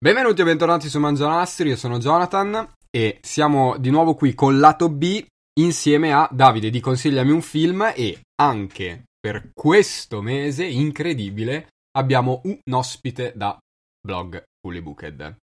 Benvenuti 0.00 0.42
e 0.42 0.44
bentornati 0.44 0.88
su 0.88 1.00
Mangianastri, 1.00 1.70
io 1.70 1.76
sono 1.76 1.98
Jonathan 1.98 2.72
e 2.88 3.18
siamo 3.20 3.76
di 3.78 3.90
nuovo 3.90 4.14
qui 4.14 4.32
con 4.32 4.60
lato 4.60 4.88
B 4.88 5.26
insieme 5.58 6.12
a 6.12 6.28
Davide 6.30 6.70
di 6.70 6.78
Consigliami 6.78 7.32
un 7.32 7.42
film 7.42 7.92
e 7.96 8.20
anche 8.40 9.06
per 9.18 9.50
questo 9.52 10.22
mese 10.22 10.64
incredibile 10.66 11.70
abbiamo 11.96 12.42
un 12.44 12.60
ospite 12.72 13.32
da 13.34 13.58
blog 14.00 14.40
Fully 14.60 14.80
Booked. 14.80 15.36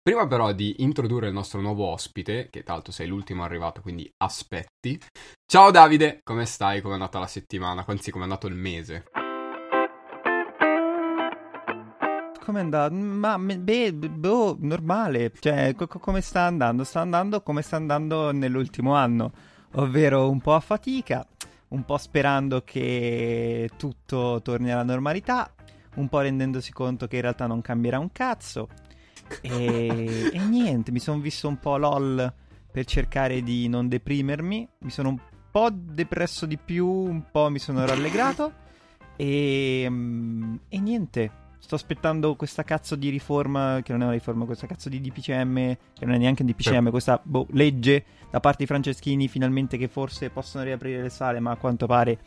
Prima 0.00 0.26
però 0.26 0.54
di 0.54 0.76
introdurre 0.78 1.26
il 1.26 1.34
nostro 1.34 1.60
nuovo 1.60 1.84
ospite, 1.84 2.48
che 2.48 2.62
tra 2.62 2.72
l'altro 2.72 2.92
sei 2.92 3.06
l'ultimo 3.06 3.44
arrivato, 3.44 3.82
quindi 3.82 4.10
aspetti. 4.16 4.98
Ciao 5.44 5.70
Davide, 5.70 6.20
come 6.24 6.46
stai? 6.46 6.80
Come 6.80 6.94
è 6.94 6.96
andata 6.96 7.18
la 7.18 7.26
settimana? 7.26 7.84
Anzi, 7.86 8.10
come 8.10 8.24
è 8.24 8.28
andato 8.28 8.46
il 8.46 8.54
mese? 8.54 9.04
Come 12.44 12.60
è 12.60 12.62
andato? 12.62 12.94
Ma 12.94 13.38
beh, 13.38 13.92
boh, 13.92 14.56
normale. 14.60 15.32
Cioè, 15.38 15.74
co- 15.76 15.86
come 15.86 16.20
sta 16.20 16.42
andando? 16.42 16.84
Sta 16.84 17.00
andando 17.00 17.42
come 17.42 17.62
sta 17.62 17.76
andando 17.76 18.32
nell'ultimo 18.32 18.94
anno, 18.94 19.32
ovvero 19.74 20.28
un 20.30 20.40
po' 20.40 20.54
a 20.54 20.60
fatica, 20.60 21.26
un 21.68 21.84
po' 21.84 21.98
sperando 21.98 22.62
che 22.64 23.70
tutto 23.76 24.40
torni 24.42 24.72
alla 24.72 24.82
normalità, 24.82 25.52
un 25.96 26.08
po' 26.08 26.20
rendendosi 26.20 26.72
conto 26.72 27.06
che 27.06 27.16
in 27.16 27.22
realtà 27.22 27.46
non 27.46 27.60
cambierà 27.60 27.98
un 27.98 28.10
cazzo. 28.10 28.68
E, 29.40 30.30
e 30.32 30.38
niente, 30.38 30.90
mi 30.90 30.98
sono 30.98 31.20
visto 31.20 31.46
un 31.46 31.58
po' 31.58 31.76
LOL 31.76 32.32
per 32.72 32.84
cercare 32.84 33.42
di 33.42 33.68
non 33.68 33.88
deprimermi. 33.88 34.68
Mi 34.78 34.90
sono 34.90 35.10
un 35.10 35.18
po' 35.50 35.68
depresso 35.72 36.46
di 36.46 36.56
più, 36.56 36.86
un 36.86 37.30
po' 37.30 37.50
mi 37.50 37.58
sono 37.58 37.84
rallegrato. 37.86 38.68
E, 39.16 39.82
e 40.68 40.80
niente, 40.80 41.30
sto 41.60 41.74
aspettando 41.74 42.34
questa 42.34 42.64
cazzo 42.64 42.96
di 42.96 43.10
riforma, 43.10 43.80
che 43.84 43.92
non 43.92 44.00
è 44.00 44.04
una 44.04 44.14
riforma, 44.14 44.44
questa 44.46 44.66
cazzo 44.66 44.88
di 44.88 45.00
DPCM, 45.00 45.54
che 45.94 46.04
non 46.04 46.14
è 46.14 46.18
neanche 46.18 46.42
un 46.42 46.48
DPCM, 46.48 46.84
sì. 46.86 46.90
questa 46.90 47.20
boh, 47.22 47.46
legge 47.50 48.04
da 48.30 48.40
parte 48.40 48.58
di 48.60 48.66
Franceschini 48.66 49.28
finalmente 49.28 49.76
che 49.76 49.86
forse 49.86 50.30
possono 50.30 50.64
riaprire 50.64 51.02
le 51.02 51.10
sale, 51.10 51.38
ma 51.38 51.52
a 51.52 51.56
quanto 51.56 51.86
pare 51.86 52.18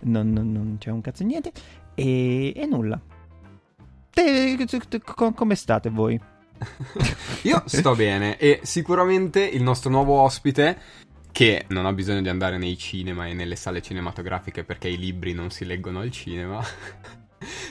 non, 0.00 0.32
non, 0.32 0.50
non 0.52 0.76
c'è 0.78 0.90
un 0.90 1.00
cazzo 1.00 1.24
di 1.24 1.28
niente. 1.30 1.52
E, 1.94 2.52
e 2.54 2.66
nulla. 2.66 2.98
Te, 4.10 4.56
te, 4.64 4.78
te, 4.88 5.02
come 5.02 5.54
state 5.56 5.90
voi? 5.90 6.18
Io 7.42 7.62
sto 7.66 7.94
bene 7.94 8.38
e 8.38 8.60
sicuramente 8.62 9.44
il 9.44 9.62
nostro 9.62 9.90
nuovo 9.90 10.14
ospite 10.20 10.78
che 11.32 11.66
non 11.68 11.84
ha 11.84 11.92
bisogno 11.92 12.22
di 12.22 12.30
andare 12.30 12.56
nei 12.56 12.78
cinema 12.78 13.26
e 13.26 13.34
nelle 13.34 13.56
sale 13.56 13.82
cinematografiche 13.82 14.64
perché 14.64 14.88
i 14.88 14.96
libri 14.96 15.34
non 15.34 15.50
si 15.50 15.66
leggono 15.66 16.00
al 16.00 16.10
cinema 16.10 16.64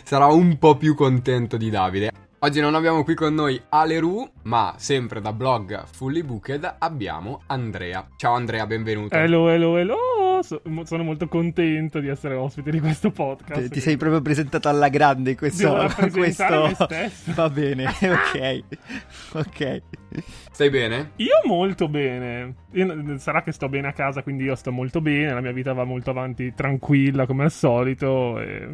sarà 0.03 0.27
un 0.27 0.57
po' 0.57 0.77
più 0.77 0.95
contento 0.95 1.57
di 1.57 1.69
Davide. 1.69 2.11
Oggi 2.45 2.59
non 2.59 2.75
abbiamo 2.75 3.03
qui 3.03 3.15
con 3.15 3.33
noi 3.33 3.59
Aleru, 3.69 4.29
ma 4.43 4.75
sempre 4.77 5.19
da 5.19 5.33
blog 5.33 5.85
Fully 5.91 6.21
Booked 6.21 6.75
abbiamo 6.77 7.41
Andrea. 7.47 8.07
Ciao 8.17 8.35
Andrea, 8.35 8.67
benvenuto. 8.67 9.15
Hello, 9.15 9.49
hello, 9.49 9.77
hello. 9.77 9.97
So, 10.43 10.61
sono 10.83 11.01
molto 11.01 11.27
contento 11.27 11.99
di 11.99 12.07
essere 12.07 12.35
ospite 12.35 12.69
di 12.69 12.79
questo 12.79 13.09
podcast. 13.09 13.63
Ti, 13.63 13.69
ti 13.69 13.79
sei 13.79 13.97
proprio 13.97 14.21
presentato 14.21 14.69
alla 14.69 14.89
grande 14.89 15.35
questo... 15.35 15.89
questo... 16.11 16.71
Va 17.33 17.49
bene, 17.49 17.85
ok. 17.97 18.63
ok. 19.31 19.81
Stai 20.51 20.69
bene? 20.69 21.13
Io 21.15 21.39
molto 21.45 21.87
bene. 21.87 22.53
Io, 22.73 23.17
sarà 23.17 23.41
che 23.41 23.53
sto 23.53 23.69
bene 23.69 23.87
a 23.87 23.93
casa, 23.93 24.21
quindi 24.21 24.43
io 24.43 24.55
sto 24.55 24.71
molto 24.71 25.01
bene. 25.01 25.33
La 25.33 25.41
mia 25.41 25.51
vita 25.51 25.73
va 25.73 25.83
molto 25.83 26.11
avanti 26.11 26.53
tranquilla 26.53 27.25
come 27.25 27.45
al 27.45 27.51
solito. 27.51 28.39
E 28.39 28.69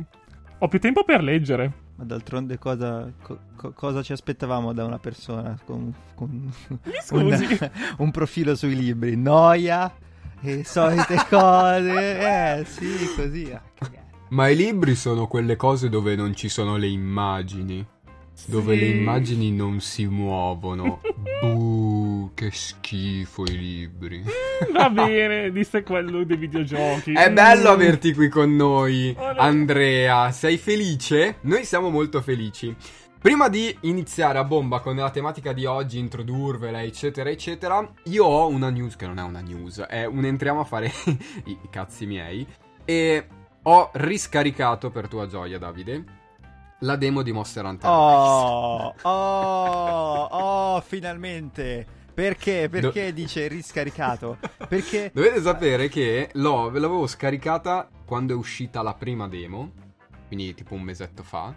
ho 0.63 0.67
più 0.67 0.79
tempo 0.79 1.03
per 1.03 1.23
leggere. 1.23 1.71
Ma 1.95 2.03
d'altronde 2.03 2.59
cosa, 2.59 3.11
co- 3.21 3.73
cosa 3.73 4.03
ci 4.03 4.11
aspettavamo 4.11 4.73
da 4.73 4.85
una 4.85 4.99
persona 4.99 5.57
con, 5.65 5.91
con 6.13 6.51
un, 7.11 7.69
un, 7.97 8.11
profilo 8.11 8.55
sui 8.55 8.75
libri? 8.75 9.15
Noia 9.15 9.91
e 10.39 10.63
solite 10.63 11.25
cose. 11.29 12.59
Eh 12.59 12.65
sì, 12.65 12.91
così. 13.15 13.57
Ma 14.29 14.49
i 14.49 14.55
libri 14.55 14.95
sono 14.95 15.25
quelle 15.27 15.55
cose 15.55 15.89
dove 15.89 16.15
non 16.15 16.35
ci 16.35 16.47
sono 16.47 16.77
le 16.77 16.87
immagini. 16.87 17.85
Dove 18.45 18.75
le 18.75 18.85
immagini 18.85 19.51
non 19.51 19.79
si 19.79 20.05
muovono. 20.05 21.01
Buh, 21.41 22.31
che 22.33 22.51
schifo 22.51 23.43
i 23.43 23.57
libri. 23.57 24.23
Va 24.71 24.89
bene, 24.89 25.51
disse 25.51 25.83
quello 25.83 26.23
dei 26.23 26.37
videogiochi. 26.37 27.13
È 27.13 27.31
bello 27.31 27.69
averti 27.69 28.13
qui 28.13 28.29
con 28.29 28.55
noi, 28.55 29.15
Andrea. 29.17 30.31
Sei 30.31 30.57
felice? 30.57 31.37
Noi 31.41 31.63
siamo 31.65 31.89
molto 31.89 32.21
felici. 32.21 32.75
Prima 33.19 33.49
di 33.49 33.75
iniziare 33.81 34.39
a 34.39 34.43
bomba 34.43 34.79
con 34.79 34.95
la 34.95 35.11
tematica 35.11 35.53
di 35.53 35.65
oggi, 35.65 35.99
introdurvela, 35.99 36.81
eccetera, 36.81 37.29
eccetera, 37.29 37.87
io 38.05 38.25
ho 38.25 38.47
una 38.47 38.71
news 38.71 38.95
che 38.95 39.05
non 39.05 39.19
è 39.19 39.21
una 39.21 39.41
news, 39.41 39.79
è 39.81 40.05
un 40.05 40.25
entriamo 40.25 40.61
a 40.61 40.63
fare 40.63 40.91
i 41.45 41.57
cazzi 41.69 42.07
miei. 42.07 42.45
E 42.83 43.27
ho 43.61 43.91
riscaricato 43.93 44.89
per 44.89 45.07
tua 45.07 45.27
gioia, 45.27 45.59
Davide 45.59 46.19
la 46.81 46.95
demo 46.95 47.21
di 47.21 47.31
Monster 47.31 47.65
Hunter 47.65 47.89
Oh, 47.89 48.93
oh, 49.01 50.27
oh, 50.29 50.81
finalmente. 50.81 51.85
Perché? 52.13 52.67
Perché 52.69 53.07
Do- 53.07 53.13
dice 53.13 53.47
riscaricato? 53.47 54.37
Perché... 54.67 55.11
Dovete 55.15 55.41
sapere 55.41 55.87
che 55.87 56.29
l'ho, 56.33 56.69
ve 56.69 56.79
l'avevo 56.79 57.07
scaricata 57.07 57.89
quando 58.05 58.33
è 58.33 58.35
uscita 58.35 58.81
la 58.81 58.93
prima 58.93 59.27
demo, 59.27 59.71
quindi 60.27 60.53
tipo 60.53 60.75
un 60.75 60.81
mesetto 60.81 61.23
fa, 61.23 61.53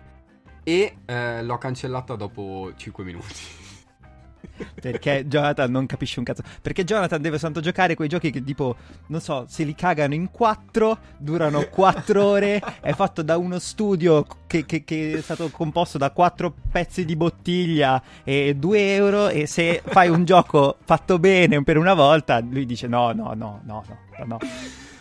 e 0.62 0.96
eh, 1.04 1.42
l'ho 1.42 1.58
cancellata 1.58 2.14
dopo 2.14 2.72
5 2.76 3.04
minuti. 3.04 3.34
Perché 4.80 5.26
Jonathan 5.26 5.70
non 5.70 5.86
capisce 5.86 6.18
un 6.18 6.24
cazzo. 6.24 6.42
Perché 6.60 6.84
Jonathan 6.84 7.20
deve 7.20 7.38
soltanto 7.38 7.60
giocare 7.60 7.94
quei 7.94 8.08
giochi 8.08 8.30
che 8.30 8.42
tipo, 8.42 8.76
non 9.08 9.20
so, 9.20 9.44
se 9.48 9.64
li 9.64 9.74
cagano 9.74 10.14
in 10.14 10.30
quattro, 10.30 10.98
durano 11.18 11.66
quattro 11.68 12.24
ore, 12.24 12.62
è 12.80 12.92
fatto 12.92 13.22
da 13.22 13.36
uno 13.36 13.58
studio 13.58 14.24
che, 14.46 14.64
che, 14.66 14.84
che, 14.84 15.18
è 15.18 15.20
stato 15.20 15.50
composto 15.50 15.98
da 15.98 16.10
quattro 16.10 16.54
pezzi 16.70 17.04
di 17.04 17.16
bottiglia 17.16 18.02
e 18.22 18.54
due 18.56 18.94
euro 18.94 19.28
e 19.28 19.46
se 19.46 19.82
fai 19.84 20.08
un 20.08 20.24
gioco 20.24 20.76
fatto 20.84 21.18
bene 21.18 21.62
per 21.62 21.76
una 21.76 21.94
volta, 21.94 22.40
lui 22.40 22.66
dice 22.66 22.86
no, 22.86 23.12
no, 23.12 23.32
no, 23.34 23.60
no, 23.64 23.84
no, 23.86 24.24
no. 24.24 24.38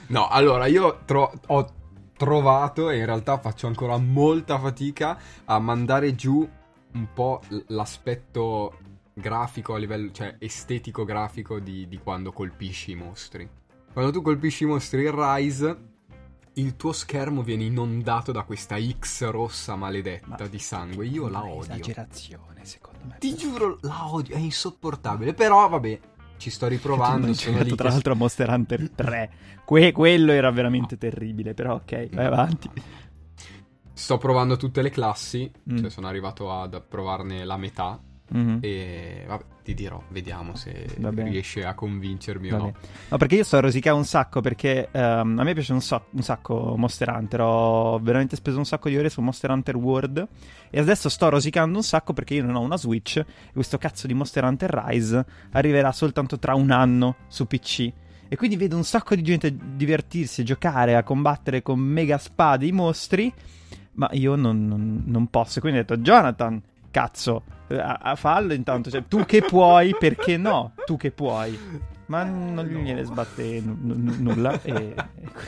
No, 0.07 0.27
allora 0.27 0.65
io 0.67 1.01
tro- 1.05 1.31
ho 1.47 1.73
trovato 2.17 2.89
e 2.89 2.97
in 2.97 3.05
realtà 3.05 3.37
faccio 3.37 3.67
ancora 3.67 3.97
molta 3.97 4.59
fatica 4.59 5.17
a 5.45 5.59
mandare 5.59 6.15
giù 6.15 6.47
un 6.93 7.07
po' 7.13 7.41
l'aspetto 7.67 8.77
grafico 9.13 9.75
a 9.75 9.77
livello, 9.77 10.11
cioè 10.11 10.35
estetico 10.39 11.03
grafico 11.05 11.59
di, 11.59 11.87
di 11.87 11.97
quando 11.97 12.31
colpisci 12.31 12.91
i 12.91 12.95
mostri. 12.95 13.47
Quando 13.91 14.11
tu 14.11 14.21
colpisci 14.21 14.63
i 14.63 14.67
mostri 14.67 15.05
in 15.05 15.11
Rise, 15.13 15.77
il 16.53 16.75
tuo 16.75 16.91
schermo 16.91 17.43
viene 17.43 17.63
inondato 17.63 18.31
da 18.31 18.43
questa 18.43 18.77
X 18.79 19.29
rossa 19.29 19.75
maledetta 19.75 20.37
Ma 20.39 20.47
di 20.47 20.59
sangue. 20.59 21.05
Io 21.05 21.27
la 21.27 21.43
odio. 21.43 21.73
Esagerazione, 21.73 22.65
secondo 22.65 22.99
me. 23.03 23.17
Ti 23.19 23.35
giuro, 23.35 23.77
la 23.81 24.11
odio, 24.11 24.35
è 24.35 24.39
insopportabile. 24.39 25.33
Però, 25.33 25.67
vabbè, 25.69 25.99
ci 26.37 26.49
sto 26.49 26.67
riprovando. 26.67 27.31
Sono 27.33 27.61
lì 27.61 27.75
tra 27.75 27.89
l'altro 27.89 28.13
a 28.13 28.15
Monster 28.15 28.49
Hunter 28.49 28.89
3. 28.89 29.31
Que- 29.63 29.91
quello 29.91 30.31
era 30.31 30.49
veramente 30.51 30.95
no. 30.95 30.99
terribile, 30.99 31.53
però 31.53 31.75
ok, 31.75 32.09
vai 32.13 32.25
avanti. 32.25 32.69
Sto 33.93 34.17
provando 34.17 34.57
tutte 34.57 34.81
le 34.81 34.89
classi, 34.89 35.49
mm. 35.71 35.77
cioè 35.77 35.89
sono 35.89 36.07
arrivato 36.07 36.51
ad 36.51 36.83
provarne 36.83 37.45
la 37.45 37.57
metà 37.57 38.01
Mm-hmm. 38.35 38.57
E 38.61 39.23
vabbè, 39.27 39.43
ti 39.63 39.73
dirò, 39.73 40.01
vediamo 40.09 40.55
se 40.55 40.87
riesce 40.97 41.63
a 41.63 41.73
convincermi 41.73 42.51
o 42.51 42.57
no. 42.57 42.73
No, 43.09 43.17
perché 43.17 43.35
io 43.35 43.43
sto 43.43 43.57
a 43.57 43.59
rosicare 43.61 43.95
un 43.95 44.05
sacco 44.05 44.41
perché 44.41 44.89
um, 44.91 45.37
a 45.39 45.43
me 45.43 45.53
piace 45.53 45.71
un, 45.71 45.81
so- 45.81 46.05
un, 46.09 46.21
sacco 46.21 46.75
Monster 46.75 47.09
Hunter. 47.09 47.41
Ho 47.41 47.99
veramente 47.99 48.35
speso 48.35 48.57
un 48.57 48.65
sacco 48.65 48.89
di 48.89 48.97
ore 48.97 49.09
su 49.09 49.21
Monster 49.21 49.51
Hunter 49.51 49.77
World. 49.77 50.27
E 50.69 50.79
adesso 50.79 51.09
sto 51.09 51.29
rosicando 51.29 51.77
un 51.77 51.83
sacco 51.83 52.13
perché 52.13 52.33
io 52.33 52.43
non 52.43 52.55
ho 52.55 52.61
una 52.61 52.77
Switch. 52.77 53.17
E 53.17 53.53
questo 53.53 53.77
cazzo 53.77 54.07
di 54.07 54.13
Monster 54.13 54.43
Hunter 54.43 54.69
Rise 54.69 55.25
arriverà 55.51 55.91
soltanto 55.91 56.39
tra 56.39 56.55
un 56.55 56.71
anno 56.71 57.15
su 57.27 57.45
PC. 57.45 57.91
E 58.27 58.35
quindi 58.35 58.57
vedo 58.57 58.75
un 58.75 58.83
sacco 58.83 59.15
di 59.15 59.21
gente 59.21 59.55
divertirsi, 59.75 60.43
giocare, 60.43 60.95
a 60.95 61.03
combattere 61.03 61.61
con 61.61 61.79
mega 61.79 62.17
spade 62.17 62.65
i 62.65 62.71
mostri. 62.71 63.31
Ma 63.95 64.09
io 64.13 64.35
non, 64.35 64.65
non, 64.67 65.03
non 65.05 65.27
posso. 65.27 65.59
Quindi 65.59 65.79
ho 65.79 65.81
detto, 65.83 65.97
Jonathan, 65.97 66.59
cazzo, 66.93 67.43
a, 67.69 67.99
a 68.03 68.15
fallo 68.15 68.53
intanto, 68.53 68.91
cioè, 68.91 69.07
tu 69.07 69.25
che 69.25 69.41
puoi, 69.41 69.95
perché 69.97 70.37
no? 70.37 70.73
Tu 70.85 70.95
che 70.95 71.09
puoi. 71.11 71.59
Ma 72.07 72.23
non 72.23 72.65
gliene 72.65 73.03
sbatte 73.03 73.61
n- 73.61 73.77
n- 73.81 74.15
nulla. 74.19 74.59
E, 74.61 74.95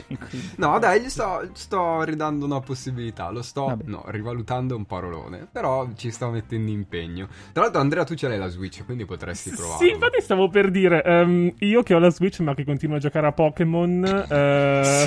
e 0.08 0.18
quindi... 0.18 0.50
No, 0.56 0.78
dai, 0.78 1.02
gli 1.02 1.08
sto, 1.08 1.48
sto, 1.52 2.02
ridando 2.02 2.44
una 2.44 2.60
possibilità. 2.60 3.30
Lo 3.30 3.42
sto 3.42 3.78
no, 3.84 4.04
rivalutando 4.08 4.76
un 4.76 4.84
parolone. 4.84 5.46
Però 5.50 5.88
ci 5.96 6.10
sto 6.10 6.30
mettendo 6.30 6.70
impegno. 6.70 7.28
Tra 7.52 7.64
l'altro, 7.64 7.80
Andrea, 7.80 8.04
tu 8.04 8.14
ce 8.14 8.28
l'hai 8.28 8.38
la 8.38 8.48
Switch, 8.48 8.84
quindi 8.84 9.04
potresti 9.04 9.50
provare. 9.50 9.84
Sì, 9.84 9.90
infatti, 9.92 10.20
stavo 10.20 10.48
per 10.48 10.70
dire. 10.70 11.02
Um, 11.04 11.52
io 11.58 11.82
che 11.82 11.94
ho 11.94 11.98
la 11.98 12.10
Switch, 12.10 12.40
ma 12.40 12.54
che 12.54 12.64
continuo 12.64 12.96
a 12.96 13.00
giocare 13.00 13.26
a 13.26 13.32
Pokémon. 13.32 14.24
Uh... 14.36 15.06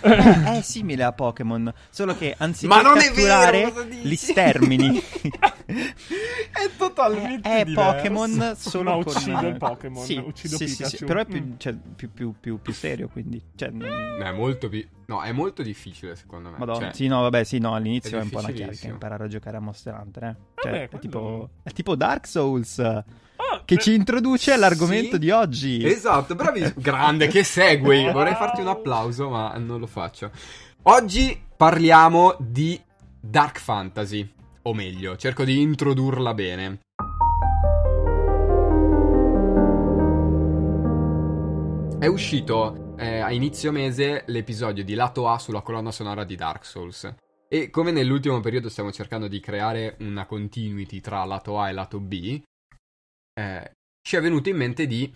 è 0.00 0.60
simile 0.62 1.04
a 1.04 1.12
Pokémon. 1.12 1.72
Solo 1.90 2.16
che 2.16 2.34
anziché 2.36 2.72
catturare, 2.74 3.72
li 4.02 4.16
stermini. 4.16 4.98
è 5.66 6.70
totalmente 6.76 7.48
è 7.48 7.64
diverso. 7.64 7.92
Pokémon 7.92 8.54
solo 8.56 8.90
No, 8.90 9.02
con... 9.02 9.14
uccido 9.14 9.46
il 9.46 9.56
Pokémon, 9.56 10.04
Sì, 10.04 10.16
uccido 10.16 10.56
sì, 10.56 10.68
sì, 10.88 10.96
sì, 10.98 11.04
però 11.04 11.20
è 11.20 11.26
più, 11.26 11.40
Mm. 11.42 11.52
cioè, 11.58 11.74
più, 11.96 12.10
più, 12.12 12.34
più, 12.38 12.60
più 12.60 12.72
serio, 12.72 13.08
quindi... 13.08 13.40
Cioè, 13.54 13.70
non- 13.70 14.16
No, 14.18 14.24
è 14.24 14.32
molto, 14.32 14.68
pi- 14.68 14.86
no, 15.06 15.22
è 15.22 15.32
molto 15.32 15.62
difficile 15.62 16.14
secondo 16.16 16.50
me. 16.50 16.58
Madonna, 16.58 16.86
Cioè, 16.86 16.92
sì, 16.94 17.06
no, 17.06 17.20
vabbè, 17.22 17.44
sì, 17.44 17.58
no, 17.58 17.74
all'inizio 17.74 18.16
è 18.16 18.20
è, 18.20 18.22
un 18.24 18.30
po' 18.30 18.38
una 18.38 18.50
chiacchiera 18.50 18.92
imparare 18.92 19.24
a 19.24 19.28
giocare 19.28 19.56
a 19.56 19.60
Monster 19.60 19.94
Hunter, 19.94 20.22
eh. 20.24 20.36
Cioè, 20.54 20.70
Vabbè, 20.70 20.82
è, 20.84 20.88
quello- 20.88 21.00
tipo, 21.00 21.50
è 21.62 21.70
tipo 21.72 21.94
Dark 21.96 22.26
Souls, 22.26 22.78
Ah, 22.78 23.62
che 23.64 23.78
ci 23.78 23.94
introduce 23.94 24.52
all'argomento 24.52 25.12
sì, 25.12 25.18
di 25.18 25.30
oggi. 25.30 25.84
Esatto, 25.84 26.34
bravissimo. 26.34 26.74
Grande, 26.76 27.26
che 27.28 27.42
segui. 27.42 28.04
Vorrei 28.12 28.34
farti 28.34 28.60
un 28.60 28.68
applauso, 28.68 29.30
ma 29.30 29.56
non 29.56 29.80
lo 29.80 29.86
faccio. 29.86 30.30
Oggi 30.82 31.40
parliamo 31.56 32.36
di 32.38 32.78
Dark 33.18 33.58
Fantasy. 33.58 34.30
O 34.62 34.74
meglio, 34.74 35.16
cerco 35.16 35.44
di 35.44 35.60
introdurla 35.62 36.34
bene. 36.34 36.80
È 42.00 42.06
uscito 42.06 42.96
eh, 42.96 43.18
a 43.18 43.30
inizio 43.30 43.70
mese 43.72 44.24
l'episodio 44.28 44.82
di 44.82 44.94
lato 44.94 45.28
A 45.28 45.38
sulla 45.38 45.60
colonna 45.60 45.92
sonora 45.92 46.24
di 46.24 46.34
Dark 46.34 46.64
Souls. 46.64 47.14
E 47.46 47.68
come 47.68 47.90
nell'ultimo 47.90 48.40
periodo 48.40 48.70
stiamo 48.70 48.90
cercando 48.90 49.28
di 49.28 49.38
creare 49.38 49.96
una 49.98 50.24
continuity 50.24 51.02
tra 51.02 51.22
lato 51.26 51.60
A 51.60 51.68
e 51.68 51.72
lato 51.72 52.00
B, 52.00 52.40
eh, 53.38 53.72
ci 54.00 54.16
è 54.16 54.20
venuto 54.22 54.48
in 54.48 54.56
mente 54.56 54.86
di 54.86 55.14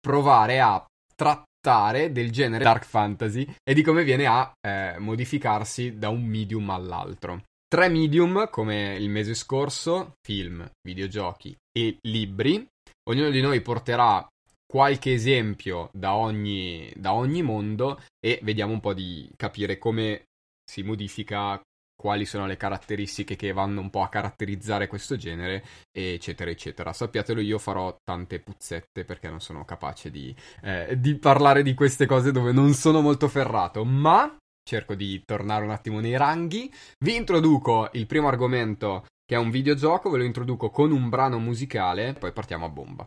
provare 0.00 0.58
a 0.58 0.84
trattare 1.14 2.10
del 2.10 2.32
genere 2.32 2.64
dark 2.64 2.84
fantasy 2.84 3.46
e 3.62 3.72
di 3.72 3.82
come 3.82 4.02
viene 4.02 4.26
a 4.26 4.52
eh, 4.60 4.98
modificarsi 4.98 5.96
da 5.96 6.08
un 6.08 6.24
medium 6.24 6.68
all'altro. 6.70 7.44
Tre 7.68 7.88
medium 7.88 8.50
come 8.50 8.96
il 8.96 9.08
mese 9.10 9.34
scorso, 9.34 10.14
film, 10.26 10.68
videogiochi 10.82 11.56
e 11.70 11.98
libri. 12.00 12.66
Ognuno 13.08 13.30
di 13.30 13.40
noi 13.40 13.60
porterà 13.60 14.26
qualche 14.70 15.12
esempio 15.12 15.90
da 15.92 16.14
ogni, 16.14 16.92
da 16.94 17.12
ogni 17.12 17.42
mondo 17.42 18.00
e 18.24 18.38
vediamo 18.44 18.72
un 18.72 18.78
po' 18.78 18.94
di 18.94 19.28
capire 19.34 19.78
come 19.78 20.26
si 20.64 20.84
modifica, 20.84 21.60
quali 22.00 22.24
sono 22.24 22.46
le 22.46 22.56
caratteristiche 22.56 23.34
che 23.34 23.52
vanno 23.52 23.80
un 23.80 23.90
po' 23.90 24.02
a 24.02 24.08
caratterizzare 24.08 24.86
questo 24.86 25.16
genere, 25.16 25.64
eccetera, 25.90 26.52
eccetera. 26.52 26.92
Sappiatelo, 26.92 27.40
io 27.40 27.58
farò 27.58 27.96
tante 28.04 28.38
puzzette 28.38 29.04
perché 29.04 29.28
non 29.28 29.40
sono 29.40 29.64
capace 29.64 30.08
di, 30.08 30.32
eh, 30.62 30.96
di 31.00 31.16
parlare 31.16 31.64
di 31.64 31.74
queste 31.74 32.06
cose 32.06 32.30
dove 32.30 32.52
non 32.52 32.72
sono 32.72 33.00
molto 33.00 33.26
ferrato, 33.26 33.84
ma 33.84 34.36
cerco 34.62 34.94
di 34.94 35.20
tornare 35.26 35.64
un 35.64 35.70
attimo 35.70 35.98
nei 35.98 36.16
ranghi. 36.16 36.72
Vi 37.04 37.16
introduco 37.16 37.88
il 37.94 38.06
primo 38.06 38.28
argomento 38.28 39.04
che 39.26 39.34
è 39.34 39.38
un 39.38 39.50
videogioco, 39.50 40.10
ve 40.10 40.18
lo 40.18 40.24
introduco 40.24 40.70
con 40.70 40.92
un 40.92 41.08
brano 41.08 41.40
musicale, 41.40 42.12
poi 42.12 42.30
partiamo 42.30 42.66
a 42.66 42.68
bomba. 42.68 43.04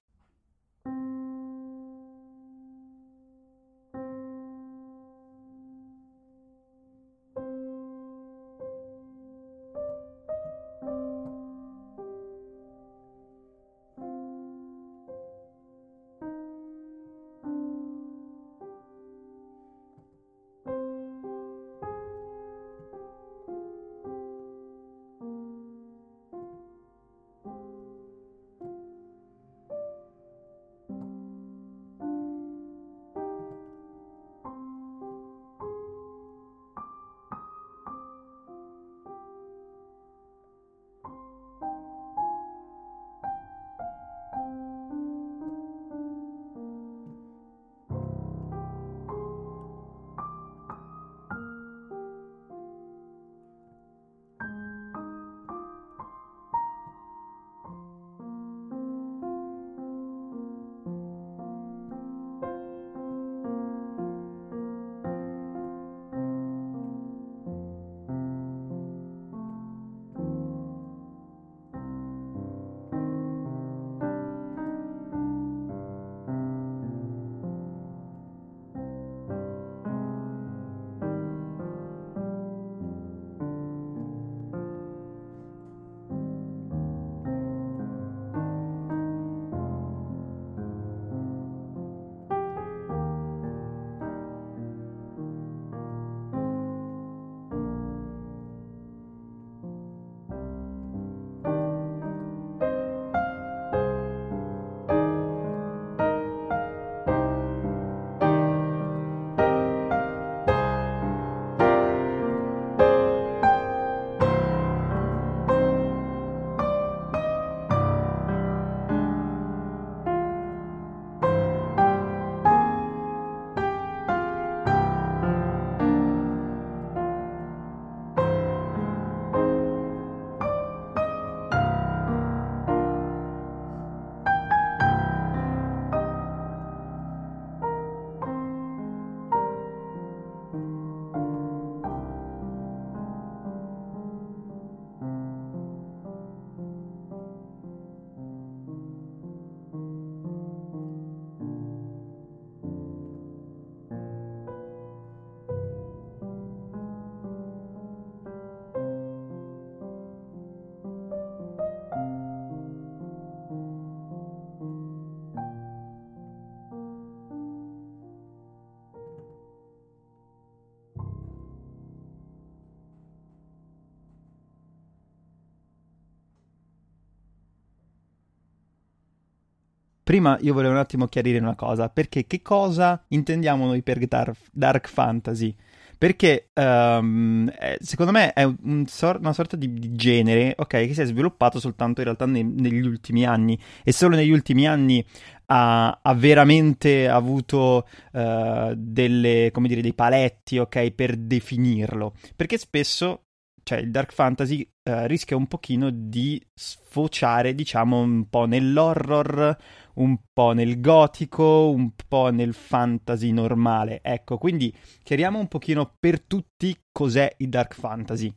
Prima 180.04 180.38
io 180.42 180.54
volevo 180.54 180.74
un 180.74 180.80
attimo 180.80 181.07
chiarire 181.07 181.40
una 181.40 181.56
cosa, 181.56 181.88
perché 181.90 182.26
che 182.26 182.42
cosa 182.42 183.02
intendiamo 183.07 183.66
noi 183.66 183.81
per 183.81 184.06
dar- 184.06 184.36
dark 184.52 184.90
fantasy? 184.90 185.56
Perché 185.98 186.50
eh, 186.54 187.78
secondo 187.80 188.12
me 188.12 188.33
è 188.33 188.44
un 188.44 188.86
sor- 188.88 189.19
una 189.19 189.31
sorta 189.31 189.56
di, 189.56 189.74
di 189.74 189.94
genere, 189.94 190.54
ok, 190.57 190.68
che 190.68 190.94
si 190.94 191.02
è 191.02 191.06
sviluppato 191.06 191.62
soltanto 191.62 192.02
in 192.02 192.07
realtà 192.07 192.26
ne- 192.26 192.44
negli 192.44 192.86
ultimi 192.86 193.26
anni 193.26 193.57
e 193.83 193.94
solo 193.94 194.18
negli 194.18 194.31
ultimi 194.31 194.68
anni 194.68 195.06
ha, 195.45 196.00
ha 196.02 196.14
veramente 196.14 197.07
avuto 197.07 197.88
eh, 198.12 198.74
delle, 198.76 199.52
dire, 199.56 199.81
dei 199.81 199.94
paletti, 199.94 200.57
ok, 200.57 200.92
per 200.92 201.16
definirlo. 201.16 202.14
Perché 202.36 202.57
spesso 202.57 203.28
cioè 203.63 203.79
il 203.79 203.91
dark 203.91 204.13
fantasy 204.13 204.67
eh, 204.83 205.07
rischia 205.07 205.35
un 205.37 205.47
pochino 205.47 205.89
di 205.91 206.41
sfociare, 206.53 207.55
diciamo, 207.55 207.99
un 208.01 208.29
po' 208.29 208.45
nell'horror, 208.45 209.57
un 209.95 210.17
po' 210.31 210.51
nel 210.51 210.79
gotico, 210.81 211.69
un 211.69 211.91
po' 212.07 212.29
nel 212.29 212.53
fantasy 212.53 213.31
normale. 213.31 213.99
Ecco, 214.01 214.37
quindi 214.37 214.73
chiariamo 215.03 215.39
un 215.39 215.47
pochino 215.47 215.93
per 215.99 216.21
tutti 216.21 216.77
cos'è 216.91 217.33
il 217.37 217.49
dark 217.49 217.73
fantasy. 217.73 218.33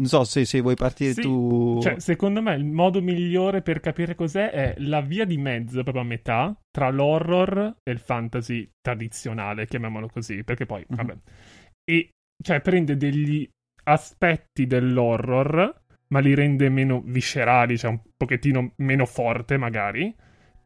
Non 0.00 0.08
so 0.08 0.24
se, 0.24 0.44
se 0.46 0.60
vuoi 0.60 0.76
partire 0.76 1.12
Sì, 1.12 1.20
tu. 1.20 1.78
Cioè, 1.82 2.00
secondo 2.00 2.40
me 2.40 2.54
il 2.54 2.64
modo 2.64 3.02
migliore 3.02 3.60
per 3.60 3.80
capire 3.80 4.14
cos'è 4.14 4.50
è 4.50 4.74
la 4.78 5.00
via 5.02 5.24
di 5.24 5.36
mezzo, 5.36 5.82
proprio 5.82 6.02
a 6.02 6.06
metà, 6.06 6.58
tra 6.70 6.90
l'horror 6.90 7.76
e 7.82 7.90
il 7.90 7.98
fantasy 7.98 8.70
tradizionale, 8.80 9.66
chiamiamolo 9.66 10.08
così, 10.08 10.42
perché 10.42 10.64
poi, 10.64 10.84
Mhm. 10.88 10.96
vabbè. 10.96 11.16
E, 11.84 12.10
cioè, 12.42 12.60
prende 12.60 12.96
degli 12.96 13.46
aspetti 13.84 14.66
dell'horror, 14.66 15.82
ma 16.08 16.18
li 16.18 16.34
rende 16.34 16.68
meno 16.68 17.02
viscerali, 17.04 17.78
cioè 17.78 17.90
un 17.90 18.00
pochettino 18.16 18.72
meno 18.76 19.06
forte, 19.06 19.56
magari, 19.56 20.14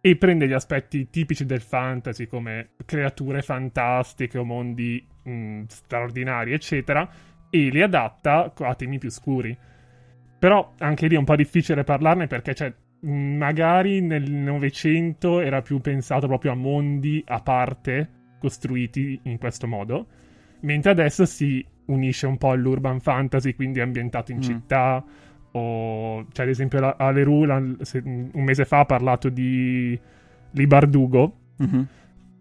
e 0.00 0.16
prende 0.16 0.46
gli 0.46 0.52
aspetti 0.52 1.08
tipici 1.08 1.46
del 1.46 1.60
fantasy, 1.60 2.26
come 2.26 2.70
creature 2.84 3.42
fantastiche 3.42 4.38
o 4.38 4.44
mondi 4.44 5.06
mh, 5.22 5.62
straordinari, 5.68 6.52
eccetera, 6.52 7.08
e 7.50 7.68
li 7.70 7.82
adatta 7.82 8.52
a 8.54 8.74
temi 8.74 8.98
più 8.98 9.10
scuri. 9.10 9.56
Però 10.38 10.74
anche 10.78 11.06
lì 11.06 11.14
è 11.14 11.18
un 11.18 11.24
po' 11.24 11.36
difficile 11.36 11.84
parlarne 11.84 12.26
perché, 12.26 12.54
cioè, 12.54 12.74
magari 13.00 14.00
nel 14.00 14.30
Novecento 14.30 15.40
era 15.40 15.62
più 15.62 15.80
pensato 15.80 16.26
proprio 16.26 16.52
a 16.52 16.54
mondi 16.54 17.22
a 17.26 17.40
parte 17.40 18.10
costruiti 18.38 19.20
in 19.24 19.38
questo 19.38 19.66
modo, 19.66 20.06
mentre 20.60 20.90
adesso 20.90 21.24
si 21.24 21.64
unisce 21.86 22.26
un 22.26 22.38
po' 22.38 22.50
all'urban 22.50 23.00
fantasy, 23.00 23.54
quindi 23.54 23.80
ambientato 23.80 24.30
in 24.32 24.38
Mm. 24.38 24.40
città. 24.42 25.04
O, 25.52 26.26
cioè, 26.32 26.44
ad 26.44 26.50
esempio, 26.50 26.80
la, 26.80 26.96
Aleru 26.98 27.44
la- 27.44 27.62
se- 27.82 28.02
un 28.04 28.42
mese 28.42 28.64
fa 28.64 28.80
ha 28.80 28.84
parlato 28.84 29.28
di 29.28 29.98
Libardugo. 30.52 31.36
Mhm. 31.58 31.86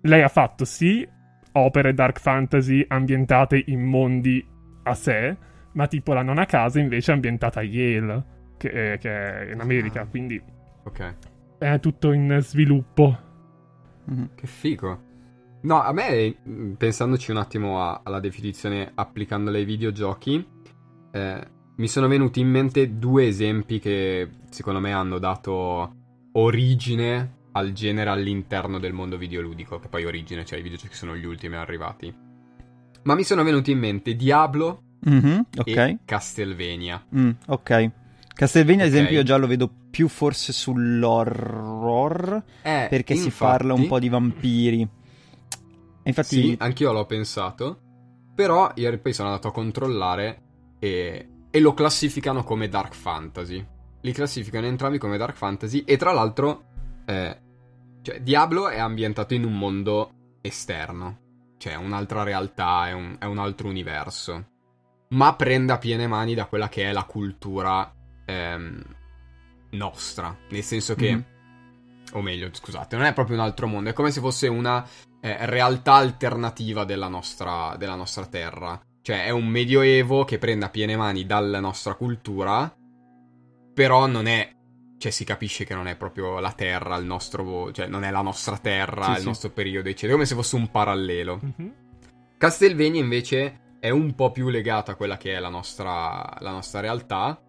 Lei 0.01 0.21
ha 0.21 0.27
fatto 0.27 0.65
sì 0.65 1.07
opere 1.53 1.93
dark 1.93 2.19
fantasy 2.19 2.83
ambientate 2.87 3.61
in 3.67 3.81
mondi 3.83 4.43
a 4.83 4.93
sé, 4.95 5.35
ma 5.73 5.87
tipo 5.87 6.13
la 6.13 6.23
nona 6.23 6.45
casa 6.45 6.79
invece 6.79 7.11
è 7.11 7.15
ambientata 7.15 7.59
a 7.59 7.63
Yale, 7.63 8.23
che 8.57 8.93
è, 8.93 8.97
che 8.97 9.09
è 9.47 9.51
in 9.53 9.59
America, 9.59 10.01
Ah. 10.01 10.05
quindi 10.07 10.41
Ok. 10.83 11.15
è 11.59 11.79
tutto 11.79 12.11
in 12.11 12.37
sviluppo. 12.41 13.17
Mhm. 14.05 14.29
Che 14.35 14.47
figo. 14.47 14.99
No, 15.63 15.81
a 15.81 15.91
me, 15.93 16.35
mh, 16.43 16.71
pensandoci 16.73 17.31
un 17.31 17.37
attimo 17.37 17.81
a- 17.81 18.01
alla 18.03 18.19
definizione 18.19 18.91
applicandola 18.93 19.57
ai 19.57 19.65
videogiochi, 19.65 20.45
eh, 21.11 21.47
mi 21.75 21.87
sono 21.87 22.07
venuti 22.07 22.39
in 22.41 22.49
mente 22.49 22.97
due 22.99 23.27
esempi 23.27 23.79
che 23.79 24.29
secondo 24.49 24.79
me 24.79 24.91
hanno 24.91 25.19
dato 25.19 25.95
origine 26.33 27.41
al 27.53 27.71
genere 27.71 28.09
all'interno 28.09 28.77
del 28.79 28.93
mondo 28.93 29.17
videoludico, 29.17 29.79
che 29.79 29.87
poi 29.87 30.05
origine, 30.05 30.43
cioè 30.43 30.59
i 30.59 30.63
videogiochi 30.63 30.95
sono 30.95 31.15
gli 31.15 31.25
ultimi 31.25 31.55
arrivati. 31.55 32.13
Ma 33.03 33.15
mi 33.15 33.23
sono 33.23 33.43
venuti 33.43 33.71
in 33.71 33.79
mente 33.79 34.15
Diablo 34.15 34.81
Mhm, 35.05 35.45
Ok. 35.57 35.67
e 35.67 35.97
Castlevania. 36.05 37.03
Mm, 37.15 37.29
ok. 37.47 37.91
Castlevania, 38.33 38.83
ad 38.85 38.89
esempio, 38.89 39.15
io 39.17 39.23
già 39.23 39.35
lo 39.37 39.47
vedo 39.47 39.69
più 39.91 40.07
forse 40.07 40.51
sull'horror 40.53 42.43
Eh, 42.63 42.87
perché 42.89 43.15
si 43.15 43.25
infatti- 43.25 43.43
parla 43.51 43.73
un 43.73 43.87
po' 43.87 43.99
di 43.99 44.09
vampiri. 44.09 44.87
Infatti, 46.03 46.41
Sì, 46.41 46.55
anch'io 46.59 46.91
l'ho 46.91 47.05
pensato. 47.05 47.79
Però 48.35 48.71
ieri 48.75 48.97
poi 48.97 49.13
sono 49.13 49.29
andato 49.29 49.49
a 49.49 49.51
controllare 49.51 50.41
e, 50.79 51.29
e 51.49 51.59
lo 51.59 51.73
classificano 51.73 52.43
come 52.43 52.67
dark 52.67 52.95
fantasy. 52.95 53.65
Li 54.01 54.11
classificano 54.11 54.65
entrambi 54.65 54.97
come 54.97 55.17
dark 55.17 55.35
fantasy. 55.35 55.83
E 55.85 55.97
tra 55.97 56.11
l'altro, 56.11 56.63
eh, 57.05 57.39
cioè, 58.01 58.21
Diablo 58.21 58.69
è 58.69 58.79
ambientato 58.79 59.33
in 59.33 59.45
un 59.45 59.57
mondo 59.57 60.37
esterno. 60.41 61.19
Cioè, 61.57 61.75
un'altra 61.75 62.23
realtà, 62.23 62.87
è 62.89 62.91
un, 62.91 63.15
è 63.19 63.25
un 63.25 63.37
altro 63.37 63.67
universo. 63.67 64.47
Ma 65.09 65.35
prende 65.35 65.73
a 65.73 65.77
piene 65.77 66.07
mani 66.07 66.33
da 66.33 66.47
quella 66.47 66.67
che 66.67 66.89
è 66.89 66.91
la 66.91 67.03
cultura 67.03 67.93
ehm, 68.25 68.83
nostra. 69.71 70.35
Nel 70.49 70.63
senso 70.63 70.95
che. 70.95 71.13
Mhm. 71.13 71.25
O 72.13 72.21
meglio, 72.21 72.49
scusate, 72.51 72.95
non 72.95 73.05
è 73.05 73.13
proprio 73.13 73.37
un 73.37 73.43
altro 73.43 73.67
mondo. 73.67 73.89
È 73.89 73.93
come 73.93 74.11
se 74.11 74.19
fosse 74.19 74.47
una 74.47 74.85
eh, 75.25 75.45
realtà 75.45 75.93
alternativa 75.93 76.83
della 76.83 77.07
nostra, 77.07 77.75
della 77.77 77.95
nostra 77.95 78.25
terra. 78.25 78.77
Cioè, 79.01 79.23
è 79.23 79.29
un 79.29 79.47
medioevo 79.47 80.25
che 80.25 80.37
prende 80.37 80.65
a 80.65 80.69
piene 80.69 80.97
mani 80.97 81.25
dalla 81.25 81.61
nostra 81.61 81.93
cultura, 81.95 82.73
però 83.73 84.05
non 84.05 84.27
è. 84.27 84.53
Cioè, 84.97 85.11
si 85.11 85.23
capisce 85.23 85.63
che 85.63 85.73
non 85.73 85.87
è 85.87 85.95
proprio 85.95 86.39
la 86.39 86.51
terra, 86.51 86.97
il 86.97 87.05
nostro. 87.05 87.71
Cioè, 87.71 87.87
non 87.87 88.03
è 88.03 88.11
la 88.11 88.21
nostra 88.21 88.57
terra, 88.57 89.05
Sì, 89.05 89.11
il 89.11 89.17
sì. 89.19 89.25
nostro 89.25 89.49
periodo, 89.51 89.87
eccetera. 89.87 90.13
Come 90.13 90.25
se 90.25 90.35
fosse 90.35 90.57
un 90.57 90.69
parallelo. 90.69 91.39
Mhm. 91.41 91.73
Castlevania 92.37 92.99
invece 92.99 93.77
è 93.79 93.89
un 93.89 94.15
po' 94.15 94.31
più 94.31 94.49
legata 94.49 94.91
a 94.91 94.95
quella 94.95 95.15
che 95.15 95.35
è 95.35 95.39
la 95.39 95.49
nostra, 95.49 96.35
la 96.39 96.51
nostra 96.51 96.81
realtà 96.81 97.41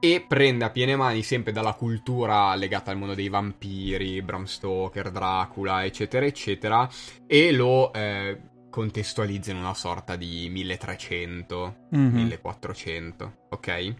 e 0.00 0.24
prende 0.26 0.64
a 0.64 0.70
piene 0.70 0.94
mani 0.96 1.22
sempre 1.22 1.52
dalla 1.52 1.74
cultura 1.74 2.54
legata 2.54 2.90
al 2.90 2.98
mondo 2.98 3.14
dei 3.14 3.28
vampiri, 3.28 4.22
Bram 4.22 4.44
Stoker, 4.44 5.10
Dracula, 5.10 5.84
eccetera, 5.84 6.24
eccetera, 6.24 6.88
e 7.26 7.52
lo 7.52 7.92
eh, 7.92 8.40
contestualizza 8.70 9.50
in 9.50 9.56
una 9.56 9.74
sorta 9.74 10.14
di 10.16 10.48
1300, 10.50 11.86
Mhm. 11.90 12.14
1400, 12.14 13.32
ok? 13.50 13.94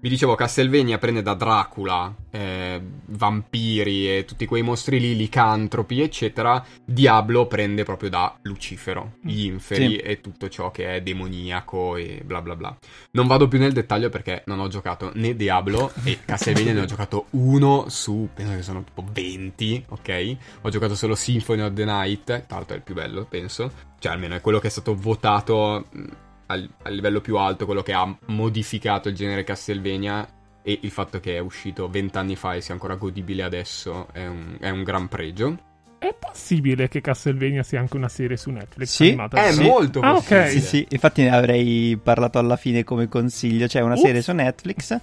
Vi 0.00 0.08
dicevo, 0.08 0.36
Castlevania 0.36 0.96
prende 0.96 1.22
da 1.22 1.34
Dracula, 1.34 2.14
eh, 2.30 2.80
vampiri 3.06 4.16
e 4.18 4.24
tutti 4.24 4.46
quei 4.46 4.62
mostri 4.62 5.00
lì, 5.00 5.16
licantropi, 5.16 6.00
eccetera. 6.00 6.64
Diablo 6.84 7.48
prende 7.48 7.82
proprio 7.82 8.08
da 8.08 8.38
Lucifero, 8.42 9.14
gli 9.22 9.46
inferi 9.46 9.88
Sì. 9.88 9.96
e 9.96 10.20
tutto 10.20 10.48
ciò 10.48 10.70
che 10.70 10.94
è 10.94 11.02
demoniaco 11.02 11.96
e 11.96 12.22
bla 12.24 12.40
bla 12.40 12.54
bla. 12.54 12.78
Non 13.12 13.26
vado 13.26 13.48
più 13.48 13.58
nel 13.58 13.72
dettaglio 13.72 14.08
perché 14.08 14.44
non 14.46 14.60
ho 14.60 14.68
giocato 14.68 15.10
né 15.14 15.34
Diablo 15.34 15.90
e 16.04 16.18
Castlevania 16.24 16.74
ne 16.74 16.80
ho 16.82 16.86
giocato 16.86 17.26
uno 17.30 17.86
su, 17.88 18.28
penso 18.32 18.54
che 18.54 18.62
sono 18.62 18.84
tipo 18.84 19.04
20, 19.10 19.86
ok? 19.88 20.36
Ho 20.62 20.68
giocato 20.70 20.94
solo 20.94 21.16
Symphony 21.16 21.62
of 21.62 21.72
the 21.72 21.84
Night, 21.84 22.24
tra 22.24 22.56
l'altro 22.56 22.74
è 22.74 22.76
il 22.78 22.84
più 22.84 22.94
bello, 22.94 23.24
penso. 23.24 23.72
Cioè, 23.98 24.12
almeno 24.12 24.36
è 24.36 24.40
quello 24.40 24.60
che 24.60 24.68
è 24.68 24.70
stato 24.70 24.94
votato 24.94 25.86
mh, 25.90 26.02
al, 26.48 26.68
al 26.82 26.92
livello 26.94 27.20
più 27.22 27.36
alto, 27.38 27.64
quello 27.64 27.82
che 27.82 27.92
ha 27.94 28.14
modificato 28.26 29.08
il 29.08 29.14
genere 29.14 29.44
Castlevania. 29.44 30.26
E 30.60 30.80
il 30.82 30.90
fatto 30.90 31.18
che 31.18 31.36
è 31.36 31.38
uscito 31.38 31.88
vent'anni 31.88 32.36
fa 32.36 32.54
e 32.54 32.60
sia 32.60 32.74
ancora 32.74 32.96
godibile 32.96 33.42
adesso 33.42 34.08
è 34.12 34.26
un, 34.26 34.56
è 34.60 34.68
un 34.68 34.82
gran 34.82 35.08
pregio. 35.08 35.56
È 35.98 36.14
possibile 36.18 36.88
che 36.88 37.00
Castlevania 37.00 37.62
sia 37.62 37.80
anche 37.80 37.96
una 37.96 38.08
serie 38.10 38.36
su 38.36 38.50
Netflix 38.50 38.88
Sì, 38.88 39.06
animata? 39.06 39.44
È 39.46 39.52
Sì. 39.52 39.62
molto 39.62 40.00
Ah, 40.00 40.12
possibile. 40.12 40.50
Sì, 40.50 40.60
sì, 40.60 40.86
infatti 40.90 41.22
ne 41.22 41.30
avrei 41.34 41.98
parlato 42.02 42.38
alla 42.38 42.56
fine 42.56 42.84
come 42.84 43.08
consiglio. 43.08 43.66
C'è 43.66 43.80
una 43.80 43.94
Uff. 43.94 44.00
serie 44.02 44.20
su 44.20 44.32
Netflix. 44.32 44.90
eh, 44.92 45.00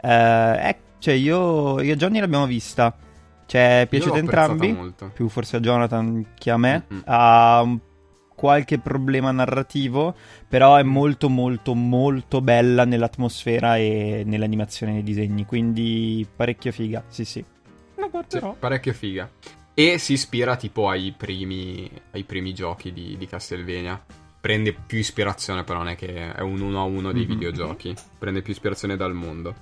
è- 0.00 0.76
cioè, 0.98 1.14
io, 1.14 1.80
io 1.82 1.92
e 1.92 1.96
Johnny 1.96 2.18
l'abbiamo 2.20 2.46
vista. 2.46 2.96
Cioè, 3.44 3.82
è 3.82 3.86
piaciuta 3.86 4.16
entrambi. 4.16 4.72
molto. 4.72 5.10
Più 5.12 5.28
forse 5.28 5.56
a 5.56 5.60
Jonathan 5.60 6.26
che 6.38 6.50
a 6.50 6.56
me. 6.56 6.84
Mm-mm. 6.92 7.02
Ha 7.04 7.60
un- 7.62 7.80
qualche 8.42 8.80
problema 8.80 9.30
narrativo, 9.30 10.16
però 10.48 10.74
è 10.74 10.82
molto, 10.82 11.28
molto, 11.28 11.74
molto 11.76 12.40
bella 12.40 12.84
nell'atmosfera 12.84 13.76
e 13.76 14.24
nell'animazione 14.26 14.94
dei 14.94 15.04
disegni. 15.04 15.46
Quindi 15.46 16.26
parecchio 16.34 16.72
figa. 16.72 17.04
Sì, 17.06 17.24
sì. 17.24 17.38
La 17.94 18.02
Sì, 18.06 18.10
guarderò. 18.10 18.56
parecchio 18.58 18.92
figa. 18.94 19.30
E 19.74 19.98
si 19.98 20.14
ispira 20.14 20.56
tipo 20.56 20.88
ai 20.88 21.14
primi, 21.16 21.88
ai 22.10 22.24
primi 22.24 22.52
giochi 22.52 22.92
di, 22.92 23.16
di 23.16 23.26
Castlevania. 23.26 24.04
Prende 24.40 24.72
più 24.74 24.98
ispirazione, 24.98 25.62
però 25.62 25.78
non 25.78 25.88
è 25.90 25.94
che 25.94 26.32
è 26.34 26.40
un 26.40 26.60
uno 26.60 26.80
a 26.80 26.82
uno 26.82 27.12
dei 27.12 27.22
Mhm. 27.22 27.28
videogiochi. 27.28 27.94
Prende 28.18 28.42
più 28.42 28.52
ispirazione 28.52 28.96
dal 28.96 29.14
mondo. 29.14 29.54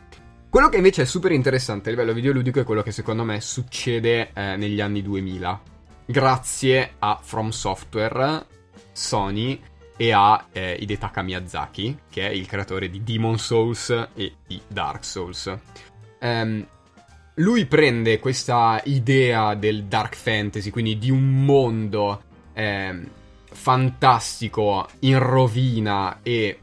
Quello 0.49 0.71
che 0.71 0.79
invece 0.79 1.03
è 1.03 1.05
super 1.05 1.33
interessante 1.33 1.91
a 1.91 1.93
livello 1.93 2.15
videoludico 2.15 2.61
è 2.61 2.65
quello 2.65 2.81
che 2.83 2.93
secondo 2.93 3.25
me 3.25 3.43
succede 3.43 4.31
eh, 4.33 4.57
negli 4.57 4.81
anni 4.81 5.03
2000. 5.03 5.61
Grazie 6.07 6.95
a 6.99 7.21
From 7.23 7.51
Software, 7.51 8.45
Sony 8.93 9.61
e 9.97 10.13
a 10.13 10.47
eh, 10.53 10.77
Hidetaka 10.81 11.23
Miyazaki, 11.23 11.99
che 12.09 12.29
è 12.29 12.31
il 12.31 12.47
creatore 12.47 12.89
di 12.89 13.03
Demon 13.03 13.39
Souls 13.39 14.09
e 14.15 14.35
di 14.47 14.61
Dark 14.67 15.05
Souls. 15.05 15.55
Ehm, 16.19 16.67
lui 17.35 17.67
prende 17.67 18.19
questa 18.19 18.81
idea 18.85 19.55
del 19.55 19.85
dark 19.85 20.15
fantasy, 20.15 20.71
quindi 20.71 20.99
di 20.99 21.11
un 21.11 21.45
mondo 21.45 22.23
ehm, 22.53 23.09
fantastico 23.53 24.89
in 25.01 25.19
rovina 25.19 26.21
e 26.23 26.59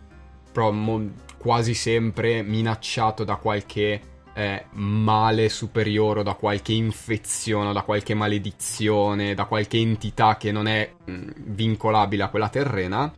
quasi 1.38 1.76
sempre 1.76 2.42
minacciato 2.42 3.24
da 3.24 3.36
qualche 3.36 4.02
eh, 4.38 4.66
male 4.74 5.50
superiore, 5.50 6.20
o 6.20 6.24
da 6.24 6.36
qualche 6.36 6.72
infezione, 6.72 7.70
o 7.70 7.74
da 7.74 7.82
qualche 7.82 8.14
maledizione, 8.14 9.34
da 9.34 9.46
qualche 9.46 9.80
entità 9.80 10.38
che 10.38 10.52
non 10.52 10.68
è 10.68 10.94
mh, 11.06 11.32
vincolabile 11.38 12.22
a 12.22 12.30
quella 12.30 12.50
terrena. 12.50 13.12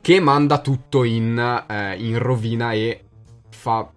che 0.00 0.20
manda 0.20 0.58
tutto 0.58 1.02
in, 1.04 1.64
eh, 1.66 1.94
in 1.96 2.18
rovina 2.18 2.72
e 2.72 3.04
fa 3.48 3.88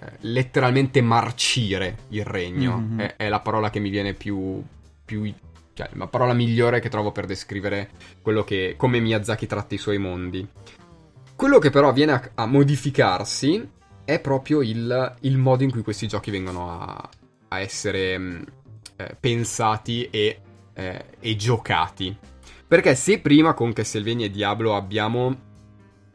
eh, 0.00 0.06
letteralmente 0.20 1.02
marcire 1.02 1.98
il 2.10 2.24
regno. 2.24 2.78
Mhm. 2.78 3.00
È, 3.00 3.16
è 3.16 3.28
la 3.28 3.40
parola 3.40 3.68
che 3.68 3.80
mi 3.80 3.90
viene 3.90 4.14
più, 4.14 4.62
più 5.04 5.30
cioè 5.74 5.90
la 5.94 6.06
parola 6.06 6.32
migliore 6.32 6.80
che 6.80 6.88
trovo 6.88 7.12
per 7.12 7.26
descrivere 7.26 7.90
quello 8.22 8.44
che 8.44 8.76
come 8.78 8.98
Miyazaki 9.00 9.46
tratta 9.46 9.74
i 9.74 9.78
suoi 9.78 9.98
mondi. 9.98 10.46
Quello 11.36 11.58
che 11.58 11.68
però 11.68 11.92
viene 11.92 12.12
a, 12.12 12.30
a 12.36 12.46
modificarsi 12.46 13.78
è 14.04 14.20
proprio 14.20 14.62
il, 14.62 15.16
il, 15.20 15.36
modo 15.36 15.62
in 15.62 15.70
cui 15.70 15.82
questi 15.82 16.06
giochi 16.06 16.30
vengono 16.30 16.80
a, 16.80 17.08
a 17.48 17.60
essere 17.60 18.18
mh, 18.18 18.44
eh, 18.96 19.16
pensati 19.18 20.08
e, 20.10 20.40
eh, 20.72 21.04
e, 21.18 21.36
giocati. 21.36 22.16
Perché 22.66 22.94
se 22.94 23.20
prima 23.20 23.54
con 23.54 23.72
Castlevania 23.72 24.26
e 24.26 24.30
Diablo 24.30 24.74
abbiamo 24.74 25.48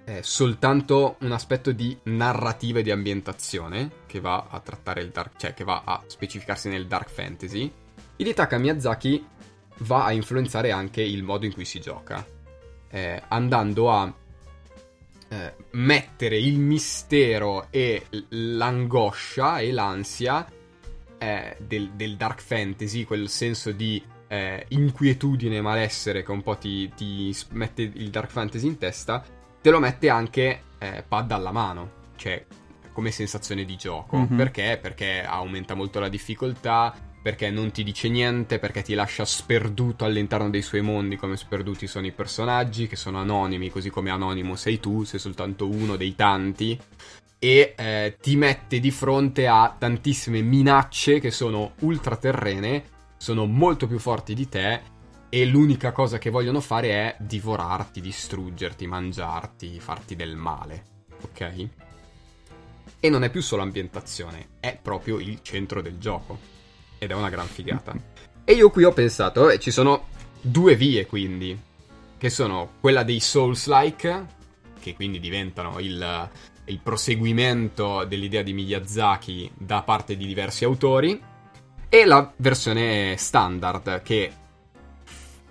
eh, 0.05 0.21
soltanto 0.21 1.17
un 1.21 1.31
aspetto 1.31 1.71
di 1.71 1.97
narrativa 2.03 2.79
e 2.79 2.83
di 2.83 2.91
ambientazione 2.91 3.91
che 4.05 4.19
va 4.19 4.47
a 4.49 4.59
trattare 4.59 5.01
il 5.01 5.09
dark, 5.09 5.37
cioè 5.37 5.53
che 5.53 5.63
va 5.63 5.81
a 5.83 6.01
specificarsi 6.05 6.69
nel 6.69 6.87
dark 6.87 7.09
fantasy, 7.09 7.71
Hidetaka 8.17 8.57
Miyazaki 8.57 9.25
va 9.79 10.05
a 10.05 10.11
influenzare 10.11 10.71
anche 10.71 11.01
il 11.01 11.23
modo 11.23 11.45
in 11.45 11.53
cui 11.53 11.65
si 11.65 11.81
gioca, 11.81 12.25
eh, 12.89 13.21
andando 13.27 13.91
a 13.91 14.13
eh, 15.27 15.53
mettere 15.71 16.37
il 16.37 16.59
mistero 16.59 17.67
e 17.71 18.05
l'angoscia 18.29 19.59
e 19.59 19.71
l'ansia 19.71 20.45
eh, 21.17 21.57
del, 21.59 21.91
del, 21.91 22.15
dark 22.15 22.41
fantasy, 22.41 23.03
quel 23.03 23.29
senso 23.29 23.71
di 23.71 24.01
eh, 24.27 24.65
inquietudine 24.69 25.57
e 25.57 25.61
malessere 25.61 26.23
che 26.23 26.31
un 26.31 26.41
po' 26.41 26.57
ti, 26.57 26.91
ti, 26.95 27.35
mette 27.51 27.81
il 27.81 28.09
dark 28.09 28.29
fantasy 28.29 28.67
in 28.67 28.77
testa, 28.77 29.23
te 29.61 29.69
lo 29.69 29.79
mette 29.79 30.09
anche 30.09 30.61
eh, 30.77 31.03
pad 31.07 31.31
alla 31.31 31.51
mano, 31.51 31.91
cioè 32.15 32.45
come 32.91 33.11
sensazione 33.11 33.65
di 33.65 33.75
gioco. 33.75 34.17
Mm-hmm. 34.17 34.37
Perché? 34.37 34.79
Perché 34.81 35.23
aumenta 35.23 35.73
molto 35.73 35.99
la 35.99 36.07
difficoltà, 36.07 36.95
perché 37.25 37.49
non 37.49 37.71
ti 37.71 37.83
dice 37.83 38.07
niente, 38.07 38.59
perché 38.59 38.83
ti 38.83 38.93
lascia 38.93 39.25
sperduto 39.25 40.05
all'interno 40.05 40.51
dei 40.51 40.61
suoi 40.61 40.81
mondi, 40.81 41.15
come 41.15 41.37
sperduti 41.37 41.87
sono 41.87 42.05
i 42.05 42.11
personaggi, 42.11 42.85
che 42.85 42.95
sono 42.95 43.17
anonimi, 43.17 43.71
così 43.71 43.89
come 43.89 44.11
anonimo 44.11 44.55
sei 44.55 44.79
tu, 44.79 45.03
sei 45.05 45.17
soltanto 45.17 45.67
uno 45.67 45.95
dei 45.95 46.13
tanti, 46.13 46.79
e 47.39 47.73
eh, 47.75 48.17
ti 48.21 48.35
mette 48.35 48.79
di 48.79 48.91
fronte 48.91 49.47
a 49.47 49.75
tantissime 49.75 50.41
minacce 50.43 51.19
che 51.19 51.31
sono 51.31 51.73
ultraterrene, 51.79 52.83
sono 53.17 53.47
molto 53.47 53.87
più 53.87 53.97
forti 53.97 54.35
di 54.35 54.47
te, 54.47 54.81
e 55.27 55.45
l'unica 55.47 55.91
cosa 55.93 56.19
che 56.19 56.29
vogliono 56.29 56.61
fare 56.61 56.89
è 56.89 57.15
divorarti, 57.17 58.01
distruggerti, 58.01 58.85
mangiarti, 58.85 59.79
farti 59.79 60.15
del 60.15 60.35
male, 60.35 60.83
ok? 61.23 61.67
E 62.99 63.09
non 63.09 63.23
è 63.23 63.31
più 63.31 63.41
solo 63.41 63.63
ambientazione, 63.63 64.49
è 64.59 64.77
proprio 64.79 65.17
il 65.17 65.39
centro 65.41 65.81
del 65.81 65.97
gioco 65.97 66.53
ed 67.05 67.11
è 67.11 67.15
una 67.15 67.29
gran 67.29 67.47
figata. 67.47 67.95
E 68.43 68.53
io 68.53 68.69
qui 68.69 68.83
ho 68.83 68.91
pensato, 68.91 69.49
e 69.49 69.59
ci 69.59 69.71
sono 69.71 70.07
due 70.41 70.75
vie 70.75 71.05
quindi, 71.05 71.57
che 72.17 72.29
sono 72.29 72.73
quella 72.79 73.03
dei 73.03 73.19
Souls-like, 73.19 74.25
che 74.79 74.93
quindi 74.93 75.19
diventano 75.19 75.79
il, 75.79 76.29
il 76.65 76.79
proseguimento 76.79 78.03
dell'idea 78.05 78.41
di 78.41 78.53
Miyazaki 78.53 79.49
da 79.55 79.81
parte 79.81 80.17
di 80.17 80.25
diversi 80.25 80.65
autori, 80.65 81.19
e 81.87 82.05
la 82.05 82.31
versione 82.37 83.15
standard, 83.17 84.01
che 84.01 84.31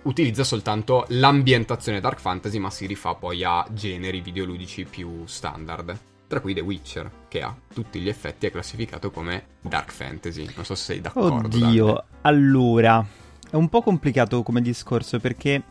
utilizza 0.03 0.43
soltanto 0.43 1.05
l'ambientazione 1.09 1.99
dark 1.99 2.19
fantasy, 2.19 2.59
ma 2.59 2.69
si 2.69 2.85
rifà 2.85 3.15
poi 3.15 3.43
a 3.43 3.65
generi 3.71 4.21
videoludici 4.21 4.85
più 4.85 5.25
standard 5.25 5.97
tra 6.35 6.41
cui 6.41 6.53
The 6.53 6.59
Witcher, 6.59 7.09
che 7.29 7.41
a 7.41 7.55
tutti 7.73 7.99
gli 8.01 8.09
effetti 8.09 8.45
è 8.45 8.51
classificato 8.51 9.09
come 9.09 9.45
Dark 9.61 9.93
Fantasy. 9.93 10.45
Non 10.53 10.65
so 10.65 10.75
se 10.75 10.83
sei 10.83 11.01
d'accordo. 11.01 11.47
Oddio, 11.47 11.85
Dante. 11.85 12.03
allora, 12.23 13.05
è 13.49 13.55
un 13.55 13.69
po' 13.69 13.81
complicato 13.81 14.43
come 14.43 14.61
discorso 14.61 15.19
perché... 15.19 15.63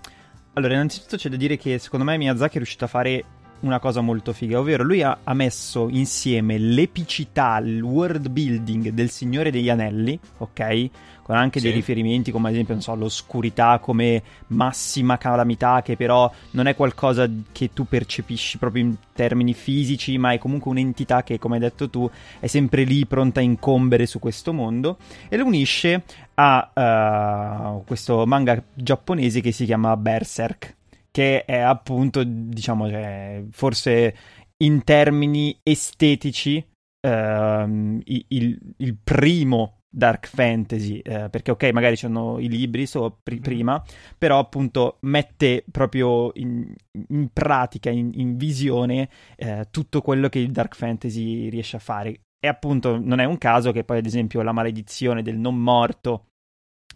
Allora, 0.54 0.74
innanzitutto 0.74 1.16
c'è 1.16 1.28
da 1.28 1.36
dire 1.36 1.58
che 1.58 1.78
secondo 1.78 2.04
me 2.04 2.16
Miyazaki 2.16 2.54
è 2.54 2.56
riuscito 2.58 2.84
a 2.84 2.88
fare 2.88 3.24
una 3.60 3.78
cosa 3.78 4.00
molto 4.00 4.32
figa, 4.32 4.58
ovvero 4.58 4.84
lui 4.84 5.02
ha, 5.02 5.18
ha, 5.24 5.34
messo 5.34 5.88
insieme 5.90 6.58
l'epicità, 6.58 7.58
il 7.58 7.82
world 7.82 8.28
building 8.28 8.90
del 8.90 9.10
Signore 9.10 9.50
degli 9.50 9.68
Anelli, 9.68 10.18
ok? 10.38 10.90
Con 11.24 11.36
anche 11.36 11.58
sì. 11.58 11.66
dei 11.66 11.74
riferimenti 11.74 12.30
come 12.30 12.48
ad 12.48 12.52
esempio, 12.52 12.74
non 12.74 12.82
so, 12.82 12.94
l'oscurità 12.94 13.78
come 13.78 14.22
massima 14.48 15.16
calamità, 15.16 15.80
che 15.82 15.96
però 15.96 16.30
non 16.50 16.66
è 16.66 16.76
qualcosa 16.76 17.26
che 17.50 17.72
tu 17.72 17.86
percepisci 17.86 18.58
proprio 18.58 18.82
in 18.82 18.94
termini 19.14 19.54
fisici, 19.54 20.18
ma 20.18 20.32
è 20.32 20.38
comunque 20.38 20.70
un'entità 20.70 21.22
che, 21.22 21.38
come 21.38 21.54
hai 21.54 21.62
detto 21.62 21.88
tu, 21.88 22.08
è 22.38 22.46
sempre 22.46 22.84
lì 22.84 23.06
pronta 23.06 23.40
a 23.40 23.42
incombere 23.42 24.04
su 24.04 24.18
questo 24.18 24.52
mondo, 24.52 24.98
e 25.28 25.36
lo 25.38 25.46
unisce 25.46 26.02
a 26.34 27.76
uh, 27.78 27.84
questo 27.84 28.26
manga 28.26 28.62
giapponese 28.74 29.40
che 29.40 29.52
si 29.52 29.64
chiama 29.64 29.96
Berserk 29.96 30.76
che 31.14 31.44
è 31.44 31.58
appunto, 31.58 32.24
diciamo, 32.24 32.88
cioè, 32.88 33.44
forse 33.52 34.16
in 34.64 34.82
termini 34.82 35.56
estetici 35.62 36.64
ehm, 37.00 38.00
il, 38.04 38.58
il, 38.78 38.96
primo 39.02 39.82
dark 39.94 40.26
fantasy, 40.26 40.98
eh, 40.98 41.28
perché 41.30 41.52
ok, 41.52 41.70
magari 41.72 41.96
c'erano 41.96 42.38
i 42.38 42.48
libri 42.48 42.86
so, 42.86 43.18
pr- 43.22 43.34
mm-hmm. 43.34 43.42
prima, 43.42 43.84
però 44.18 44.38
appunto 44.38 44.98
mette 45.00 45.64
proprio 45.70 46.32
in, 46.34 46.74
in 47.08 47.28
pratica, 47.32 47.90
in, 47.90 48.10
in 48.14 48.36
visione, 48.36 49.08
eh, 49.36 49.68
tutto 49.70 50.00
quello 50.00 50.28
che 50.28 50.40
il 50.40 50.50
dark 50.50 50.74
fantasy 50.74 51.48
riesce 51.48 51.76
a 51.76 51.80
fare. 51.80 52.20
E 52.38 52.48
appunto 52.48 52.98
non 53.00 53.20
è 53.20 53.24
un 53.24 53.38
caso 53.38 53.72
che 53.72 53.84
poi 53.84 53.98
ad 53.98 54.06
esempio 54.06 54.42
la 54.42 54.52
maledizione 54.52 55.22
del 55.22 55.36
non 55.36 55.56
morto 55.56 56.26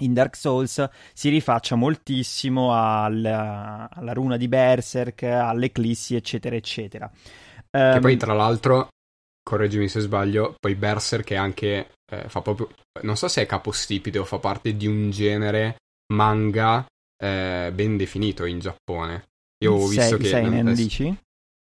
in 0.00 0.12
Dark 0.12 0.36
Souls 0.36 0.88
si 1.12 1.28
rifaccia 1.28 1.74
moltissimo 1.74 2.72
al, 2.72 3.24
alla 3.24 4.12
runa 4.12 4.36
di 4.36 4.46
Berserk, 4.48 5.22
all'Eclissi, 5.22 6.14
eccetera, 6.14 6.54
eccetera. 6.54 7.10
Um, 7.70 7.94
che 7.94 8.00
poi, 8.00 8.16
tra 8.16 8.34
l'altro, 8.34 8.88
correggimi 9.42 9.88
se 9.88 10.00
sbaglio, 10.00 10.54
poi 10.58 10.74
Berserk 10.74 11.30
è 11.30 11.36
anche, 11.36 11.92
eh, 12.10 12.28
fa 12.28 12.40
proprio, 12.40 12.68
non 13.02 13.16
so 13.16 13.28
se 13.28 13.42
è 13.42 13.46
capostipite 13.46 14.18
o 14.18 14.24
fa 14.24 14.38
parte 14.38 14.76
di 14.76 14.86
un 14.86 15.10
genere 15.10 15.76
manga 16.12 16.86
eh, 17.22 17.70
ben 17.74 17.96
definito 17.96 18.44
in 18.44 18.60
Giappone. 18.60 19.24
Io 19.64 19.74
ho 19.74 19.86
visto 19.86 20.02
sei, 20.02 20.18
che... 20.18 20.28
Seinen, 20.28 20.72
dici? 20.74 21.16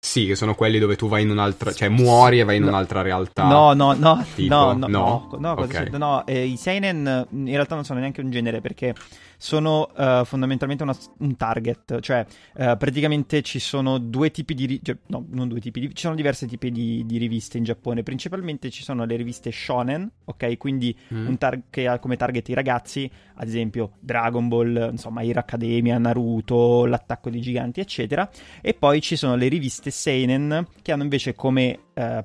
Sì, 0.03 0.25
che 0.25 0.35
sono 0.35 0.55
quelli 0.55 0.79
dove 0.79 0.95
tu 0.95 1.07
vai 1.07 1.21
in 1.21 1.29
un'altra, 1.29 1.71
cioè 1.73 1.87
muori 1.87 2.39
e 2.39 2.43
vai 2.43 2.55
in 2.55 2.63
no, 2.63 2.69
un'altra 2.69 3.03
realtà. 3.03 3.43
No, 3.43 3.73
no, 3.73 3.93
no, 3.93 4.25
tipo, 4.33 4.55
no, 4.55 4.73
no, 4.73 4.87
no, 4.87 5.37
no, 5.37 5.51
okay. 5.51 5.89
no 5.91 6.25
eh, 6.25 6.45
i 6.45 6.57
seinen 6.57 7.27
in 7.29 7.45
realtà 7.45 7.75
non 7.75 7.83
sono 7.83 7.99
neanche 7.99 8.21
un 8.21 8.31
genere 8.31 8.61
perché 8.61 8.95
sono 9.41 9.89
uh, 9.97 10.23
fondamentalmente 10.23 10.83
una, 10.83 10.95
un 11.17 11.35
target, 11.35 11.99
cioè 11.99 12.23
uh, 12.57 12.77
praticamente 12.77 13.41
ci 13.41 13.57
sono 13.57 13.97
due 13.97 14.29
tipi 14.29 14.53
di, 14.53 14.65
ri- 14.67 14.79
cioè, 14.83 14.95
no, 15.07 15.25
non 15.31 15.47
due 15.47 15.59
tipi, 15.59 15.79
di, 15.79 15.87
ci 15.95 16.03
sono 16.03 16.13
diversi 16.13 16.45
tipi 16.45 16.69
di, 16.69 17.03
di, 17.07 17.17
riviste 17.17 17.57
in 17.57 17.63
Giappone, 17.63 18.03
principalmente 18.03 18.69
ci 18.69 18.83
sono 18.83 19.03
le 19.03 19.15
riviste 19.15 19.49
shonen, 19.51 20.07
ok, 20.25 20.57
quindi 20.59 20.95
mm. 21.11 21.27
un 21.27 21.37
tar- 21.39 21.63
che 21.71 21.87
ha 21.87 21.97
come 21.97 22.17
target 22.17 22.49
i 22.49 22.53
ragazzi, 22.53 23.09
ad 23.33 23.47
esempio 23.47 23.93
Dragon 23.99 24.47
Ball, 24.47 24.89
insomma 24.91 25.23
Hero 25.23 25.39
Academia, 25.39 25.97
Naruto, 25.97 26.85
l'attacco 26.85 27.31
dei 27.31 27.41
giganti, 27.41 27.79
eccetera, 27.79 28.29
e 28.61 28.75
poi 28.75 29.01
ci 29.01 29.15
sono 29.15 29.35
le 29.35 29.47
riviste 29.47 29.89
seinen 29.89 30.67
che 30.83 30.91
hanno 30.91 31.01
invece 31.01 31.33
come 31.33 31.79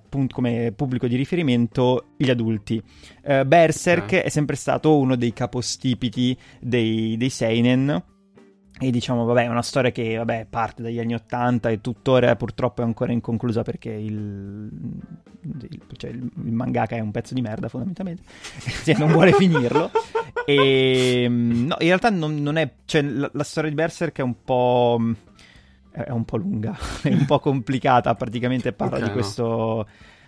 Punt- 0.09 0.33
come 0.33 0.73
pubblico 0.75 1.07
di 1.07 1.17
riferimento 1.17 2.13
gli 2.17 2.31
adulti. 2.31 2.83
Uh, 3.23 3.45
Berserk 3.45 4.05
okay. 4.05 4.21
è 4.21 4.29
sempre 4.29 4.57
stato 4.57 4.99
uno 4.99 5.17
dei 5.17 5.33
capostipiti 5.33 6.37
dei, 6.61 7.17
dei 7.17 7.31
Seinen. 7.31 8.03
E 8.79 8.91
diciamo, 8.91 9.25
vabbè, 9.25 9.45
è 9.45 9.49
una 9.49 9.63
storia 9.63 9.91
che 9.91 10.17
vabbè, 10.17 10.49
parte 10.51 10.83
dagli 10.83 10.99
anni 10.99 11.15
Ottanta 11.15 11.71
e 11.71 11.81
tuttora 11.81 12.37
purtroppo 12.37 12.83
è 12.83 12.85
ancora 12.85 13.11
inconclusa 13.11 13.63
perché 13.63 13.91
il, 13.91 14.69
il, 15.43 15.81
cioè, 15.97 16.11
il, 16.11 16.31
il 16.45 16.53
mangaka 16.53 16.95
è 16.95 17.01
un 17.01 17.11
pezzo 17.11 17.33
di 17.33 17.41
merda 17.41 17.69
fondamentalmente, 17.69 18.23
cioè, 18.85 18.99
non 18.99 19.11
vuole 19.11 19.33
finirlo. 19.33 19.91
E 20.49 21.27
no, 21.29 21.75
in 21.81 21.87
realtà 21.89 22.09
non, 22.09 22.41
non 22.41 22.57
è, 22.57 22.71
cioè, 22.85 23.03
la, 23.03 23.29
la 23.33 23.43
storia 23.43 23.69
di 23.69 23.75
Berserk 23.75 24.19
è 24.19 24.23
un 24.23 24.45
po' 24.45 25.01
è 26.05 26.11
un 26.11 26.25
po' 26.25 26.37
lunga, 26.37 26.77
è 27.03 27.09
un 27.09 27.25
po' 27.25 27.39
complicata, 27.39 28.15
praticamente 28.15 28.73
parla 28.73 28.97
okay, 28.97 29.09
di, 29.09 29.15
questo, 29.15 29.87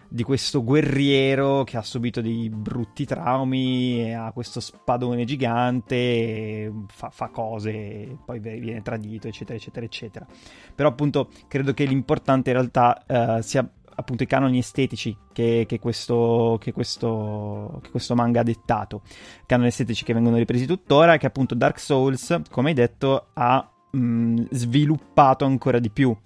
di 0.09 0.23
questo 0.23 0.65
guerriero 0.65 1.65
che 1.65 1.77
ha 1.77 1.83
subito 1.83 2.23
dei 2.23 2.49
brutti 2.49 3.05
traumi, 3.05 4.15
ha 4.15 4.33
questo 4.33 4.61
spadone 4.61 5.25
gigante, 5.25 6.73
fa, 6.89 7.11
fa 7.11 7.29
cose, 7.29 8.19
poi 8.25 8.39
viene 8.41 8.81
tradito, 8.83 9.29
eccetera, 9.29 9.59
eccetera, 9.59 9.85
eccetera. 9.85 10.27
Però 10.75 10.89
appunto 10.89 11.29
credo 11.49 11.75
che 11.75 11.85
l'importante 11.85 12.51
in 12.51 12.57
realtà 12.57 13.05
uh, 13.07 13.43
sia 13.43 13.69
appunto 13.99 14.23
i 14.23 14.27
canoni 14.27 14.59
estetici 14.59 15.17
che, 15.33 15.65
che, 15.67 15.81
questo, 15.81 16.57
che, 16.61 16.73
questo, 16.73 17.81
che, 17.83 17.91
questo, 17.91 18.15
manga 18.15 18.41
ha 18.41 18.45
dettato, 18.45 19.03
canoni 19.45 19.69
estetici 19.69 20.05
che 20.05 20.15
vengono 20.15 20.37
ripresi 20.37 20.67
tuttora, 20.67 21.17
che 21.17 21.27
appunto 21.27 21.55
Dark 21.55 21.81
Souls, 21.81 22.43
come 22.49 22.69
hai 22.69 22.75
detto, 22.75 23.31
ha 23.35 23.73
mh, 23.99 24.49
sviluppato 24.51 25.45
ancora 25.45 25.79
di 25.79 25.91
più. 25.91 26.17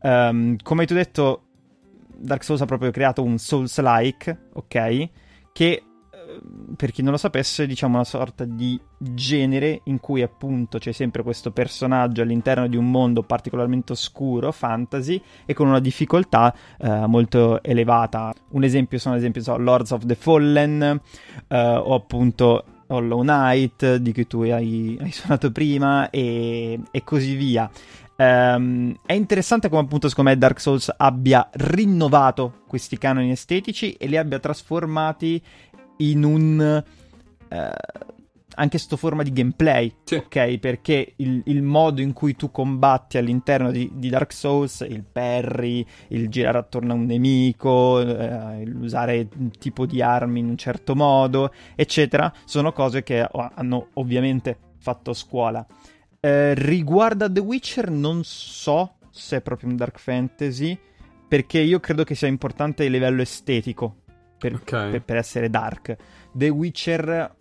Um, 0.00 0.56
come 0.62 0.86
tu 0.86 0.92
hai 0.92 0.98
detto, 0.98 1.42
Dark 2.16 2.44
Souls 2.44 2.60
ha 2.60 2.66
proprio 2.66 2.90
creato 2.90 3.22
un 3.22 3.38
Souls-like, 3.38 4.48
ok? 4.54 5.08
Che 5.52 5.82
per 6.76 6.92
chi 6.92 7.02
non 7.02 7.12
lo 7.12 7.16
sapesse, 7.16 7.66
diciamo 7.66 7.94
una 7.94 8.04
sorta 8.04 8.44
di 8.44 8.78
genere 8.98 9.80
in 9.84 9.98
cui 9.98 10.22
appunto 10.22 10.78
c'è 10.78 10.92
sempre 10.92 11.22
questo 11.22 11.50
personaggio 11.52 12.22
all'interno 12.22 12.66
di 12.66 12.76
un 12.76 12.90
mondo 12.90 13.22
particolarmente 13.22 13.92
oscuro, 13.92 14.52
fantasy, 14.52 15.20
e 15.46 15.54
con 15.54 15.68
una 15.68 15.80
difficoltà 15.80 16.54
eh, 16.78 17.06
molto 17.06 17.62
elevata. 17.62 18.32
Un 18.50 18.64
esempio 18.64 18.98
sono 18.98 19.14
ad 19.14 19.20
esempio 19.20 19.42
so, 19.42 19.56
Lords 19.56 19.90
of 19.92 20.04
the 20.04 20.14
Fallen, 20.14 21.00
eh, 21.48 21.58
o 21.58 21.94
appunto 21.94 22.64
Hollow 22.88 23.20
Knight, 23.22 23.96
di 23.96 24.12
cui 24.12 24.26
tu 24.26 24.42
hai, 24.42 24.98
hai 25.00 25.12
suonato 25.12 25.50
prima, 25.50 26.10
e, 26.10 26.80
e 26.90 27.04
così 27.04 27.34
via. 27.34 27.70
Um, 28.16 28.96
è 29.06 29.12
interessante 29.12 29.68
come 29.68 29.82
appunto 29.82 30.08
secondo 30.08 30.30
me 30.30 30.38
Dark 30.38 30.58
Souls 30.58 30.92
abbia 30.96 31.48
rinnovato 31.52 32.62
questi 32.66 32.98
canoni 32.98 33.30
estetici 33.30 33.92
e 33.92 34.08
li 34.08 34.16
abbia 34.16 34.38
trasformati 34.38 35.40
in 35.98 36.24
un... 36.24 36.84
Uh, 37.48 38.16
anche 38.58 38.78
sotto 38.78 38.96
forma 38.96 39.22
di 39.22 39.32
gameplay, 39.32 39.92
sì. 40.04 40.16
ok? 40.16 40.58
Perché 40.58 41.14
il, 41.16 41.42
il, 41.46 41.62
modo 41.62 42.00
in 42.00 42.12
cui 42.12 42.34
tu 42.34 42.50
combatti 42.50 43.16
all'interno 43.16 43.70
di, 43.70 43.90
di, 43.94 44.08
Dark 44.08 44.32
Souls, 44.32 44.84
il 44.88 45.04
parry, 45.04 45.84
il 46.08 46.28
girare 46.28 46.58
attorno 46.58 46.92
a 46.92 46.96
un 46.96 47.06
nemico, 47.06 48.00
eh, 48.00 48.64
l'usare 48.66 49.28
un 49.36 49.50
tipo 49.50 49.86
di 49.86 50.02
armi 50.02 50.40
in 50.40 50.48
un 50.48 50.56
certo 50.56 50.94
modo, 50.94 51.52
eccetera, 51.74 52.32
sono 52.44 52.72
cose 52.72 53.02
che 53.02 53.26
hanno 53.54 53.88
ovviamente 53.94 54.58
fatto 54.78 55.12
scuola. 55.12 55.64
Eh, 56.20 56.54
riguardo 56.54 57.30
The 57.30 57.40
Witcher, 57.40 57.90
non 57.90 58.20
so 58.24 58.94
se 59.10 59.36
è 59.36 59.40
proprio 59.40 59.70
un 59.70 59.76
Dark 59.76 59.98
Fantasy, 59.98 60.76
perché 61.28 61.60
io 61.60 61.78
credo 61.78 62.02
che 62.02 62.14
sia 62.14 62.28
importante 62.28 62.84
a 62.84 62.88
livello 62.88 63.22
estetico 63.22 64.02
per, 64.38 64.54
okay. 64.54 64.90
per, 64.90 65.02
per 65.02 65.16
essere 65.16 65.48
dark. 65.48 65.96
The 66.32 66.48
Witcher, 66.48 67.36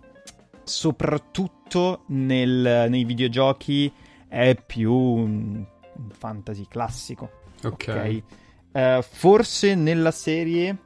soprattutto 0.68 2.04
nel, 2.08 2.88
nei 2.90 3.04
videogiochi, 3.06 3.92
è 4.28 4.56
più 4.56 4.94
un, 4.94 5.66
fantasy 6.12 6.66
classico. 6.68 7.32
Ok. 7.64 7.72
okay? 7.72 8.24
Uh, 8.72 9.02
forse 9.02 9.74
nella 9.76 10.12
serie 10.12 10.78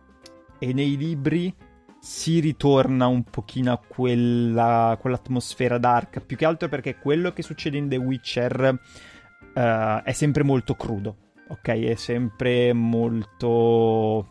e 0.60 0.74
nei 0.74 0.96
libri 0.96 1.54
si 2.00 2.40
ritorna 2.40 3.08
un 3.08 3.24
pochino 3.24 3.74
a 3.74 3.78
quella, 3.86 4.98
quell'atmosfera 5.00 5.78
dark, 5.78 6.22
più 6.22 6.38
che 6.38 6.46
altro 6.46 6.70
perché 6.70 6.98
quello 6.98 7.32
che 7.32 7.42
succede 7.42 7.78
in 7.78 7.90
The 7.90 7.98
Witcher 7.98 8.80
uh, 9.54 10.04
è 10.04 10.12
sempre 10.14 10.44
molto 10.44 10.76
crudo, 10.76 11.16
ok? 11.50 11.68
È 11.68 11.96
sempre 11.96 12.74
molto 12.74 14.28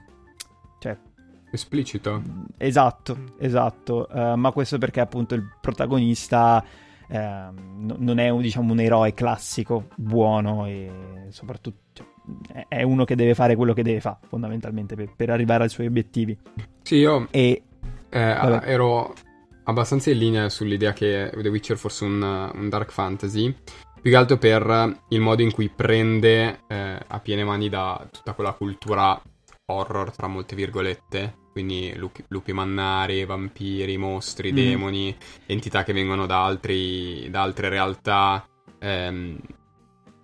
Esplicito. 1.50 2.22
Esatto, 2.56 3.16
esatto. 3.38 4.06
Uh, 4.10 4.34
ma 4.34 4.52
questo 4.52 4.78
perché 4.78 5.00
appunto 5.00 5.34
il 5.34 5.44
protagonista 5.60 6.64
uh, 7.08 7.14
n- 7.14 7.96
non 7.98 8.18
è 8.18 8.28
un, 8.28 8.40
diciamo, 8.40 8.72
un 8.72 8.80
eroe 8.80 9.14
classico, 9.14 9.88
buono 9.96 10.66
e 10.66 11.26
soprattutto 11.30 11.78
cioè, 11.92 12.66
è 12.68 12.82
uno 12.82 13.04
che 13.04 13.16
deve 13.16 13.34
fare 13.34 13.56
quello 13.56 13.72
che 13.72 13.82
deve 13.82 14.00
fare 14.00 14.18
fondamentalmente 14.28 14.94
per, 14.94 15.12
per 15.16 15.30
arrivare 15.30 15.64
ai 15.64 15.68
suoi 15.70 15.86
obiettivi. 15.86 16.38
Sì, 16.82 16.96
io 16.96 17.26
e... 17.30 17.62
eh, 18.08 18.60
ero 18.64 19.12
abbastanza 19.64 20.10
in 20.10 20.18
linea 20.18 20.48
sull'idea 20.48 20.92
che 20.92 21.32
The 21.34 21.48
Witcher 21.48 21.76
fosse 21.76 22.04
un, 22.04 22.22
un 22.54 22.68
dark 22.68 22.92
fantasy. 22.92 23.54
Più 24.00 24.10
che 24.10 24.16
altro 24.16 24.38
per 24.38 24.96
il 25.08 25.20
modo 25.20 25.42
in 25.42 25.52
cui 25.52 25.68
prende 25.68 26.60
eh, 26.68 26.98
a 27.06 27.20
piene 27.20 27.44
mani 27.44 27.68
da 27.68 28.08
tutta 28.10 28.32
quella 28.32 28.52
cultura 28.52 29.20
horror, 29.70 30.14
tra 30.14 30.26
molte 30.26 30.56
virgolette, 30.56 31.38
quindi 31.52 31.92
lupi, 31.96 32.24
lupi 32.28 32.52
mannari, 32.52 33.24
vampiri, 33.24 33.96
mostri, 33.96 34.52
mm. 34.52 34.56
demoni, 34.56 35.16
entità 35.46 35.85
che 35.85 35.92
vengono 35.92 36.26
da, 36.26 36.44
altri, 36.44 37.28
da 37.30 37.42
altre 37.42 37.68
realtà, 37.68 38.46
ehm, 38.78 39.38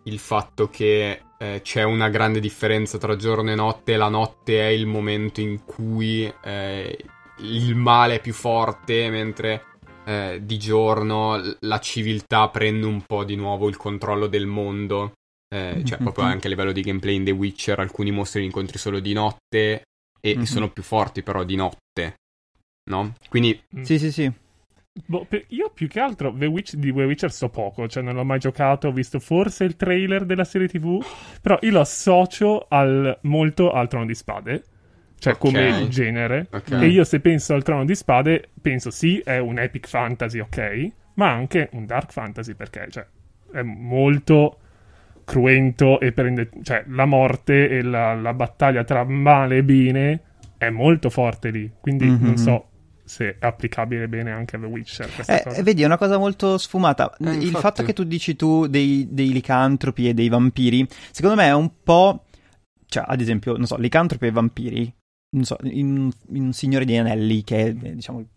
il 0.04 0.18
fatto 0.18 0.68
che 0.68 1.20
eh, 1.38 1.60
c'è 1.62 1.82
una 1.82 2.08
grande 2.08 2.40
differenza 2.40 2.98
tra 2.98 3.16
giorno 3.16 3.50
e 3.50 3.54
notte, 3.54 3.96
la 3.96 4.08
notte 4.08 4.60
è 4.60 4.70
il 4.70 4.86
momento 4.86 5.40
in 5.40 5.64
cui 5.64 6.32
eh, 6.42 6.96
il 7.38 7.74
male 7.74 8.16
è 8.16 8.20
più 8.20 8.32
forte, 8.32 9.10
mentre 9.10 9.62
eh, 10.06 10.40
di 10.42 10.58
giorno 10.58 11.40
la 11.60 11.80
civiltà 11.80 12.48
prende 12.48 12.86
un 12.86 13.02
po' 13.02 13.24
di 13.24 13.34
nuovo 13.34 13.68
il 13.68 13.76
controllo 13.76 14.26
del 14.26 14.46
mondo. 14.46 15.12
Eh, 15.48 15.82
cioè, 15.84 15.98
proprio 15.98 16.24
anche 16.24 16.46
a 16.46 16.50
livello 16.50 16.72
di 16.72 16.80
gameplay 16.80 17.14
in 17.14 17.24
The 17.24 17.30
Witcher, 17.30 17.78
alcuni 17.78 18.10
mostri 18.10 18.40
li 18.40 18.46
incontri 18.46 18.78
solo 18.78 18.98
di 19.00 19.12
notte, 19.12 19.82
e 20.20 20.34
mm-hmm. 20.34 20.42
sono 20.42 20.70
più 20.70 20.82
forti 20.82 21.22
però 21.22 21.44
di 21.44 21.56
notte, 21.56 22.14
no? 22.90 23.14
Quindi... 23.28 23.60
Mm. 23.76 23.82
Sì, 23.82 23.98
sì, 23.98 24.10
sì. 24.10 24.32
Boh, 25.04 25.26
io 25.48 25.70
più 25.74 25.88
che 25.88 26.00
altro 26.00 26.34
The 26.34 26.46
Witch, 26.46 26.74
di 26.74 26.92
The 26.92 27.04
Witcher 27.04 27.30
so 27.30 27.50
poco, 27.50 27.86
cioè 27.86 28.02
non 28.02 28.14
l'ho 28.14 28.24
mai 28.24 28.38
giocato, 28.38 28.88
ho 28.88 28.92
visto 28.92 29.20
forse 29.20 29.64
il 29.64 29.76
trailer 29.76 30.24
della 30.24 30.44
serie 30.44 30.68
TV, 30.68 31.04
però 31.40 31.58
io 31.60 31.70
lo 31.70 31.80
associo 31.80 32.66
al, 32.68 33.18
molto 33.22 33.72
al 33.72 33.88
Trono 33.88 34.06
di 34.06 34.14
Spade, 34.14 34.64
cioè 35.18 35.34
okay. 35.34 35.52
come 35.52 35.88
genere. 35.88 36.48
Okay. 36.50 36.84
E 36.84 36.86
io 36.88 37.04
se 37.04 37.20
penso 37.20 37.54
al 37.54 37.62
Trono 37.62 37.84
di 37.84 37.94
Spade, 37.94 38.48
penso 38.60 38.90
sì, 38.90 39.18
è 39.18 39.38
un 39.38 39.58
epic 39.58 39.86
fantasy, 39.86 40.40
ok, 40.40 40.90
ma 41.14 41.30
anche 41.30 41.68
un 41.72 41.84
dark 41.84 42.10
fantasy 42.10 42.54
perché 42.54 42.86
cioè, 42.90 43.06
è 43.52 43.62
molto 43.62 44.60
cruento 45.26 45.98
e 45.98 46.12
prende, 46.12 46.48
cioè 46.62 46.84
la 46.86 47.04
morte 47.04 47.68
e 47.68 47.82
la, 47.82 48.14
la 48.14 48.32
battaglia 48.32 48.84
tra 48.84 49.04
male 49.04 49.58
e 49.58 49.64
bene 49.64 50.20
è 50.56 50.70
molto 50.70 51.10
forte 51.10 51.50
lì, 51.50 51.70
quindi 51.80 52.06
mm-hmm. 52.06 52.24
non 52.24 52.36
so 52.38 52.68
se 53.04 53.36
è 53.38 53.46
applicabile 53.46 54.08
bene 54.08 54.30
anche 54.30 54.56
a 54.56 54.60
The 54.60 54.66
Witcher. 54.66 55.10
Eh, 55.26 55.62
vedi, 55.62 55.82
è 55.82 55.84
una 55.84 55.98
cosa 55.98 56.16
molto 56.16 56.58
sfumata. 56.58 57.14
Eh, 57.18 57.30
Il 57.30 57.42
infatti... 57.42 57.60
fatto 57.60 57.82
che 57.82 57.92
tu 57.92 58.04
dici 58.04 58.36
tu 58.36 58.66
dei, 58.66 59.08
dei, 59.10 59.32
licantropi 59.32 60.08
e 60.08 60.14
dei 60.14 60.28
vampiri, 60.28 60.86
secondo 61.10 61.36
me 61.36 61.46
è 61.46 61.54
un 61.54 61.70
po'. 61.82 62.24
Cioè, 62.88 63.04
ad 63.06 63.20
esempio, 63.20 63.56
non 63.56 63.66
so, 63.66 63.76
licantropi 63.76 64.26
e 64.26 64.30
vampiri. 64.30 64.94
Non 65.30 65.44
so, 65.44 65.56
in, 65.62 66.10
in 66.30 66.52
Signore 66.52 66.84
degli 66.84 66.96
Anelli, 66.96 67.42
che 67.42 67.66
è, 67.66 67.72
diciamo, 67.72 68.20
il 68.20 68.28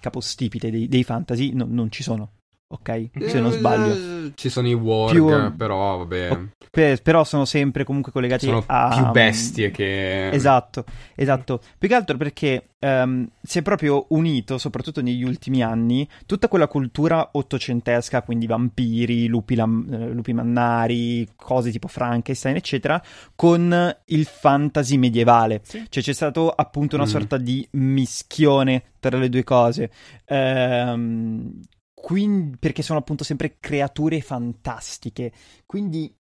capostipite 0.00 0.70
dei, 0.70 0.88
dei 0.88 1.02
fantasy, 1.02 1.52
no, 1.52 1.66
non 1.68 1.90
ci 1.90 2.02
sono 2.02 2.32
ok? 2.68 3.10
Se 3.26 3.40
non 3.40 3.52
sbaglio. 3.52 4.26
Eh, 4.26 4.32
ci 4.34 4.48
sono 4.48 4.68
i 4.68 4.74
warg, 4.74 5.12
più... 5.12 5.56
però 5.56 5.98
vabbè. 5.98 6.38
Per, 6.70 7.00
però 7.00 7.24
sono 7.24 7.44
sempre 7.44 7.84
comunque 7.84 8.12
collegati 8.12 8.46
sono 8.46 8.62
a... 8.66 8.94
più 8.94 9.10
bestie 9.10 9.70
che... 9.70 10.28
Esatto, 10.30 10.84
esatto. 11.14 11.60
Più 11.78 11.88
che 11.88 11.94
altro 11.94 12.16
perché 12.16 12.70
um, 12.80 13.26
si 13.40 13.60
è 13.60 13.62
proprio 13.62 14.06
unito, 14.10 14.58
soprattutto 14.58 15.00
negli 15.00 15.22
ultimi 15.22 15.62
anni, 15.62 16.06
tutta 16.26 16.48
quella 16.48 16.66
cultura 16.66 17.30
ottocentesca, 17.32 18.22
quindi 18.22 18.46
vampiri, 18.46 19.26
lupi, 19.26 19.54
lam... 19.54 19.86
Eh, 19.90 20.08
lupi 20.12 20.32
mannari, 20.32 21.26
cose 21.36 21.70
tipo 21.70 21.88
Frankenstein, 21.88 22.56
eccetera, 22.56 23.00
con 23.34 23.96
il 24.06 24.24
fantasy 24.24 24.96
medievale. 24.96 25.60
Sì. 25.62 25.84
Cioè 25.88 26.02
c'è 26.02 26.12
stato 26.12 26.50
appunto 26.50 26.96
una 26.96 27.04
mm. 27.04 27.08
sorta 27.08 27.36
di 27.36 27.66
mischione 27.72 28.82
tra 28.98 29.16
le 29.18 29.28
due 29.28 29.44
cose. 29.44 29.90
Ehm 30.26 31.60
quindi, 32.06 32.56
perché 32.56 32.82
sono 32.82 33.00
appunto 33.00 33.24
sempre 33.24 33.56
creature 33.58 34.20
fantastiche. 34.20 35.32
Quindi 35.66 36.16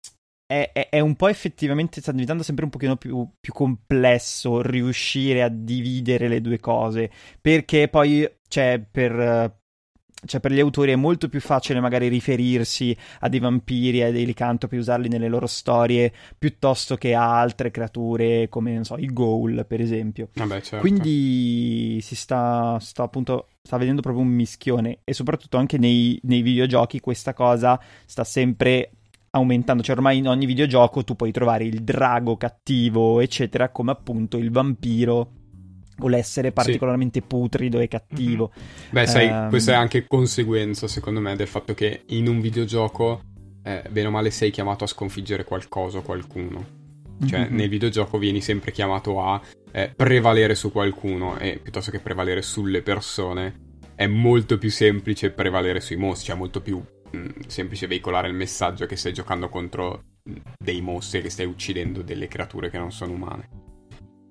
è, 0.46 0.72
è, 0.72 0.88
è, 0.88 1.02
un 1.02 1.18
po' 1.18 1.28
effettivamente, 1.28 2.00
sta 2.00 2.14
diventando 2.14 2.42
sempre 2.42 2.64
un 2.64 2.70
pochino 2.70 2.96
più, 2.96 3.30
più, 3.38 3.52
complesso 3.52 4.62
riuscire 4.62 5.44
a 5.44 5.50
dividere 5.50 6.30
le 6.30 6.40
due 6.40 6.58
cose. 6.62 7.12
Perché 7.42 7.90
poi, 7.90 8.26
cioè, 8.48 8.82
per, 8.90 9.60
cioè, 10.26 10.40
per 10.40 10.52
gli 10.52 10.60
autori 10.60 10.92
è 10.92 10.96
molto 10.96 11.30
più 11.30 11.40
facile 11.42 11.80
magari 11.80 12.08
riferirsi 12.08 12.96
a 13.20 13.30
dei 13.30 13.40
vampiri 13.40 14.00
e 14.00 14.04
a 14.06 14.12
dei 14.12 14.26
licantropi, 14.26 14.78
usarli 14.78 15.08
nelle 15.08 15.28
loro 15.28 15.48
storie, 15.48 16.12
piuttosto 16.38 16.96
che 16.96 17.14
a 17.14 17.40
altre 17.40 17.72
creature 17.72 18.50
come, 18.50 18.74
non 18.74 18.84
so, 18.84 18.98
i 18.98 19.08
ghoul, 19.08 19.66
per 19.68 19.82
esempio. 19.82 20.30
Vabbè, 20.34 20.62
certo. 20.62 20.80
Quindi 20.80 22.00
si 22.02 22.16
sta, 22.16 22.78
sta 22.80 23.04
appunto 23.04 23.48
sta 23.62 23.78
vedendo 23.78 24.02
proprio 24.02 24.24
un 24.24 24.30
mischione 24.30 25.00
e 25.04 25.14
soprattutto 25.14 25.58
anche 25.58 25.78
nei, 25.78 26.20
nei 26.24 26.42
videogiochi 26.42 27.00
questa 27.00 27.34
cosa 27.34 27.80
sta 28.06 28.26
sempre 28.26 28.92
aumentando, 29.32 29.82
cioè 29.82 29.96
ormai 29.96 30.18
in 30.18 30.28
ogni 30.28 30.46
videogioco 30.46 31.04
tu 31.04 31.16
puoi 31.16 31.32
trovare 31.32 31.64
il 31.64 31.84
drago 31.84 32.38
cattivo, 32.38 33.20
eccetera, 33.20 33.70
come 33.70 33.92
appunto 33.92 34.38
il 34.38 34.52
vampiro 34.52 35.42
o 36.04 36.08
l'essere 36.08 36.52
particolarmente 36.52 37.20
sì. 37.22 37.28
putrido 37.28 37.80
e 37.80 37.88
cattivo. 37.88 38.52
Mm-hmm. 38.56 38.90
Beh, 38.92 39.08
sai, 39.08 39.28
um... 39.28 39.50
questa 39.50 39.74
è 39.74 39.76
anche 39.76 40.06
conseguenza, 40.08 40.88
secondo 40.88 41.20
me, 41.20 41.36
del 41.36 41.48
fatto 41.48 41.74
che 41.74 42.04
in 42.08 42.28
un 42.28 42.40
videogioco, 42.40 43.22
eh, 43.64 43.84
bene 43.90 44.08
o 44.08 44.12
male, 44.12 44.32
sei 44.32 44.52
chiamato 44.52 44.84
a 44.84 44.88
sconfiggere 44.88 45.44
qualcosa 45.44 46.00
o 46.00 46.02
qualcuno. 46.02 46.82
Cioè, 47.26 47.40
mm-hmm. 47.40 47.56
nel 47.56 47.70
videogioco 47.70 48.18
vieni 48.18 48.42
sempre 48.42 48.72
chiamato 48.72 49.24
a 49.24 49.42
eh, 49.72 49.94
prevalere 49.96 50.56
su 50.56 50.72
qualcuno 50.72 51.38
e 51.38 51.60
piuttosto 51.62 51.90
che 51.90 52.00
prevalere 52.00 52.42
sulle 52.42 52.82
persone, 52.82 53.72
è 53.96 54.08
molto 54.08 54.58
più 54.58 54.70
semplice 54.70 55.32
prevalere 55.32 55.80
sui 55.80 55.96
mostri, 55.96 56.28
cioè 56.28 56.36
molto 56.36 56.62
più 56.62 56.84
mh, 57.12 57.18
mm, 57.18 57.30
semplice 57.48 57.88
veicolare 57.88 58.28
il 58.28 58.34
messaggio 58.34 58.86
che 58.86 58.96
stai 58.96 59.14
giocando 59.14 59.48
contro 59.48 60.04
dei 60.58 60.82
mostri, 60.82 61.22
che 61.22 61.30
stai 61.30 61.46
uccidendo 61.46 62.02
delle 62.02 62.28
creature 62.28 62.70
che 62.70 62.78
non 62.78 62.92
sono 62.92 63.14
umane. 63.14 63.63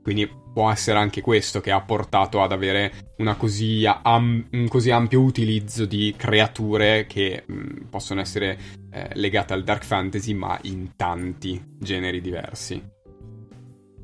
Quindi 0.03 0.29
può 0.53 0.71
essere 0.71 0.99
anche 0.99 1.21
questo 1.21 1.61
che 1.61 1.71
ha 1.71 1.81
portato 1.81 2.43
ad 2.43 2.53
avere 2.53 2.93
così 3.37 3.87
am- 3.87 4.49
un 4.51 4.69
così 4.69 4.91
ampio 4.91 5.21
utilizzo 5.21 5.87
di 5.87 6.13
creature 6.17 7.07
che 7.07 7.45
mh, 7.47 7.85
possono 7.89 8.21
essere 8.21 8.59
eh, 8.91 9.11
legate 9.15 9.53
al 9.55 9.63
dark 9.63 9.85
fantasy, 9.85 10.35
ma 10.35 10.59
in 10.63 10.97
tanti 10.97 11.63
generi 11.79 12.21
diversi. 12.21 12.83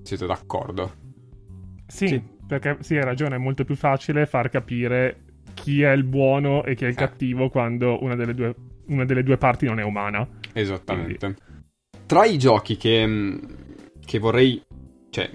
Siete 0.03 0.27
d'accordo? 0.27 0.95
Sì, 1.87 2.07
sì. 2.07 2.23
perché 2.47 2.79
sì, 2.81 2.97
hai 2.97 3.05
ragione, 3.05 3.35
è 3.35 3.39
molto 3.39 3.65
più 3.65 3.75
facile 3.75 4.27
far 4.27 4.49
capire 4.51 5.17
chi 5.55 5.83
è 5.83 5.91
il 5.91 6.05
buono 6.05 6.65
e 6.65 6.77
chi 6.77 6.85
è 6.85 6.89
il 6.89 6.93
eh. 6.93 6.97
cattivo 6.97 7.51
quando 7.51 8.03
una 8.03 8.15
delle, 8.15 8.35
due, 8.35 8.55
una 8.87 9.05
delle 9.05 9.25
due 9.25 9.37
parti 9.37 9.67
non 9.67 9.81
è 9.81 9.83
umana. 9.83 10.27
Esattamente. 10.53 11.19
Quindi... 11.19 11.41
Tra 12.07 12.25
i 12.25 12.39
giochi 12.39 12.77
che, 12.77 13.39
che 14.05 14.19
vorrei... 14.19 14.63
Cioè, 15.11 15.31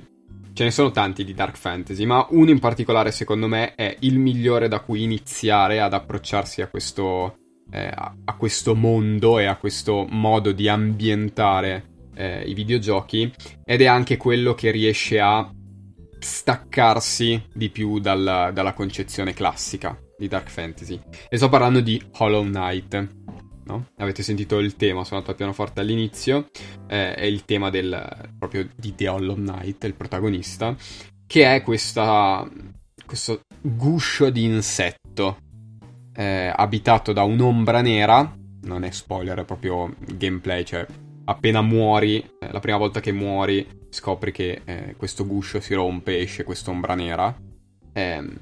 Ce 0.53 0.63
ne 0.63 0.69
sono 0.69 0.91
tanti 0.91 1.23
di 1.23 1.33
Dark 1.33 1.57
Fantasy, 1.57 2.05
ma 2.05 2.27
uno 2.29 2.51
in 2.51 2.59
particolare 2.59 3.11
secondo 3.11 3.47
me 3.47 3.73
è 3.73 3.95
il 4.01 4.19
migliore 4.19 4.67
da 4.67 4.81
cui 4.81 5.01
iniziare 5.01 5.81
ad 5.81 5.93
approcciarsi 5.93 6.61
a 6.61 6.67
questo, 6.67 7.37
eh, 7.71 7.91
a 7.91 8.35
questo 8.37 8.75
mondo 8.75 9.39
e 9.39 9.45
a 9.45 9.57
questo 9.57 10.05
modo 10.07 10.51
di 10.51 10.67
ambientare 10.69 12.09
eh, 12.13 12.43
i 12.43 12.53
videogiochi 12.53 13.33
ed 13.65 13.81
è 13.81 13.85
anche 13.85 14.17
quello 14.17 14.53
che 14.53 14.69
riesce 14.69 15.19
a 15.19 15.51
staccarsi 16.19 17.47
di 17.51 17.69
più 17.69 17.97
dal, 17.99 18.51
dalla 18.53 18.73
concezione 18.73 19.33
classica 19.33 19.97
di 20.15 20.27
Dark 20.27 20.51
Fantasy. 20.51 20.99
E 21.29 21.35
sto 21.35 21.49
parlando 21.49 21.81
di 21.81 21.99
Hollow 22.17 22.43
Knight 22.43 23.07
no? 23.65 23.87
Avete 23.97 24.23
sentito 24.23 24.59
il 24.59 24.75
tema 24.75 25.03
suonato 25.03 25.31
al 25.31 25.37
pianoforte 25.37 25.81
all'inizio, 25.81 26.49
eh, 26.87 27.13
è 27.15 27.25
il 27.25 27.45
tema 27.45 27.69
del, 27.69 28.31
proprio 28.37 28.67
di 28.75 28.95
The 28.95 29.07
Hollow 29.07 29.35
Knight, 29.35 29.83
il 29.83 29.95
protagonista, 29.95 30.75
che 31.25 31.55
è 31.55 31.61
questa, 31.61 32.47
questo 33.05 33.41
guscio 33.61 34.29
di 34.29 34.43
insetto 34.43 35.37
eh, 36.13 36.51
abitato 36.55 37.13
da 37.13 37.23
un'ombra 37.23 37.81
nera, 37.81 38.35
non 38.63 38.83
è 38.83 38.91
spoiler, 38.91 39.39
è 39.39 39.45
proprio 39.45 39.93
gameplay, 40.15 40.63
cioè 40.63 40.85
appena 41.25 41.61
muori, 41.61 42.19
eh, 42.39 42.51
la 42.51 42.59
prima 42.59 42.77
volta 42.77 42.99
che 42.99 43.11
muori 43.11 43.81
scopri 43.89 44.31
che 44.31 44.61
eh, 44.65 44.95
questo 44.97 45.25
guscio 45.25 45.59
si 45.59 45.73
rompe 45.73 46.19
esce 46.19 46.43
quest'ombra 46.43 46.95
nera, 46.95 47.35
ehm, 47.93 48.39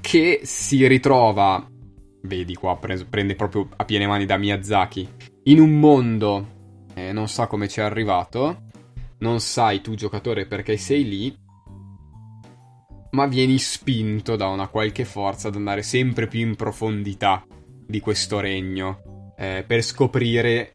che 0.00 0.40
si 0.44 0.86
ritrova 0.86 1.68
vedi 2.22 2.54
qua, 2.54 2.76
preso, 2.76 3.06
prende 3.08 3.34
proprio 3.34 3.68
a 3.76 3.84
piene 3.84 4.06
mani 4.06 4.26
da 4.26 4.36
Miyazaki, 4.36 5.08
in 5.44 5.60
un 5.60 5.78
mondo 5.78 6.58
eh, 6.94 7.12
non 7.12 7.28
sa 7.28 7.46
come 7.46 7.68
ci 7.68 7.80
è 7.80 7.82
arrivato, 7.82 8.68
non 9.18 9.40
sai 9.40 9.80
tu 9.80 9.94
giocatore 9.94 10.46
perché 10.46 10.76
sei 10.76 11.08
lì, 11.08 11.38
ma 13.12 13.26
vieni 13.26 13.58
spinto 13.58 14.36
da 14.36 14.48
una 14.48 14.68
qualche 14.68 15.04
forza 15.04 15.48
ad 15.48 15.56
andare 15.56 15.82
sempre 15.82 16.26
più 16.26 16.40
in 16.40 16.56
profondità 16.56 17.44
di 17.86 18.00
questo 18.00 18.38
regno, 18.40 19.32
eh, 19.36 19.64
per 19.66 19.82
scoprire 19.82 20.72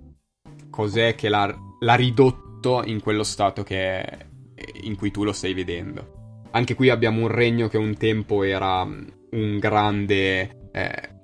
cos'è 0.70 1.16
che 1.16 1.30
l'ha, 1.30 1.56
l'ha 1.80 1.96
ridotto 1.96 2.84
in 2.84 3.02
quello 3.02 3.24
stato 3.24 3.64
è, 3.66 4.28
in 4.82 4.96
cui 4.96 5.12
tu 5.12 5.24
lo 5.24 5.32
stai 5.32 5.54
vedendo. 5.54 6.42
Anche 6.52 6.76
qui 6.76 6.90
abbiamo 6.90 7.22
un 7.22 7.28
regno 7.28 7.68
che 7.68 7.78
un 7.78 7.96
tempo 7.96 8.44
era 8.44 8.82
un 8.82 9.58
grande 9.60 10.70
eh, 10.72 11.15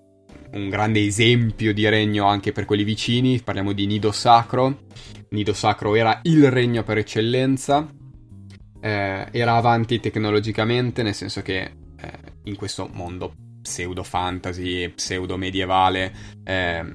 un 0.53 0.69
grande 0.69 1.05
esempio 1.05 1.73
di 1.73 1.87
regno 1.87 2.25
anche 2.25 2.51
per 2.51 2.65
quelli 2.65 2.83
vicini, 2.83 3.41
parliamo 3.41 3.71
di 3.71 3.85
Nido 3.85 4.11
Sacro. 4.11 4.85
Nido 5.29 5.53
Sacro 5.53 5.95
era 5.95 6.19
il 6.23 6.49
regno 6.51 6.83
per 6.83 6.97
eccellenza, 6.97 7.87
eh, 8.81 9.27
era 9.31 9.55
avanti 9.55 9.99
tecnologicamente, 9.99 11.03
nel 11.03 11.15
senso 11.15 11.41
che 11.41 11.61
eh, 11.61 12.11
in 12.43 12.55
questo 12.55 12.89
mondo 12.91 13.33
pseudo 13.61 14.03
fantasy, 14.03 14.89
pseudo 14.89 15.37
medievale, 15.37 16.13
eh, 16.43 16.85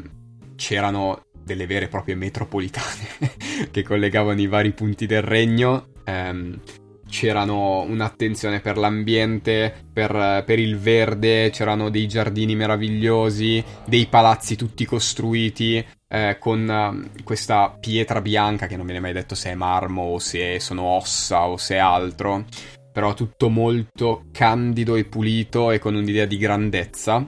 c'erano 0.56 1.22
delle 1.42 1.66
vere 1.66 1.84
e 1.84 1.88
proprie 1.88 2.16
metropolitane 2.16 3.08
che 3.70 3.82
collegavano 3.82 4.40
i 4.40 4.48
vari 4.48 4.72
punti 4.72 5.06
del 5.06 5.22
regno. 5.22 5.86
Ehm, 6.04 6.60
c'erano 7.08 7.82
un'attenzione 7.82 8.60
per 8.60 8.76
l'ambiente, 8.76 9.86
per, 9.92 10.42
per, 10.44 10.58
il 10.58 10.78
verde, 10.78 11.50
c'erano 11.50 11.88
dei 11.88 12.06
giardini 12.06 12.54
meravigliosi, 12.56 13.62
dei 13.86 14.06
palazzi 14.06 14.56
tutti 14.56 14.84
costruiti 14.84 15.84
eh, 16.08 16.36
con 16.38 16.68
uh, 16.68 17.22
questa 17.22 17.76
pietra 17.78 18.20
bianca 18.20 18.66
che 18.66 18.76
non 18.76 18.86
viene 18.86 19.00
mai 19.00 19.12
detto 19.12 19.34
se 19.34 19.50
è 19.50 19.54
marmo 19.54 20.02
o 20.02 20.18
se 20.18 20.60
sono 20.60 20.82
ossa 20.82 21.48
o 21.48 21.56
se 21.56 21.76
è 21.76 21.78
altro, 21.78 22.44
però 22.92 23.14
tutto 23.14 23.48
molto 23.48 24.26
candido 24.32 24.96
e 24.96 25.04
pulito 25.04 25.70
e 25.70 25.78
con 25.78 25.94
un'idea 25.94 26.26
di 26.26 26.36
grandezza. 26.36 27.26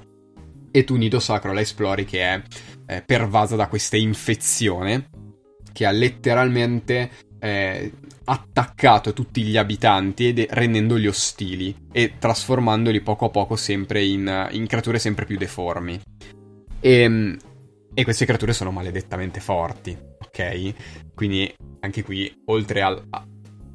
E 0.70 0.84
tu 0.84 0.96
Nido 0.96 1.18
Sacro 1.18 1.52
la 1.52 1.60
esplori 1.60 2.04
che 2.04 2.20
è 2.20 2.42
eh, 2.86 3.02
pervasa 3.02 3.56
da 3.56 3.68
questa 3.68 3.96
infezione 3.96 5.08
che 5.72 5.86
ha 5.86 5.90
letteralmente 5.90 7.10
eh, 7.38 7.92
attaccato 8.24 9.12
tutti 9.12 9.42
gli 9.42 9.56
abitanti 9.56 10.28
ed 10.28 10.46
rendendoli 10.50 11.06
ostili 11.06 11.74
e 11.92 12.14
trasformandoli 12.18 13.00
poco 13.00 13.26
a 13.26 13.30
poco 13.30 13.56
sempre 13.56 14.04
in, 14.04 14.48
in 14.52 14.66
creature 14.66 14.98
sempre 14.98 15.24
più 15.24 15.36
deformi. 15.36 16.00
E, 16.80 16.90
ehm, 16.90 17.36
e, 17.94 18.04
queste 18.04 18.26
creature 18.26 18.52
sono 18.52 18.70
maledettamente 18.70 19.40
forti, 19.40 19.96
ok? 20.18 21.14
Quindi 21.14 21.52
anche 21.80 22.02
qui, 22.02 22.32
oltre 22.46 22.82
al, 22.82 23.02
a, 23.10 23.26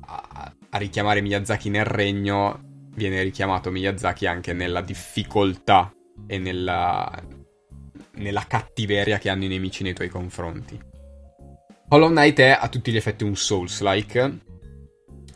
a, 0.01 0.53
a 0.69 0.77
richiamare 0.77 1.21
Miyazaki 1.21 1.69
nel 1.69 1.85
regno, 1.85 2.87
viene 2.95 3.21
richiamato 3.23 3.71
Miyazaki 3.71 4.27
anche 4.27 4.53
nella 4.53 4.81
difficoltà 4.81 5.91
e 6.27 6.37
nella, 6.37 7.11
nella 8.15 8.45
cattiveria 8.47 9.17
che 9.17 9.29
hanno 9.29 9.45
i 9.45 9.49
nemici 9.49 9.83
nei 9.83 9.93
tuoi 9.93 10.09
confronti. 10.09 10.91
Hollow 11.93 12.09
Knight 12.09 12.39
è 12.39 12.57
a 12.59 12.69
tutti 12.69 12.91
gli 12.91 12.95
effetti 12.95 13.23
un 13.23 13.35
Souls-like, 13.35 14.39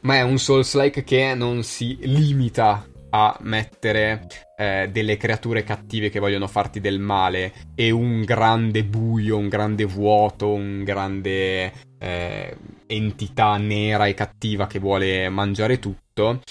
ma 0.01 0.15
è 0.15 0.23
un 0.23 0.39
Souls-like 0.39 1.03
che 1.03 1.35
non 1.35 1.61
si 1.61 1.99
limita 2.01 2.83
a 3.11 3.37
mettere 3.41 4.27
eh, 4.57 4.89
delle 4.91 5.17
creature 5.17 5.61
cattive 5.61 6.09
che 6.09 6.19
vogliono 6.19 6.47
farti 6.47 6.79
del 6.79 6.97
male 6.97 7.53
e 7.75 7.91
un 7.91 8.23
grande 8.23 8.83
buio, 8.83 9.37
un 9.37 9.49
grande 9.49 9.85
vuoto, 9.85 10.51
un 10.51 10.83
grande 10.83 11.73
eh, 11.99 12.57
entità 12.87 13.57
nera 13.57 14.07
e 14.07 14.15
cattiva 14.15 14.65
che 14.65 14.79
vuole 14.79 15.29
mangiare 15.29 15.77
tutto, 15.77 16.41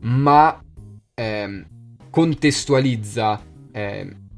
ma 0.00 0.60
eh, 1.14 1.66
contestualizza 2.10 3.40
ehm, 3.70 4.28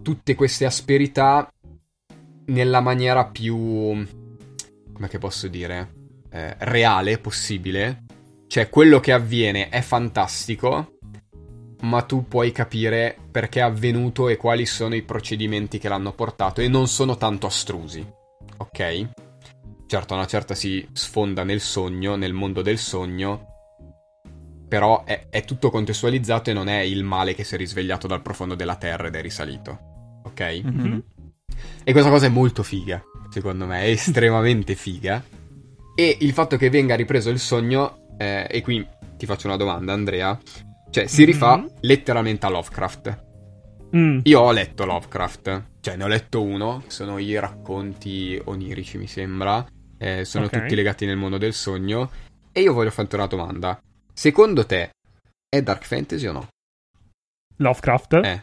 tutte 0.00 0.34
queste 0.34 0.64
asperità 0.64 1.52
nella 2.46 2.80
maniera 2.80 3.26
più 3.26 4.22
come 4.94 5.08
che 5.08 5.18
posso 5.18 5.48
dire, 5.48 5.92
eh, 6.30 6.54
reale 6.60 7.18
possibile. 7.18 8.04
Cioè, 8.46 8.70
quello 8.70 9.00
che 9.00 9.12
avviene 9.12 9.68
è 9.68 9.82
fantastico, 9.82 10.98
ma 11.82 12.02
tu 12.02 12.26
puoi 12.26 12.52
capire 12.52 13.16
perché 13.30 13.60
è 13.60 13.64
avvenuto 13.64 14.28
e 14.28 14.36
quali 14.36 14.64
sono 14.64 14.94
i 14.94 15.02
procedimenti 15.02 15.78
che 15.78 15.88
l'hanno 15.88 16.12
portato 16.12 16.60
e 16.60 16.68
non 16.68 16.86
sono 16.86 17.16
tanto 17.16 17.46
astrusi. 17.46 18.06
Ok? 18.56 19.08
Certo, 19.86 20.14
una 20.14 20.26
certa 20.26 20.54
si 20.54 20.86
sfonda 20.92 21.44
nel 21.44 21.60
sogno, 21.60 22.16
nel 22.16 22.32
mondo 22.32 22.62
del 22.62 22.78
sogno, 22.78 23.46
però 24.66 25.04
è, 25.04 25.26
è, 25.28 25.44
tutto 25.44 25.70
contestualizzato 25.70 26.50
e 26.50 26.52
non 26.52 26.68
è 26.68 26.80
il 26.80 27.04
male 27.04 27.34
che 27.34 27.44
si 27.44 27.54
è 27.54 27.58
risvegliato 27.58 28.06
dal 28.06 28.22
profondo 28.22 28.54
della 28.54 28.76
terra 28.76 29.08
ed 29.08 29.14
è 29.14 29.20
risalito. 29.20 30.22
Ok? 30.24 30.62
Mm-hmm. 30.64 30.98
E 31.84 31.92
questa 31.92 32.10
cosa 32.10 32.26
è 32.26 32.30
molto 32.30 32.62
figa 32.62 33.04
secondo 33.34 33.66
me, 33.66 33.80
è 33.82 33.88
estremamente 33.88 34.76
figa. 34.76 35.22
E 35.96 36.16
il 36.20 36.32
fatto 36.32 36.56
che 36.56 36.70
venga 36.70 36.94
ripreso 36.94 37.30
il 37.30 37.40
sogno, 37.40 38.06
eh, 38.16 38.46
e 38.48 38.62
qui 38.62 38.86
ti 39.16 39.26
faccio 39.26 39.48
una 39.48 39.56
domanda, 39.56 39.92
Andrea, 39.92 40.38
cioè 40.90 41.08
si 41.08 41.24
rifà 41.24 41.56
mm-hmm. 41.56 41.66
letteralmente 41.80 42.46
a 42.46 42.50
Lovecraft. 42.50 43.24
Mm. 43.96 44.20
Io 44.22 44.40
ho 44.40 44.52
letto 44.52 44.84
Lovecraft, 44.84 45.62
cioè 45.80 45.96
ne 45.96 46.04
ho 46.04 46.06
letto 46.06 46.42
uno, 46.42 46.84
sono 46.86 47.18
i 47.18 47.36
racconti 47.36 48.40
onirici 48.44 48.98
mi 48.98 49.08
sembra, 49.08 49.66
eh, 49.98 50.24
sono 50.24 50.46
okay. 50.46 50.60
tutti 50.60 50.76
legati 50.76 51.04
nel 51.04 51.16
mondo 51.16 51.36
del 51.36 51.54
sogno, 51.54 52.10
e 52.52 52.60
io 52.60 52.72
voglio 52.72 52.90
farti 52.90 53.16
una 53.16 53.26
domanda. 53.26 53.80
Secondo 54.12 54.64
te 54.64 54.90
è 55.48 55.60
dark 55.60 55.84
fantasy 55.84 56.26
o 56.26 56.32
no? 56.32 56.48
Lovecraft? 57.56 58.12
Eh. 58.14 58.42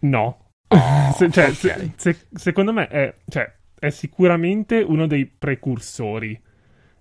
No. 0.00 0.50
Oh, 0.66 1.14
cioè, 1.30 1.50
okay. 1.50 1.54
se, 1.54 1.92
se, 1.96 2.16
secondo 2.34 2.72
me 2.72 2.88
è... 2.88 3.14
Cioè, 3.28 3.60
è 3.82 3.90
sicuramente 3.90 4.78
uno 4.86 5.06
dei 5.08 5.26
precursori, 5.26 6.40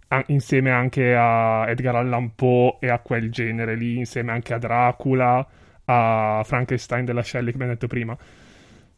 a- 0.09 0.23
insieme 0.27 0.71
anche 0.71 1.15
a 1.15 1.69
Edgar 1.69 1.95
Allan 1.95 2.33
Poe 2.35 2.77
e 2.79 2.89
a 2.89 2.99
quel 2.99 3.31
genere 3.31 3.75
lì, 3.75 3.97
insieme 3.97 4.31
anche 4.31 4.53
a 4.55 4.57
Dracula, 4.57 5.47
a 5.85 6.41
Frankenstein 6.43 7.05
della 7.05 7.21
Shelley, 7.23 7.49
che 7.49 7.55
abbiamo 7.55 7.73
detto 7.73 7.87
prima. 7.87 8.17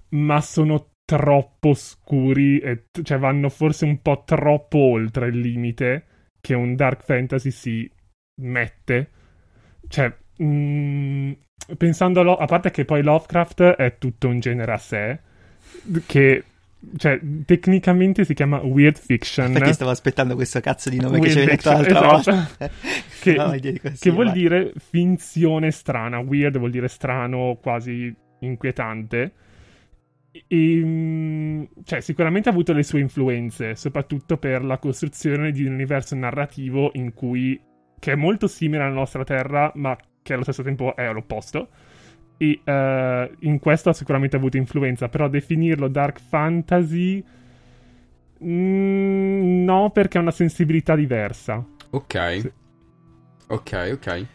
Ma 0.10 0.42
sono 0.42 0.92
troppo 1.06 1.74
scuri, 1.74 2.60
e 2.60 2.86
t- 2.92 3.02
cioè 3.02 3.18
vanno 3.18 3.50
forse 3.50 3.86
un 3.86 4.02
po' 4.02 4.24
troppo 4.26 4.78
oltre 4.78 5.28
il 5.28 5.40
limite 5.40 6.06
che 6.40 6.54
un 6.54 6.76
dark 6.76 7.04
fantasy 7.04 7.52
si 7.52 7.92
mette. 8.42 9.10
Cioè, 9.88 10.14
mh, 10.38 11.32
pensando 11.78 12.20
a, 12.22 12.24
Lo- 12.24 12.38
a 12.38 12.46
parte 12.46 12.72
che 12.72 12.86
poi 12.86 13.04
Lovecraft 13.04 13.62
è 13.64 13.98
tutto 13.98 14.28
un 14.28 14.40
genere 14.40 14.72
a 14.72 14.78
sé, 14.78 15.20
che 16.06 16.44
cioè, 16.98 17.20
tecnicamente 17.46 18.26
si 18.26 18.34
chiama 18.34 18.60
weird 18.62 18.98
fiction. 18.98 19.52
Perché 19.54 19.74
stavo 19.74 19.92
aspettando 19.92 20.36
questo 20.36 20.60
cazzo 20.60 20.90
di 20.90 21.00
nome 21.00 21.18
Weird 21.20 21.26
che 21.26 21.32
ci 21.32 21.40
hai 21.40 21.46
detto 21.46 21.70
l'altra 21.70 22.18
esatto. 22.18 22.32
volta. 22.32 22.70
che, 23.22 23.34
No, 23.34 23.58
di 23.58 23.80
che 24.00 24.10
vuol 24.12 24.32
dire 24.32 24.74
finzione 24.78 25.72
strana. 25.72 26.20
Weird 26.20 26.58
vuol 26.58 26.72
dire 26.72 26.88
strano, 26.88 27.58
quasi 27.62 28.14
inquietante. 28.40 29.34
E, 30.48 30.82
mm, 30.84 31.64
cioè, 31.84 32.02
sicuramente 32.02 32.50
ha 32.50 32.52
avuto 32.52 32.74
le 32.74 32.84
sue 32.84 33.00
influenze, 33.00 33.76
soprattutto 33.76 34.38
per 34.38 34.64
la 34.64 34.78
costruzione 34.78 35.52
di 35.52 35.64
un 35.64 35.74
universo 35.74 36.16
narrativo 36.16 36.92
in 36.94 37.14
cui 37.14 37.60
che 38.00 38.12
è 38.12 38.16
molto 38.16 38.48
simile 38.48 38.84
alla 38.84 38.94
nostra 38.94 39.24
Terra, 39.24 39.72
ma 39.76 39.98
che 40.22 40.34
allo 40.34 40.44
stesso 40.44 40.64
tempo 40.64 40.96
è 40.96 41.06
all'opposto. 41.06 41.70
E 42.38 42.62
eh, 42.64 43.32
in 43.40 43.60
questo 43.60 43.90
ha 43.90 43.94
sicuramente 43.94 44.36
avuto 44.36 44.58
influenza, 44.58 45.10
però 45.10 45.28
definirlo 45.28 45.88
dark 45.88 46.20
fantasy. 46.20 47.24
mm, 48.44 49.64
no, 49.64 49.92
perché 49.92 50.18
ha 50.18 50.22
una 50.22 50.32
sensibilità 50.32 50.96
diversa. 50.96 51.66
Ok. 51.92 52.40
Sì. 52.40 52.52
Ok, 53.48 53.90
ok. 53.94 54.26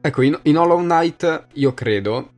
Ecco, 0.00 0.22
in, 0.22 0.38
in 0.42 0.56
Hollow 0.56 0.78
Knight 0.80 1.48
io 1.54 1.74
credo 1.74 2.32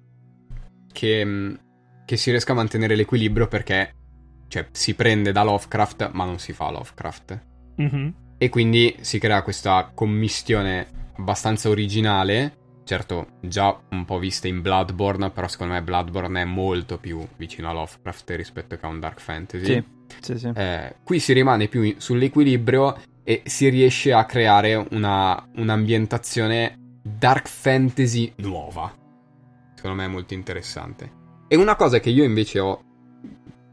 che, 0.92 1.24
mh, 1.24 1.58
che 2.04 2.16
si 2.16 2.30
riesca 2.30 2.52
a 2.52 2.56
mantenere 2.56 2.94
l'equilibrio 2.94 3.48
perché 3.48 3.94
cioè, 4.48 4.66
si 4.72 4.94
prende 4.94 5.30
da 5.32 5.42
Lovecraft 5.42 6.10
ma 6.12 6.24
non 6.24 6.38
si 6.38 6.52
fa 6.52 6.70
Lovecraft. 6.70 7.40
Mhm. 7.76 8.14
E 8.38 8.48
quindi 8.48 8.96
si 9.00 9.18
crea 9.18 9.42
questa 9.42 9.90
commistione 9.94 10.88
abbastanza 11.16 11.68
originale. 11.68 12.56
Certo, 12.84 13.26
già 13.40 13.78
un 13.90 14.04
po' 14.04 14.18
vista 14.18 14.48
in 14.48 14.62
Bloodborne, 14.62 15.30
però 15.30 15.46
secondo 15.46 15.74
me 15.74 15.82
Bloodborne 15.82 16.42
è 16.42 16.44
molto 16.44 16.98
più 16.98 17.24
vicino 17.36 17.68
a 17.68 17.72
Lovecraft 17.72 18.30
rispetto 18.30 18.76
che 18.76 18.84
a 18.84 18.88
un 18.88 18.98
Dark 18.98 19.20
Fantasy. 19.20 19.64
Sì, 19.64 19.84
sì, 20.20 20.38
sì. 20.38 20.50
Eh, 20.54 20.96
qui 21.04 21.20
si 21.20 21.32
rimane 21.32 21.68
più 21.68 21.82
in- 21.82 22.00
sull'equilibrio 22.00 22.96
e 23.22 23.42
si 23.44 23.68
riesce 23.68 24.12
a 24.12 24.24
creare 24.24 24.74
una, 24.90 25.48
un'ambientazione 25.56 26.76
dark 27.02 27.48
fantasy 27.48 28.32
nuova. 28.36 28.92
Secondo 29.74 29.96
me 29.96 30.04
è 30.04 30.08
molto 30.08 30.34
interessante. 30.34 31.18
E 31.48 31.56
una 31.56 31.76
cosa 31.76 32.00
che 32.00 32.10
io 32.10 32.24
invece 32.24 32.58
ho 32.60 32.82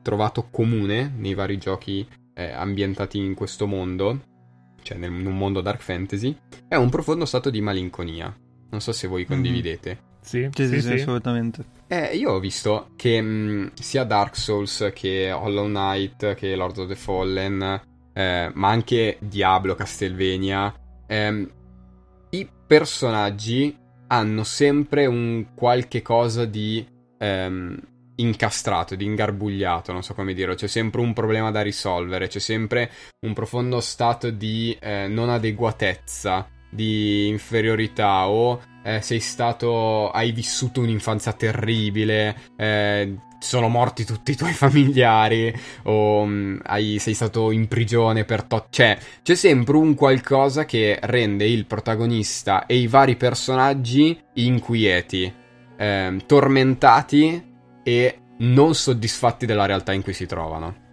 trovato 0.04 0.48
comune 0.50 1.12
nei 1.16 1.34
vari 1.34 1.58
giochi 1.58 2.08
eh, 2.34 2.52
ambientati 2.52 3.18
in 3.18 3.34
questo 3.34 3.66
mondo, 3.66 4.22
cioè 4.84 4.98
nel- 4.98 5.12
in 5.12 5.26
un 5.26 5.38
mondo 5.38 5.62
dark 5.62 5.82
fantasy, 5.82 6.38
è 6.68 6.76
un 6.76 6.90
profondo 6.90 7.26
stato 7.26 7.50
di 7.50 7.62
malinconia. 7.62 8.34
Non 8.78 8.86
so 8.86 8.92
se 8.92 9.08
voi 9.08 9.26
condividete. 9.26 9.98
Sì, 10.22 10.48
Sì, 10.54 10.68
sì, 10.68 10.68
sì, 10.68 10.82
sì, 10.82 10.88
sì. 10.88 10.94
assolutamente. 10.94 11.66
Eh, 11.88 12.16
io 12.16 12.34
ho 12.34 12.40
visto 12.40 12.90
che 12.96 13.20
mh, 13.20 13.72
sia 13.74 14.04
Dark 14.04 14.36
Souls 14.38 14.92
che 14.94 15.32
Hollow 15.32 15.66
Knight 15.66 16.36
che 16.36 16.56
Lord 16.56 16.78
of 16.78 16.88
the 16.88 16.96
Fallen, 16.96 17.82
eh, 18.14 18.52
ma 18.54 18.70
anche 18.70 19.18
Diablo, 19.20 19.74
Castlevania, 19.74 20.72
ehm, 21.08 21.52
i 22.30 22.48
personaggi 22.68 23.76
hanno 24.10 24.44
sempre 24.44 25.08
un 25.08 25.48
qualche 25.56 26.04
cosa 26.04 26.46
di 26.46 26.86
ehm, 27.18 27.80
incastrato, 28.18 28.94
di 28.96 29.06
ingarbugliato, 29.06 29.92
non 29.92 30.04
so 30.04 30.14
come 30.14 30.36
dirlo, 30.36 30.54
c'è 30.54 30.68
sempre 30.68 31.02
un 31.02 31.14
problema 31.14 31.50
da 31.50 31.62
risolvere, 31.62 32.28
c'è 32.28 32.40
sempre 32.40 32.92
un 33.22 33.34
profondo 33.34 33.80
stato 33.80 34.30
di 34.30 34.78
eh, 34.80 35.08
non 35.08 35.30
adeguatezza, 35.30 36.48
di 36.78 37.28
inferiorità 37.28 38.30
o 38.30 38.62
eh, 38.84 39.02
sei 39.02 39.20
stato, 39.20 40.12
hai 40.12 40.32
vissuto 40.32 40.80
un'infanzia 40.80 41.34
terribile, 41.34 42.38
eh, 42.56 43.18
sono 43.40 43.68
morti 43.68 44.06
tutti 44.06 44.32
i 44.32 44.36
tuoi 44.36 44.54
familiari 44.56 45.54
o 45.84 46.26
mm, 46.26 46.60
hai- 46.64 47.00
sei 47.00 47.14
stato 47.14 47.52
in 47.52 47.68
prigione 47.68 48.24
per 48.24 48.44
tot... 48.44 48.68
Cioè, 48.70 48.98
c'è 49.24 49.36
sempre 49.36 49.76
un 49.76 49.94
qualcosa 49.96 50.66
che 50.66 51.00
rende 51.02 51.46
il 51.46 51.66
protagonista 51.66 52.66
e 52.66 52.78
i 52.78 52.88
vari 52.88 53.18
personaggi 53.18 54.18
inquieti, 54.36 55.34
ehm, 55.78 56.26
tormentati 56.26 57.56
e 57.84 58.20
non 58.40 58.76
soddisfatti 58.76 59.46
della 59.46 59.66
realtà 59.66 59.94
in 59.94 60.04
cui 60.04 60.14
si 60.14 60.26
trovano. 60.26 60.87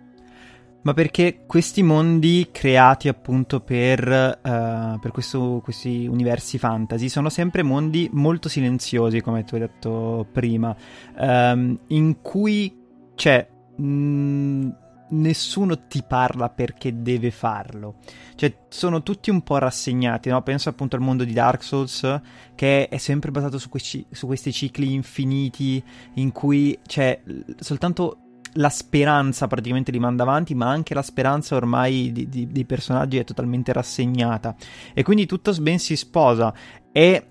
Ma 0.85 0.93
perché 0.93 1.45
questi 1.47 1.83
mondi 1.83 2.49
creati 2.53 3.09
appunto 3.09 3.61
per, 3.61 4.07
eh, 4.07 4.99
per 5.01 5.11
questo- 5.13 5.61
questi 5.65 6.07
universi 6.07 6.59
fantasy 6.59 7.09
sono 7.09 7.31
sempre 7.31 7.63
mondi 7.63 8.11
molto 8.13 8.51
silenziosi, 8.51 9.23
come 9.23 9.45
tu 9.45 9.55
hai 9.55 9.63
detto 9.63 10.27
prima, 10.31 10.77
ehm, 11.19 11.79
in 11.89 12.21
cui 12.21 12.77
c'è 13.15 13.49
mh, 13.77 14.69
nessuno 15.11 15.87
ti 15.87 16.03
parla 16.07 16.49
perché 16.51 17.01
deve 17.03 17.31
farlo. 17.31 17.97
Cioè, 18.37 18.55
sono 18.69 19.03
tutti 19.03 19.31
un 19.31 19.43
po' 19.43 19.59
rassegnati, 19.59 20.29
no? 20.29 20.43
Penso 20.43 20.69
appunto 20.69 20.97
al 20.97 21.03
mondo 21.03 21.25
di 21.25 21.33
Dark 21.33 21.63
Souls, 21.63 22.21
che 22.55 22.89
è 22.89 22.97
sempre 22.99 23.31
basato 23.31 23.59
su 23.59 23.69
questi, 23.69 24.05
su 24.11 24.27
questi 24.27 24.53
cicli 24.53 24.93
infiniti 24.93 25.83
in 26.15 26.31
cui 26.31 26.79
c'è 26.87 27.21
l- 27.25 27.41
soltanto 27.59 28.19
la 28.55 28.69
speranza 28.69 29.47
praticamente 29.47 29.91
li 29.91 29.99
manda 29.99 30.23
avanti, 30.23 30.55
ma 30.55 30.69
anche 30.69 30.95
la 30.95 31.03
speranza 31.03 31.57
ormai 31.57 32.13
di- 32.13 32.29
di- 32.29 32.47
dei 32.47 32.65
personaggi 32.65 33.19
è 33.19 33.25
totalmente 33.25 33.73
rassegnata. 33.73 34.55
E 34.93 35.03
quindi 35.03 35.27
tutto 35.27 35.53
ben 35.61 35.79
si 35.79 35.97
sposa. 35.97 36.53
E 36.93 37.27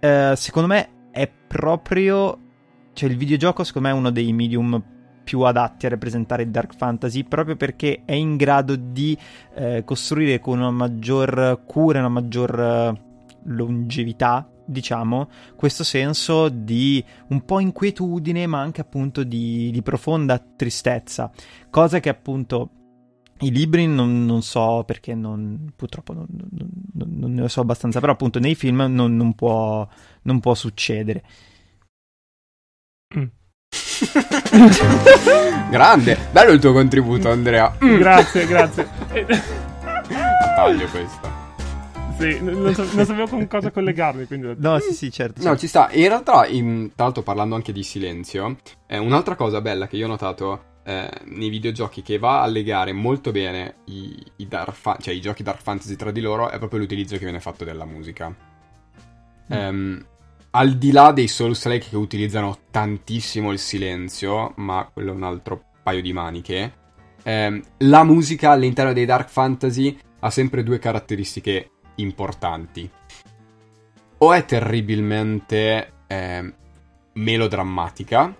eh, 0.00 0.32
secondo 0.36 0.68
me 0.68 0.88
è 1.10 1.30
proprio. 1.46 2.38
Cioè, 2.92 3.08
il 3.08 3.16
videogioco, 3.16 3.64
secondo 3.64 3.88
me, 3.88 3.94
è 3.94 3.96
uno 3.96 4.10
dei 4.10 4.32
medium 4.32 4.82
più 5.22 5.42
adatti 5.42 5.86
a 5.86 5.90
rappresentare 5.90 6.42
il 6.42 6.50
dark 6.50 6.74
fantasy 6.74 7.22
proprio 7.22 7.54
perché 7.54 8.02
è 8.04 8.14
in 8.14 8.36
grado 8.36 8.74
di 8.74 9.16
eh, 9.54 9.84
costruire 9.84 10.40
con 10.40 10.58
una 10.58 10.72
maggior 10.72 11.62
cura, 11.66 12.00
una 12.00 12.08
maggior 12.08 12.58
eh, 12.58 13.00
longevità, 13.44 14.49
diciamo, 14.70 15.28
questo 15.56 15.84
senso 15.84 16.48
di 16.48 17.04
un 17.28 17.44
po' 17.44 17.60
inquietudine, 17.60 18.46
ma 18.46 18.60
anche 18.60 18.80
appunto 18.80 19.24
di, 19.24 19.70
di 19.70 19.82
profonda 19.82 20.38
tristezza, 20.38 21.30
cosa 21.70 22.00
che 22.00 22.08
appunto 22.08 22.70
i 23.40 23.50
libri 23.50 23.86
non, 23.86 24.26
non 24.26 24.42
so 24.42 24.84
perché 24.86 25.14
non, 25.14 25.72
purtroppo 25.74 26.12
non, 26.12 26.26
non- 26.92 27.34
ne 27.34 27.48
so 27.48 27.60
abbastanza, 27.60 28.00
però 28.00 28.12
appunto 28.12 28.38
nei 28.38 28.54
film 28.54 28.84
non, 28.88 29.16
non 29.16 29.34
può, 29.34 29.86
non 30.22 30.40
può 30.40 30.54
succedere. 30.54 31.22
Mm. 33.16 33.24
Grande, 35.70 36.18
bello 36.32 36.52
il 36.52 36.60
tuo 36.60 36.72
contributo, 36.72 37.30
Andrea. 37.30 37.76
Mm. 37.82 37.98
Grazie, 37.98 38.46
grazie. 38.46 38.88
Taglio 40.56 40.86
questo. 40.88 41.39
Sì, 42.20 42.42
non, 42.42 42.74
so- 42.74 42.86
non 42.94 43.04
sapevo 43.04 43.26
con 43.26 43.46
cosa 43.46 43.70
collegarmi, 43.70 44.26
quindi 44.26 44.54
No, 44.58 44.78
sì, 44.78 44.92
sì, 44.92 45.10
certo. 45.10 45.42
No, 45.42 45.56
ci 45.56 45.66
sta. 45.66 45.90
In 45.92 46.08
realtà, 46.08 46.46
in- 46.46 46.92
tra 46.94 47.04
l'altro, 47.04 47.22
parlando 47.22 47.54
anche 47.54 47.72
di 47.72 47.82
silenzio, 47.82 48.56
eh, 48.86 48.98
un'altra 48.98 49.34
cosa 49.34 49.60
bella 49.60 49.86
che 49.86 49.96
io 49.96 50.04
ho 50.06 50.08
notato 50.08 50.64
eh, 50.84 51.10
nei 51.24 51.50
videogiochi 51.50 52.02
che 52.02 52.18
va 52.18 52.42
a 52.42 52.46
legare 52.46 52.92
molto 52.92 53.32
bene 53.32 53.76
i, 53.86 54.16
i 54.36 54.48
dark 54.48 54.72
fa- 54.72 54.96
cioè 55.00 55.12
i 55.14 55.20
giochi 55.20 55.42
dark 55.42 55.60
fantasy 55.60 55.94
tra 55.94 56.10
di 56.10 56.20
loro 56.20 56.48
è 56.48 56.58
proprio 56.58 56.80
l'utilizzo 56.80 57.16
che 57.16 57.24
viene 57.24 57.40
fatto 57.40 57.64
della 57.64 57.84
musica. 57.84 58.34
Ehm, 59.48 60.04
al 60.52 60.76
di 60.78 60.90
là 60.90 61.12
dei 61.12 61.28
Souls-like 61.28 61.88
che 61.90 61.96
utilizzano 61.96 62.58
tantissimo 62.70 63.52
il 63.52 63.58
silenzio, 63.58 64.52
ma 64.56 64.88
quello 64.92 65.12
è 65.12 65.14
un 65.14 65.22
altro 65.22 65.62
paio 65.82 66.02
di 66.02 66.12
maniche, 66.12 66.72
ehm, 67.22 67.62
la 67.78 68.02
musica 68.04 68.50
all'interno 68.50 68.92
dei 68.92 69.04
dark 69.04 69.28
fantasy 69.28 69.96
ha 70.20 70.30
sempre 70.30 70.62
due 70.62 70.78
caratteristiche 70.78 71.70
importanti. 72.00 72.88
O 74.18 74.32
è 74.32 74.44
terribilmente 74.44 75.92
ehm, 76.06 76.52
melodrammatica, 77.14 78.34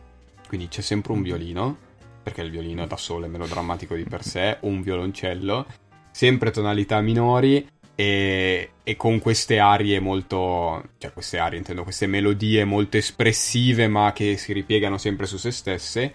quindi 0.47 0.69
c'è 0.69 0.81
sempre 0.83 1.13
un 1.13 1.23
violino, 1.23 1.77
perché 2.23 2.43
il 2.43 2.51
violino 2.51 2.87
da 2.87 2.97
solo 2.97 3.25
è 3.25 3.29
melodrammatico 3.29 3.95
di 3.95 4.05
per 4.05 4.25
sé, 4.25 4.59
o 4.61 4.67
un 4.67 4.83
violoncello, 4.83 5.67
sempre 6.11 6.51
tonalità 6.51 7.01
minori 7.01 7.67
e, 7.95 8.71
e 8.83 8.97
con 8.97 9.19
queste 9.19 9.59
arie 9.59 10.01
molto, 10.01 10.91
cioè 10.99 11.13
queste 11.13 11.39
arie 11.39 11.59
intendo, 11.59 11.83
queste 11.83 12.07
melodie 12.07 12.65
molto 12.65 12.97
espressive 12.97 13.89
ma 13.89 14.13
che 14.13 14.37
si 14.37 14.53
ripiegano 14.53 14.99
sempre 14.99 15.27
su 15.27 15.37
se 15.37 15.51
stesse, 15.51 16.15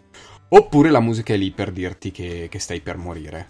oppure 0.49 0.89
la 0.89 0.99
musica 0.99 1.33
è 1.33 1.37
lì 1.37 1.51
per 1.51 1.71
dirti 1.71 2.11
che, 2.11 2.47
che 2.49 2.59
stai 2.59 2.81
per 2.81 2.97
morire. 2.97 3.49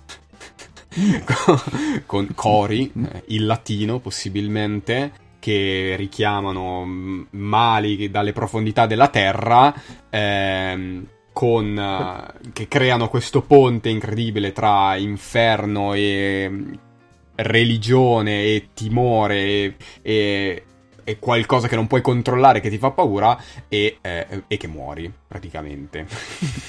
con, 2.06 2.30
cori, 2.34 2.92
eh, 2.92 3.24
in 3.28 3.46
latino 3.46 4.00
possibilmente, 4.00 5.12
che 5.40 5.96
richiamano 5.98 6.86
mm, 6.86 7.22
mali 7.32 8.10
dalle 8.10 8.34
profondità 8.34 8.86
della 8.86 9.10
terra, 9.10 9.74
ehm, 10.10 11.08
con, 11.34 11.76
uh, 11.78 12.52
che 12.54 12.68
creano 12.70 13.10
questo 13.10 13.42
ponte 13.42 13.90
incredibile 13.90 14.54
tra 14.54 14.96
inferno 14.96 15.94
e 15.94 16.48
mm, 16.50 16.74
religione 17.36 18.44
e 18.44 18.70
timore 18.74 19.36
e, 19.36 19.76
e, 20.02 20.64
e, 21.04 21.20
qualcosa 21.20 21.68
che 21.68 21.76
non 21.76 21.88
puoi 21.88 22.02
controllare 22.02 22.62
che 22.62 22.70
ti 22.70 22.78
fa 22.78 22.92
paura 22.92 23.38
e, 23.68 23.98
eh, 24.00 24.44
e 24.48 24.58
che 24.58 24.68
muori 24.68 25.12
praticamente. 25.28 26.08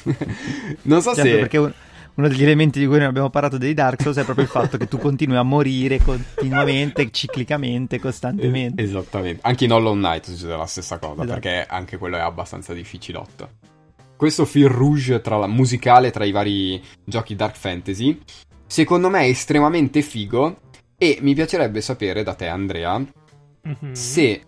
non 0.82 1.00
so 1.00 1.14
certo, 1.14 1.30
se... 1.30 1.38
Perché 1.38 1.72
uno 2.16 2.28
degli 2.28 2.42
elementi 2.42 2.78
di 2.78 2.86
cui 2.86 2.98
noi 2.98 3.06
abbiamo 3.06 3.30
parlato 3.30 3.58
dei 3.58 3.74
Dark 3.74 4.02
Souls 4.02 4.16
è 4.18 4.24
proprio 4.24 4.44
il 4.44 4.50
fatto 4.50 4.76
che 4.76 4.88
tu 4.88 4.98
continui 4.98 5.36
a 5.36 5.42
morire 5.42 5.98
continuamente, 5.98 7.08
ciclicamente, 7.12 7.98
costantemente. 7.98 8.82
Es- 8.82 8.88
esattamente. 8.88 9.40
Anche 9.42 9.64
in 9.64 9.72
Hollow 9.72 9.94
Knight 9.94 10.24
succede 10.24 10.56
la 10.56 10.66
stessa 10.66 10.98
cosa 10.98 11.22
esatto. 11.22 11.40
perché 11.40 11.66
anche 11.68 11.96
quello 11.98 12.16
è 12.16 12.20
abbastanza 12.20 12.72
difficilotto 12.72 13.74
questo 14.16 14.46
fil 14.46 14.68
rouge 14.68 15.20
tra 15.20 15.36
la 15.36 15.46
musicale 15.46 16.10
tra 16.10 16.24
i 16.24 16.32
vari 16.32 16.82
giochi 17.04 17.36
Dark 17.36 17.56
Fantasy, 17.56 18.18
secondo 18.66 19.10
me 19.10 19.20
è 19.20 19.28
estremamente 19.28 20.02
figo 20.02 20.60
e 20.96 21.18
mi 21.20 21.34
piacerebbe 21.34 21.80
sapere 21.82 22.22
da 22.22 22.34
te 22.34 22.46
Andrea 22.48 22.98
mm-hmm. 22.98 23.92
se 23.92 24.42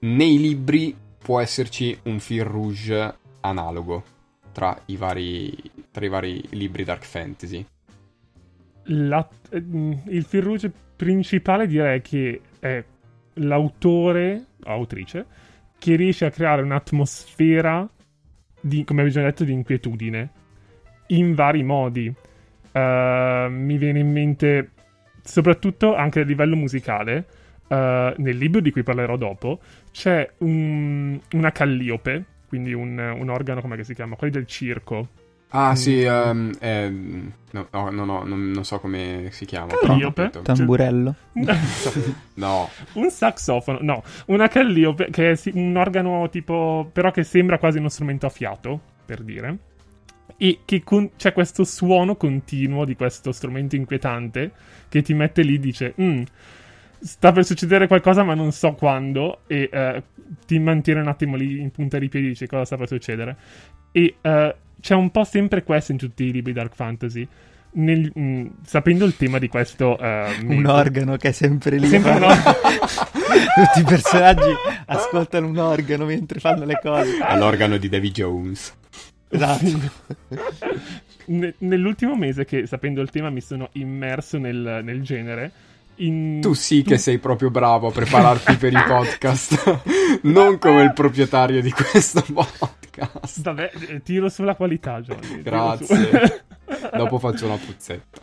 nei 0.00 0.38
libri 0.38 0.94
può 1.18 1.40
esserci 1.40 1.98
un 2.04 2.20
fil 2.20 2.44
rouge 2.44 3.16
analogo 3.40 4.04
tra 4.54 4.78
i 4.86 4.96
vari, 4.96 5.52
tra 5.90 6.04
i 6.04 6.08
vari 6.08 6.42
libri 6.50 6.84
Dark 6.84 7.04
Fantasy. 7.04 7.66
La, 8.84 9.28
il 9.50 10.24
fil 10.24 10.42
rouge 10.42 10.72
principale 10.94 11.66
direi 11.66 12.00
che 12.00 12.40
è 12.60 12.82
l'autore, 13.34 14.44
autrice, 14.62 15.26
che 15.78 15.96
riesce 15.96 16.24
a 16.24 16.30
creare 16.30 16.62
un'atmosfera 16.62 17.88
di, 18.60 18.84
come 18.84 19.00
avevo 19.00 19.14
già 19.14 19.22
detto, 19.22 19.44
di 19.44 19.52
inquietudine 19.52 20.30
in 21.08 21.34
vari 21.34 21.62
modi. 21.62 22.06
Uh, 22.72 23.50
mi 23.50 23.76
viene 23.76 23.98
in 23.98 24.10
mente, 24.10 24.70
soprattutto 25.22 25.94
anche 25.94 26.20
a 26.20 26.24
livello 26.24 26.56
musicale, 26.56 27.26
uh, 27.68 27.74
nel 28.16 28.36
libro 28.36 28.60
di 28.60 28.70
cui 28.70 28.82
parlerò 28.82 29.16
dopo, 29.16 29.60
c'è 29.90 30.30
un, 30.38 31.20
una 31.32 31.52
calliope, 31.52 32.24
quindi 32.54 32.72
un, 32.72 32.96
un 32.98 33.28
organo, 33.30 33.60
come 33.60 33.82
si 33.82 33.94
chiama? 33.94 34.14
Quelli 34.14 34.32
del 34.32 34.46
circo. 34.46 35.08
Ah, 35.48 35.72
mm. 35.72 35.74
sì, 35.74 36.04
um, 36.04 36.52
eh, 36.60 36.88
no, 36.88 37.68
no, 37.72 37.90
no, 37.90 38.04
no, 38.04 38.22
non 38.24 38.64
so 38.64 38.78
come 38.78 39.26
si 39.32 39.44
chiama. 39.44 39.74
Calliope? 39.76 40.30
Tamburello? 40.40 41.16
no. 42.34 42.70
Un 42.92 43.10
saxofono, 43.10 43.78
no. 43.80 44.04
Una 44.26 44.46
calliope, 44.46 45.08
che 45.10 45.32
è 45.32 45.40
un 45.54 45.74
organo 45.74 46.28
tipo, 46.30 46.88
però 46.92 47.10
che 47.10 47.24
sembra 47.24 47.58
quasi 47.58 47.78
uno 47.78 47.88
strumento 47.88 48.26
a 48.26 48.30
fiato, 48.30 48.80
per 49.04 49.22
dire. 49.22 49.58
E 50.36 50.60
che 50.64 50.84
con- 50.84 51.10
c'è 51.16 51.32
questo 51.32 51.64
suono 51.64 52.14
continuo 52.14 52.84
di 52.84 52.94
questo 52.94 53.32
strumento 53.32 53.74
inquietante 53.74 54.52
che 54.88 55.02
ti 55.02 55.12
mette 55.12 55.42
lì 55.42 55.56
e 55.56 55.58
dice... 55.58 55.94
Mm, 56.00 56.22
sta 57.04 57.32
per 57.32 57.44
succedere 57.44 57.86
qualcosa 57.86 58.22
ma 58.22 58.32
non 58.32 58.50
so 58.50 58.72
quando 58.72 59.40
e 59.46 59.68
uh, 59.70 60.02
ti 60.46 60.58
mantiene 60.58 61.00
un 61.00 61.08
attimo 61.08 61.36
lì 61.36 61.60
in 61.60 61.70
punta 61.70 61.98
di 61.98 62.08
piedi 62.08 62.26
e 62.26 62.28
dici 62.30 62.46
cosa 62.46 62.64
sta 62.64 62.76
per 62.78 62.88
succedere? 62.88 63.36
E 63.92 64.16
uh, 64.22 64.54
c'è 64.80 64.94
un 64.94 65.10
po' 65.10 65.24
sempre 65.24 65.62
questo 65.62 65.92
in 65.92 65.98
tutti 65.98 66.24
i 66.24 66.32
libri 66.32 66.52
Dark 66.52 66.74
Fantasy. 66.74 67.28
Nel, 67.76 68.10
mh, 68.14 68.20
mm, 68.20 68.46
sapendo 68.64 69.04
il 69.04 69.16
tema 69.16 69.38
di 69.38 69.48
questo 69.48 69.98
uh, 70.00 70.46
un 70.46 70.64
organo 70.64 71.16
che 71.16 71.28
è 71.28 71.32
sempre 71.32 71.76
lì. 71.76 71.88
Sempre 71.88 72.18
no. 72.18 72.28
tutti 72.32 73.80
i 73.80 73.84
personaggi 73.84 74.52
ascoltano 74.86 75.46
un 75.46 75.58
organo 75.58 76.06
mentre 76.06 76.40
fanno 76.40 76.64
le 76.64 76.78
cose. 76.80 77.18
L'organo 77.36 77.76
di 77.76 77.88
Davy 77.90 78.10
Jones. 78.12 78.74
Esatto. 79.28 79.64
Ne- 81.26 81.54
nell'ultimo 81.58 82.16
mese 82.16 82.44
che 82.44 82.66
sapendo 82.66 83.00
il 83.00 83.10
tema 83.10 83.28
mi 83.28 83.40
sono 83.40 83.68
immerso 83.72 84.38
nel, 84.38 84.80
nel 84.82 85.02
genere 85.02 85.52
in... 85.96 86.40
Tu 86.40 86.52
sì 86.54 86.82
che 86.82 86.98
sei 86.98 87.18
proprio 87.18 87.50
bravo 87.50 87.88
a 87.88 87.90
prepararti 87.90 88.56
per 88.56 88.72
i 88.72 88.82
podcast, 88.86 90.20
non 90.22 90.58
come 90.58 90.82
il 90.82 90.92
proprietario 90.92 91.60
di 91.60 91.70
questo 91.70 92.22
podcast. 92.22 93.42
Vabbè, 93.42 93.72
eh, 93.88 94.02
tiro 94.02 94.28
sulla 94.28 94.54
qualità, 94.54 95.00
Johnny. 95.00 95.42
Grazie. 95.42 96.44
Dopo 96.96 97.18
faccio 97.18 97.46
una 97.46 97.56
puzzetta. 97.56 98.20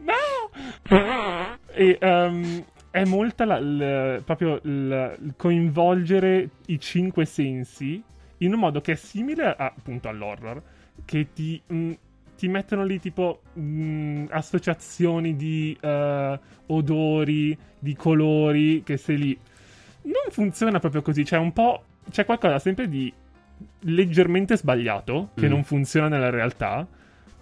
No! 0.00 1.58
E 1.72 1.98
um, 2.00 2.64
è 2.90 3.04
molta 3.04 3.44
la, 3.44 3.60
la, 3.60 4.20
proprio 4.24 4.60
il 4.62 5.34
coinvolgere 5.36 6.48
i 6.66 6.80
cinque 6.80 7.24
sensi 7.24 8.02
in 8.38 8.52
un 8.52 8.58
modo 8.58 8.80
che 8.80 8.92
è 8.92 8.96
simile 8.96 9.44
a, 9.44 9.72
appunto 9.76 10.08
all'horror, 10.08 10.62
che 11.04 11.28
ti... 11.32 11.60
Mh, 11.66 11.76
mm, 11.76 11.92
ti 12.40 12.48
mettono 12.48 12.86
lì 12.86 12.98
tipo 12.98 13.42
mh, 13.52 13.60
mm, 13.60 14.24
associazioni 14.30 15.36
di 15.36 15.76
uh, 15.78 16.38
odori, 16.68 17.56
di 17.78 17.94
colori, 17.94 18.82
che 18.82 18.96
sei 18.96 19.18
lì. 19.18 19.38
Non 20.04 20.30
funziona 20.30 20.78
proprio 20.78 21.02
così, 21.02 21.22
c'è 21.22 21.36
un 21.36 21.52
po'... 21.52 21.84
c'è 22.10 22.24
qualcosa 22.24 22.58
sempre 22.58 22.88
di 22.88 23.12
leggermente 23.80 24.56
sbagliato, 24.56 25.32
che 25.34 25.48
mm. 25.48 25.50
non 25.50 25.64
funziona 25.64 26.08
nella 26.08 26.30
realtà, 26.30 26.86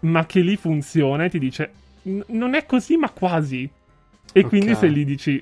ma 0.00 0.26
che 0.26 0.40
lì 0.40 0.56
funziona 0.56 1.26
e 1.26 1.30
ti 1.30 1.38
dice 1.38 1.70
non 2.02 2.54
è 2.54 2.66
così 2.66 2.96
ma 2.96 3.10
quasi. 3.10 3.62
E 3.62 3.70
okay. 4.30 4.42
quindi 4.42 4.74
se 4.74 4.88
lì 4.88 5.04
dici... 5.04 5.40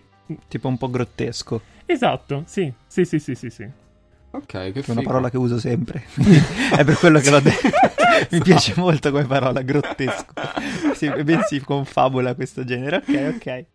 Tipo 0.48 0.68
un 0.68 0.76
po' 0.76 0.90
grottesco. 0.90 1.62
Esatto, 1.86 2.42
sì, 2.44 2.70
sì, 2.86 3.06
sì, 3.06 3.18
sì, 3.18 3.34
sì. 3.34 3.48
sì. 3.48 3.66
Ok, 4.32 4.72
che 4.72 4.82
È 4.84 4.90
una 4.90 5.00
parola 5.00 5.30
che 5.30 5.38
uso 5.38 5.58
sempre. 5.58 6.02
è 6.76 6.84
per 6.84 6.98
quello 6.98 7.20
che 7.20 7.30
l'ho 7.30 7.40
detto. 7.40 8.04
Mi 8.30 8.40
piace 8.40 8.74
molto 8.76 9.10
come 9.10 9.24
parola, 9.24 9.62
grottesco. 9.62 10.32
Sì, 10.94 11.08
ben 11.22 11.42
si 11.46 11.60
confabula 11.60 12.34
questo 12.34 12.64
genere. 12.64 12.96
Ok, 12.96 13.34
ok. 13.36 13.66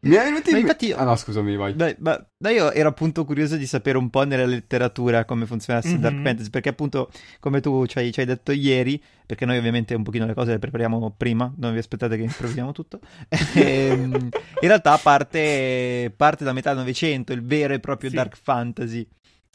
Mi 0.00 0.14
è 0.14 0.22
venuto 0.22 0.50
in 0.50 0.58
infatti... 0.58 0.92
Ah 0.92 1.02
no, 1.02 1.16
scusami, 1.16 1.56
vai. 1.56 1.74
Dai, 1.74 1.96
ma, 1.98 2.24
ma, 2.38 2.50
io 2.50 2.70
ero 2.70 2.90
appunto 2.90 3.24
curioso 3.24 3.56
di 3.56 3.66
sapere 3.66 3.98
un 3.98 4.10
po' 4.10 4.24
nella 4.24 4.44
letteratura 4.44 5.24
come 5.24 5.44
funzionasse 5.44 5.88
mm-hmm. 5.88 6.00
Dark 6.00 6.22
Fantasy, 6.22 6.50
perché 6.50 6.68
appunto, 6.68 7.10
come 7.40 7.60
tu 7.60 7.84
ci 7.86 7.98
hai, 7.98 8.12
ci 8.12 8.20
hai, 8.20 8.26
detto 8.26 8.52
ieri, 8.52 9.02
perché 9.26 9.44
noi 9.44 9.58
ovviamente 9.58 9.94
un 9.94 10.04
pochino 10.04 10.24
le 10.24 10.34
cose 10.34 10.52
le 10.52 10.60
prepariamo 10.60 11.14
prima, 11.16 11.52
non 11.56 11.72
vi 11.72 11.78
aspettate 11.78 12.16
che 12.16 12.22
improvvisiamo 12.22 12.70
tutto, 12.70 13.00
ehm, 13.54 14.12
in 14.12 14.68
realtà 14.68 14.96
parte, 14.98 16.12
parte 16.16 16.44
da 16.44 16.52
metà 16.52 16.72
Novecento, 16.74 17.32
il 17.32 17.42
vero 17.42 17.74
e 17.74 17.80
proprio 17.80 18.10
sì. 18.10 18.14
Dark 18.16 18.36
Fantasy. 18.40 19.06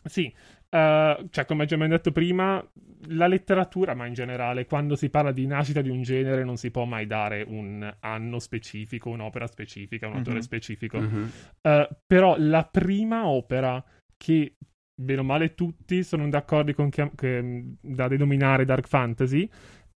Sì, 0.06 0.34
uh, 0.74 1.28
cioè 1.30 1.46
come 1.46 1.66
già 1.66 1.78
detto 1.78 2.12
prima, 2.12 2.66
la 3.10 3.28
letteratura, 3.28 3.94
ma 3.94 4.06
in 4.06 4.14
generale, 4.14 4.66
quando 4.66 4.96
si 4.96 5.10
parla 5.10 5.32
di 5.32 5.46
nascita 5.46 5.82
di 5.82 5.90
un 5.90 6.02
genere 6.02 6.44
non 6.44 6.58
si 6.58 6.72
può 6.72 6.86
mai 6.86 7.06
dare 7.06 7.46
un 7.48 7.94
anno 8.00 8.40
specifico, 8.40 9.10
un'opera 9.10 9.48
specifica, 9.48 10.08
un 10.08 10.16
autore 10.16 10.38
mm-hmm. 10.38 10.44
specifico. 10.44 11.00
Mm-hmm. 11.00 11.24
Uh, 11.62 11.88
però 12.06 12.36
la 12.38 12.64
prima 12.64 13.28
opera 13.28 13.84
che, 14.18 14.56
bene 14.96 15.20
o 15.20 15.24
male, 15.24 15.54
tutti 15.54 16.04
sono 16.04 16.28
d'accordo 16.30 16.74
con 16.74 16.90
che, 16.90 17.12
che, 17.16 17.64
da 17.80 18.08
denominare 18.08 18.66
Dark 18.66 18.88
Fantasy 18.88 19.48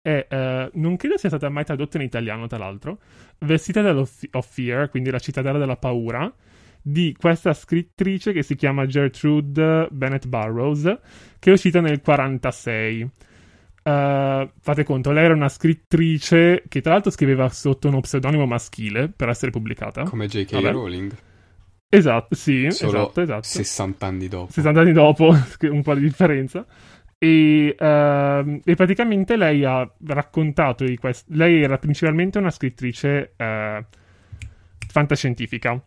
è, 0.02 0.28
uh, 0.30 0.80
non 0.80 0.98
credo 0.98 1.18
sia 1.18 1.30
stata 1.30 1.50
mai 1.50 1.64
tradotta 1.64 1.98
in 1.98 2.04
italiano, 2.04 2.48
tra 2.48 2.58
l'altro, 2.58 3.00
of, 3.40 4.22
of 4.32 4.54
Fear, 4.54 4.90
quindi 4.90 5.10
la 5.10 5.20
cittadella 5.20 5.58
della 5.58 5.78
paura, 5.78 6.32
di 6.88 7.16
questa 7.18 7.52
scrittrice 7.56 8.32
che 8.32 8.44
si 8.44 8.54
chiama 8.54 8.86
Gertrude 8.86 9.88
Bennett 9.90 10.28
Burroughs, 10.28 10.84
che 11.40 11.50
è 11.50 11.54
uscita 11.54 11.82
nel 11.82 12.00
1946. 12.06 13.02
Uh, 13.02 13.90
eh, 13.90 14.52
fate 14.62 14.84
conto, 14.84 15.12
lei 15.12 15.26
era 15.26 15.34
una 15.34 15.50
scrittrice 15.50 16.64
che 16.68 16.82
tra 16.82 16.94
l'altro 16.94 17.10
scriveva 17.10 17.50
sotto 17.50 17.88
uno 17.88 18.02
pseudonimo 18.02 18.46
maschile 18.46 19.10
per 19.10 19.30
essere 19.30 19.50
pubblicata. 19.50 20.04
Come 20.04 20.28
J.K. 20.28 20.52
Vabbè. 20.52 20.72
Rowling. 20.72 21.12
Esatto, 21.90 22.36
sì, 22.36 22.70
Solo 22.70 23.00
esatto, 23.00 23.22
esatto. 23.22 23.44
60 23.44 24.06
anni 24.06 24.28
dopo. 24.28 24.52
60 24.52 24.80
anni 24.80 24.92
dopo, 24.92 25.34
un 25.62 25.82
po' 25.82 25.96
di 25.96 26.02
differenza. 26.02 26.68
E, 27.18 27.76
uh, 27.80 28.62
e, 28.64 28.76
praticamente 28.76 29.38
lei 29.38 29.66
ha 29.66 29.92
raccontato 30.06 30.84
di 30.84 30.98
questo. 30.98 31.34
Lei 31.34 31.64
era 31.64 31.80
principalmente 31.80 32.38
una 32.38 32.52
scrittrice 32.52 33.34
uh, 33.38 33.84
fantascientifica. 34.88 35.84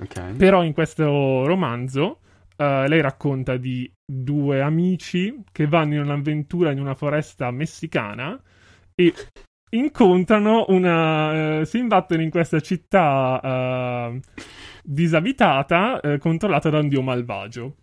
Okay. 0.00 0.34
Però 0.34 0.62
in 0.62 0.72
questo 0.72 1.44
romanzo 1.44 2.20
uh, 2.56 2.86
lei 2.86 3.00
racconta 3.00 3.56
di 3.56 3.90
due 4.04 4.60
amici 4.60 5.42
che 5.50 5.66
vanno 5.66 5.94
in 5.94 6.00
un'avventura 6.00 6.70
in 6.70 6.78
una 6.78 6.94
foresta 6.94 7.50
messicana 7.50 8.40
e 8.94 9.12
incontrano 9.70 10.66
una... 10.68 11.60
Uh, 11.60 11.64
si 11.64 11.78
imbattono 11.78 12.22
in 12.22 12.30
questa 12.30 12.60
città 12.60 14.10
uh, 14.12 14.20
disabitata 14.84 16.00
controllata 16.18 16.70
da 16.70 16.78
un 16.78 16.88
dio 16.88 17.02
malvagio. 17.02 17.76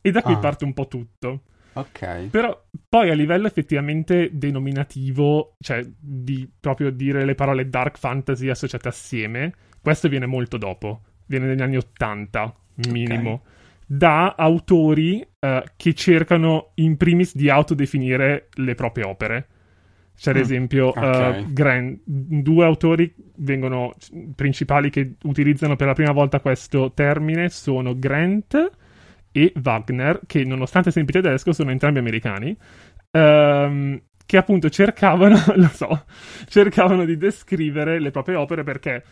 E 0.00 0.10
da 0.12 0.22
qui 0.22 0.34
ah. 0.34 0.38
parte 0.38 0.64
un 0.64 0.72
po' 0.72 0.86
tutto. 0.86 1.42
Ok. 1.72 2.28
Però 2.30 2.64
poi 2.88 3.10
a 3.10 3.14
livello 3.14 3.46
effettivamente 3.48 4.30
denominativo, 4.32 5.56
cioè 5.58 5.84
di 5.98 6.48
proprio 6.58 6.90
dire 6.90 7.24
le 7.24 7.34
parole 7.34 7.68
dark 7.68 7.98
fantasy 7.98 8.48
associate 8.48 8.88
assieme, 8.88 9.54
questo 9.82 10.08
viene 10.08 10.26
molto 10.26 10.56
dopo 10.56 11.02
viene 11.30 11.46
negli 11.46 11.62
anni 11.62 11.76
80 11.76 12.54
minimo. 12.74 13.32
Okay. 13.32 13.48
da 13.86 14.34
autori 14.36 15.26
eh, 15.40 15.64
che 15.76 15.94
cercano 15.94 16.70
in 16.74 16.96
primis 16.96 17.34
di 17.34 17.48
autodefinire 17.50 18.48
le 18.54 18.74
proprie 18.76 19.04
opere. 19.04 19.46
C'è 20.16 20.30
ad 20.30 20.36
Mm, 20.36 20.40
esempio 20.42 20.96
eh, 20.98 21.36
Grant, 21.48 22.00
due 22.04 22.64
autori 22.64 23.12
vengono 23.36 23.94
principali 24.36 24.90
che 24.90 25.14
utilizzano 25.24 25.76
per 25.76 25.86
la 25.88 25.94
prima 25.94 26.12
volta 26.12 26.40
questo 26.40 26.92
termine 26.92 27.48
sono 27.48 27.98
Grant 27.98 28.70
e 29.32 29.52
Wagner, 29.62 30.20
che 30.26 30.44
nonostante 30.44 30.90
sempre 30.90 31.20
tedesco 31.22 31.52
sono 31.52 31.70
entrambi 31.70 31.98
americani, 32.00 32.56
ehm, 33.10 34.00
che 34.26 34.36
appunto 34.36 34.68
cercavano, 34.70 35.36
lo 35.56 35.68
so, 35.68 36.04
cercavano 36.48 37.04
di 37.04 37.16
descrivere 37.16 37.98
le 37.98 38.10
proprie 38.10 38.36
opere 38.36 38.62
perché 38.62 39.02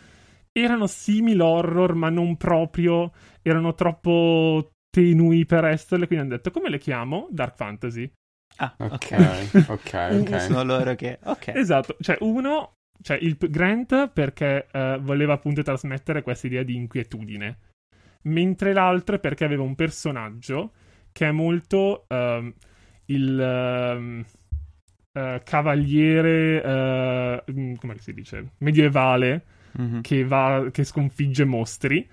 erano 0.61 0.87
simil 0.87 1.41
horror, 1.41 1.93
ma 1.93 2.09
non 2.09 2.37
proprio, 2.37 3.11
erano 3.41 3.73
troppo 3.73 4.71
tenui 4.89 5.45
per 5.45 5.65
esserle, 5.65 6.07
quindi 6.07 6.25
hanno 6.25 6.35
detto 6.35 6.51
come 6.51 6.69
le 6.69 6.77
chiamo? 6.79 7.27
Dark 7.31 7.55
Fantasy. 7.55 8.11
Ah, 8.57 8.73
Ok, 8.77 9.65
ok. 9.67 10.09
ok. 10.21 10.39
Sono 10.41 10.63
loro 10.63 10.95
che... 10.95 11.19
Ok. 11.23 11.49
Esatto, 11.49 11.95
cioè 11.99 12.17
uno, 12.21 12.73
cioè 13.01 13.17
il 13.21 13.37
Grant 13.37 14.09
perché 14.09 14.67
eh, 14.71 14.97
voleva 15.01 15.33
appunto 15.33 15.61
trasmettere 15.61 16.21
questa 16.23 16.47
idea 16.47 16.63
di 16.63 16.75
inquietudine, 16.75 17.57
mentre 18.23 18.73
l'altro 18.73 19.15
è 19.15 19.19
perché 19.19 19.45
aveva 19.45 19.63
un 19.63 19.75
personaggio 19.75 20.73
che 21.11 21.27
è 21.27 21.31
molto 21.31 22.05
ehm, 22.07 22.53
il 23.05 24.25
eh, 25.13 25.41
cavaliere, 25.43 26.63
eh, 26.63 27.43
mm, 27.51 27.73
come 27.75 27.97
si 27.97 28.13
dice, 28.13 28.51
medievale 28.59 29.45
Mhm. 29.77 30.01
che, 30.01 30.25
va, 30.25 30.65
che 30.71 30.83
sconfigge 30.83 31.45
mostri. 31.45 32.07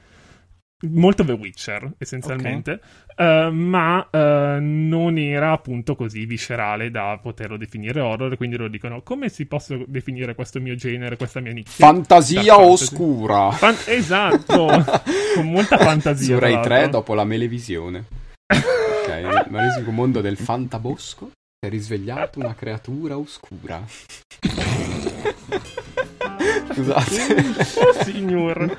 Molto 0.91 1.25
The 1.25 1.33
Witcher, 1.33 1.95
essenzialmente, 1.97 2.81
Eh, 3.17 3.49
ma 3.51 4.07
eh, 4.11 4.59
non 4.61 5.17
era 5.17 5.53
appunto 5.53 5.97
così 5.97 6.27
viscerale 6.27 6.91
da 6.91 7.19
poterlo 7.23 7.57
definire 7.57 8.01
horror. 8.01 8.37
Quindi 8.37 8.59
loro 8.59 8.69
dicono: 8.69 9.01
come 9.01 9.31
si 9.31 9.47
posso 9.47 9.83
definire 9.87 10.35
questo 10.35 10.61
mio 10.61 10.75
genere, 10.75 11.17
questa 11.17 11.41
mia 11.41 11.53
nicchia? 11.53 11.73
Fantasia 11.87 12.59
oscura. 12.61 13.53
Fan- 13.53 13.75
esatto, 13.87 14.67
con 15.35 15.51
molta 15.51 15.79
fantasia. 15.79 16.35
Su 16.35 16.39
Rai 16.41 16.61
3 16.61 16.69
l'altro. 16.69 16.91
dopo 16.91 17.15
la 17.15 17.25
melevisione. 17.25 18.05
Ok, 18.47 19.09
Maresico 19.49 19.91
mondo 19.93 20.21
del 20.21 20.37
fantabosco 20.37 21.31
si 21.59 21.67
è 21.67 21.71
risvegliato 21.71 22.39
una 22.39 22.55
creatura 22.55 23.17
oscura. 23.17 23.83
Scusate. 26.77 27.81
Oh, 27.81 27.93
signor. 28.05 28.79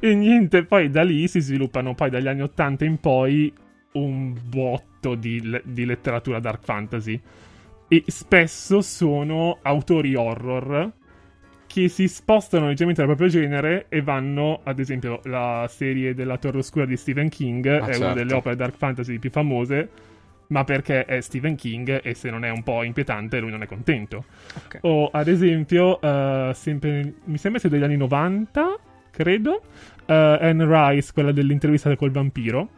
e, 0.00 0.14
niente, 0.14 0.64
poi 0.64 0.90
da 0.90 1.02
lì 1.02 1.26
si 1.28 1.40
sviluppano 1.40 1.94
poi 1.94 2.10
dagli 2.10 2.28
anni 2.28 2.42
80 2.42 2.84
in 2.84 2.98
poi 2.98 3.52
un 3.92 4.34
botto 4.48 5.14
di, 5.14 5.60
di 5.64 5.84
letteratura 5.86 6.40
dark 6.40 6.62
fantasy. 6.62 7.18
E 7.88 8.04
spesso 8.06 8.80
sono 8.82 9.58
autori 9.62 10.14
horror 10.14 10.92
che 11.66 11.88
si 11.88 12.06
spostano 12.06 12.66
leggermente 12.66 13.00
dal 13.04 13.16
proprio 13.16 13.28
genere 13.28 13.86
e 13.88 14.02
vanno, 14.02 14.60
ad 14.62 14.78
esempio, 14.78 15.20
la 15.24 15.66
serie 15.70 16.14
della 16.14 16.36
Torre 16.36 16.58
Oscura 16.58 16.84
di 16.84 16.98
Stephen 16.98 17.30
King 17.30 17.66
Ah, 17.66 17.76
è 17.78 17.80
una 17.80 17.92
certo. 17.94 18.14
delle 18.14 18.34
opere 18.34 18.56
dark 18.56 18.76
fantasy 18.76 19.18
più 19.18 19.30
famose, 19.30 19.88
ma 20.52 20.64
perché 20.64 21.04
è 21.06 21.20
Stephen 21.22 21.56
King 21.56 22.00
e 22.04 22.14
se 22.14 22.28
non 22.30 22.44
è 22.44 22.50
un 22.50 22.62
po' 22.62 22.82
inquietante 22.82 23.40
lui 23.40 23.50
non 23.50 23.62
è 23.62 23.66
contento. 23.66 24.24
Ok. 24.64 24.78
O 24.82 25.08
ad 25.10 25.26
esempio, 25.28 26.00
eh, 26.00 26.50
sempre, 26.54 27.14
mi 27.24 27.38
sembra 27.38 27.58
sia 27.60 27.68
degli 27.70 27.82
anni 27.82 27.96
90, 27.96 28.78
credo, 29.10 29.62
eh, 30.06 30.12
Anne 30.14 30.66
Rice, 30.92 31.12
quella 31.12 31.32
dell'intervista 31.32 31.94
col 31.96 32.10
vampiro, 32.10 32.68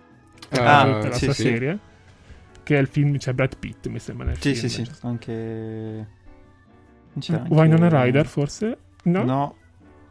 Ah, 0.50 0.84
tutta 0.84 1.08
la 1.08 1.14
sì, 1.14 1.24
sua 1.24 1.32
sì. 1.32 1.42
serie, 1.42 1.78
che 2.62 2.76
è 2.76 2.80
il 2.80 2.86
film, 2.86 3.16
c'è 3.16 3.32
Brad 3.32 3.56
Pitt, 3.58 3.88
mi 3.88 3.98
sembra 3.98 4.26
nel 4.26 4.36
Sì, 4.40 4.54
film. 4.54 4.68
sì, 4.68 4.84
sì. 4.84 4.90
Anche... 5.02 5.32
non 5.32 6.06
c'era 7.20 7.40
anche- 7.42 7.54
Winona 7.54 7.88
Ryder, 7.88 8.26
forse? 8.26 8.78
No? 9.04 9.24
No. 9.24 9.56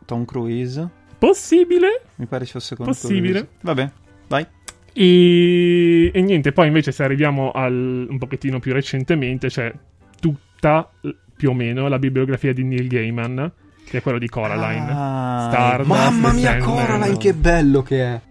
Tom 0.06 0.26
Cruise. 0.26 0.86
Possibile? 1.18 2.02
Mi 2.16 2.26
pare 2.26 2.46
ci 2.46 2.52
fosse 2.52 2.76
Tom 2.76 2.86
Possibile. 2.88 3.40
Cruise. 3.40 3.50
Vabbè, 3.62 3.92
vai. 4.28 4.46
E... 4.94 6.12
e 6.14 6.22
niente, 6.22 6.52
poi 6.52 6.68
invece 6.68 6.92
se 6.92 7.04
arriviamo 7.04 7.52
al 7.52 8.06
un 8.10 8.18
pochettino 8.18 8.60
più 8.60 8.74
recentemente, 8.74 9.48
c'è 9.48 9.74
tutta, 10.20 10.90
più 11.36 11.50
o 11.50 11.54
meno, 11.54 11.88
la 11.88 12.00
bibliografia 12.00 12.54
di 12.54 12.64
Neil 12.64 12.88
Gaiman, 12.88 13.52
che 13.86 13.98
è 13.98 14.02
quello 14.02 14.20
di 14.20 14.30
Coraline. 14.30 14.88
Ah, 14.90 15.48
Stardust, 15.50 15.90
Mamma 15.90 16.34
mia, 16.34 16.52
Sandman. 16.52 16.86
Coraline, 16.86 17.18
che 17.18 17.34
bello 17.34 17.82
che 17.82 18.04
è. 18.04 18.22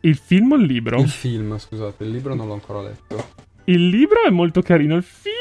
Il 0.00 0.16
film 0.16 0.52
o 0.52 0.56
il 0.56 0.64
libro? 0.64 1.00
Il 1.00 1.08
film, 1.08 1.58
scusate, 1.58 2.04
il 2.04 2.10
libro 2.10 2.34
non 2.34 2.46
l'ho 2.46 2.52
ancora 2.52 2.82
letto. 2.82 3.46
Il 3.64 3.88
libro 3.88 4.22
è 4.24 4.30
molto 4.30 4.62
carino, 4.62 4.94
il 4.96 5.02
film... 5.02 5.34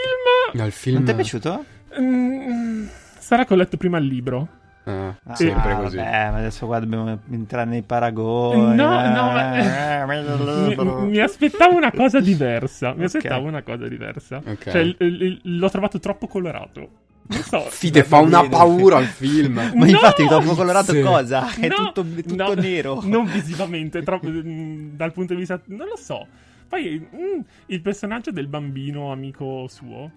No, 0.54 0.66
il 0.66 0.72
film... 0.72 0.96
Non 0.96 1.06
ti 1.06 1.12
è 1.12 1.16
piaciuto? 1.16 1.64
mm, 2.00 2.86
sarà 3.20 3.46
che 3.46 3.54
ho 3.54 3.58
letto 3.58 3.78
prima 3.78 3.98
il 3.98 4.06
libro. 4.06 4.48
Eh, 4.88 5.16
Ah, 5.26 5.36
sempre 5.36 5.76
così. 5.76 5.98
Vabbè, 5.98 6.30
ma 6.32 6.38
adesso 6.38 6.66
qua 6.66 6.80
dobbiamo 6.80 7.20
entrare 7.30 7.70
nei 7.70 7.82
paragoni. 7.82 8.76
No, 8.76 8.86
no, 9.10 9.32
ma- 9.32 10.06
Mi, 10.08 10.76
mi 11.10 11.20
aspettavo 11.20 11.76
una 11.76 11.92
cosa 11.92 12.20
diversa. 12.22 12.94
Mi 12.94 13.00
Ok. 13.04 13.16
aspettavo 13.16 13.48
una 13.48 13.64
cosa 13.64 13.88
diversa. 13.88 14.42
Ok. 14.46 14.70
Cioè, 14.70 14.82
il- 14.82 14.96
il- 15.00 15.42
l'ho 15.58 15.70
trovato 15.70 16.00
troppo 16.00 16.28
colorato. 16.28 16.90
Non 17.28 17.42
so. 17.42 17.60
Fide, 17.70 18.04
fa 18.04 18.20
una 18.20 18.38
bene. 18.42 18.50
paura 18.50 19.00
il 19.00 19.08
film. 19.08 19.56
Ma 19.76 19.86
No! 19.86 19.86
infatti, 19.86 20.26
dopo 20.26 20.54
colorato 20.56 20.94
Sì. 20.94 21.02
cosa? 21.02 21.54
È 21.54 21.68
No, 21.68 21.76
tutto, 21.92 22.04
tutto 22.06 22.36
no, 22.36 22.54
nero. 22.54 23.02
Non 23.04 23.26
visivamente, 23.26 24.02
troppo, 24.04 24.30
mm, 24.30 24.96
dal 24.96 25.12
punto 25.12 25.34
di 25.34 25.40
vista... 25.40 25.60
Non 25.66 25.88
lo 25.88 25.98
so. 25.98 26.26
Poi 26.70 27.06
mm, 27.14 27.40
il 27.68 27.82
personaggio 27.82 28.32
del 28.32 28.48
bambino 28.48 29.12
amico 29.12 29.68
suo, 29.68 30.10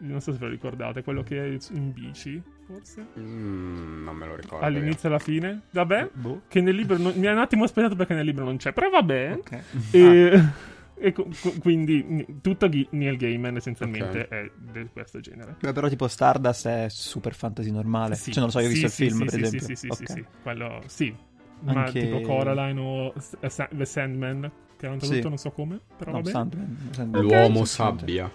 non 0.00 0.20
so 0.20 0.32
se 0.32 0.38
ve 0.38 0.46
lo 0.46 0.50
ricordate, 0.52 1.02
quello 1.02 1.22
che 1.22 1.42
è 1.44 1.56
in 1.72 1.92
bici, 1.92 2.42
forse? 2.72 3.06
Mm, 3.18 4.04
non 4.04 4.16
me 4.16 4.26
lo 4.26 4.36
ricordo. 4.36 4.64
All'inizio 4.64 5.08
e 5.08 5.12
alla 5.12 5.20
fine? 5.20 5.60
Vabbè. 5.70 6.10
Boh. 6.12 6.42
Che 6.48 6.60
nel 6.60 6.74
libro... 6.74 6.96
non- 6.98 7.12
mi 7.16 7.26
ha 7.26 7.32
un 7.32 7.38
attimo 7.38 7.64
aspettato 7.64 7.96
perché 7.96 8.14
nel 8.14 8.24
libro 8.26 8.44
non 8.44 8.56
c'è, 8.56 8.72
però 8.72 8.88
vabbè. 8.90 9.32
Ok. 9.38 9.58
E, 9.92 10.42
e 11.02 11.12
co- 11.12 11.28
co- 11.40 11.54
quindi 11.60 12.26
tutto 12.42 12.68
Ghi- 12.68 12.86
Neil 12.90 13.16
Gaiman 13.16 13.56
essenzialmente 13.56 14.20
Ok. 14.20 14.28
è 14.28 14.50
di 14.56 14.88
questo 14.92 15.20
genere. 15.20 15.56
Beh, 15.60 15.72
però 15.72 15.88
tipo 15.88 16.06
Stardust 16.08 16.66
è 16.68 16.86
super 16.88 17.34
fantasy 17.34 17.70
normale. 17.70 18.14
Sì, 18.14 18.32
Cioè, 18.32 18.42
non 18.42 18.44
lo 18.46 18.50
so, 18.50 18.60
io 18.60 18.66
ho 18.66 18.68
sì, 18.74 18.80
visto 18.80 18.88
sì, 18.90 19.04
il 19.04 19.10
film, 19.10 19.18
sì, 19.20 19.24
per 19.24 19.34
sì, 19.34 19.40
esempio. 19.56 19.66
Sì, 19.66 19.74
sì, 19.76 19.86
Ok. 19.88 19.96
sì, 19.96 20.04
sì, 20.12 20.24
quello 20.42 20.82
sì. 20.86 21.14
Ma 21.62 21.72
Anche- 21.84 22.00
tipo 22.00 22.20
Coraline 22.22 22.80
o 22.80 23.12
eh, 23.40 23.68
The 23.70 23.84
Sandman, 23.84 24.50
che 24.78 24.86
hanno 24.86 24.96
tradotto 24.96 25.20
Sì. 25.20 25.28
non 25.28 25.36
so 25.36 25.50
come, 25.50 25.78
però 25.96 26.12
No, 26.12 26.16
vabbè. 26.18 26.30
Sandman, 26.30 26.76
Sandman. 26.92 27.22
L'uomo 27.22 27.58
Ok, 27.60 27.66
sì, 27.66 27.72
sabbia 27.74 28.32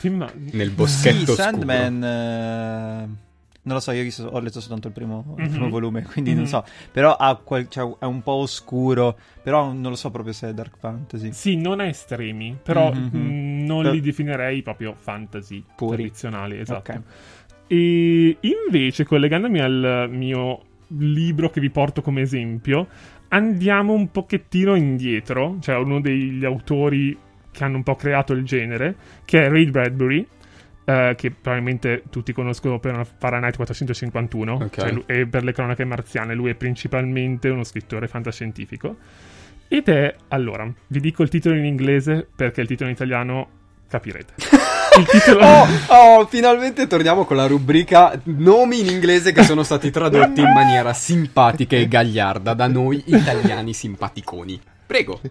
Ti 0.00 0.06
immagini? 0.06 0.50
nel 0.52 0.70
boschetto 0.70 1.16
Sì, 1.16 1.22
scuro. 1.24 1.34
Sandman. 1.34 3.18
Non 3.66 3.74
lo 3.74 3.80
so, 3.80 3.90
io 3.90 4.08
ho, 4.30 4.38
letto 4.40 4.60
soltanto 4.60 4.86
il 4.88 4.92
primo, 4.94 5.34
il 5.38 5.44
Mhm. 5.44 5.50
primo 5.50 5.68
volume, 5.68 6.02
quindi 6.04 6.32
non 6.32 6.42
Mhm. 6.42 6.48
so. 6.48 6.64
Però 6.92 7.14
ha 7.16 7.34
quel- 7.36 7.68
cioè, 7.68 7.96
è 7.98 8.04
un 8.04 8.22
po' 8.22 8.32
oscuro. 8.32 9.16
Però 9.42 9.72
non 9.72 9.90
lo 9.90 9.96
so 9.96 10.10
proprio 10.10 10.32
se 10.32 10.48
è 10.48 10.54
dark 10.54 10.76
fantasy. 10.78 11.32
Sì, 11.32 11.56
non 11.56 11.80
a 11.80 11.86
estremi, 11.86 12.56
però 12.62 12.92
Mhm. 12.92 13.08
mh, 13.12 13.64
non 13.64 13.82
Però- 13.82 13.92
li 13.94 14.00
definirei 14.00 14.62
proprio 14.62 14.94
fantasy 14.96 15.62
Puri. 15.74 15.96
tradizionali, 15.96 16.58
esatto. 16.58 16.92
Ok. 16.92 17.00
E 17.68 18.36
invece, 18.40 19.04
collegandomi 19.04 19.60
al 19.60 20.08
mio 20.10 20.60
libro 20.98 21.50
che 21.50 21.60
vi 21.60 21.70
porto 21.70 22.00
come 22.02 22.20
esempio, 22.20 22.86
andiamo 23.28 23.92
un 23.92 24.10
pochettino 24.12 24.76
indietro, 24.76 25.56
cioè 25.60 25.76
uno 25.76 26.00
degli 26.00 26.44
autori 26.44 27.18
che 27.50 27.64
hanno 27.64 27.76
un 27.76 27.82
po' 27.82 27.96
creato 27.96 28.32
il 28.34 28.44
genere, 28.44 28.94
che 29.24 29.44
è 29.46 29.48
Ray 29.48 29.68
Bradbury, 29.70 30.24
eh, 30.86 31.14
che 31.16 31.30
probabilmente 31.32 32.04
tutti 32.10 32.32
conoscono 32.32 32.78
per 32.78 33.06
Fahrenheit 33.18 33.56
451, 33.56 34.54
Ok. 34.54 34.80
cioè 34.80 34.90
lu- 34.92 35.02
e 35.06 35.26
per 35.26 35.42
le 35.44 35.52
cronache 35.52 35.84
marziane, 35.84 36.34
lui 36.34 36.50
è 36.50 36.54
principalmente 36.54 37.48
uno 37.48 37.64
scrittore 37.64 38.06
fantascientifico. 38.08 38.96
Ed 39.68 39.88
è, 39.88 40.14
allora, 40.28 40.72
vi 40.86 41.00
dico 41.00 41.24
il 41.24 41.28
titolo 41.28 41.56
in 41.56 41.64
inglese 41.64 42.26
perché 42.34 42.60
il 42.60 42.68
titolo 42.68 42.88
in 42.88 42.94
italiano 42.94 43.48
capirete. 43.88 44.34
Il 44.96 45.04
titolo... 45.04 45.44
Oh, 45.44 45.66
oh, 45.88 46.26
finalmente 46.26 46.86
torniamo 46.86 47.26
con 47.26 47.36
la 47.36 47.46
rubrica 47.46 48.18
nomi 48.24 48.80
in 48.80 48.86
inglese 48.86 49.30
che 49.32 49.42
sono 49.42 49.62
stati 49.62 49.90
tradotti 49.90 50.40
in 50.40 50.50
maniera 50.50 50.94
simpatica 50.94 51.76
e 51.76 51.86
gagliarda 51.86 52.54
da 52.54 52.66
noi 52.66 53.02
italiani 53.04 53.74
simpaticoni. 53.74 54.58
Prego. 54.86 55.20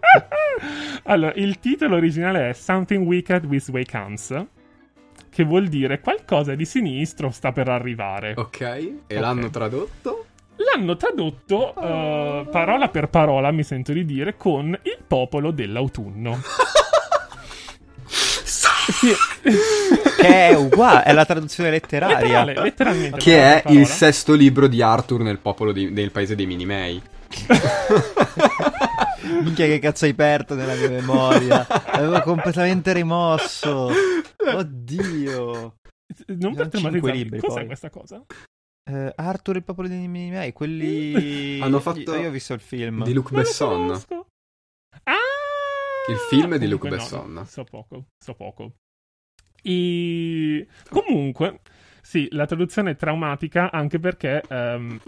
Allora, 1.08 1.34
il 1.36 1.60
titolo 1.60 1.96
originale 1.96 2.50
è 2.50 2.54
Something 2.54 3.06
Wicked 3.06 3.46
with 3.46 3.68
Way 3.70 3.86
Comes, 3.86 4.46
che 5.36 5.44
vuol 5.44 5.68
dire 5.68 6.00
qualcosa 6.00 6.56
di 6.56 6.64
sinistro 6.64 7.30
sta 7.30 7.52
per 7.52 7.68
arrivare. 7.68 8.34
Ok, 8.38 8.62
e 8.62 8.94
Ok. 9.08 9.20
l'hanno 9.20 9.50
tradotto? 9.50 10.26
L'hanno 10.56 10.96
tradotto 10.96 11.76
eh, 11.76 12.48
parola 12.50 12.88
per 12.88 13.10
parola, 13.10 13.52
mi 13.52 13.64
sento 13.64 13.92
di 13.92 14.06
dire, 14.06 14.38
con 14.38 14.68
il 14.84 14.98
popolo 15.06 15.52
dell'autunno. 15.52 16.40
Sì, 18.88 19.12
Che 19.42 20.48
è 20.50 20.54
uguale, 20.54 21.04
è 21.04 21.12
la 21.12 21.26
traduzione 21.26 21.72
letteraria. 21.72 22.20
letterale, 22.46 22.54
letteralmente. 22.62 23.18
Che 23.18 23.56
è 23.58 23.62
parola. 23.64 23.80
il 23.82 23.88
sesto 23.88 24.34
libro 24.36 24.68
di 24.68 24.80
Arthur 24.84 25.22
nel 25.22 25.40
popolo 25.40 25.72
di- 25.72 25.92
del 25.92 26.12
paese 26.12 26.36
dei 26.36 26.46
Minimei. 26.46 27.02
Minchia 29.26 29.66
che 29.66 29.80
cazzo 29.80 30.06
hai 30.06 30.12
aperto 30.12 30.56
nella 30.56 30.76
mia 30.76 30.90
memoria. 30.90 31.66
L'avevo 31.68 32.22
completamente 32.22 32.94
rimosso. 32.94 33.90
Oddio. 34.38 35.76
Non 36.28 36.56
per 36.56 37.14
libri, 37.14 37.40
cos'è 37.40 37.60
poi. 37.60 37.66
questa 37.66 37.90
cosa? 37.90 38.24
Eh, 38.88 39.14
Arthur 39.16 39.56
il 39.56 39.64
popolo 39.64 39.88
dei 39.88 39.98
nemici 39.98 40.30
miei, 40.30 40.54
quelli... 40.54 41.60
Hanno 41.62 41.80
fatto 41.80 42.16
Io 42.16 42.28
ho 42.28 42.32
visto 42.32 42.54
il 42.54 42.60
film. 42.60 43.04
Di 43.04 43.14
Luc 43.14 43.32
Besson. 43.32 43.92
Ah! 45.04 45.16
Il 46.08 46.18
film 46.30 46.58
di 46.58 46.68
Luc 46.68 46.82
Comunque 46.82 46.90
no, 46.90 46.96
Besson. 46.96 47.46
so 47.48 47.64
poco, 47.64 48.06
so 48.24 48.36
poco. 48.36 48.76
E... 49.64 50.68
Comunque, 50.90 51.62
sì, 52.02 52.28
la 52.32 52.46
traduzione 52.46 52.92
è 52.92 52.96
traumatica 52.96 53.72
anche 53.72 53.98
perché 54.00 54.44
ehm, 54.48 55.00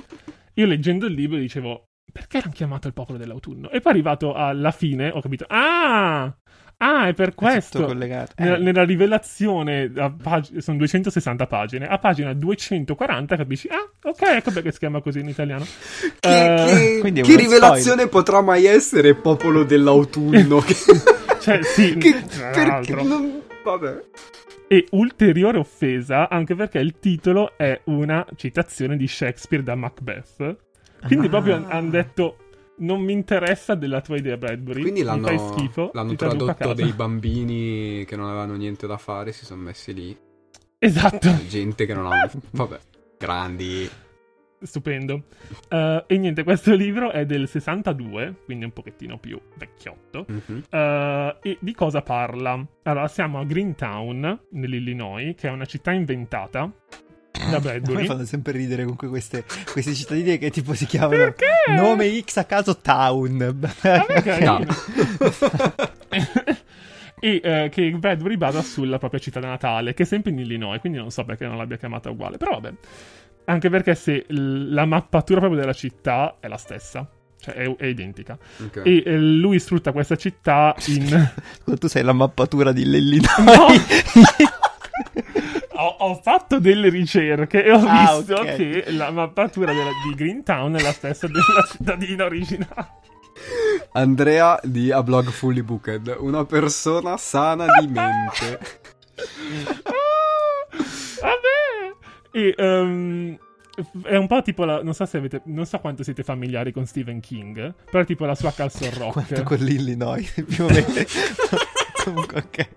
io 0.56 0.66
leggendo 0.66 1.06
il 1.06 1.14
libro 1.14 1.38
dicevo 1.38 1.84
perché 2.12 2.40
l'hanno 2.40 2.54
chiamato 2.54 2.88
il 2.88 2.94
popolo 2.94 3.18
dell'autunno? 3.18 3.70
E 3.70 3.80
poi 3.80 3.92
arrivato 3.94 4.34
alla 4.34 4.72
fine 4.72 5.10
ho 5.10 5.22
capito, 5.22 5.46
ah! 5.48 6.34
Ah, 6.80 7.08
è 7.08 7.14
per 7.16 7.30
È 7.30 7.34
questo. 7.34 7.86
collegato. 7.86 8.34
Eh, 8.38 8.44
Nella, 8.44 8.58
nella 8.60 8.84
rivelazione, 8.84 9.92
a 9.96 10.12
pag- 10.12 10.58
sono 10.60 10.78
260 10.78 11.48
pagine, 11.48 11.88
a 11.88 11.98
pagina 11.98 12.34
240 12.34 13.36
capisci, 13.36 13.68
ah, 13.68 13.90
ok, 14.04 14.22
ecco 14.22 14.52
perché 14.52 14.72
si 14.72 14.78
chiama 14.78 15.02
così 15.02 15.20
in 15.22 15.28
italiano. 15.28 15.66
Che, 16.20 16.54
Eh, 16.54 16.66
che- 16.66 16.98
quindi 17.00 17.22
è 17.22 17.24
che 17.24 17.36
rivelazione 17.36 18.08
potrà 18.08 18.42
mai 18.42 18.66
essere 18.66 19.16
popolo 19.16 19.64
dell'autunno? 19.64 20.62
Cioè, 21.40 21.64
sì, 21.64 21.96
che- 21.98 22.24
perché 22.38 22.66
l'altro. 22.66 23.04
non... 23.04 23.42
Vabbè. 23.64 24.00
E 24.68 24.86
ulteriore 24.92 25.58
offesa 25.58 26.28
anche 26.30 26.56
perché 26.56 26.78
il 26.80 27.00
titolo 27.00 27.58
è 27.58 27.80
una 27.86 28.24
citazione 28.36 28.98
di 28.98 29.08
Shakespeare 29.08 29.64
da 29.64 29.76
Macbeth. 29.76 30.58
Quindi 31.06 31.28
Ah. 31.28 31.30
proprio 31.30 31.66
hanno 31.68 31.90
detto 31.90 32.38
non 32.80 33.02
mi 33.02 33.12
interessa 33.14 33.74
della 33.76 34.02
tua 34.02 34.18
idea 34.18 34.38
Bradbury, 34.38 34.82
Quindi 34.82 35.00
mi 35.00 35.06
l'hanno, 35.06 35.28
fai 35.28 35.40
schifo, 35.40 35.90
l'hanno 35.94 36.16
tradotto 36.16 36.74
dei 36.74 36.92
bambini 36.94 38.06
che 38.06 38.16
non 38.16 38.28
avevano 38.28 38.56
niente 38.56 38.86
da 38.86 38.98
fare, 38.98 39.32
si 39.32 39.46
sono 39.46 39.62
messi 39.64 39.94
lì. 39.94 40.16
Esatto, 40.80 41.28
Gente 41.48 41.86
che 41.88 41.94
non 41.96 42.06
ha... 42.12 42.30
Vabbè, 42.52 42.80
grandi. 43.18 43.90
stupendo. 44.62 45.24
Eh, 45.70 46.04
e 46.06 46.18
niente, 46.18 46.44
questo 46.44 46.76
libro 46.76 47.10
è 47.12 47.26
del 47.26 47.48
62, 47.48 48.42
quindi 48.46 48.66
un 48.66 48.72
pochettino 48.72 49.18
più 49.18 49.40
vecchiotto. 49.56 50.26
Mhm. 50.28 50.64
Eh, 50.70 51.36
e 51.42 51.58
di 51.60 51.74
cosa 51.74 52.02
parla? 52.04 52.64
Allora, 52.84 53.08
siamo 53.08 53.40
a 53.40 53.44
Greentown, 53.44 54.40
nell'Illinois, 54.52 55.34
che 55.36 55.48
è 55.48 55.52
una 55.52 55.66
città 55.66 55.92
inventata 55.94 56.72
me 57.46 57.60
Bradbury. 57.60 58.06
fanno 58.06 58.26
sempre 58.26 58.54
ridere 58.54 58.84
comunque 58.84 59.08
queste, 59.08 59.44
queste 59.72 59.94
cittadine 59.94 60.38
che 60.38 60.50
tipo 60.50 60.74
si 60.74 60.86
chiamano 60.86 61.34
Perché? 61.34 61.46
nome 61.76 62.20
X 62.22 62.38
a 62.38 62.46
caso 62.46 62.78
Town. 62.78 63.60
Ah, 63.82 64.06
ok. 64.10 64.26
No. 64.40 64.66
e 67.20 67.42
eh, 67.44 67.70
che 67.72 67.92
Bradbury 67.92 68.38
basa 68.38 68.62
sulla 68.62 68.98
propria 68.98 69.20
città 69.20 69.40
natale, 69.40 69.94
che 69.94 70.04
è 70.04 70.06
sempre 70.06 70.32
in 70.32 70.40
Illinois, 70.40 70.80
quindi 70.80 70.98
non 70.98 71.12
so 71.12 71.24
perché 71.24 71.46
non 71.46 71.58
l'abbia 71.58 71.78
chiamata 71.78 72.10
uguale, 72.10 72.38
però 72.38 72.60
vabbè. 72.60 72.74
Anche 73.46 73.70
perché 73.70 73.96
se 73.96 74.26
l- 74.28 74.74
la 74.74 74.86
mappatura 74.86 75.40
proprio 75.40 75.60
della 75.60 75.74
città 75.74 76.36
è 76.40 76.48
la 76.48 76.58
stessa, 76.58 77.10
cioè 77.40 77.54
è, 77.54 77.76
è 77.78 77.86
identica. 77.86 78.38
Ok. 78.62 78.82
E 78.84 79.04
eh, 79.06 79.18
lui 79.18 79.58
sfrutta 79.60 79.92
questa 79.94 80.16
città 80.16 80.76
in... 80.88 81.32
tu 81.80 81.88
sei 81.88 82.04
la 82.04 82.14
mappatura 82.14 82.72
di 82.72 82.86
Lellino. 82.86 83.28
No! 83.40 83.68
Ho, 86.00 86.16
fatto 86.22 86.60
delle 86.60 86.90
ricerche 86.90 87.64
e 87.64 87.72
ho 87.72 87.84
Ah, 87.86 88.18
visto 88.18 88.36
ok. 88.36 88.56
che 88.56 88.84
la 88.92 89.12
mappatura 89.12 89.72
della- 89.74 89.92
di 90.08 90.16
Greentown 90.16 90.76
è 90.76 90.82
la 90.82 90.92
stessa 90.92 91.28
della 91.28 91.66
cittadina 91.72 92.26
originale. 92.26 92.96
Andrea 93.94 94.60
di 94.64 94.92
A 94.92 95.04
Blog 95.04 95.30
Fully 95.30 95.62
Booked, 95.62 96.16
una 96.20 96.44
persona 96.46 97.18
sana 97.18 97.66
di 97.80 97.88
mente. 97.88 98.60
Ah, 99.84 100.68
vabbè. 101.22 101.96
E 102.32 102.54
ehm, 102.58 103.38
è 104.04 104.16
un 104.16 104.28
po' 104.28 104.42
tipo 104.42 104.66
la. 104.66 104.82
Non 104.82 104.94
so 104.94 105.06
se 105.06 105.18
avete. 105.18 105.42
Non 105.46 105.66
so 105.66 105.80
quanto 105.80 106.04
siete 106.04 106.24
familiari 106.24 106.72
con 106.72 106.86
Stephen 106.86 107.20
King. 107.20 107.74
Però 107.90 108.04
è 108.04 108.06
tipo 108.06 108.26
la 108.26 108.36
sua 108.36 108.52
Castle 108.52 108.92
Rock. 108.98 109.12
Quanto 109.14 109.44
con 109.44 109.58
l'Illinois, 109.58 110.44
più 110.48 110.66
o 110.66 110.68
meno. 110.68 110.86
Comunque, 112.04 112.38
ok. 112.48 112.70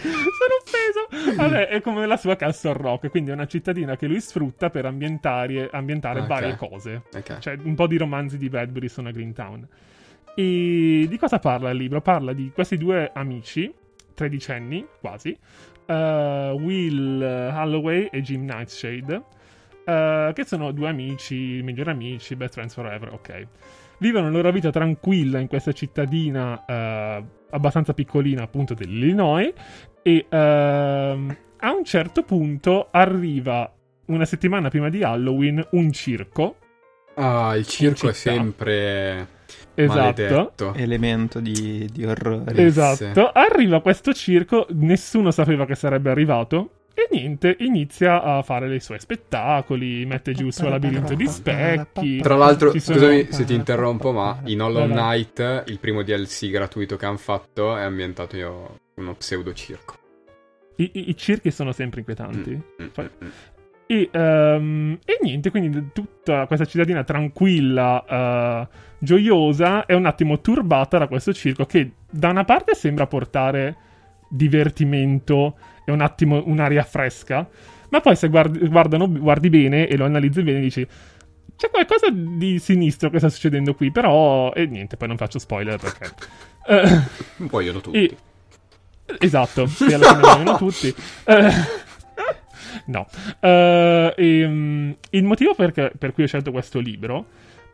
Sono 0.00 0.54
offeso. 0.62 1.36
Vabbè, 1.36 1.68
è 1.68 1.80
come 1.80 2.06
la 2.06 2.16
sua 2.16 2.36
Castle 2.36 2.72
Rock. 2.74 3.10
Quindi 3.10 3.30
è 3.30 3.32
una 3.34 3.46
cittadina 3.46 3.96
che 3.96 4.06
lui 4.06 4.20
sfrutta 4.20 4.70
per 4.70 4.84
ambientare, 4.86 5.68
ambientare 5.72 6.20
Ok. 6.20 6.26
varie 6.26 6.56
cose. 6.56 7.02
Ok. 7.14 7.38
Cioè, 7.38 7.58
un 7.62 7.74
po' 7.74 7.86
di 7.86 7.96
romanzi 7.96 8.36
di 8.38 8.48
Bradbury 8.48 8.88
sono 8.88 9.08
a 9.08 9.12
Greentown. 9.12 9.66
E 10.34 11.06
di 11.08 11.16
cosa 11.18 11.38
parla 11.40 11.70
il 11.70 11.76
libro? 11.78 12.00
Parla 12.00 12.32
di 12.32 12.50
questi 12.54 12.76
due 12.76 13.10
amici, 13.12 13.72
tredicenni 14.14 14.86
quasi, 15.00 15.36
eh, 15.86 16.50
Will 16.56 17.20
Holloway 17.20 18.08
e 18.12 18.22
Jim 18.22 18.44
Nightshade, 18.44 19.22
eh, 19.84 20.30
che 20.32 20.44
sono 20.44 20.70
due 20.70 20.88
amici, 20.88 21.60
migliori 21.64 21.90
amici, 21.90 22.36
best 22.36 22.52
friends 22.54 22.74
forever, 22.74 23.12
ok. 23.14 23.46
Vivono 23.98 24.26
la 24.26 24.30
loro 24.30 24.52
vita 24.52 24.70
tranquilla 24.70 25.40
in 25.40 25.48
questa 25.48 25.72
cittadina 25.72 26.64
eh, 26.64 27.24
abbastanza 27.50 27.94
piccolina, 27.94 28.42
appunto, 28.42 28.74
dell'Illinois, 28.74 29.52
e 30.02 30.26
ehm, 30.28 31.36
a 31.58 31.72
un 31.72 31.84
certo 31.84 32.22
punto 32.22 32.88
arriva, 32.90 33.72
una 34.06 34.24
settimana 34.24 34.68
prima 34.68 34.88
di 34.88 35.02
Halloween, 35.02 35.66
un 35.72 35.92
circo. 35.92 36.56
Ah, 37.14 37.56
il 37.56 37.66
circo 37.66 38.08
è 38.08 38.12
sempre 38.12 39.36
Esatto. 39.74 39.98
maledetto. 39.98 40.74
Elemento 40.74 41.40
di, 41.40 41.88
di 41.92 42.04
orrore. 42.04 42.64
Esatto. 42.64 43.30
Arriva 43.32 43.80
questo 43.80 44.12
circo, 44.12 44.66
nessuno 44.70 45.30
sapeva 45.30 45.66
che 45.66 45.74
sarebbe 45.74 46.10
arrivato. 46.10 46.70
E 46.98 47.06
niente, 47.12 47.54
inizia 47.60 48.20
a 48.20 48.42
fare 48.42 48.74
i 48.74 48.80
suoi 48.80 48.98
spettacoli, 48.98 50.04
mette 50.04 50.32
giù 50.32 50.46
il 50.46 50.52
suo 50.52 50.68
labirinto 50.68 51.14
di 51.14 51.28
specchi. 51.28 52.18
Tra 52.18 52.34
l'altro, 52.34 52.70
sono- 52.70 52.80
scusami 52.98 53.28
se 53.30 53.44
ti 53.44 53.54
interrompo, 53.54 54.10
ma 54.10 54.40
in 54.46 54.60
Hollow. 54.60 54.88
Knight, 54.88 55.62
il 55.68 55.78
primo 55.78 56.02
DLC 56.02 56.50
gratuito 56.50 56.96
che 56.96 57.06
hanno 57.06 57.16
fatto, 57.16 57.76
è 57.76 57.82
ambientato 57.82 58.36
in 58.36 58.50
uno 58.94 59.14
pseudo 59.14 59.52
circo. 59.52 59.94
I, 60.78 60.90
i- 60.94 61.10
i 61.10 61.16
circhi 61.16 61.52
sono 61.52 61.70
sempre 61.70 62.00
inquietanti. 62.00 62.50
Mm, 62.50 62.84
mm, 62.84 63.04
mm. 63.24 63.28
E, 63.86 64.08
ehm, 64.10 64.98
e 65.04 65.18
niente, 65.22 65.50
quindi 65.50 65.90
tutta 65.92 66.46
questa 66.46 66.64
cittadina 66.64 67.04
tranquilla, 67.04 68.04
eh, 68.08 68.68
gioiosa, 68.98 69.86
è 69.86 69.94
un 69.94 70.04
attimo 70.06 70.40
turbata 70.40 70.98
da 70.98 71.06
questo 71.06 71.32
circo 71.32 71.64
che 71.64 71.92
da 72.10 72.30
una 72.30 72.44
parte 72.44 72.74
sembra 72.74 73.06
portare 73.06 73.76
divertimento 74.28 75.56
e 75.88 75.92
un 75.92 76.00
attimo 76.02 76.42
un'aria 76.46 76.82
fresca, 76.84 77.48
ma 77.90 78.00
poi 78.00 78.14
se 78.16 78.28
guardi, 78.28 78.66
guardano- 78.68 79.08
guardi 79.10 79.48
bene 79.48 79.86
e 79.88 79.96
lo 79.96 80.04
analizzi 80.04 80.42
bene 80.42 80.60
dici 80.60 80.86
c'è 81.56 81.70
qualcosa 81.70 82.08
di 82.12 82.58
sinistro 82.60 83.10
che 83.10 83.18
sta 83.18 83.28
succedendo 83.28 83.74
qui, 83.74 83.90
però... 83.90 84.52
E 84.52 84.66
niente, 84.66 84.96
poi 84.96 85.08
non 85.08 85.16
faccio 85.16 85.38
spoiler 85.40 85.78
perché... 85.78 86.10
Eh, 86.68 87.00
Muoiono 87.38 87.80
tutti. 87.80 88.04
e- 88.04 88.16
Esatto, 89.18 89.66
sì, 89.66 89.84
alla 89.92 90.06
fine 90.06 90.20
muoiono 90.20 90.56
tutti. 90.58 90.94
Eh, 91.24 91.50
no. 92.86 93.06
Eh, 93.40 94.14
ehm, 94.16 94.96
il 95.10 95.24
motivo 95.24 95.54
perché- 95.54 95.92
per 95.98 96.12
cui 96.12 96.24
ho 96.24 96.26
scelto 96.26 96.50
questo 96.52 96.78
libro 96.78 97.26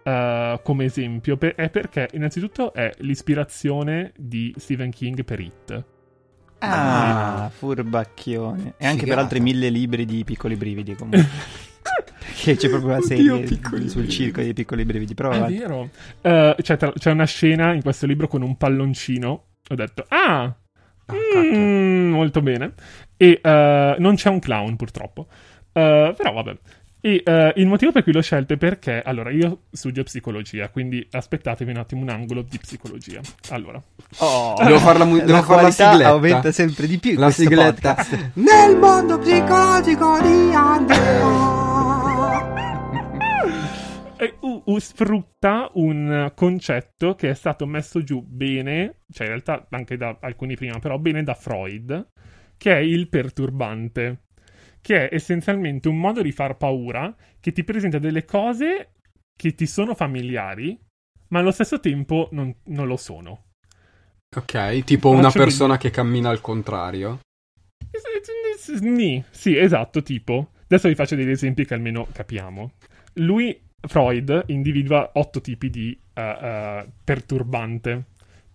eh, 0.04 0.60
come 0.62 0.84
esempio 0.84 1.36
per- 1.36 1.54
è 1.56 1.68
perché 1.70 2.08
innanzitutto 2.12 2.72
è 2.72 2.90
l'ispirazione 2.98 4.12
di 4.16 4.54
Stephen 4.56 4.90
King 4.90 5.24
per 5.24 5.40
It. 5.40 5.84
Ah, 6.72 7.50
furbacchione. 7.56 8.74
E 8.76 8.86
anche 8.86 9.06
per 9.06 9.18
altri 9.18 9.40
mille 9.40 9.68
libri 9.68 10.04
di 10.04 10.24
piccoli 10.24 10.56
brividi 10.56 10.94
comunque. 10.94 11.26
Perché 12.18 12.56
c'è 12.56 12.68
proprio 12.68 12.90
una 12.90 12.98
Oddio, 12.98 13.06
serie 13.16 13.40
piccoli 13.42 13.88
sul 13.88 14.08
circo 14.08 14.40
dei 14.40 14.52
piccoli 14.54 14.84
brividi. 14.84 15.14
Però 15.14 15.30
È 15.30 15.36
avanti. 15.36 15.58
vero. 15.58 15.88
Eh, 16.20 16.56
c'è, 16.60 16.76
tra- 16.76 16.92
c'è 16.92 17.10
una 17.10 17.24
scena 17.26 17.72
in 17.72 17.82
questo 17.82 18.06
libro 18.06 18.26
con 18.28 18.42
un 18.42 18.56
palloncino. 18.56 19.44
Ho 19.68 19.74
detto, 19.74 20.04
ah, 20.08 20.54
Ah, 21.06 21.14
mm, 21.42 22.10
molto 22.12 22.40
bene. 22.40 22.72
E 23.16 23.38
eh, 23.42 23.96
non 23.98 24.14
c'è 24.14 24.30
un 24.30 24.38
clown, 24.38 24.76
purtroppo. 24.76 25.26
Eh, 25.72 26.14
però 26.16 26.32
vabbè. 26.32 26.56
E 27.06 27.20
eh, 27.22 27.52
il 27.56 27.66
motivo 27.66 27.92
per 27.92 28.02
cui 28.02 28.12
l'ho 28.14 28.22
scelto 28.22 28.54
è 28.54 28.56
perché, 28.56 29.02
allora, 29.04 29.28
io 29.30 29.64
studio 29.70 30.02
psicologia, 30.04 30.70
quindi 30.70 31.06
aspettatevi 31.10 31.70
un 31.70 31.76
attimo 31.76 32.00
un 32.00 32.08
angolo 32.08 32.40
di 32.40 32.56
psicologia. 32.58 33.20
Allora, 33.50 33.78
Oh, 34.20 34.54
Devo 34.64 34.78
fare 34.78 34.98
la, 34.98 35.04
mu- 35.04 35.18
devo 35.18 35.32
la 35.32 35.42
fare 35.42 35.54
la 35.54 35.60
qualità 35.60 35.90
sigletta. 35.92 36.08
aumenta 36.08 36.50
sempre 36.52 36.86
di 36.86 36.98
più. 36.98 37.18
La 37.18 37.30
sigletta. 37.30 37.94
podcast. 37.94 38.30
Nel 38.36 38.78
mondo 38.78 39.18
psicologico 39.18 40.18
di 40.22 40.50
Andrea. 40.54 42.52
E 44.16 44.34
U, 44.40 44.62
U 44.64 44.78
sfrutta 44.78 45.68
un 45.74 46.32
concetto 46.34 47.14
che 47.16 47.28
è 47.30 47.34
stato 47.34 47.66
messo 47.66 48.02
giù 48.02 48.22
bene, 48.26 49.00
cioè 49.12 49.26
in 49.26 49.32
realtà 49.34 49.66
anche 49.68 49.98
da 49.98 50.16
alcuni 50.20 50.54
prima, 50.54 50.78
però 50.78 50.96
bene 50.98 51.22
da 51.22 51.34
Freud, 51.34 52.08
che 52.56 52.72
è 52.72 52.78
il 52.78 53.08
perturbante, 53.10 54.22
che 54.84 55.08
è 55.08 55.14
essenzialmente 55.14 55.88
un 55.88 55.96
modo 55.98 56.20
di 56.20 56.30
far 56.30 56.58
paura 56.58 57.16
che 57.40 57.52
ti 57.52 57.64
presenta 57.64 57.98
delle 57.98 58.26
cose 58.26 58.90
che 59.34 59.54
ti 59.54 59.66
sono 59.66 59.94
familiari, 59.94 60.78
ma 61.28 61.38
allo 61.38 61.52
stesso 61.52 61.80
tempo 61.80 62.28
non, 62.32 62.54
non 62.64 62.86
lo 62.86 62.98
sono. 62.98 63.44
Ok, 64.36 64.84
tipo 64.84 65.08
Faccio 65.08 65.20
una 65.20 65.30
persona 65.30 65.78
che 65.78 65.88
cammina 65.88 66.28
al 66.28 66.42
contrario. 66.42 67.20
Ni, 68.80 69.24
sì, 69.30 69.56
esatto, 69.56 70.02
tipo. 70.02 70.50
Adesso 70.64 70.88
vi 70.88 70.94
faccio 70.94 71.14
degli 71.14 71.30
esempi 71.30 71.64
che 71.64 71.72
almeno 71.72 72.06
capiamo. 72.12 72.72
Lui, 73.14 73.58
Freud, 73.80 74.44
individua 74.48 75.12
otto 75.14 75.40
tipi 75.40 75.70
di 75.70 75.98
eh, 76.12 76.22
eh, 76.22 76.86
perturbante. 77.02 78.04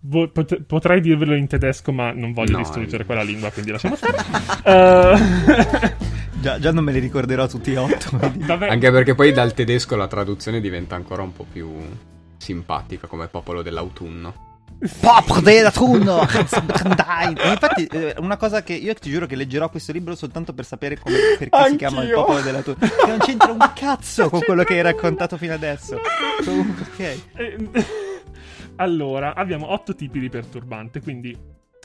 Vo- 0.02 0.28
pot- 0.28 0.62
potrei 0.62 1.00
dirvelo 1.00 1.34
in 1.34 1.46
tedesco, 1.48 1.92
ma 1.92 2.12
non 2.12 2.32
voglio 2.32 2.52
No, 2.52 2.58
distruggere 2.58 3.02
eh. 3.02 3.06
quella 3.06 3.22
lingua, 3.22 3.50
quindi 3.50 3.72
lasciamo 3.72 3.96
stare. 3.96 4.16
Eh, 4.64 6.08
Già, 6.40 6.58
già 6.58 6.72
non 6.72 6.84
me 6.84 6.92
li 6.92 7.00
ricorderò 7.00 7.46
tutti 7.46 7.72
e 7.72 7.76
otto. 7.76 8.18
Anche 8.58 8.90
perché 8.90 9.14
poi 9.14 9.30
dal 9.32 9.52
tedesco 9.52 9.94
la 9.94 10.06
traduzione 10.06 10.60
diventa 10.60 10.94
ancora 10.94 11.22
un 11.22 11.32
po' 11.32 11.44
più 11.50 11.70
simpatica 12.38 13.06
come 13.06 13.28
popolo 13.28 13.60
dell'autunno. 13.60 14.48
Popolo 15.00 15.40
dell'autunno! 15.42 16.26
Dai! 16.96 17.36
Infatti, 17.50 17.84
eh, 17.84 18.14
una 18.18 18.38
cosa 18.38 18.62
che 18.62 18.72
io 18.72 18.94
ti 18.94 19.10
giuro 19.10 19.26
che 19.26 19.36
leggerò 19.36 19.68
questo 19.68 19.92
libro 19.92 20.14
soltanto 20.14 20.54
per 20.54 20.64
sapere 20.64 20.98
come, 20.98 21.16
perché 21.38 21.54
si 21.56 21.62
Anch'io. 21.62 21.76
chiama 21.76 22.02
il 22.04 22.10
popolo 22.12 22.40
dell'autunno. 22.40 22.78
Che 22.78 23.06
non 23.06 23.18
c'entra 23.18 23.52
un 23.52 23.72
cazzo 23.74 24.30
con 24.30 24.40
quello 24.40 24.64
che 24.64 24.72
hai 24.74 24.82
raccontato 24.82 25.36
fino 25.36 25.52
adesso. 25.52 25.98
Comunque, 26.42 26.86
ok. 26.90 27.18
Eh, 27.34 27.56
allora, 28.76 29.34
abbiamo 29.34 29.70
otto 29.72 29.94
tipi 29.94 30.18
di 30.18 30.30
perturbante, 30.30 31.02
quindi 31.02 31.36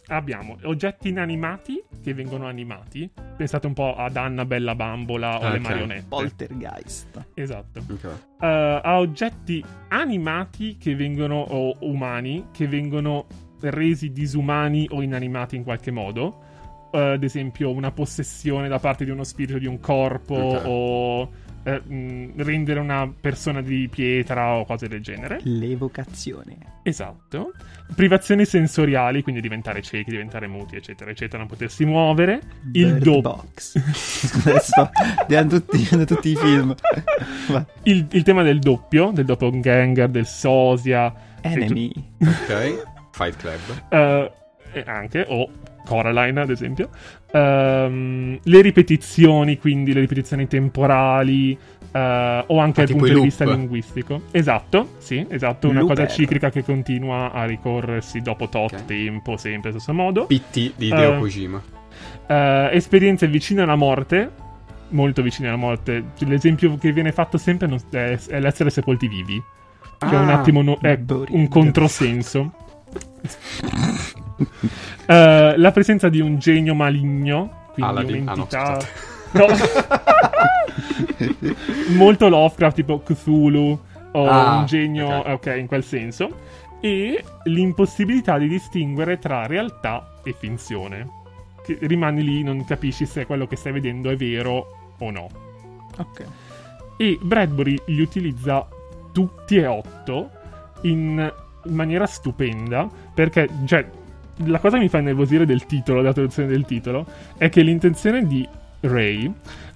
abbiamo 0.07 0.57
oggetti 0.63 1.09
inanimati 1.09 1.83
che 2.01 2.13
vengono 2.13 2.47
animati. 2.47 3.09
Pensate 3.37 3.67
un 3.67 3.73
po' 3.73 3.95
ad 3.95 4.15
Anna 4.15 4.45
Bella 4.45 4.75
Bambola 4.75 5.39
o 5.39 5.45
Ok. 5.47 5.51
le 5.53 5.59
marionette. 5.59 6.05
Poltergeist. 6.07 7.25
Esatto. 7.33 7.79
Ok. 7.89 8.03
Eh, 8.41 8.81
a 8.83 8.99
oggetti 8.99 9.63
animati 9.89 10.77
che 10.77 10.95
vengono, 10.95 11.39
o 11.41 11.75
umani, 11.79 12.47
che 12.51 12.67
vengono 12.67 13.25
resi 13.61 14.11
disumani 14.11 14.87
o 14.91 15.01
inanimati 15.01 15.55
in 15.55 15.63
qualche 15.63 15.91
modo. 15.91 16.43
Eh, 16.91 17.13
ad 17.13 17.23
esempio, 17.23 17.71
una 17.71 17.91
possessione 17.91 18.67
da 18.67 18.79
parte 18.79 19.03
di 19.05 19.11
uno 19.11 19.23
spirito 19.23 19.57
di 19.57 19.65
un 19.65 19.79
corpo 19.79 20.35
Ok. 20.35 20.61
o 20.65 21.29
eh, 21.65 21.81
mh, 21.81 22.43
rendere 22.43 22.79
una 22.79 23.11
persona 23.19 23.61
di 23.61 23.89
pietra 23.89 24.53
o 24.53 24.65
cose 24.65 24.87
del 24.87 25.01
genere. 25.01 25.39
L'evocazione. 25.43 26.57
Esatto. 26.83 27.51
Privazioni 27.95 28.45
sensoriali, 28.45 29.23
quindi 29.23 29.41
diventare 29.41 29.81
ciechi, 29.81 30.11
diventare 30.11 30.47
muti, 30.47 30.75
eccetera, 30.75 31.09
eccetera, 31.09 31.39
non 31.39 31.47
potersi 31.47 31.83
muovere. 31.85 32.41
Il 32.73 32.93
Bird 32.93 33.03
doppio. 33.03 33.21
Box. 33.21 33.75
Adesso 34.45 34.89
diamo 35.27 35.49
tutti, 35.49 35.77
diamo 35.77 36.05
tutti 36.05 36.29
i 36.29 36.35
film. 36.35 36.75
Il, 37.83 38.07
il 38.11 38.23
tema 38.23 38.43
del 38.43 38.59
doppio, 38.59 39.11
del 39.11 39.25
doppelganger, 39.25 40.09
del 40.09 40.27
sosia. 40.27 41.13
Enemy. 41.41 41.91
Ok. 42.21 42.83
Fight 43.11 43.37
Club. 43.37 44.31
E 44.71 44.83
anche, 44.85 45.25
o 45.27 45.49
Coraline 45.85 46.41
ad 46.41 46.49
esempio, 46.49 46.89
Ehm, 47.31 48.39
le 48.43 48.61
ripetizioni, 48.61 49.57
quindi 49.57 49.91
le 49.93 49.99
ripetizioni 50.01 50.47
temporali, 50.47 51.51
eh, 51.91 52.43
o 52.47 52.59
anche 52.59 52.81
Ah, 52.81 52.85
dal 52.85 52.95
punto 52.95 53.13
di 53.13 53.19
vista 53.21 53.43
linguistico. 53.45 54.21
Esatto, 54.31 54.91
sì, 54.99 55.25
esatto, 55.29 55.67
una 55.69 55.79
Looper. 55.81 55.97
cosa 55.97 56.07
ciclica 56.09 56.49
che 56.49 56.63
continua 56.63 57.31
a 57.33 57.43
ricorrersi 57.45 58.21
dopo 58.21 58.47
tot 58.47 58.73
Ok. 58.73 58.85
tempo, 58.85 59.35
sempre 59.37 59.69
allo 59.69 59.79
stesso 59.79 59.93
modo. 59.97 60.25
PT 60.27 60.73
di 60.77 60.87
Hideo 60.87 61.15
Eh, 61.15 61.19
Kojima. 61.19 61.61
Eh, 62.27 62.69
esperienze 62.71 63.27
vicine 63.27 63.61
alla 63.63 63.75
morte, 63.75 64.31
molto 64.89 65.21
vicine 65.21 65.47
alla 65.49 65.57
morte. 65.57 66.03
L'esempio 66.19 66.77
che 66.77 66.91
viene 66.93 67.11
fatto 67.11 67.37
sempre 67.37 67.67
non- 67.67 67.79
è, 67.91 68.17
è 68.29 68.39
l'essere 68.39 68.69
sepolti 68.69 69.07
vivi. 69.09 69.41
Che 69.97 70.05
è 70.09 70.17
un 70.19 70.29
Ah, 70.29 70.39
attimo 70.39 70.61
no- 70.61 70.77
è 70.81 70.97
un 71.29 71.47
controsenso. 71.49 72.53
Eh, 75.07 75.53
la 75.57 75.71
presenza 75.71 76.09
di 76.09 76.19
un 76.19 76.39
genio 76.39 76.73
maligno, 76.73 77.67
quindi 77.73 77.91
Aladdin. 77.91 78.27
Ah, 78.27 78.33
no, 78.33 78.47
un'entità. 78.49 78.79
scusate. 78.79 79.13
No. 79.35 79.45
molto 81.95 82.27
Lovecraft, 82.27 82.75
tipo 82.75 82.99
Cthulhu 83.01 83.79
o 84.13 84.27
Ah, 84.27 84.57
un 84.57 84.65
genio, 84.65 85.07
ok. 85.07 85.27
ok, 85.27 85.55
in 85.57 85.67
quel 85.67 85.83
senso. 85.83 86.29
E 86.79 87.23
l'impossibilità 87.45 88.37
di 88.37 88.47
distinguere 88.47 89.17
tra 89.19 89.45
realtà 89.45 90.19
e 90.23 90.33
finzione. 90.37 91.07
Che 91.63 91.77
rimani 91.81 92.23
lì, 92.23 92.43
non 92.43 92.63
capisci 92.65 93.05
se 93.05 93.25
quello 93.25 93.47
che 93.47 93.55
stai 93.55 93.71
vedendo 93.73 94.09
è 94.09 94.15
vero 94.15 94.93
o 94.97 95.11
no. 95.11 95.27
Ok. 95.97 96.25
E 96.97 97.17
Bradbury 97.21 97.81
li 97.87 98.01
utilizza 98.01 98.67
tutti 99.11 99.57
e 99.57 99.65
otto 99.65 100.29
in 100.81 101.31
maniera 101.65 102.05
stupenda 102.05 102.87
perché, 103.13 103.49
cioè, 103.65 103.87
la 104.45 104.59
cosa 104.59 104.77
che 104.77 104.83
mi 104.83 104.89
fa 104.89 104.97
innervosire 104.99 105.45
del 105.45 105.65
titolo, 105.65 106.01
della 106.01 106.13
traduzione 106.13 106.49
del 106.49 106.65
titolo, 106.65 107.05
è 107.37 107.49
che 107.49 107.61
l'intenzione 107.61 108.25
di 108.25 108.47
Ray 108.81 109.31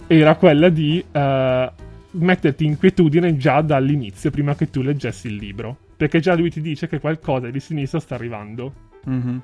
era 0.07 0.35
quella 0.35 0.69
di 0.69 1.03
eh, 1.11 1.71
metterti 2.11 2.65
inquietudine 2.65 3.37
già 3.37 3.61
dall'inizio, 3.61 4.31
prima 4.31 4.55
che 4.55 4.69
tu 4.69 4.81
leggessi 4.81 5.27
il 5.27 5.35
libro. 5.35 5.77
Perché 5.95 6.19
già 6.19 6.33
lui 6.35 6.49
ti 6.49 6.61
dice 6.61 6.87
che 6.87 6.99
qualcosa 6.99 7.49
di 7.49 7.59
sinistra 7.59 7.99
sta 7.99 8.15
arrivando. 8.15 8.73
Mhm. 9.05 9.41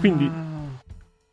Quindi- 0.00 0.26
Ah, 0.26 0.80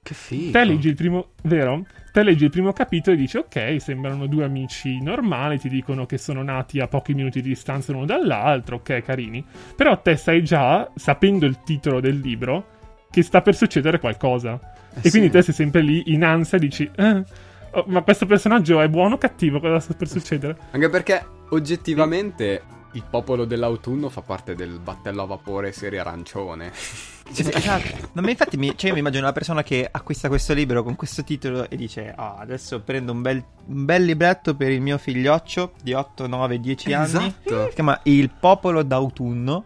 Che 0.01 0.13
figo. 0.13 0.51
Te 0.51 0.63
leggi 0.63 0.87
il 0.87 0.95
primo, 0.95 1.31
vero? 1.43 1.85
Te 2.11 2.23
leggi 2.23 2.45
il 2.45 2.49
primo 2.49 2.71
capitolo 2.71 3.15
e 3.15 3.19
dici, 3.19 3.37
ok, 3.37 3.75
sembrano 3.79 4.25
due 4.27 4.43
amici 4.45 4.99
normali, 5.01 5.59
ti 5.59 5.69
dicono 5.69 6.05
che 6.05 6.17
sono 6.17 6.41
nati 6.41 6.79
a 6.79 6.87
pochi 6.87 7.13
minuti 7.13 7.41
di 7.41 7.49
distanza 7.49 7.91
l'uno 7.91 8.05
dall'altro, 8.05 8.77
ok, 8.77 9.01
carini. 9.03 9.43
Però 9.75 10.01
te 10.01 10.15
sai 10.15 10.43
già, 10.43 10.89
sapendo 10.95 11.45
il 11.45 11.61
titolo 11.63 11.99
del 11.99 12.17
libro, 12.19 12.77
che 13.09 13.23
sta 13.23 13.41
per 13.41 13.55
succedere 13.55 13.99
qualcosa. 13.99 14.59
Eh 14.93 14.99
e 15.01 15.09
quindi 15.09 15.27
sì. 15.27 15.33
te 15.33 15.41
sei 15.43 15.53
sempre 15.53 15.81
lì 15.81 16.11
in 16.13 16.23
ansia 16.23 16.57
e 16.57 16.61
dici, 16.61 16.89
"Eh, 16.95 17.23
oh, 17.71 17.83
ma 17.87 18.01
questo 18.01 18.25
personaggio 18.25 18.81
è 18.81 18.87
buono 18.87 19.15
o 19.15 19.17
cattivo? 19.17 19.59
Cosa 19.59 19.79
sta 19.79 19.93
per 19.93 20.07
succedere? 20.07 20.57
Anche 20.71 20.89
perché 20.89 21.25
oggettivamente 21.49 22.61
il 22.93 23.03
popolo 23.07 23.45
dell'autunno 23.45 24.09
fa 24.09 24.21
parte 24.21 24.55
del 24.55 24.79
battello 24.79 25.21
a 25.21 25.25
vapore 25.25 25.71
serie 25.71 25.99
arancione. 25.99 26.71
Es- 27.31 27.47
Esatto. 27.53 28.09
No, 28.13 28.23
ma 28.23 28.31
infatti 28.31 28.57
mi, 28.57 28.73
cioè, 28.75 28.87
io 28.87 28.93
mi 28.93 29.01
immagino 29.01 29.21
una 29.21 29.33
persona 29.33 29.61
che 29.61 29.87
acquista 29.89 30.27
questo 30.29 30.55
libro 30.55 30.81
con 30.81 30.95
questo 30.95 31.23
titolo 31.23 31.69
e 31.69 31.75
dice: 31.75 32.11
Ah, 32.15 32.37
adesso 32.39 32.81
prendo 32.81 33.11
un 33.11 33.21
bel, 33.21 33.43
un 33.67 33.85
bel 33.85 34.03
libretto 34.03 34.55
per 34.55 34.71
il 34.71 34.81
mio 34.81 34.97
figlioccio 34.97 35.73
di 35.83 35.93
8, 35.93 36.25
9, 36.25 36.59
10 36.59 36.93
anni. 36.93 37.05
Esatto. 37.05 37.67
Si 37.69 37.75
chiama 37.75 37.99
Il 38.03 38.31
popolo 38.31 38.81
d'autunno. 38.81 39.65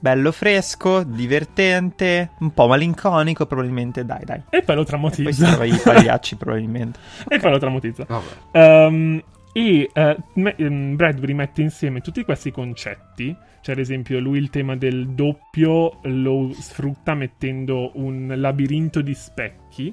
Bello 0.00 0.30
fresco, 0.30 1.02
divertente, 1.02 2.30
un 2.38 2.52
po' 2.54 2.68
malinconico, 2.68 3.46
probabilmente. 3.46 4.04
Dai, 4.04 4.24
dai. 4.24 4.42
E 4.50 4.62
poi 4.62 4.76
lo 4.76 4.82
E 4.82 4.84
poi 4.84 4.84
si 4.84 4.86
traumotizza. 4.86 5.46
trova 5.48 5.64
i 5.64 5.80
pagliacci, 5.82 6.36
probabilmente. 6.38 6.98
e 7.28 7.38
poi 7.38 7.50
lo 7.50 7.58
traumotizza. 7.58 8.04
Vabbè. 8.06 8.24
Ehm, 8.52 9.22
e 9.52 9.90
eh, 9.92 10.16
me- 10.34 10.54
ehm, 10.56 10.94
Bradbury 10.96 11.32
mette 11.32 11.62
insieme 11.62 12.00
tutti 12.00 12.22
questi 12.24 12.52
concetti. 12.52 13.34
Cioè, 13.60 13.74
ad 13.74 13.80
esempio, 13.80 14.20
lui 14.20 14.38
il 14.38 14.50
tema 14.50 14.76
del 14.76 15.08
doppio 15.08 15.98
lo 16.02 16.50
sfrutta 16.52 17.14
mettendo 17.14 17.90
un 17.94 18.32
labirinto 18.36 19.00
di 19.00 19.14
specchi 19.14 19.92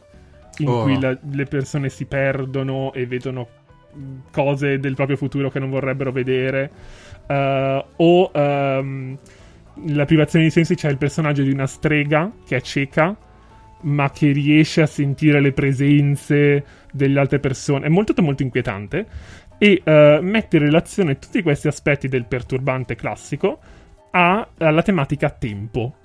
in 0.60 0.68
Oh. 0.68 0.84
cui 0.84 1.00
la- 1.02 1.18
le 1.32 1.46
persone 1.46 1.90
si 1.90 2.06
perdono 2.06 2.94
e 2.94 3.08
vedono 3.08 3.48
mh, 3.92 4.16
cose 4.32 4.80
del 4.80 4.94
proprio 4.94 5.18
futuro 5.18 5.50
che 5.50 5.58
non 5.60 5.72
vorrebbero 5.72 6.12
vedere. 6.12 6.72
Eh, 7.26 7.86
o 7.96 8.32
ehm, 8.34 9.18
la 9.88 10.06
privazione 10.06 10.46
di 10.46 10.52
sensi 10.52 10.76
c'è 10.76 10.90
il 10.90 10.98
personaggio 10.98 11.44
di 11.44 11.52
una 11.52 11.68
strega 11.68 12.32
che 12.46 12.58
è 12.58 12.62
cieca 12.62 13.16
ma 13.82 14.10
che 14.10 14.32
riesce 14.32 14.82
a 14.82 14.88
sentire 14.88 15.40
le 15.42 15.52
presenze 15.52 16.66
delle 16.92 17.20
altre 17.20 17.40
persone. 17.40 17.86
È 17.86 17.90
molto 17.90 18.20
molto 18.22 18.42
inquietante. 18.42 19.06
E 19.58 19.82
eh, 19.84 20.20
mette 20.22 20.58
in 20.58 20.64
relazione 20.64 21.20
tutti 21.20 21.42
questi 21.42 21.68
aspetti 21.68 22.08
del 22.08 22.26
perturbante 22.26 22.96
classico 22.96 23.60
a- 24.12 24.48
alla 24.58 24.82
tematica 24.82 25.30
tempo. 25.30 25.96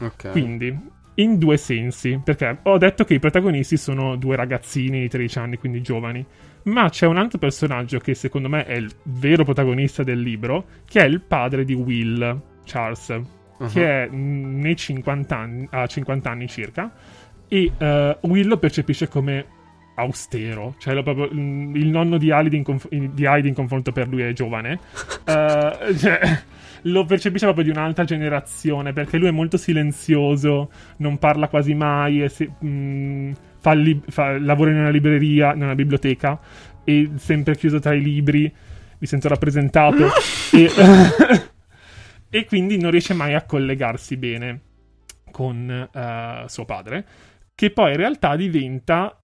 Ok. 0.00 0.30
Quindi, 0.30 0.76
in 1.14 1.38
due 1.38 1.56
sensi, 1.56 2.20
perché 2.22 2.58
ho 2.62 2.78
detto 2.78 3.04
che 3.04 3.14
i 3.14 3.18
protagonisti 3.18 3.76
sono 3.76 4.16
due 4.16 4.36
ragazzini 4.36 5.00
di 5.00 5.08
13 5.08 5.38
anni, 5.38 5.56
quindi 5.56 5.82
giovani, 5.82 6.24
ma 6.64 6.88
c'è 6.88 7.06
un 7.06 7.16
altro 7.16 7.38
personaggio 7.38 7.98
che 7.98 8.14
secondo 8.14 8.48
me 8.48 8.64
è 8.64 8.74
il 8.74 8.90
vero 9.04 9.44
protagonista 9.44 10.02
del 10.02 10.20
libro, 10.20 10.66
che 10.86 11.00
è 11.00 11.04
il 11.06 11.20
padre 11.20 11.64
di 11.64 11.74
Will, 11.74 12.40
Charles, 12.64 13.20
Uh-huh. 13.60 13.68
che 13.68 14.04
è 14.04 14.08
nei 14.08 14.74
50 14.74 15.36
anni, 15.36 15.68
a 15.70 15.86
50 15.86 16.30
anni 16.30 16.48
circa, 16.48 16.90
e 17.46 17.70
eh, 17.76 18.18
Will 18.22 18.48
lo 18.48 18.56
percepisce 18.56 19.06
come 19.06 19.44
austero, 19.96 20.76
cioè 20.78 21.02
proprio, 21.02 21.28
mh, 21.30 21.76
il 21.76 21.88
nonno 21.88 22.16
di 22.16 22.30
Heidi 22.30 22.56
in, 22.56 22.62
conf- 22.62 22.90
in 22.90 23.52
confronto 23.54 23.92
per 23.92 24.08
lui 24.08 24.22
è 24.22 24.32
giovane. 24.32 24.78
Eh, 25.30 25.96
cioè, 25.96 26.20
lo 26.84 27.04
percepisce 27.04 27.44
proprio 27.44 27.64
di 27.64 27.70
un'altra 27.70 28.04
generazione 28.04 28.92
perché 28.92 29.18
lui 29.18 29.28
è 29.28 29.32
molto 29.32 29.56
silenzioso, 29.58 30.70
non 30.96 31.18
parla 31.18 31.46
quasi 31.48 31.74
mai, 31.74 32.22
è 32.22 32.28
se- 32.28 32.50
mh, 32.58 33.32
fa 33.60 33.72
li- 33.72 34.02
fa- 34.08 34.38
lavora 34.38 34.70
in 34.70 34.78
una 34.78 34.90
libreria, 34.90 35.54
in 35.54 35.62
una 35.62 35.74
biblioteca 35.74 36.40
e 36.84 37.10
sempre 37.16 37.56
chiuso 37.56 37.78
tra 37.78 37.94
i 37.94 38.02
libri. 38.02 38.52
Mi 38.98 39.06
sento 39.06 39.28
rappresentato. 39.28 40.08
e, 40.52 40.70
e 42.30 42.44
quindi 42.46 42.78
non 42.78 42.90
riesce 42.90 43.14
mai 43.14 43.34
a 43.34 43.44
collegarsi 43.44 44.16
bene 44.16 44.60
con 45.30 45.88
uh, 45.92 46.48
suo 46.48 46.64
padre, 46.64 47.06
che 47.54 47.70
poi 47.70 47.92
in 47.92 47.96
realtà 47.96 48.34
diventa 48.36 49.16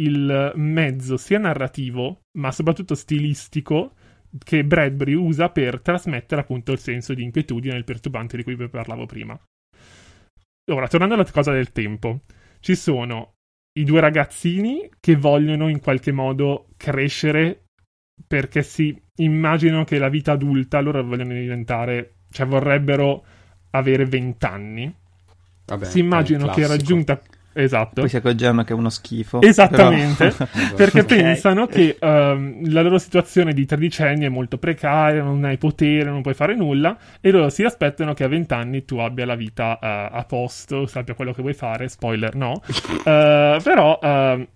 il 0.00 0.52
mezzo 0.56 1.16
sia 1.16 1.38
narrativo, 1.38 2.22
ma 2.38 2.50
soprattutto 2.50 2.94
stilistico, 2.94 3.94
che 4.38 4.64
Bradbury 4.64 5.14
usa 5.14 5.48
per 5.50 5.80
trasmettere 5.80 6.40
appunto 6.40 6.72
il 6.72 6.78
senso 6.78 7.14
di 7.14 7.22
inquietudine 7.22 7.74
e 7.74 7.78
il 7.78 7.84
perturbante 7.84 8.36
di 8.36 8.42
cui 8.42 8.56
vi 8.56 8.68
parlavo 8.68 9.06
prima. 9.06 9.38
Ora, 10.72 10.88
tornando 10.88 11.14
alla 11.14 11.30
cosa 11.30 11.52
del 11.52 11.72
tempo, 11.72 12.22
ci 12.60 12.74
sono 12.74 13.33
i 13.76 13.84
due 13.84 14.00
ragazzini 14.00 14.88
che 15.00 15.16
vogliono 15.16 15.68
in 15.68 15.80
qualche 15.80 16.12
modo 16.12 16.68
crescere 16.76 17.64
perché 18.26 18.62
si 18.62 18.96
immaginano 19.16 19.84
che 19.84 19.98
la 19.98 20.08
vita 20.08 20.32
adulta 20.32 20.80
loro 20.80 21.02
vogliono 21.02 21.32
diventare, 21.32 22.18
cioè 22.30 22.46
vorrebbero 22.46 23.24
avere 23.70 24.04
vent'anni. 24.04 24.94
Vabbè, 25.66 25.84
si 25.84 25.98
immaginano 25.98 26.52
che 26.52 26.66
raggiunta 26.66 27.20
Esatto. 27.54 28.00
Poi 28.00 28.08
si 28.08 28.16
accorgeranno 28.16 28.64
che 28.64 28.72
è 28.72 28.76
uno 28.76 28.90
schifo. 28.90 29.40
Esattamente, 29.40 30.30
però... 30.36 30.74
perché 30.74 31.00
okay. 31.00 31.22
pensano 31.22 31.66
che 31.66 31.96
um, 32.00 32.70
la 32.70 32.82
loro 32.82 32.98
situazione 32.98 33.52
di 33.52 33.64
tredicenni 33.64 34.24
è 34.24 34.28
molto 34.28 34.58
precaria, 34.58 35.22
non 35.22 35.44
hai 35.44 35.56
potere, 35.56 36.10
non 36.10 36.20
puoi 36.20 36.34
fare 36.34 36.56
nulla, 36.56 36.98
e 37.20 37.30
loro 37.30 37.48
si 37.50 37.62
aspettano 37.62 38.12
che 38.12 38.24
a 38.24 38.28
vent'anni 38.28 38.84
tu 38.84 38.98
abbia 38.98 39.24
la 39.24 39.36
vita 39.36 39.78
uh, 39.80 40.16
a 40.16 40.24
posto, 40.26 40.86
sappia 40.86 41.14
quello 41.14 41.32
che 41.32 41.42
vuoi 41.42 41.54
fare, 41.54 41.88
spoiler 41.88 42.34
no, 42.34 42.60
uh, 42.60 43.02
però... 43.62 43.98
Uh, 44.02 44.46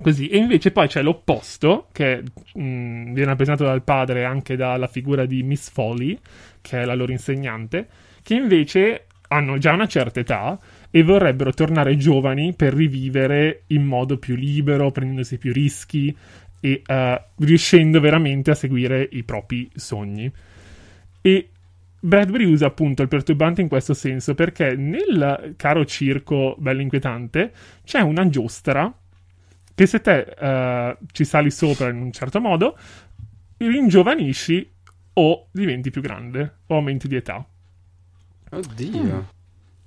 così, 0.00 0.28
e 0.28 0.36
invece 0.36 0.70
poi 0.70 0.86
c'è 0.86 1.02
l'opposto, 1.02 1.88
che 1.90 2.22
mh, 2.54 2.62
mm, 2.62 3.04
viene 3.14 3.30
rappresentato 3.30 3.68
dal 3.68 3.82
padre 3.82 4.20
e 4.20 4.24
anche 4.24 4.54
dalla 4.54 4.86
figura 4.86 5.26
di 5.26 5.42
Miss 5.42 5.70
Foley, 5.70 6.16
che 6.60 6.82
è 6.82 6.84
la 6.84 6.94
loro 6.94 7.10
insegnante, 7.10 7.88
che 8.22 8.34
invece 8.34 9.06
hanno 9.28 9.58
già 9.58 9.72
una 9.72 9.86
certa 9.86 10.20
età 10.20 10.58
e 10.90 11.02
vorrebbero 11.02 11.52
tornare 11.52 11.96
giovani 11.96 12.54
per 12.54 12.74
rivivere 12.74 13.62
in 13.68 13.84
modo 13.84 14.18
più 14.18 14.34
libero, 14.34 14.90
prendendosi 14.90 15.38
più 15.38 15.52
rischi 15.52 16.16
e 16.60 16.82
uh, 16.86 17.44
riuscendo 17.44 18.00
veramente 18.00 18.50
a 18.50 18.54
seguire 18.54 19.08
i 19.12 19.22
propri 19.22 19.70
sogni. 19.74 20.30
E 21.20 21.48
Bradbury 22.00 22.44
usa 22.44 22.66
appunto 22.66 23.02
il 23.02 23.08
perturbante 23.08 23.60
in 23.60 23.68
questo 23.68 23.92
senso 23.92 24.34
perché 24.34 24.76
nel 24.76 25.54
caro 25.56 25.84
circo 25.84 26.54
bello 26.58 26.80
inquietante 26.80 27.52
c'è 27.84 28.00
una 28.00 28.28
giostra 28.28 28.92
che 29.74 29.86
se 29.86 30.00
te 30.00 30.26
uh, 30.38 31.04
ci 31.12 31.24
sali 31.24 31.50
sopra 31.50 31.88
in 31.88 31.96
un 31.96 32.12
certo 32.12 32.40
modo 32.40 32.76
ringiovanisci 33.56 34.70
o 35.14 35.48
diventi 35.50 35.90
più 35.90 36.00
grande 36.00 36.58
o 36.66 36.76
aumenti 36.76 37.08
di 37.08 37.16
età. 37.16 37.44
Oddio. 38.50 39.02
Mm. 39.02 39.37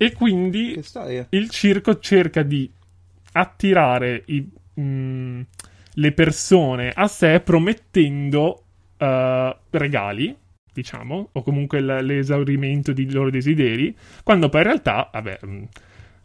E 0.01 0.13
quindi 0.13 0.83
il 1.29 1.49
circo 1.51 1.99
cerca 1.99 2.41
di 2.41 2.67
attirare 3.33 4.23
i, 4.25 4.49
mh, 4.73 4.81
mm, 4.81 5.41
le 5.93 6.11
persone 6.13 6.89
a 6.89 7.05
sé 7.07 7.39
promettendo 7.41 8.63
uh, 8.97 9.55
regali, 9.69 10.35
diciamo, 10.73 11.29
o 11.31 11.43
comunque 11.43 11.81
l- 11.81 12.03
l'esaurimento 12.03 12.93
dei 12.93 13.11
loro 13.11 13.29
desideri, 13.29 13.95
quando 14.23 14.49
poi 14.49 14.61
in 14.61 14.67
realtà, 14.67 15.07
vabbè, 15.13 15.37
mh, 15.39 15.47
mm, 15.47 15.63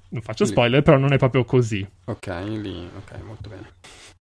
non 0.09 0.22
faccio 0.22 0.47
spoiler, 0.47 0.79
lì. 0.79 0.83
però 0.83 0.97
non 0.97 1.12
è 1.12 1.18
proprio 1.18 1.45
così. 1.45 1.87
Ok, 2.07 2.29
lì, 2.47 2.89
ok, 2.97 3.20
molto 3.27 3.51
bene. 3.51 3.74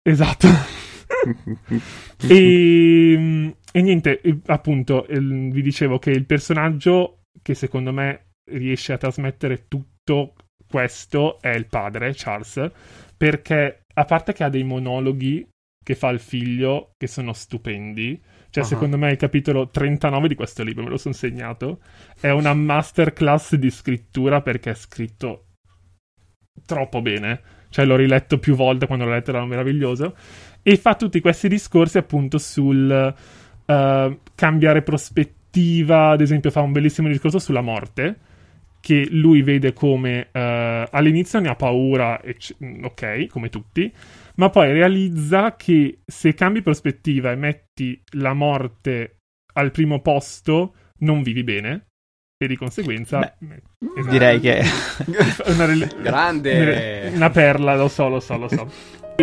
Esatto. 0.02 0.48
e, 2.30 3.16
mm, 3.18 3.50
e, 3.74 3.82
niente, 3.82 4.22
appunto, 4.46 5.06
vi 5.10 5.62
dicevo 5.62 6.00
che 6.00 6.12
il 6.12 6.26
personaggio 6.26 7.24
che 7.42 7.56
secondo 7.56 7.92
me 7.92 8.28
riesce 8.52 8.94
a 8.94 8.98
trasmettere 8.98 9.68
tutto 9.68 10.36
questo 10.68 11.40
è 11.40 11.50
il 11.50 11.68
padre, 11.68 12.14
Charles, 12.16 12.72
perché 13.16 13.84
a 13.94 14.06
parte 14.06 14.34
che 14.34 14.44
ha 14.44 14.50
dei 14.50 14.64
monologhi 14.64 15.48
che 15.84 15.96
fa 15.96 16.10
il 16.10 16.20
figlio 16.20 16.94
che 16.98 17.08
sono 17.08 17.34
stupendi, 17.34 18.20
cioè 18.50 18.64
uh-huh. 18.64 18.70
secondo 18.70 18.98
me 18.98 19.12
il 19.12 19.18
capitolo 19.18 19.70
39 19.70 20.30
di 20.30 20.36
questo 20.36 20.64
libro, 20.64 20.84
me 20.84 20.90
lo 20.90 20.98
sono 20.98 21.14
segnato, 21.14 21.80
è 22.20 22.30
una 22.30 22.54
masterclass 22.54 23.56
di 23.56 23.70
scrittura 23.70 24.42
perché 24.42 24.72
è 24.72 24.76
scritto 24.76 25.48
troppo 26.66 27.02
bene, 27.02 27.42
cioè 27.70 27.86
l'ho 27.86 27.96
riletto 27.96 28.40
più 28.40 28.56
volte 28.56 28.88
quando 28.88 29.06
l'ho 29.06 29.12
letto, 29.12 29.32
era 29.32 29.46
meraviglioso, 29.46 30.16
e 30.62 30.78
fa 30.78 30.96
tutti 30.96 31.20
questi 31.20 31.50
discorsi 31.50 31.98
appunto 31.98 32.38
sul 32.38 33.16
uh, 33.66 34.20
cambiare 34.36 34.82
prospettiva, 34.82 36.10
ad 36.10 36.22
esempio 36.22 36.50
fa 36.50 36.62
un 36.62 36.72
bellissimo 36.72 37.10
discorso 37.10 37.40
sulla 37.40 37.62
morte, 37.62 38.18
che 38.84 39.08
lui 39.12 39.42
vede 39.44 39.72
come 39.72 40.28
uh, 40.34 40.90
all'inizio 40.92 41.40
ne 41.40 41.48
ha 41.48 41.56
paura, 41.56 42.20
c- 42.38 42.54
mm, 42.62 42.84
ok, 42.84 43.28
come 43.28 43.48
tutti, 43.48 43.90
ma 44.36 44.50
poi 44.50 44.74
realizza 44.74 45.56
che 45.56 46.00
se 46.06 46.34
cambi 46.34 46.62
prospettiva 46.62 47.32
e 47.32 47.36
metti 47.36 48.04
la 48.18 48.34
morte 48.34 49.20
al 49.54 49.72
primo 49.72 50.02
posto, 50.02 50.74
non 51.00 51.24
vivi 51.24 51.46
bene. 51.46 51.86
E 52.38 52.46
di 52.46 52.58
conseguenza, 52.58 53.20
Beh, 53.38 53.62
esatto. 53.96 54.12
direi 54.12 54.42
che 54.42 54.62
una 55.48 55.66
rel- 55.66 55.96
grande 56.04 57.10
una 57.14 57.30
perla, 57.30 57.78
lo 57.78 57.88
so, 57.88 58.10
lo 58.10 58.20
so, 58.20 58.36
lo 58.36 58.50
so. 58.50 58.70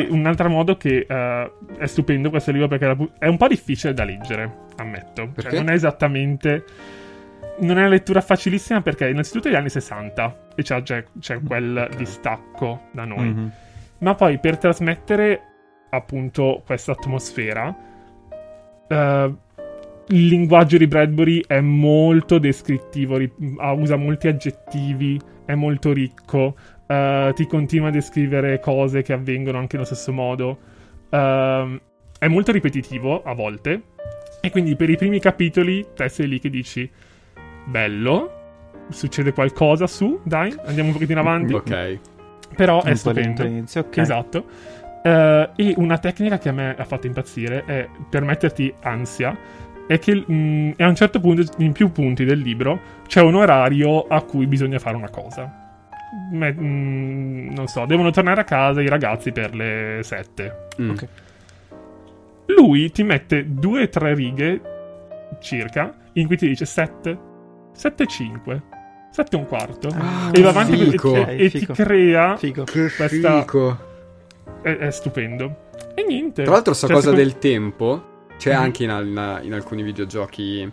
un 0.08 0.24
altro 0.24 0.48
modo 0.48 0.78
che 0.78 1.06
uh, 1.06 1.76
è 1.76 1.86
stupendo 1.86 2.30
questo 2.30 2.50
libro 2.50 2.66
perché 2.66 2.96
è 3.18 3.26
un 3.26 3.36
po' 3.36 3.46
difficile 3.46 3.92
da 3.92 4.04
leggere, 4.04 4.68
ammetto. 4.76 5.34
Cioè, 5.36 5.52
non 5.52 5.68
è 5.68 5.74
esattamente 5.74 6.64
non 7.60 7.76
è 7.76 7.80
una 7.80 7.88
lettura 7.88 8.20
facilissima 8.20 8.80
perché 8.80 9.08
innanzitutto 9.08 9.48
è 9.48 9.50
gli 9.50 9.54
anni 9.54 9.70
60 9.70 10.48
e 10.54 10.62
c'è, 10.62 10.82
c'è, 10.82 11.04
c'è 11.18 11.40
quel 11.42 11.76
okay. 11.76 11.96
distacco 11.96 12.82
da 12.92 13.04
noi. 13.04 13.28
Mm-hmm. 13.28 13.48
Ma 13.98 14.14
poi 14.14 14.38
per 14.38 14.58
trasmettere 14.58 15.42
appunto 15.90 16.62
questa 16.64 16.92
atmosfera, 16.92 17.68
uh, 18.88 19.36
il 20.12 20.26
linguaggio 20.26 20.76
di 20.76 20.86
Bradbury 20.86 21.44
è 21.46 21.60
molto 21.60 22.38
descrittivo, 22.38 23.16
ri- 23.16 23.32
usa 23.38 23.96
molti 23.96 24.28
aggettivi, 24.28 25.20
è 25.44 25.54
molto 25.54 25.92
ricco, 25.92 26.56
uh, 26.86 27.32
ti 27.32 27.46
continua 27.46 27.88
a 27.88 27.92
descrivere 27.92 28.58
cose 28.60 29.02
che 29.02 29.12
avvengono 29.12 29.58
anche 29.58 29.76
nello 29.76 29.86
stesso 29.86 30.12
modo. 30.12 30.58
Uh, 31.10 31.78
è 32.18 32.28
molto 32.28 32.52
ripetitivo 32.52 33.22
a 33.22 33.34
volte. 33.34 33.82
E 34.40 34.50
quindi 34.50 34.74
per 34.74 34.88
i 34.88 34.96
primi 34.96 35.20
capitoli 35.20 35.86
te 35.94 36.08
sei 36.08 36.26
lì 36.26 36.38
che 36.38 36.48
dici 36.48 36.90
bello. 37.64 38.38
Succede 38.90 39.32
qualcosa 39.32 39.86
su, 39.86 40.20
dai, 40.24 40.54
andiamo 40.64 40.88
un 40.88 40.94
pochettino 40.94 41.20
avanti. 41.20 41.54
ok. 41.54 41.98
Però 42.56 42.82
è 42.82 42.94
stupendo. 42.94 43.44
Inizio, 43.44 43.82
okay. 43.82 44.02
Esatto. 44.02 44.44
Uh, 45.02 45.48
e 45.56 45.74
una 45.76 45.96
tecnica 45.98 46.38
che 46.38 46.50
a 46.50 46.52
me 46.52 46.74
ha 46.76 46.84
fatto 46.84 47.06
impazzire 47.06 47.64
è 47.64 47.88
per 48.08 48.22
metterti 48.22 48.72
ansia. 48.82 49.36
È 49.86 49.98
che 49.98 50.14
mh, 50.14 50.32
mm, 50.32 50.70
a 50.78 50.88
un 50.88 50.94
certo 50.94 51.20
punto, 51.20 51.44
in 51.58 51.72
più 51.72 51.90
punti 51.90 52.24
del 52.24 52.38
libro, 52.38 52.80
c'è 53.06 53.20
un 53.20 53.34
orario 53.34 54.06
a 54.06 54.22
cui 54.22 54.46
bisogna 54.46 54.78
fare 54.78 54.96
una 54.96 55.08
cosa. 55.08 55.68
Me, 56.32 56.52
mh, 56.52 56.64
mm, 56.64 57.50
non 57.52 57.66
so, 57.66 57.86
devono 57.86 58.10
tornare 58.10 58.40
a 58.40 58.44
casa 58.44 58.82
i 58.82 58.88
ragazzi 58.88 59.32
per 59.32 59.54
le 59.54 60.00
7. 60.02 60.68
Mm. 60.80 60.90
Okay. 60.90 61.08
Lui 62.46 62.90
ti 62.90 63.02
mette 63.04 63.44
due 63.46 63.84
o 63.84 63.88
tre 63.88 64.14
righe 64.14 64.60
circa 65.40 65.94
in 66.14 66.26
cui 66.26 66.36
ti 66.36 66.48
dice 66.48 66.64
7, 66.64 67.18
7,5. 67.80 68.60
7 69.10 69.36
e 69.36 69.38
un 69.38 69.46
quarto. 69.46 69.88
Ah, 69.88 70.30
e 70.32 70.40
va 70.42 70.50
avanti 70.50 70.76
fico. 70.90 71.14
e, 71.14 71.44
e 71.46 71.50
ti 71.50 71.66
crea 71.66 72.36
fico. 72.36 72.64
questa. 72.70 73.08
Fico. 73.08 73.78
È, 74.60 74.68
è, 74.68 74.90
stupendo. 74.90 75.68
E 75.94 76.04
niente. 76.06 76.42
Tra 76.42 76.52
l'altro, 76.52 76.74
sta 76.74 76.86
cioè, 76.86 76.96
cosa 76.96 77.10
secondo... 77.10 77.30
del 77.30 77.38
tempo 77.38 78.04
c'è 78.36 78.54
mm. 78.54 78.60
anche 78.60 78.84
in, 78.84 78.90
in, 78.90 79.40
in, 79.44 79.54
alcuni 79.54 79.82
videogiochi 79.82 80.70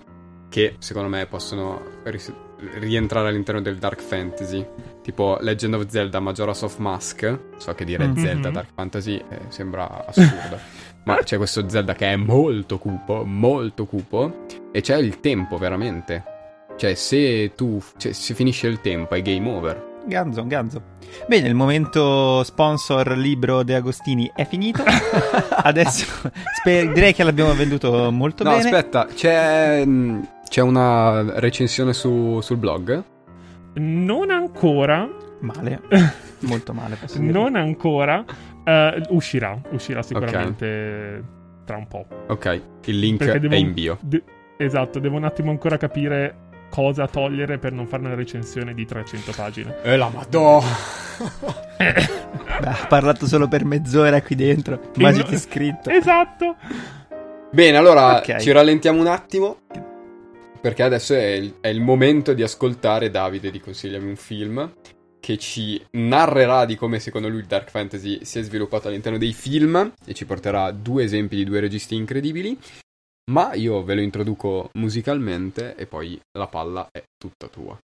che 0.49 0.75
secondo 0.79 1.09
me 1.09 1.25
possono 1.25 1.81
ris- 2.03 2.33
rientrare 2.79 3.29
all'interno 3.29 3.61
del 3.61 3.77
dark 3.77 4.01
fantasy. 4.01 4.65
Tipo 5.01 5.37
Legend 5.39 5.75
of 5.75 5.87
Zelda 5.87 6.19
Majora's 6.19 6.61
of 6.61 6.77
Mask. 6.77 7.39
So 7.55 7.73
che 7.73 7.85
dire 7.85 8.05
mm-hmm. 8.05 8.23
Zelda 8.23 8.49
Dark 8.49 8.69
Fantasy 8.75 9.15
eh, 9.15 9.39
sembra 9.47 10.05
assurdo. 10.05 10.59
ma 11.05 11.17
c'è 11.23 11.37
questo 11.37 11.67
Zelda 11.69 11.93
che 11.93 12.11
è 12.11 12.15
molto 12.17 12.77
cupo, 12.77 13.23
molto 13.23 13.85
cupo. 13.85 14.45
E 14.71 14.81
c'è 14.81 14.97
il 14.97 15.21
tempo 15.21 15.57
veramente 15.57 16.35
cioè, 16.77 16.93
se 16.93 17.53
tu. 17.55 17.81
Cioè, 17.97 18.11
se 18.13 18.33
finisce 18.33 18.67
il 18.67 18.79
tempo, 18.81 19.15
è 19.15 19.21
game 19.21 19.49
over. 19.49 19.95
Ganzo, 20.05 20.47
ganzo. 20.47 20.81
Bene, 21.27 21.47
il 21.49 21.55
momento 21.55 22.41
sponsor 22.43 23.17
libro 23.17 23.63
De 23.63 23.75
Agostini 23.75 24.31
è 24.33 24.45
finito. 24.45 24.83
Adesso 25.51 26.29
sper- 26.59 26.93
direi 26.93 27.13
che 27.13 27.23
l'abbiamo 27.23 27.53
venduto 27.53 28.09
molto 28.11 28.43
no, 28.43 28.51
bene. 28.51 28.69
No, 28.69 28.77
aspetta, 28.77 29.05
c'è, 29.13 29.85
c'è 30.47 30.61
una 30.61 31.39
recensione 31.39 31.91
su, 31.91 32.39
sul 32.41 32.57
blog? 32.57 33.03
Non 33.73 34.31
ancora. 34.31 35.09
Male. 35.41 35.81
Molto 36.41 36.73
male. 36.73 36.97
non 37.17 37.55
ancora. 37.55 38.23
Uh, 38.63 39.15
uscirà, 39.15 39.59
uscirà 39.71 40.01
sicuramente 40.03 40.65
okay. 40.65 41.23
tra 41.65 41.77
un 41.77 41.87
po'. 41.87 42.05
Ok, 42.27 42.61
il 42.85 42.99
link 42.99 43.25
devo, 43.25 43.53
è 43.53 43.57
in 43.57 43.73
bio. 43.73 43.97
De- 44.01 44.23
esatto, 44.57 44.99
devo 44.99 45.17
un 45.17 45.23
attimo 45.23 45.51
ancora 45.51 45.77
capire 45.77 46.46
cosa 46.69 47.07
togliere 47.07 47.57
per 47.57 47.71
non 47.71 47.87
fare 47.87 48.03
una 48.05 48.15
recensione 48.15 48.73
di 48.73 48.85
300 48.85 49.31
pagine. 49.35 49.75
E 49.83 49.97
la 49.97 50.09
madò! 50.09 50.61
Beh, 51.77 52.67
ha 52.67 52.85
parlato 52.87 53.27
solo 53.27 53.47
per 53.47 53.65
mezz'ora 53.65 54.21
qui 54.21 54.35
dentro. 54.35 54.91
Immagini 54.95 55.31
In- 55.31 55.39
scritto. 55.39 55.89
Esatto. 55.89 56.55
Bene, 57.51 57.77
allora 57.77 58.17
Ok. 58.17 58.37
ci 58.37 58.51
rallentiamo 58.51 58.99
un 58.99 59.07
attimo. 59.07 59.59
Perché 60.59 60.83
adesso 60.83 61.13
è 61.13 61.23
il, 61.33 61.55
è 61.61 61.67
il 61.67 61.81
momento 61.81 62.33
di 62.33 62.43
ascoltare 62.43 63.09
Davide 63.09 63.51
di 63.51 63.59
Consigliami 63.59 64.07
un 64.09 64.15
film. 64.15 64.73
Che 65.19 65.37
ci 65.37 65.83
narrerà 65.91 66.65
di 66.65 66.75
come 66.75 66.99
secondo 66.99 67.27
lui 67.27 67.39
il 67.39 67.45
Dark 67.47 67.69
Fantasy 67.69 68.23
si 68.23 68.39
è 68.39 68.41
sviluppato 68.43 68.87
all'interno 68.87 69.17
dei 69.17 69.33
film. 69.33 69.93
E 70.05 70.13
ci 70.13 70.25
porterà 70.25 70.71
due 70.71 71.03
esempi 71.03 71.35
di 71.35 71.43
due 71.43 71.59
registi 71.59 71.95
incredibili. 71.95 72.57
Ma 73.29 73.53
io 73.55 73.83
ve 73.83 73.95
lo 73.95 74.01
introduco 74.01 74.69
musicalmente 74.75 75.75
e 75.75 75.85
poi 75.85 76.19
la 76.37 76.47
palla 76.47 76.87
è 76.91 77.03
tutta 77.17 77.47
tua. 77.49 77.77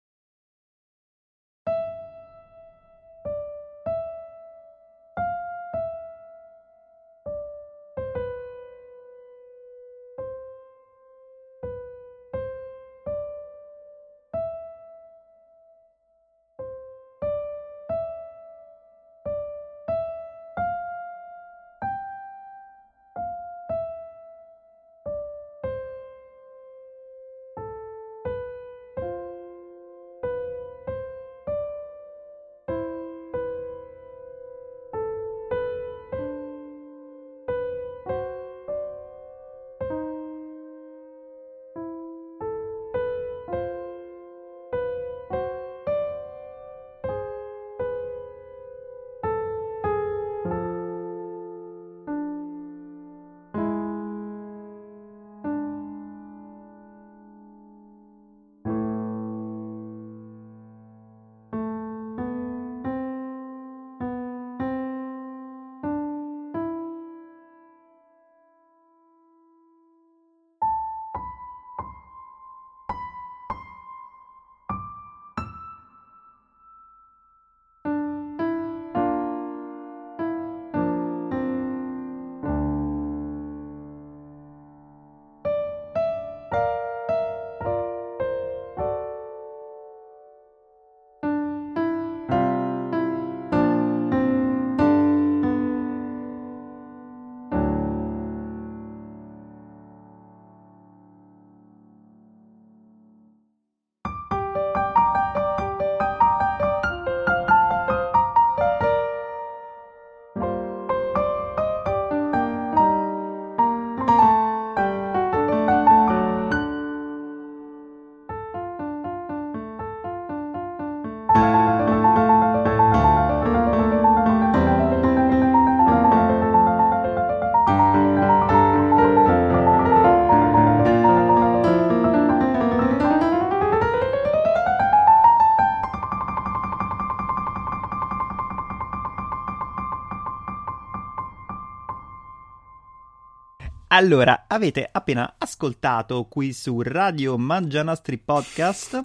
Allora, 144.00 144.46
avete 144.46 144.88
appena 144.90 145.34
ascoltato 145.36 146.24
qui 146.24 146.54
su 146.54 146.80
Radio 146.80 147.36
Mangianastri 147.36 148.16
Podcast 148.16 148.98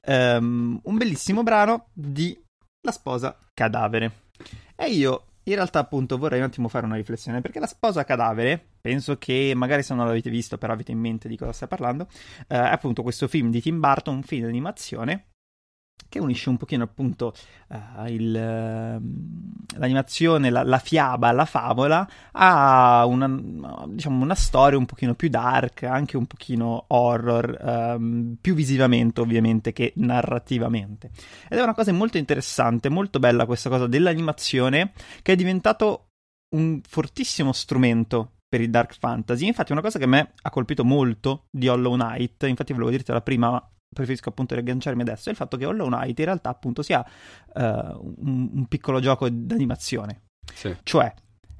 ehm, 0.00 0.80
un 0.84 0.96
bellissimo 0.96 1.42
brano 1.42 1.88
di 1.92 2.34
La 2.80 2.90
sposa 2.90 3.36
cadavere. 3.52 4.30
E 4.74 4.88
io 4.88 5.24
in 5.42 5.54
realtà 5.54 5.80
appunto 5.80 6.16
vorrei 6.16 6.38
un 6.38 6.46
attimo 6.46 6.68
fare 6.68 6.86
una 6.86 6.94
riflessione 6.94 7.42
perché 7.42 7.60
La 7.60 7.66
sposa 7.66 8.04
cadavere, 8.04 8.58
penso 8.80 9.18
che 9.18 9.52
magari 9.54 9.82
se 9.82 9.92
non 9.92 10.06
l'avete 10.06 10.30
visto 10.30 10.56
però 10.56 10.72
avete 10.72 10.92
in 10.92 10.98
mente 10.98 11.28
di 11.28 11.36
cosa 11.36 11.52
sta 11.52 11.66
parlando, 11.66 12.08
eh, 12.46 12.56
è 12.56 12.72
appunto 12.72 13.02
questo 13.02 13.28
film 13.28 13.50
di 13.50 13.60
Tim 13.60 13.78
Burton, 13.78 14.14
un 14.14 14.22
film 14.22 14.44
di 14.44 14.48
animazione 14.48 15.26
che 16.08 16.18
unisce 16.18 16.48
un 16.48 16.56
pochino 16.56 16.84
appunto 16.84 17.34
eh, 17.68 18.12
il, 18.12 18.34
ehm, 18.34 19.54
l'animazione, 19.76 20.50
la, 20.50 20.62
la 20.62 20.78
fiaba, 20.78 21.32
la 21.32 21.44
favola 21.44 22.08
a 22.32 23.04
una, 23.06 23.28
diciamo, 23.88 24.22
una 24.22 24.34
storia 24.34 24.78
un 24.78 24.86
pochino 24.86 25.14
più 25.14 25.28
dark, 25.28 25.82
anche 25.82 26.16
un 26.16 26.26
pochino 26.26 26.84
horror, 26.88 27.58
ehm, 27.60 28.36
più 28.40 28.54
visivamente 28.54 29.20
ovviamente 29.20 29.72
che 29.72 29.92
narrativamente. 29.96 31.10
Ed 31.48 31.58
è 31.58 31.62
una 31.62 31.74
cosa 31.74 31.92
molto 31.92 32.18
interessante, 32.18 32.88
molto 32.88 33.18
bella 33.18 33.46
questa 33.46 33.68
cosa 33.68 33.86
dell'animazione 33.86 34.92
che 35.22 35.32
è 35.32 35.36
diventato 35.36 36.08
un 36.56 36.80
fortissimo 36.86 37.52
strumento 37.52 38.32
per 38.48 38.60
il 38.62 38.70
dark 38.70 38.96
fantasy. 38.98 39.46
Infatti, 39.46 39.72
una 39.72 39.82
cosa 39.82 39.98
che 39.98 40.04
a 40.04 40.08
me 40.08 40.32
ha 40.40 40.50
colpito 40.50 40.84
molto 40.84 41.46
di 41.50 41.68
Hollow 41.68 41.94
Knight, 41.94 42.44
infatti 42.44 42.72
volevo 42.72 42.90
dirtela 42.90 43.20
prima, 43.20 43.50
ma 43.50 43.70
preferisco 43.94 44.28
appunto 44.28 44.54
riagganciarmi 44.54 45.02
adesso, 45.02 45.28
è 45.28 45.32
il 45.32 45.36
fatto 45.36 45.56
che 45.56 45.66
Hollow 45.66 45.88
Knight 45.88 46.18
in 46.18 46.24
realtà 46.24 46.50
appunto 46.50 46.82
sia 46.82 47.04
uh, 47.54 47.60
un, 47.60 48.50
un, 48.54 48.66
piccolo 48.66 49.00
gioco 49.00 49.28
d'animazione. 49.28 50.22
Sì. 50.52 50.76
Cioè, 50.82 51.12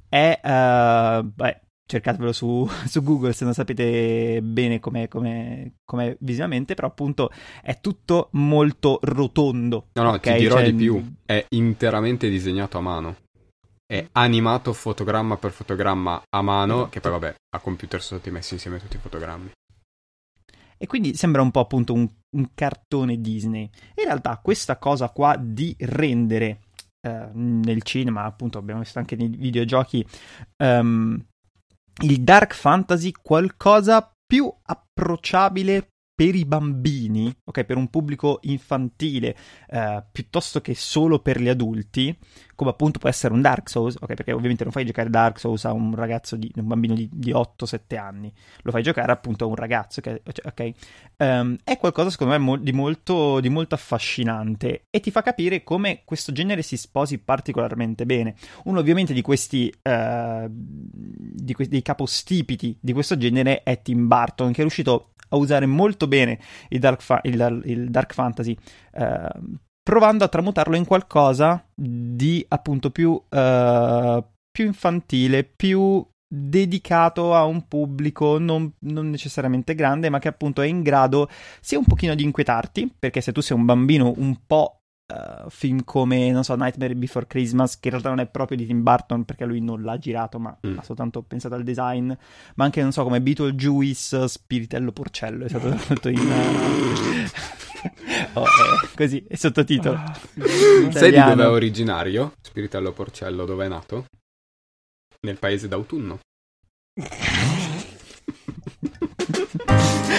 è... 0.09 0.41
Uh, 0.43 1.22
beh, 1.24 1.61
cercatevelo 1.89 2.33
su, 2.33 2.68
su, 2.87 3.03
Google 3.03 3.33
se 3.33 3.45
non 3.45 3.55
sapete 3.55 4.41
bene 4.43 4.79
com'è, 4.79 5.09
com'è, 5.09 6.16
visivamente, 6.20 6.74
però 6.74 6.89
appunto 6.89 7.31
è 7.62 7.81
tutto 7.81 8.29
molto 8.33 8.99
rotondo. 9.03 9.89
No, 9.95 10.03
no, 10.03 10.11
okay? 10.12 10.35
ti 10.35 10.43
dirò 10.43 10.57
cioè, 10.57 10.70
di 10.70 10.76
più, 10.76 11.14
è 11.24 11.45
interamente 11.51 12.29
disegnato 12.29 12.79
a 12.79 12.83
mano. 12.83 13.16
È 13.91 14.07
animato 14.12 14.74
fotogramma 14.74 15.39
per 15.39 15.51
fotogramma 15.51 16.22
a 16.29 16.43
mano, 16.43 16.74
esatto. 16.74 16.89
che 16.91 17.01
poi 17.01 17.11
vabbè, 17.12 17.35
a 17.57 17.59
computer 17.59 18.03
sono 18.03 18.20
stati 18.20 18.35
messi 18.35 18.53
insieme 18.53 18.79
tutti 18.79 18.97
i 18.97 19.01
fotogrammi. 19.01 19.51
E 20.79 20.87
quindi 20.87 21.14
sembra 21.14 21.43
un 21.43 21.51
po' 21.51 21.61
appunto 21.61 21.93
un, 21.93 22.09
un 22.31 22.51
cartone 22.55 23.20
Disney. 23.20 23.68
In 23.97 24.05
realtà 24.05 24.39
questa 24.39 24.79
cosa 24.79 25.11
qua 25.11 25.37
di 25.37 25.74
rendere 25.79 26.61
eh, 27.01 27.29
nel 27.33 27.83
cinema, 27.83 28.24
appunto 28.24 28.59
abbiamo 28.59 28.81
visto 28.81 28.99
anche 28.99 29.16
nei 29.16 29.29
videogiochi, 29.29 30.07
um, 30.59 31.22
il 32.03 32.22
dark 32.22 32.55
fantasy 32.55 33.12
qualcosa 33.12 34.09
più 34.24 34.53
approcciabile 34.62 35.89
per 36.18 36.34
i 36.34 36.44
bambini, 36.44 37.32
ok, 37.44 37.62
per 37.62 37.76
un 37.76 37.90
pubblico 37.90 38.40
infantile, 38.42 39.36
eh, 39.68 40.02
piuttosto 40.10 40.60
che 40.60 40.74
solo 40.74 41.20
per 41.20 41.40
gli 41.40 41.46
adulti, 41.46 42.12
come 42.56 42.70
appunto 42.70 42.98
può 42.98 43.08
essere 43.08 43.32
un 43.32 43.40
Dark 43.40 43.70
Souls, 43.70 43.94
ok, 43.94 44.14
perché 44.14 44.32
ovviamente 44.32 44.64
non 44.64 44.72
fai 44.72 44.84
giocare 44.84 45.10
Dark 45.10 45.38
Souls 45.38 45.64
a 45.64 45.72
un 45.72 45.94
ragazzo 45.94 46.34
di 46.34 46.50
un 46.56 46.66
bambino 46.66 46.94
di, 46.94 47.08
di 47.12 47.30
8-7 47.30 47.96
anni, 47.96 48.32
lo 48.62 48.72
fai 48.72 48.82
giocare 48.82 49.12
appunto 49.12 49.44
a 49.44 49.46
un 49.46 49.54
ragazzo, 49.54 50.00
okay, 50.00 50.20
ok? 50.42 50.70
Um, 51.18 51.56
è 51.62 51.78
qualcosa 51.78 52.10
secondo 52.10 52.32
me 52.32 52.38
mo- 52.40 52.56
di, 52.56 52.72
molto, 52.72 53.38
di 53.38 53.48
molto 53.48 53.76
affascinante 53.76 54.86
e 54.90 54.98
ti 54.98 55.12
fa 55.12 55.22
capire 55.22 55.62
come 55.62 56.02
questo 56.04 56.32
genere 56.32 56.62
si 56.62 56.76
sposi 56.76 57.18
particolarmente 57.18 58.06
bene. 58.06 58.34
Uno 58.64 58.80
ovviamente 58.80 59.12
di 59.12 59.22
questi, 59.22 59.72
uh, 59.82 60.46
di 60.50 61.52
que- 61.52 61.68
dei 61.68 61.82
capostipiti 61.82 62.76
di 62.80 62.92
questo 62.92 63.16
genere 63.16 63.62
è 63.62 63.80
Tim 63.82 64.08
Burton, 64.08 64.50
che 64.50 64.58
è 64.58 64.62
riuscito 64.62 65.12
a 65.29 65.37
usare 65.37 65.66
molto 65.66 66.07
bene 66.07 66.39
il 66.68 66.79
dark, 66.79 67.03
fa- 67.03 67.20
il, 67.24 67.62
il 67.64 67.91
dark 67.91 68.12
fantasy, 68.12 68.57
eh, 68.93 69.29
provando 69.83 70.24
a 70.24 70.29
tramutarlo 70.29 70.76
in 70.76 70.85
qualcosa 70.85 71.64
di 71.74 72.45
appunto 72.49 72.91
più, 72.91 73.20
eh, 73.29 74.24
più 74.51 74.66
infantile, 74.66 75.45
più 75.45 76.07
dedicato 76.31 77.35
a 77.35 77.45
un 77.45 77.66
pubblico 77.66 78.39
non, 78.39 78.70
non, 78.81 79.09
necessariamente 79.09 79.74
grande, 79.74 80.11
ma 80.11 80.18
che 80.18 80.29
appunto 80.29 80.61
è 80.61 80.66
in 80.66 80.83
grado 80.83 81.29
sia 81.61 81.79
un 81.79 81.87
pochino 81.87 82.14
di 82.14 82.22
inquietarti, 82.22 82.97
perché 82.99 83.22
se 83.22 83.33
tu 83.33 83.41
sei 83.41 83.57
un 83.57 83.64
bambino 83.64 84.12
un 84.16 84.37
po' 84.47 84.78
Uh, 85.11 85.48
film 85.48 85.84
come, 85.84 86.30
non 86.30 86.44
so, 86.44 86.54
Nightmare 86.54 86.94
Before 86.94 87.26
Christmas, 87.26 87.80
che 87.80 87.88
in 87.88 87.92
realtà 87.92 88.11
non 88.11 88.20
è 88.20 88.26
proprio 88.26 88.59
di 88.59 88.66
Tim 88.66 88.82
Burton 88.82 89.24
perché 89.24 89.46
lui 89.46 89.59
non 89.59 89.82
l'ha 89.82 89.96
girato, 89.96 90.38
ma 90.38 90.54
mm. 90.66 90.76
ha 90.76 90.82
soltanto 90.82 91.22
pensato 91.22 91.54
al 91.54 91.62
design, 91.62 92.12
ma 92.56 92.64
anche, 92.64 92.82
non 92.82 92.92
so, 92.92 93.04
come 93.04 93.22
Beetlejuice, 93.22 94.28
Spiritello 94.28 94.92
Porcello, 94.92 95.46
è 95.46 95.48
stato 95.48 95.70
tradotto 95.74 96.11
in... 96.11 96.18
oh, 98.34 98.44
eh, 98.44 98.88
così, 98.94 99.24
è 99.26 99.36
sottotitolo. 99.36 99.96
Ah, 99.96 100.14
Sai 100.90 101.11
di 101.11 101.22
dove 101.22 101.42
è 101.42 101.48
originario? 101.48 102.34
Spiritello 102.42 102.92
Porcello, 102.92 103.46
dove 103.46 103.64
è 103.64 103.68
nato? 103.68 104.04
Nel 105.20 105.38
paese 105.38 105.68
d'autunno. 105.68 106.18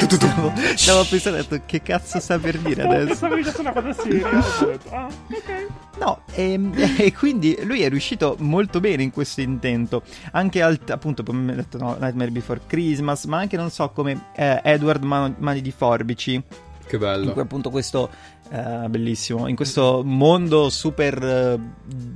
stavo, 0.09 0.53
stavo 0.75 1.05
pensando, 1.05 1.39
ho 1.39 1.41
detto, 1.41 1.61
che 1.65 1.81
cazzo 1.81 2.19
sta 2.19 2.37
per 2.37 2.57
dire 2.59 2.83
adesso? 2.83 3.05
Pensavo 3.07 3.35
dicesse 3.35 3.61
una 3.61 3.71
cosa 3.71 3.93
seria. 3.93 4.29
ah, 4.29 5.07
ok. 5.31 5.67
No, 5.99 6.21
e, 6.31 6.53
ehm, 6.53 6.73
e, 6.97 7.13
quindi 7.13 7.57
lui 7.63 7.81
è 7.81 7.89
riuscito 7.89 8.35
molto 8.39 8.79
bene 8.79 9.03
in 9.03 9.11
questo 9.11 9.41
intento. 9.41 10.03
Anche 10.31 10.61
al, 10.61 10.79
appunto, 10.87 11.23
come 11.23 11.51
ho 11.51 11.55
detto, 11.55 11.77
no, 11.77 11.97
Nightmare 11.99 12.31
Before 12.31 12.61
Christmas, 12.65 13.25
ma 13.25 13.37
anche, 13.37 13.57
non 13.57 13.69
so, 13.69 13.89
come 13.89 14.27
eh, 14.35 14.61
Edward 14.63 15.03
Man- 15.03 15.35
Mani 15.39 15.61
di 15.61 15.71
Forbici. 15.71 16.41
Che 16.85 16.97
bello. 16.97 17.25
In 17.25 17.31
cui 17.33 17.41
appunto 17.41 17.69
questo, 17.69 18.09
eh, 18.49 18.87
bellissimo, 18.89 19.47
in 19.47 19.55
questo 19.55 20.01
mondo 20.03 20.69
super... 20.69 21.23
Eh, 21.23 22.07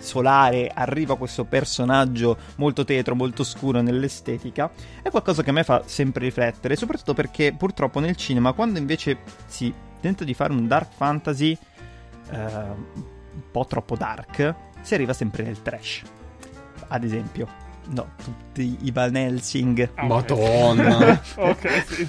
solare 0.00 0.70
arriva 0.72 1.16
questo 1.16 1.44
personaggio 1.44 2.36
molto 2.56 2.84
tetro, 2.84 3.16
molto 3.16 3.42
scuro 3.42 3.80
nell'estetica, 3.80 4.70
è 5.02 5.10
qualcosa 5.10 5.42
che 5.42 5.50
a 5.50 5.52
me 5.52 5.64
fa 5.64 5.82
sempre 5.86 6.24
riflettere, 6.24 6.76
soprattutto 6.76 7.14
perché 7.14 7.52
purtroppo 7.52 7.98
nel 7.98 8.16
cinema, 8.16 8.52
quando 8.52 8.78
invece 8.78 9.18
si 9.46 9.74
tenta 10.00 10.24
di 10.24 10.34
fare 10.34 10.52
un 10.52 10.68
dark 10.68 10.92
fantasy 10.94 11.50
eh, 12.30 12.38
un 12.38 13.50
po' 13.50 13.66
troppo 13.66 13.96
dark, 13.96 14.54
si 14.80 14.94
arriva 14.94 15.12
sempre 15.12 15.42
nel 15.42 15.60
trash. 15.62 16.02
Ad 16.86 17.04
esempio, 17.04 17.48
No, 17.90 18.10
tutti 18.22 18.76
i 18.82 18.90
Van 18.90 19.16
Helsing. 19.16 19.90
Ah, 19.94 20.04
Madonna. 20.04 21.20
ok, 21.36 21.84
sì. 21.86 22.08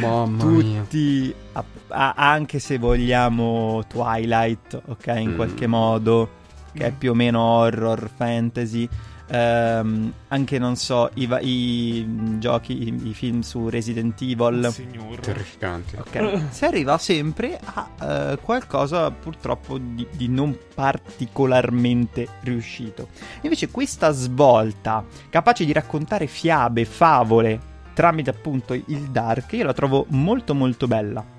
Mamma 0.00 0.42
tutti, 0.42 1.34
a, 1.52 1.64
a, 1.88 2.14
anche 2.16 2.58
se 2.58 2.78
vogliamo 2.78 3.84
Twilight, 3.86 4.80
ok, 4.86 5.06
in 5.16 5.30
mm. 5.30 5.36
qualche 5.36 5.66
modo 5.66 6.42
che 6.72 6.86
è 6.86 6.90
più 6.90 7.12
o 7.12 7.14
meno 7.14 7.40
horror, 7.40 8.10
fantasy. 8.14 8.88
Um, 9.34 10.12
anche 10.28 10.60
non 10.60 10.76
so 10.76 11.10
i, 11.14 11.28
i 11.40 12.38
giochi, 12.38 12.84
i, 12.84 13.08
i, 13.08 13.14
film 13.14 13.40
su 13.40 13.68
Resident 13.68 14.20
Evil, 14.22 14.70
Signor. 14.70 15.18
terrificanti. 15.18 15.96
Okay. 15.96 16.46
si 16.50 16.64
arriva 16.64 16.96
sempre 16.98 17.58
a 17.64 17.88
uh, 18.32 18.38
qualcosa 18.40 19.10
purtroppo 19.10 19.78
di, 19.78 20.06
di, 20.12 20.28
non 20.28 20.56
particolarmente 20.72 22.28
riuscito. 22.42 23.08
Invece, 23.40 23.70
questa 23.70 24.12
svolta 24.12 25.04
capace 25.30 25.64
di 25.64 25.72
raccontare 25.72 26.28
fiabe, 26.28 26.84
favole 26.84 27.72
tramite 27.92 28.30
appunto 28.30 28.74
il 28.74 29.10
dark, 29.10 29.52
io 29.54 29.64
la 29.64 29.72
trovo 29.72 30.06
molto 30.10 30.54
molto 30.54 30.86
bella. 30.86 31.33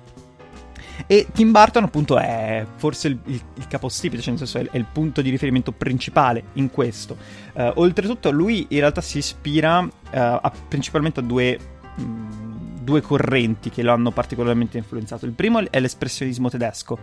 E 1.06 1.26
Tim 1.32 1.50
Burton, 1.50 1.84
appunto, 1.84 2.18
è 2.18 2.64
forse 2.76 3.08
il, 3.08 3.18
il, 3.26 3.40
il 3.54 3.66
capostipite, 3.68 4.22
cioè 4.22 4.34
nel 4.34 4.46
senso 4.46 4.58
è, 4.58 4.70
è, 4.70 4.76
il 4.76 4.86
punto 4.90 5.20
di 5.22 5.30
riferimento 5.30 5.72
principale 5.72 6.44
in 6.54 6.70
questo. 6.70 7.16
Uh, 7.52 7.72
oltretutto, 7.74 8.30
lui 8.30 8.66
in 8.70 8.78
realtà 8.78 9.00
si 9.00 9.18
ispira 9.18 9.80
uh, 9.80 9.88
a, 10.10 10.52
principalmente 10.68 11.20
a 11.20 11.22
due. 11.22 11.58
Mh, 11.96 12.02
mm, 12.02 12.45
due 12.86 13.00
correnti 13.00 13.68
che 13.68 13.82
lo 13.82 13.92
hanno 13.92 14.12
particolarmente 14.12 14.78
influenzato. 14.78 15.26
Il 15.26 15.32
primo 15.32 15.60
è 15.70 15.80
l'espressionismo 15.80 16.48
tedesco, 16.48 16.96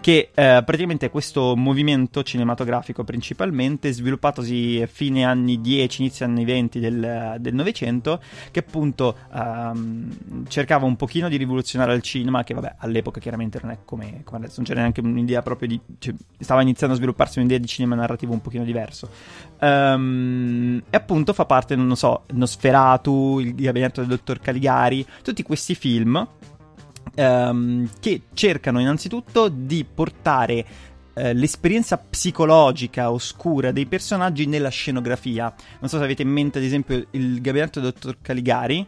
che 0.00 0.30
eh, 0.34 0.62
praticamente 0.64 1.06
è 1.06 1.10
questo 1.10 1.54
movimento 1.54 2.24
cinematografico 2.24 3.04
principalmente 3.04 3.92
sviluppatosi 3.92 4.80
a 4.82 4.88
fine 4.88 5.24
anni 5.24 5.60
10, 5.60 6.02
inizio 6.02 6.26
anni 6.26 6.44
20 6.44 6.80
del, 6.80 7.38
Novecento, 7.52 8.20
che 8.50 8.58
appunto 8.58 9.16
ehm, 9.32 10.46
cercava 10.48 10.84
un 10.84 10.96
pochino 10.96 11.28
di 11.28 11.36
rivoluzionare 11.36 11.94
il 11.94 12.02
cinema, 12.02 12.42
che 12.42 12.54
vabbè 12.54 12.74
all'epoca 12.78 13.20
chiaramente 13.20 13.60
non 13.62 13.70
è 13.70 13.78
come, 13.84 14.22
come 14.24 14.38
adesso, 14.38 14.54
non 14.56 14.64
c'era 14.66 14.80
neanche 14.80 15.00
un'idea 15.00 15.42
proprio 15.42 15.68
di... 15.68 15.80
Cioè, 15.98 16.12
stava 16.40 16.62
iniziando 16.62 16.94
a 16.96 16.98
svilupparsi 16.98 17.38
un'idea 17.38 17.58
di 17.58 17.66
cinema 17.68 17.94
narrativo 17.94 18.32
un 18.32 18.40
pochino 18.40 18.64
diverso. 18.64 19.08
Um, 19.62 20.82
e 20.88 20.96
appunto 20.96 21.34
fa 21.34 21.44
parte, 21.44 21.76
non 21.76 21.94
so, 21.94 22.22
Nosferatu, 22.32 23.40
il 23.40 23.54
gabinetto 23.54 24.00
del 24.00 24.08
dottor 24.08 24.40
Caligari, 24.40 25.06
tutti 25.22 25.42
questi 25.42 25.74
film 25.74 26.26
um, 27.16 27.88
che 28.00 28.22
cercano 28.32 28.80
innanzitutto 28.80 29.48
di 29.48 29.84
portare 29.84 30.64
uh, 31.12 31.32
l'esperienza 31.32 31.98
psicologica 31.98 33.10
oscura 33.10 33.70
dei 33.70 33.86
personaggi 33.86 34.46
nella 34.46 34.70
scenografia. 34.70 35.52
Non 35.80 35.90
so 35.90 35.98
se 35.98 36.04
avete 36.04 36.22
in 36.22 36.30
mente, 36.30 36.58
ad 36.58 36.64
esempio, 36.64 37.06
il 37.10 37.40
gabinetto 37.42 37.80
del 37.80 37.92
dottor 37.92 38.16
Caligari 38.22 38.86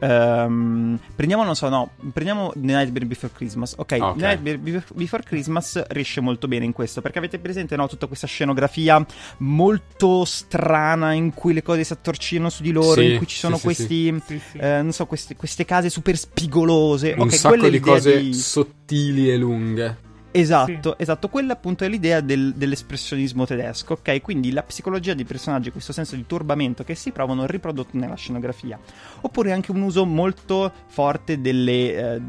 Um, 0.00 0.98
prendiamo, 1.14 1.44
non 1.44 1.54
so, 1.54 1.68
no, 1.68 1.90
prendiamo 2.12 2.52
The 2.54 2.60
Nightmare 2.60 3.06
Before 3.06 3.32
Christmas. 3.32 3.74
Ok, 3.76 3.96
okay. 4.00 4.16
The 4.16 4.26
Nightmare 4.26 4.84
Before 4.94 5.22
Christmas 5.22 5.82
riesce 5.88 6.20
molto 6.20 6.48
bene 6.48 6.64
in 6.64 6.72
questo 6.72 7.00
perché 7.00 7.18
avete 7.18 7.38
presente, 7.38 7.76
no, 7.76 7.88
tutta 7.88 8.06
questa 8.06 8.26
scenografia 8.26 9.04
molto 9.38 10.24
strana 10.24 11.12
in 11.12 11.32
cui 11.34 11.52
le 11.52 11.62
cose 11.62 11.84
si 11.84 11.92
attorcigliano 11.92 12.50
su 12.50 12.62
di 12.62 12.72
loro, 12.72 13.00
sì, 13.00 13.12
in 13.12 13.16
cui 13.16 13.26
ci 13.26 13.36
sono 13.36 13.56
sì, 13.56 13.62
questi, 13.62 14.22
sì, 14.24 14.40
eh, 14.58 14.82
non 14.82 14.92
so, 14.92 15.06
queste, 15.06 15.36
queste, 15.36 15.64
case 15.64 15.90
super 15.90 16.16
spigolose. 16.16 17.14
Un 17.16 17.22
okay, 17.22 17.38
sacco 17.38 17.68
di 17.68 17.80
cose 17.80 18.20
di... 18.20 18.34
sottili 18.34 19.30
e 19.30 19.36
lunghe. 19.36 20.10
Esatto, 20.32 20.94
sì. 20.96 21.02
esatto, 21.02 21.28
quella 21.28 21.52
appunto 21.52 21.84
è 21.84 21.88
l'idea 21.88 22.20
del, 22.20 22.54
dell'espressionismo 22.54 23.44
tedesco, 23.44 23.94
ok? 23.94 24.22
Quindi 24.22 24.50
la 24.50 24.62
psicologia 24.62 25.12
dei 25.12 25.26
personaggi, 25.26 25.70
questo 25.70 25.92
senso 25.92 26.16
di 26.16 26.26
turbamento 26.26 26.84
che 26.84 26.94
si 26.94 27.10
provano 27.12 27.44
riprodotto 27.44 27.98
nella 27.98 28.14
scenografia. 28.14 28.78
Oppure 29.20 29.52
anche 29.52 29.70
un 29.70 29.82
uso 29.82 30.06
molto 30.06 30.72
forte 30.86 31.40
delle, 31.40 32.14
eh, 32.14 32.20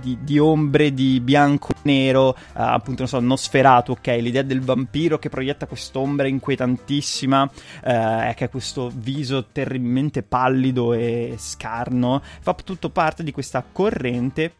di, 0.00 0.18
di, 0.22 0.38
ombre, 0.38 0.94
di 0.94 1.20
bianco 1.20 1.72
e 1.72 1.78
nero, 1.82 2.36
eh, 2.36 2.40
appunto, 2.54 3.00
non 3.00 3.08
so, 3.08 3.18
Nosferatu, 3.18 3.92
ok? 3.92 4.06
L'idea 4.20 4.42
del 4.42 4.60
vampiro 4.60 5.18
che 5.18 5.28
proietta 5.28 5.66
quest'ombra 5.66 6.28
inquietantissima, 6.28 7.50
eh, 7.84 8.34
che 8.36 8.44
ha 8.44 8.48
questo 8.48 8.88
viso 8.94 9.46
terribilmente 9.50 10.22
pallido 10.22 10.92
e 10.92 11.34
scarno, 11.38 12.22
fa 12.40 12.54
tutto 12.54 12.90
parte 12.90 13.24
di 13.24 13.32
questa 13.32 13.64
corrente 13.70 14.54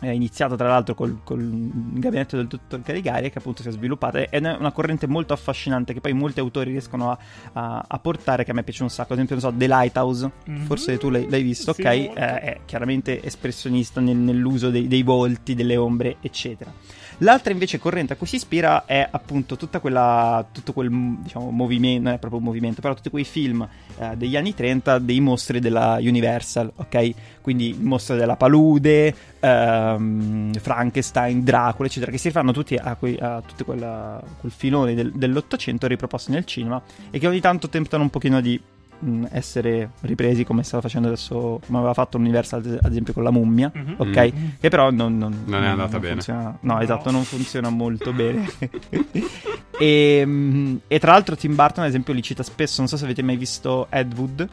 è 0.00 0.08
iniziato 0.08 0.56
tra 0.56 0.68
l'altro 0.68 0.94
col, 0.94 1.20
col, 1.24 1.48
gabinetto 1.94 2.36
del 2.36 2.46
dottor 2.46 2.82
Caligari 2.82 3.30
che 3.30 3.38
appunto 3.38 3.62
si 3.62 3.68
è 3.68 3.70
sviluppata 3.70 4.20
ed 4.28 4.44
è 4.44 4.56
una 4.56 4.72
corrente 4.72 5.06
molto 5.06 5.32
affascinante 5.32 5.94
che 5.94 6.00
poi 6.00 6.12
molti 6.12 6.40
autori 6.40 6.70
riescono 6.70 7.10
a, 7.10 7.18
a, 7.52 7.84
a 7.86 7.98
portare 7.98 8.44
che 8.44 8.50
a 8.50 8.54
me 8.54 8.62
piace 8.62 8.82
un 8.82 8.90
sacco. 8.90 9.14
Ad 9.14 9.18
esempio 9.18 9.36
non 9.36 9.44
so 9.44 9.56
The 9.56 9.66
Lighthouse. 9.66 10.30
Mm-hmm. 10.50 10.64
forse 10.64 10.98
tu 10.98 11.10
l'hai, 11.10 11.28
l'hai 11.28 11.42
visto 11.42 11.72
sì, 11.72 11.80
ok? 11.80 11.86
eh, 11.86 12.10
è 12.14 12.60
chiaramente 12.64 13.22
espressionista 13.22 14.00
nel, 14.00 14.16
nell'uso 14.16 14.70
dei, 14.70 14.86
dei 14.88 15.02
volti 15.02 15.54
delle 15.54 15.76
ombre 15.76 16.16
eccetera 16.20 16.72
L'altra 17.18 17.52
invece 17.52 17.78
corrente 17.78 18.12
a 18.12 18.16
cui 18.16 18.26
si 18.26 18.36
ispira 18.36 18.84
è 18.84 19.06
appunto 19.10 19.56
quella, 19.80 20.46
tutto 20.52 20.74
quel 20.74 20.90
diciamo, 20.90 21.50
movimento, 21.50 22.02
non 22.02 22.12
è 22.12 22.18
proprio 22.18 22.40
un 22.40 22.46
movimento, 22.46 22.82
però 22.82 22.92
tutti 22.92 23.08
quei 23.08 23.24
film 23.24 23.66
eh, 23.98 24.16
degli 24.16 24.36
anni 24.36 24.54
30 24.54 24.98
dei 24.98 25.20
mostri 25.20 25.58
della 25.58 25.96
Universal, 25.98 26.70
ok? 26.74 27.10
Quindi 27.40 27.70
il 27.70 27.80
mostro 27.80 28.16
della 28.16 28.36
palude, 28.36 29.14
ehm, 29.40 30.52
Frankenstein, 30.54 31.42
Dracula, 31.42 31.88
eccetera, 31.88 32.10
che 32.10 32.18
si 32.18 32.28
rifanno 32.28 32.52
tutti 32.52 32.74
a, 32.74 32.94
quei, 32.96 33.16
a 33.18 33.40
tutto 33.40 33.64
quella, 33.64 34.22
quel 34.38 34.52
filone 34.52 34.94
del, 34.94 35.12
dell'Ottocento 35.12 35.86
riproposti 35.86 36.32
nel 36.32 36.44
cinema 36.44 36.82
e 37.10 37.18
che 37.18 37.26
ogni 37.26 37.40
tanto 37.40 37.70
tentano 37.70 38.02
un 38.02 38.10
pochino 38.10 38.42
di 38.42 38.60
mh, 38.98 39.26
essere 39.30 39.90
ripresi 40.00 40.44
come 40.44 40.62
stava 40.62 40.82
facendo 40.82 41.08
adesso, 41.08 41.60
come 41.64 41.78
aveva 41.78 41.94
fatto 41.94 42.18
l'Universal 42.18 42.78
ad 42.82 42.90
esempio 42.90 43.12
con 43.12 43.22
la 43.22 43.30
mummia, 43.30 43.72
mm-hmm. 43.76 43.94
ok? 43.96 44.16
Mm-hmm. 44.16 44.48
Che 44.60 44.68
però 44.68 44.90
non, 44.90 45.16
non, 45.18 45.42
non 45.44 45.62
è 45.62 45.66
andata 45.66 45.92
non 45.92 46.00
bene. 46.00 46.14
Funziona, 46.14 46.58
no, 46.60 46.72
no, 46.74 46.80
esatto, 46.80 47.10
non 47.10 47.22
funziona 47.24 47.70
molto 47.70 48.12
bene. 48.12 48.48
e, 49.78 50.24
mh, 50.24 50.80
e, 50.86 50.98
tra 50.98 51.12
l'altro 51.12 51.36
Tim 51.36 51.54
Burton 51.54 51.84
ad 51.84 51.88
esempio 51.88 52.12
li 52.12 52.22
cita 52.22 52.42
spesso, 52.42 52.76
non 52.78 52.88
so 52.88 52.96
se 52.96 53.04
avete 53.04 53.22
mai 53.22 53.36
visto 53.36 53.86
Ed 53.90 54.12
Wood. 54.16 54.48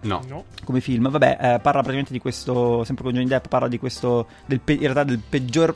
No. 0.00 0.22
no. 0.28 0.44
Come 0.64 0.80
film, 0.80 1.08
vabbè, 1.10 1.30
eh, 1.30 1.58
parla 1.58 1.80
praticamente 1.80 2.12
di 2.12 2.20
questo. 2.20 2.84
Sempre 2.84 3.04
con 3.04 3.14
Johnny 3.14 3.26
Depp, 3.26 3.46
parla 3.48 3.66
di 3.66 3.78
questo. 3.78 4.28
Del 4.46 4.60
pe- 4.60 4.74
in 4.74 4.80
realtà 4.80 5.02
del 5.02 5.18
peggior 5.18 5.74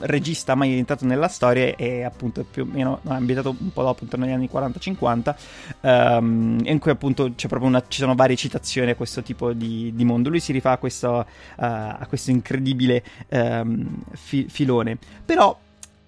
regista 0.00 0.54
mai 0.54 0.72
entrato 0.76 1.04
nella 1.04 1.28
storia 1.28 1.74
e 1.76 2.02
appunto 2.02 2.44
più 2.44 2.62
o 2.62 2.66
meno 2.66 2.98
no, 3.02 3.12
è 3.12 3.16
ambientato 3.16 3.54
un 3.58 3.72
po' 3.72 3.82
dopo, 3.82 4.04
intorno 4.04 4.24
agli 4.24 4.32
anni 4.32 4.48
40-50, 4.52 5.34
um, 5.80 6.58
in 6.64 6.78
cui 6.78 6.90
appunto 6.90 7.32
c'è 7.34 7.48
proprio 7.48 7.68
una, 7.68 7.82
ci 7.86 8.00
sono 8.00 8.14
varie 8.14 8.36
citazioni 8.36 8.90
a 8.90 8.96
questo 8.96 9.22
tipo 9.22 9.52
di, 9.52 9.92
di 9.94 10.04
mondo. 10.04 10.28
Lui 10.28 10.40
si 10.40 10.52
rifà 10.52 10.72
a 10.72 10.78
questo, 10.78 11.08
uh, 11.18 11.24
a 11.56 12.04
questo 12.08 12.30
incredibile 12.30 13.02
um, 13.30 14.02
fi- 14.12 14.46
filone. 14.48 14.98
Però 15.24 15.58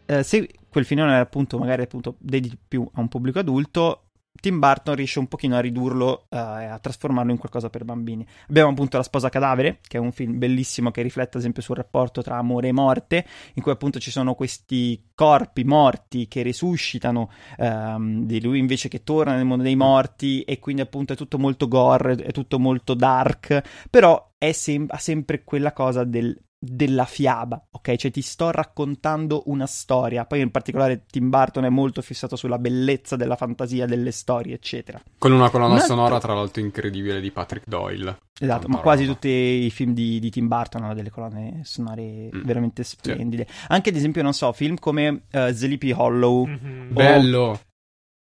uh, 0.07 0.23
se 0.23 0.49
quel 0.69 0.85
filone 0.85 1.19
appunto 1.19 1.59
magari 1.59 1.83
appunto 1.83 2.17
dedichi 2.19 2.59
più 2.69 2.87
a 2.95 3.01
un 3.01 3.09
pubblico 3.09 3.39
adulto, 3.39 4.06
Tim 4.41 4.59
Burton 4.59 4.95
riesce 4.95 5.19
un 5.19 5.27
pochino 5.27 5.57
a 5.57 5.61
ridurlo 5.61 6.27
uh, 6.29 6.37
e 6.37 6.65
a 6.65 6.79
trasformarlo 6.79 7.31
in 7.31 7.39
qualcosa 7.39 7.71
per 7.71 7.85
bambini. 7.85 8.27
Abbiamo 8.49 8.71
appunto 8.71 8.97
La 8.97 9.03
sposa 9.03 9.29
cadavere, 9.29 9.81
che 9.87 9.97
è 9.97 10.01
un 10.01 10.13
film 10.13 10.39
bellissimo 10.39 10.91
che 10.91 11.03
riflette 11.03 11.37
ad 11.37 11.41
esempio 11.41 11.63
sul 11.63 11.77
rapporto 11.77 12.23
tra 12.23 12.37
amore 12.37 12.69
e 12.69 12.73
morte, 12.73 13.27
in 13.55 13.63
cui 13.63 13.73
appunto 13.73 13.99
ci 13.99 14.11
sono 14.11 14.35
questi 14.35 15.11
corpi 15.15 15.65
morti 15.65 16.29
che 16.29 16.43
risuscitano 16.43 17.31
um, 17.59 18.25
di 18.25 18.41
lui 18.41 18.59
invece 18.59 18.89
che 18.89 19.03
torna 19.03 19.35
nel 19.35 19.45
mondo 19.45 19.63
dei 19.63 19.77
morti 19.77 20.43
e 20.43 20.59
quindi 20.59 20.83
appunto 20.83 21.15
è 21.15 21.17
tutto 21.17 21.39
molto 21.39 21.69
gore, 21.69 22.15
è 22.17 22.33
tutto 22.33 22.59
molto 22.59 22.95
dark, 22.95 23.63
però 23.91 24.33
sem- 24.53 24.87
ha 24.91 24.99
sempre 24.99 25.45
quella 25.45 25.73
cosa 25.73 26.05
del 26.05 26.39
della 26.59 27.05
fiaba, 27.05 27.67
ok? 27.71 27.97
Cioè 27.97 28.11
ti 28.11 28.23
sto 28.23 28.51
raccontando 28.51 29.45
una 29.47 29.67
storia. 29.67 30.25
Poi 30.25 30.41
in 30.41 30.51
particolare 30.51 31.05
Tim 31.07 31.29
Burton 31.29 31.65
è 31.65 31.69
molto 31.69 32.03
fissato 32.03 32.37
sulla 32.37 32.59
bellezza 32.59 33.17
della 33.17 33.37
fantasia 33.37 33.87
delle 33.87 34.11
storie, 34.11 34.55
eccetera. 34.55 35.01
Con 35.19 35.33
una 35.33 35.51
colonna 35.51 35.75
un 35.75 35.81
altro... 35.81 35.95
sonora 35.95 36.19
tra 36.19 36.35
l'altro 36.35 36.63
incredibile 36.63 37.21
di 37.21 37.31
Patrick 37.31 37.67
Doyle. 37.67 38.19
Esatto, 38.39 38.63
Tanta 38.63 38.77
ma 38.77 38.83
quasi 38.83 39.03
roba. 39.03 39.15
tutti 39.15 39.29
i 39.29 39.71
film 39.71 39.95
di, 39.95 40.19
di, 40.19 40.31
Tim 40.31 40.47
Burton 40.47 40.83
hanno 40.85 40.95
delle 40.95 41.11
colonne 41.11 41.61
sonore 41.65 42.29
mm. 42.35 42.43
veramente 42.43 42.85
splendide. 42.85 43.47
Sì. 43.49 43.65
Anche 43.69 43.91
ad 43.91 43.97
esempio, 43.97 44.23
non 44.23 44.33
so, 44.33 44.53
film 44.53 44.77
come 44.79 45.23
uh, 45.31 45.51
Sleepy 45.51 45.93
Hollow. 45.93 46.47
Mm-hmm. 46.47 46.93
Bello! 46.93 47.61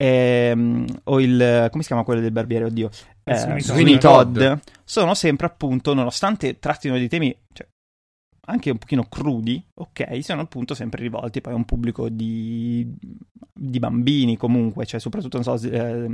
Ehm, 0.00 0.86
o 1.04 1.20
il 1.20 1.66
come 1.70 1.82
si 1.82 1.88
chiama 1.88 2.04
quello 2.04 2.20
del 2.20 2.30
barbiere? 2.30 2.66
Oddio, 2.66 2.88
eh, 3.24 3.60
Sweeney 3.60 3.98
Todd. 3.98 4.38
Todd. 4.38 4.58
Sono 4.84 5.14
sempre 5.14 5.46
appunto, 5.46 5.92
nonostante 5.92 6.60
trattino 6.60 6.96
di 6.96 7.08
temi 7.08 7.36
cioè, 7.52 7.66
anche 8.48 8.70
un 8.70 8.78
pochino 8.78 9.04
crudi, 9.04 9.62
ok, 9.74 10.22
sono 10.22 10.40
appunto 10.40 10.74
sempre 10.74 11.02
rivolti 11.02 11.40
poi 11.42 11.52
a 11.52 11.56
un 11.56 11.66
pubblico 11.66 12.08
di, 12.08 12.86
di 13.52 13.78
bambini 13.78 14.38
comunque, 14.38 14.86
cioè 14.86 14.98
soprattutto, 14.98 15.38
non 15.38 15.58
so, 15.58 15.68
eh, 15.68 16.08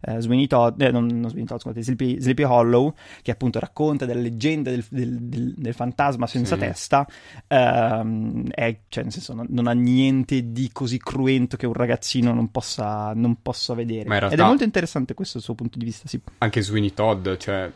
eh, 0.00 0.20
Sweeney 0.20 0.46
Todd, 0.46 0.80
eh, 0.80 0.92
non, 0.92 1.06
non 1.06 1.28
Sweeney 1.28 1.46
Todd, 1.46 1.58
scusate, 1.58 1.82
Sleepy, 1.82 2.20
Sleepy, 2.20 2.44
Hollow, 2.44 2.94
che 3.20 3.32
appunto 3.32 3.58
racconta 3.58 4.06
delle 4.06 4.22
leggende 4.22 4.70
del, 4.70 4.84
del, 4.88 5.18
del, 5.22 5.54
del 5.56 5.74
fantasma 5.74 6.28
senza 6.28 6.54
sì. 6.54 6.60
testa, 6.60 7.04
ehm, 7.48 8.48
è, 8.50 8.78
cioè 8.86 9.02
nel 9.02 9.12
senso 9.12 9.34
non, 9.34 9.46
non, 9.48 9.66
ha 9.66 9.72
niente 9.72 10.52
di 10.52 10.70
così 10.72 10.98
cruento 10.98 11.56
che 11.56 11.66
un 11.66 11.74
ragazzino 11.74 12.32
non 12.32 12.52
possa, 12.52 13.12
non 13.12 13.42
possa 13.42 13.74
vedere. 13.74 14.08
Realtà, 14.08 14.30
Ed 14.30 14.38
è 14.38 14.44
molto 14.44 14.62
interessante 14.62 15.14
questo 15.14 15.40
suo 15.40 15.56
punto 15.56 15.78
di 15.78 15.84
vista, 15.84 16.06
sì. 16.06 16.20
Anche 16.38 16.62
Sweeney 16.62 16.94
Todd, 16.94 17.28
cioè 17.38 17.72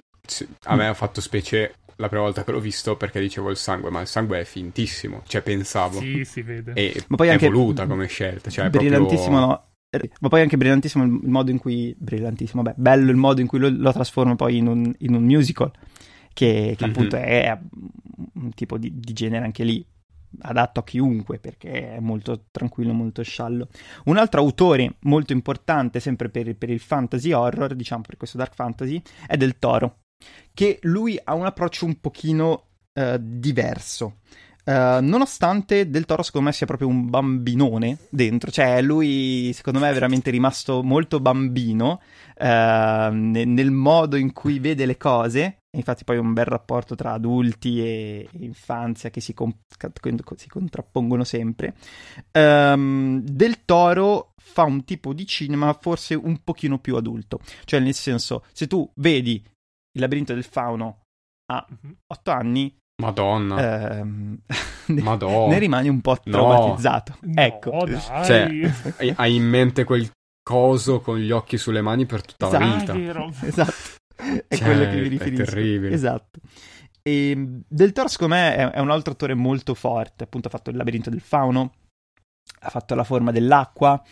a 0.64 0.76
me 0.76 0.86
ha 0.86 0.94
fatto 0.94 1.20
specie 1.20 1.74
la 1.96 2.08
prima 2.08 2.22
volta 2.22 2.44
che 2.44 2.52
l'ho 2.52 2.60
visto 2.60 2.96
perché 2.96 3.20
dicevo 3.20 3.50
il 3.50 3.56
sangue, 3.56 3.90
ma 3.90 4.00
il 4.00 4.06
sangue 4.06 4.40
è 4.40 4.44
fintissimo, 4.44 5.22
cioè 5.26 5.42
pensavo. 5.42 5.98
Sì, 5.98 6.24
si 6.24 6.42
vede. 6.42 6.72
E 6.74 7.04
ma 7.08 7.16
poi 7.16 7.28
è 7.28 7.32
anche 7.32 7.48
voluta 7.48 7.86
come 7.86 8.06
scelta, 8.06 8.50
cioè 8.50 8.70
brillantissimo, 8.70 9.36
proprio... 9.36 9.46
no? 9.46 9.64
Ma 10.20 10.28
poi 10.28 10.42
anche 10.42 10.56
brillantissimo 10.56 11.04
il 11.04 11.10
modo 11.24 11.50
in 11.50 11.58
cui... 11.58 11.94
Brillantissimo, 11.98 12.62
beh, 12.62 12.74
bello 12.76 13.10
il 13.10 13.16
modo 13.16 13.40
in 13.40 13.46
cui 13.46 13.58
lo, 13.58 13.68
lo 13.70 13.92
trasforma 13.92 14.36
poi 14.36 14.58
in 14.58 14.66
un, 14.66 14.92
in 14.98 15.14
un 15.14 15.24
musical, 15.24 15.70
che, 16.32 16.74
che 16.76 16.84
mm-hmm. 16.84 16.94
appunto 16.94 17.16
è 17.16 17.58
un 18.34 18.50
tipo 18.52 18.76
di, 18.76 18.92
di 18.94 19.12
genere 19.14 19.44
anche 19.44 19.64
lì 19.64 19.84
adatto 20.40 20.80
a 20.80 20.84
chiunque 20.84 21.38
perché 21.38 21.94
è 21.94 22.00
molto 22.00 22.44
tranquillo, 22.50 22.92
molto 22.92 23.22
sciallo. 23.22 23.68
Un 24.04 24.18
altro 24.18 24.40
autore 24.42 24.96
molto 25.02 25.32
importante, 25.32 25.98
sempre 26.00 26.28
per, 26.28 26.54
per, 26.56 26.68
il 26.68 26.80
fantasy 26.80 27.32
horror, 27.32 27.74
diciamo 27.74 28.02
per 28.02 28.18
questo 28.18 28.36
dark 28.36 28.54
fantasy, 28.54 29.00
è 29.26 29.38
Del 29.38 29.58
Toro 29.58 30.00
che 30.54 30.78
lui 30.82 31.20
ha 31.22 31.34
un 31.34 31.44
approccio 31.44 31.84
un 31.84 32.00
pochino 32.00 32.68
uh, 32.94 33.16
diverso. 33.18 34.18
Uh, 34.66 34.98
nonostante 35.00 35.88
Del 35.90 36.06
Toro 36.06 36.24
secondo 36.24 36.48
me 36.48 36.52
sia 36.52 36.66
proprio 36.66 36.88
un 36.88 37.08
bambinone 37.08 37.98
dentro, 38.10 38.50
cioè 38.50 38.82
lui 38.82 39.52
secondo 39.54 39.78
me 39.78 39.90
è 39.90 39.92
veramente 39.92 40.28
rimasto 40.30 40.82
molto 40.82 41.20
bambino 41.20 42.00
uh, 42.38 42.44
ne- 43.12 43.44
nel 43.44 43.70
modo 43.70 44.16
in 44.16 44.32
cui 44.32 44.58
vede 44.58 44.84
le 44.84 44.96
cose, 44.96 45.58
infatti 45.70 46.02
poi 46.02 46.18
un 46.18 46.32
bel 46.32 46.46
rapporto 46.46 46.96
tra 46.96 47.12
adulti 47.12 47.80
e, 47.80 48.28
infanzia 48.40 49.08
che 49.10 49.20
si, 49.20 49.34
com- 49.34 49.56
si 50.34 50.48
contrappongono 50.48 51.22
sempre. 51.22 51.76
Um, 52.32 53.20
Del 53.20 53.64
Toro 53.64 54.32
fa 54.36 54.64
un 54.64 54.82
tipo 54.84 55.12
di 55.12 55.26
cinema 55.26 55.78
forse 55.80 56.16
un 56.16 56.42
pochino 56.42 56.80
più 56.80 56.96
adulto, 56.96 57.38
cioè 57.66 57.78
nel 57.78 57.94
senso 57.94 58.42
se 58.52 58.66
tu 58.66 58.90
vedi 58.96 59.40
il 59.96 60.02
labirinto 60.02 60.34
del 60.34 60.44
fauno 60.44 61.02
a 61.50 61.66
8 62.06 62.30
mhm. 62.30 62.38
anni. 62.38 62.76
Madonna. 63.02 63.98
Ehm, 63.98 64.38
Madonna. 65.02 65.52
ne 65.52 65.58
rimani 65.58 65.88
un 65.88 66.00
po' 66.00 66.16
traumatizzato. 66.18 67.16
No, 67.22 67.42
ecco. 67.42 67.84
Dai. 67.84 68.00
Cioè, 68.24 69.14
hai 69.16 69.34
in 69.34 69.44
mente 69.44 69.84
quel 69.84 70.08
coso 70.42 71.00
con 71.00 71.18
gli 71.18 71.30
occhi 71.30 71.58
sulle 71.58 71.82
mani 71.82 72.06
per 72.06 72.24
tutta 72.24 72.46
esatto, 72.46 72.64
la 72.64 72.76
vita. 72.76 72.94
Esatto. 73.46 73.94
È 74.48 74.56
cioè, 74.56 74.64
quello 74.64 74.84
che 74.84 74.96
mi 74.96 75.08
riferisco. 75.08 75.42
È 75.42 75.44
terribile. 75.44 75.94
Esatto. 75.94 76.40
E 77.02 77.30
ehm, 77.30 77.62
Del 77.68 77.92
Toro, 77.92 78.08
secondo 78.08 78.34
me, 78.34 78.56
è, 78.56 78.70
è 78.70 78.78
un 78.80 78.90
altro 78.90 79.12
attore 79.12 79.34
molto 79.34 79.74
forte. 79.74 80.24
Appunto, 80.24 80.48
ha 80.48 80.50
fatto 80.50 80.70
il 80.70 80.76
labirinto 80.76 81.10
del 81.10 81.20
fauno, 81.20 81.72
ha 82.60 82.70
fatto 82.70 82.94
la 82.94 83.04
forma 83.04 83.30
dell'acqua, 83.30 84.02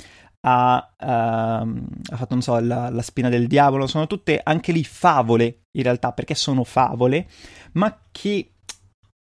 ha, 0.47 0.95
uh, 1.01 1.05
ha 1.05 2.17
fatto, 2.17 2.35
non 2.35 2.43
so, 2.43 2.59
la, 2.61 2.91
la, 2.91 3.03
spina 3.03 3.31
del 3.31 3.47
diavolo, 3.47 3.87
sono 3.87 4.07
tutte 4.07 4.41
anche 4.43 4.73
lì 4.73 4.85
favole 4.85 5.64
in 5.77 5.83
realtà, 5.83 6.13
perché 6.13 6.35
sono 6.35 6.65
favole, 6.65 7.27
ma 7.73 7.97
che 8.11 8.51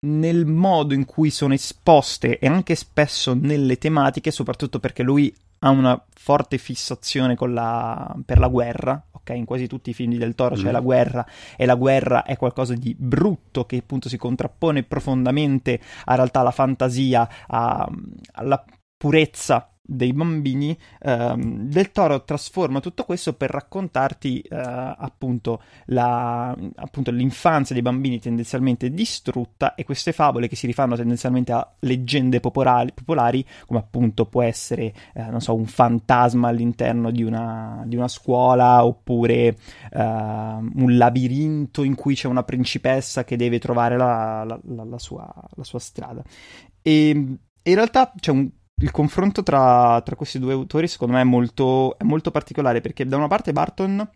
nel 0.07 0.47
modo 0.47 0.95
in 0.95 1.05
cui 1.05 1.31
sono 1.31 1.55
esposte 1.55 2.39
e 2.39 2.47
anche 2.47 2.75
spesso 2.75 3.35
nelle 3.35 3.79
tematiche, 3.79 4.31
soprattutto 4.31 4.81
perché 4.81 5.03
lui 5.03 5.33
ha 5.65 5.71
una 5.71 6.03
forte 6.13 6.59
fissazione 6.59 7.37
la, 7.39 8.15
per 8.25 8.39
la 8.39 8.49
guerra, 8.49 9.01
ok? 9.13 9.31
In 9.31 9.45
quasi 9.45 9.69
tutti 9.69 9.91
i 9.91 9.95
film 9.95 10.17
del 10.17 10.35
Toro 10.35 10.57
mm. 10.57 10.59
c'è 10.59 10.71
la 10.73 10.81
guerra 10.81 11.27
e 11.57 11.67
la 11.67 11.77
guerra 11.77 12.25
è 12.25 12.37
qualcosa 12.37 12.75
di 12.75 12.95
brutto 12.99 13.65
che 13.65 13.77
appunto 13.77 14.09
si 14.09 14.17
contrappone 14.17 14.83
profondamente 14.83 15.81
a 16.07 16.17
realtà 16.17 16.41
alla 16.41 16.51
fantasia, 16.51 17.29
a, 17.47 17.89
alla 18.33 18.65
purezza 18.97 19.72
dei 19.85 20.13
bambini, 20.13 20.77
ehm, 21.01 21.69
Del 21.69 21.91
Toro 21.91 22.23
trasforma 22.23 22.81
tutto 22.81 23.05
questo 23.05 23.33
per 23.35 23.51
raccontarti 23.51 24.41
eh, 24.41 24.57
appunto, 24.57 25.61
la, 25.87 26.57
appunto, 26.77 27.11
l'infanzia 27.11 27.75
dei 27.75 27.83
bambini 27.83 28.21
tendenzialmente 28.21 28.91
distrutta 28.91 29.75
e 29.75 29.85
queste 29.85 30.13
favole 30.13 30.47
che 30.49 30.57
si 30.57 30.67
rifanno 30.67 30.95
tendenzialmente 30.95 31.53
a 31.53 31.69
leggende 31.81 32.39
popolari, 32.41 32.93
popolari 32.93 33.45
come 33.67 33.81
appunto 33.81 34.27
può 34.27 34.43
essere, 34.43 34.95
eh, 35.15 35.25
non 35.25 35.41
so, 35.41 35.55
un 35.55 35.67
fantasma 35.67 36.49
all'interno 36.49 37.11
di 37.11 37.25
una, 37.25 37.83
di 37.85 37.97
una 37.97 38.09
scuola 38.09 38.85
oppure 38.85 39.57
eh, 39.91 39.99
un 40.01 40.97
labirinto 40.97 41.83
in 41.83 41.97
cui 41.97 42.15
c'è 42.15 42.29
una 42.29 42.45
principessa 42.45 43.25
che 43.25 43.37
deve 43.37 43.59
trovare 43.59 43.97
la, 43.97 44.45
la, 44.45 44.85
la, 44.85 44.99
sua, 44.99 45.33
sua 45.61 45.79
strada. 45.81 46.23
E 46.81 47.09
in 47.11 47.75
realtà 47.75 48.13
c'è 48.19 48.31
un 48.31 48.49
il 48.83 48.91
confronto 48.91 49.43
tra, 49.43 50.01
tra, 50.05 50.17
questi 50.17 50.39
due 50.39 50.53
autori 50.53 50.89
secondo 50.89 51.15
me 51.15 51.21
è 51.21 51.25
molto, 51.25 51.97
è 51.99 52.03
molto, 52.05 52.31
particolare 52.31 52.81
perché 52.81 53.07
da 53.07 53.17
una 53.17 53.29
parte 53.29 53.53
Barton 53.53 54.09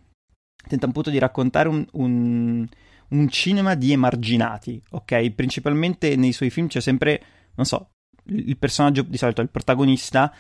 tenta 0.69 0.87
appunto 0.87 1.11
di 1.11 1.19
raccontare 1.19 1.69
un, 1.69 1.87
un, 1.93 2.67
un, 3.09 3.29
cinema 3.29 3.75
di 3.75 3.93
emarginati, 3.93 4.83
ok? 4.91 5.31
Principalmente 5.31 6.17
nei 6.17 6.33
suoi 6.33 6.51
film 6.51 6.67
c'è 6.67 6.81
sempre, 6.81 7.23
non 7.55 7.65
so, 7.65 7.91
il 8.25 8.57
personaggio 8.59 9.03
di 9.03 9.17
solito, 9.17 9.41
il 9.41 9.51
protagonista, 9.51 10.35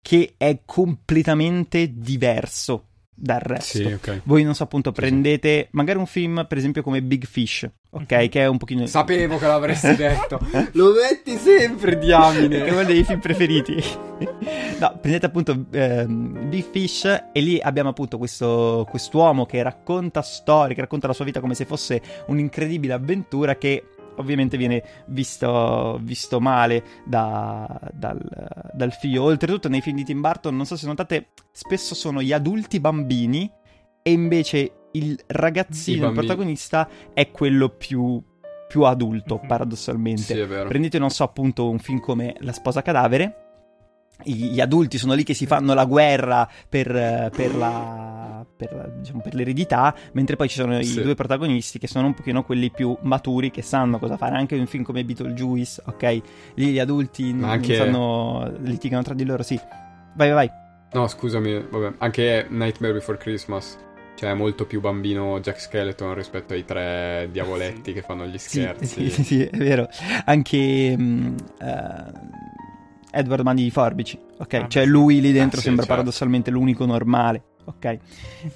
che 0.00 0.34
è 0.36 0.60
completamente 0.64 1.92
diverso 1.92 2.90
dal 3.14 3.40
resto. 3.40 3.78
Sì, 3.78 3.84
okay. 3.84 4.20
Voi 4.24 4.42
non 4.42 4.54
so 4.54 4.64
appunto 4.64 4.92
prendete 4.92 5.68
magari 5.72 5.98
un 5.98 6.06
film 6.06 6.44
per 6.48 6.58
esempio 6.58 6.82
come 6.82 7.02
Big 7.02 7.24
Fish, 7.24 7.68
ok, 7.90 8.12
mhm. 8.12 8.28
che 8.28 8.40
è 8.40 8.46
un 8.46 8.58
pochino 8.58 8.86
Sapevo 8.86 9.38
che 9.38 9.46
l'avresti 9.46 9.94
detto. 9.96 10.40
Lo 10.72 10.92
metti 10.92 11.36
sempre 11.36 11.98
diamine. 11.98 12.58
che 12.58 12.66
è 12.66 12.72
uno 12.72 12.84
dei 12.84 13.04
film 13.04 13.20
preferiti. 13.20 13.74
no, 14.80 14.98
prendete 15.00 15.26
appunto 15.26 15.66
eh, 15.70 16.06
Big 16.06 16.64
Fish 16.70 17.04
e 17.04 17.40
lì 17.40 17.60
abbiamo 17.60 17.90
appunto 17.90 18.18
questo 18.18 18.86
quest'uomo 18.90 19.46
che 19.46 19.62
racconta 19.62 20.22
storie, 20.22 20.74
che 20.74 20.80
racconta 20.80 21.06
la 21.06 21.12
sua 21.12 21.24
vita 21.24 21.40
come 21.40 21.54
se 21.54 21.64
fosse 21.64 22.02
un'incredibile 22.26 22.92
avventura 22.92 23.56
che 23.56 23.84
ovviamente 24.16 24.56
viene 24.56 24.82
visto, 25.06 25.98
visto 26.02 26.40
male 26.40 26.82
da, 27.04 27.80
dal, 27.92 28.20
dal, 28.72 28.92
figlio. 28.92 29.22
Oltretutto 29.24 29.68
nei 29.68 29.80
film 29.80 29.96
di 29.96 30.04
Tim 30.04 30.20
Burton, 30.20 30.56
non 30.56 30.66
so 30.66 30.76
se 30.76 30.86
notate, 30.86 31.28
spesso 31.52 31.94
sono 31.94 32.22
gli 32.22 32.32
adulti 32.32 32.80
bambini 32.80 33.50
e 34.02 34.10
invece 34.10 34.88
il 34.92 35.18
ragazzino, 35.26 36.08
il 36.08 36.12
protagonista, 36.14 36.88
è 37.12 37.30
quello 37.30 37.68
più 37.70 38.22
più 38.66 38.82
adulto, 38.82 39.38
Mhm. 39.40 39.46
paradossalmente. 39.46 40.22
Sì, 40.22 40.38
è 40.38 40.46
vero. 40.46 40.68
Prendete, 40.68 40.98
non 40.98 41.10
so, 41.10 41.22
appunto 41.22 41.68
un 41.68 41.78
film 41.78 42.00
come 42.00 42.34
La 42.40 42.52
sposa 42.52 42.82
cadavere. 42.82 43.43
Gli 44.22 44.60
adulti 44.60 44.96
sono 44.96 45.12
lì 45.14 45.22
che 45.24 45.34
si 45.34 45.44
fanno 45.44 45.74
la 45.74 45.84
guerra 45.84 46.48
per, 46.68 47.30
per 47.34 47.54
la, 47.56 48.46
per, 48.56 48.72
la- 48.74 48.88
diciamo, 48.88 49.20
per 49.20 49.34
l'eredità, 49.34 49.94
mentre 50.12 50.36
poi 50.36 50.48
ci 50.48 50.56
sono 50.56 50.80
Sì. 50.82 51.00
i 51.00 51.02
due 51.02 51.14
protagonisti 51.14 51.78
che 51.78 51.88
sono 51.88 52.06
un 52.06 52.14
pochino 52.14 52.42
quelli 52.44 52.70
più 52.70 52.96
maturi 53.02 53.50
che 53.50 53.60
sanno 53.62 53.98
cosa 53.98 54.16
fare. 54.16 54.36
Anche 54.36 54.54
in 54.54 54.60
un 54.62 54.66
film 54.66 54.82
come 54.84 55.04
Beetlejuice, 55.04 55.82
ok? 55.86 56.20
Lì 56.54 56.66
gli 56.68 56.78
adulti 56.78 57.32
non 57.34 57.50
anche- 57.50 57.74
sanno, 57.76 58.50
litigano 58.60 59.02
tra 59.02 59.14
di 59.14 59.24
loro, 59.24 59.42
sì. 59.42 59.56
Vai, 60.14 60.30
vai, 60.30 60.32
vai. 60.32 60.50
No, 60.92 61.08
scusami, 61.08 61.66
vabbè, 61.68 61.94
anche 61.98 62.46
Nightmare 62.48 62.94
Before 62.94 63.18
Christmas. 63.18 63.76
Cioè, 64.16 64.30
è 64.30 64.34
molto 64.34 64.64
più 64.64 64.80
bambino 64.80 65.40
Jack 65.40 65.60
Skeleton 65.60 66.14
rispetto 66.14 66.54
ai 66.54 66.64
tre 66.64 67.28
diavoletti 67.32 67.92
che 67.92 68.00
fanno 68.00 68.24
gli 68.26 68.38
Sì, 68.38 68.60
scherzi. 68.60 68.86
sì, 68.86 69.10
sì, 69.10 69.24
sì, 69.24 69.42
è 69.44 69.56
vero. 69.56 69.88
Anche 70.24 70.96
mm, 70.96 71.36
eh, 71.60 72.04
Edward 73.14 73.42
Mani 73.44 73.62
di 73.62 73.70
Forbici, 73.70 74.18
ok? 74.38 74.54
Ah, 74.54 74.68
cioè 74.68 74.84
lui 74.84 75.20
lì 75.20 75.32
dentro 75.32 75.58
Ah, 75.58 75.60
sì, 75.60 75.66
sembra 75.66 75.84
certo. 75.84 76.00
paradossalmente 76.00 76.50
l'unico 76.50 76.84
normale, 76.84 77.42
ok? 77.64 77.98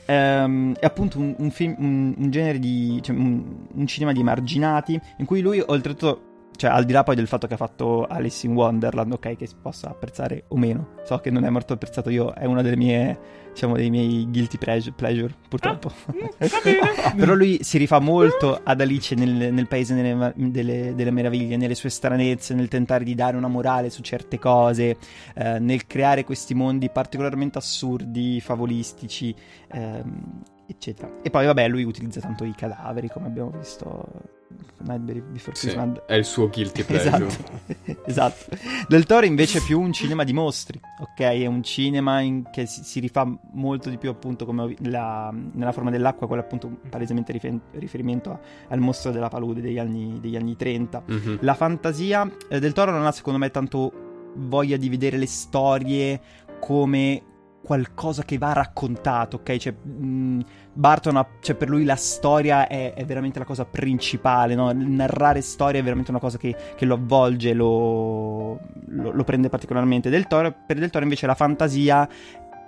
Ehm, 0.06 0.74
è 0.74 0.84
appunto 0.84 1.18
un, 1.18 1.34
un 1.38 1.50
film, 1.50 1.74
un, 1.78 2.14
un 2.16 2.30
genere 2.30 2.58
di... 2.58 2.98
cioè 3.02 3.16
un, 3.16 3.42
un 3.74 3.86
cinema 3.86 4.12
di 4.12 4.20
emarginati 4.20 5.00
in 5.18 5.24
cui 5.24 5.40
lui 5.40 5.62
oltretutto... 5.64 6.22
Cioè, 6.58 6.70
al 6.70 6.84
di 6.84 6.92
là 6.92 7.04
poi 7.04 7.14
del 7.14 7.28
fatto 7.28 7.46
che 7.46 7.54
ha 7.54 7.56
fatto 7.56 8.04
Alice 8.04 8.44
in 8.44 8.52
Wonderland, 8.52 9.12
ok, 9.12 9.36
che 9.36 9.46
si 9.46 9.54
possa 9.62 9.90
apprezzare 9.90 10.42
o 10.48 10.56
meno. 10.56 10.94
So 11.04 11.18
che 11.18 11.30
non 11.30 11.44
è 11.44 11.50
molto 11.50 11.72
apprezzato 11.74 12.10
io, 12.10 12.32
è 12.34 12.46
una 12.46 12.62
delle 12.62 12.76
mie, 12.76 13.16
diciamo, 13.52 13.76
dei 13.76 13.90
miei 13.90 14.26
guilty 14.28 14.58
pleasure, 14.58 14.92
pleasure 14.96 15.32
purtroppo. 15.48 15.92
Mm, 16.12 16.26
Va 16.36 16.60
bene. 16.64 16.78
Però 17.16 17.34
lui 17.34 17.60
si 17.62 17.78
rifà 17.78 18.00
molto 18.00 18.58
ad 18.60 18.80
Alice 18.80 19.14
nel, 19.14 19.54
nel 19.54 19.68
paese 19.68 19.94
delle, 19.94 20.32
delle- 20.34 20.94
delle 20.96 21.10
meraviglie, 21.12 21.56
nelle 21.56 21.76
sue 21.76 21.90
stranezze, 21.90 22.54
nel 22.54 22.66
tentare 22.66 23.04
di 23.04 23.14
dare 23.14 23.36
una 23.36 23.46
morale 23.46 23.88
su 23.88 24.02
certe 24.02 24.40
cose, 24.40 24.96
eh, 25.36 25.60
nel 25.60 25.86
creare 25.86 26.24
questi 26.24 26.54
mondi 26.54 26.90
particolarmente 26.90 27.58
assurdi, 27.58 28.40
favolistici, 28.40 29.32
ehm, 29.70 30.42
eccetera. 30.68 31.10
E 31.22 31.30
poi, 31.30 31.46
vabbè, 31.46 31.66
lui 31.68 31.82
utilizza 31.84 32.20
tanto 32.20 32.44
i 32.44 32.54
cadaveri, 32.54 33.08
come 33.08 33.26
abbiamo 33.26 33.50
visto. 33.50 34.36
Nightmare 34.80 35.20
Before 35.20 35.56
Sì, 35.56 35.66
Christmas. 35.68 36.02
è 36.06 36.14
il 36.14 36.24
suo 36.24 36.48
guilty 36.48 36.82
pleasure. 36.86 37.26
Esatto, 37.26 38.00
esatto. 38.06 38.56
Del 38.88 39.04
Toro 39.04 39.26
invece 39.26 39.58
è 39.58 39.60
più 39.62 39.78
un 39.80 39.92
cinema 39.92 40.24
di 40.24 40.32
mostri, 40.32 40.80
ok? 41.00 41.18
È 41.20 41.46
un 41.46 41.62
cinema 41.62 42.20
in- 42.20 42.44
che 42.50 42.64
si, 42.64 42.82
si 42.84 43.00
rifà 43.00 43.26
molto 43.52 43.90
di 43.90 43.98
più 43.98 44.08
appunto 44.08 44.46
come 44.46 44.74
la- 44.84 45.34
nella 45.52 45.72
forma 45.72 45.90
dell'acqua, 45.90 46.26
quello 46.26 46.42
appunto 46.42 46.78
palesemente 46.88 47.32
rifer- 47.32 47.60
riferimento 47.72 48.30
a- 48.30 48.40
al 48.68 48.78
mostro 48.78 49.10
della 49.10 49.28
palude 49.28 49.60
degli 49.60 49.78
anni, 49.78 50.18
degli 50.20 50.36
anni 50.36 50.56
30. 50.56 51.02
Mhm. 51.04 51.38
La 51.40 51.54
fantasia 51.54 52.30
eh, 52.48 52.58
del 52.60 52.72
Toro 52.72 52.90
non 52.92 53.04
ha 53.04 53.12
secondo 53.12 53.38
me 53.38 53.50
tanto 53.50 53.92
voglia 54.36 54.76
di 54.76 54.88
vedere 54.88 55.18
le 55.18 55.26
storie 55.26 56.20
come 56.60 57.22
qualcosa 57.68 58.22
che 58.24 58.38
va 58.38 58.54
raccontato, 58.54 59.36
ok? 59.36 59.56
Cioè, 59.58 59.72
mh, 59.72 60.40
Barton, 60.72 61.16
ha- 61.18 61.28
cioè, 61.42 61.54
per 61.54 61.68
lui 61.68 61.84
la 61.84 61.96
storia 61.96 62.66
è, 62.66 62.94
è 62.94 63.04
veramente 63.04 63.38
la 63.38 63.44
cosa 63.44 63.66
principale, 63.66 64.54
no? 64.54 64.72
Narrare 64.72 65.42
storia 65.42 65.78
è 65.78 65.82
veramente 65.82 66.10
una 66.10 66.18
cosa 66.18 66.38
che, 66.38 66.56
che 66.74 66.86
lo 66.86 66.94
avvolge, 66.94 67.52
lo, 67.52 68.58
lo- 68.86 69.10
lo 69.12 69.24
prende 69.24 69.50
particolarmente. 69.50 70.08
Del 70.08 70.26
Toro, 70.26 70.54
per 70.66 70.78
Del 70.78 70.88
Toro 70.88 71.04
invece 71.04 71.26
la 71.26 71.34
fantasia 71.34 72.08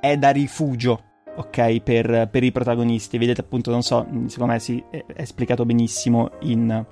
è 0.00 0.18
da 0.18 0.28
rifugio, 0.28 1.02
ok? 1.34 1.80
Per, 1.80 2.28
per 2.30 2.44
i 2.44 2.52
protagonisti. 2.52 3.16
Vedete 3.16 3.40
appunto, 3.40 3.70
non 3.70 3.80
so, 3.80 4.04
mh, 4.06 4.26
secondo 4.26 4.52
me 4.52 4.58
si, 4.58 4.84
è, 4.90 5.02
è 5.06 5.22
esplicato 5.22 5.64
benissimo 5.64 6.32
in... 6.40 6.84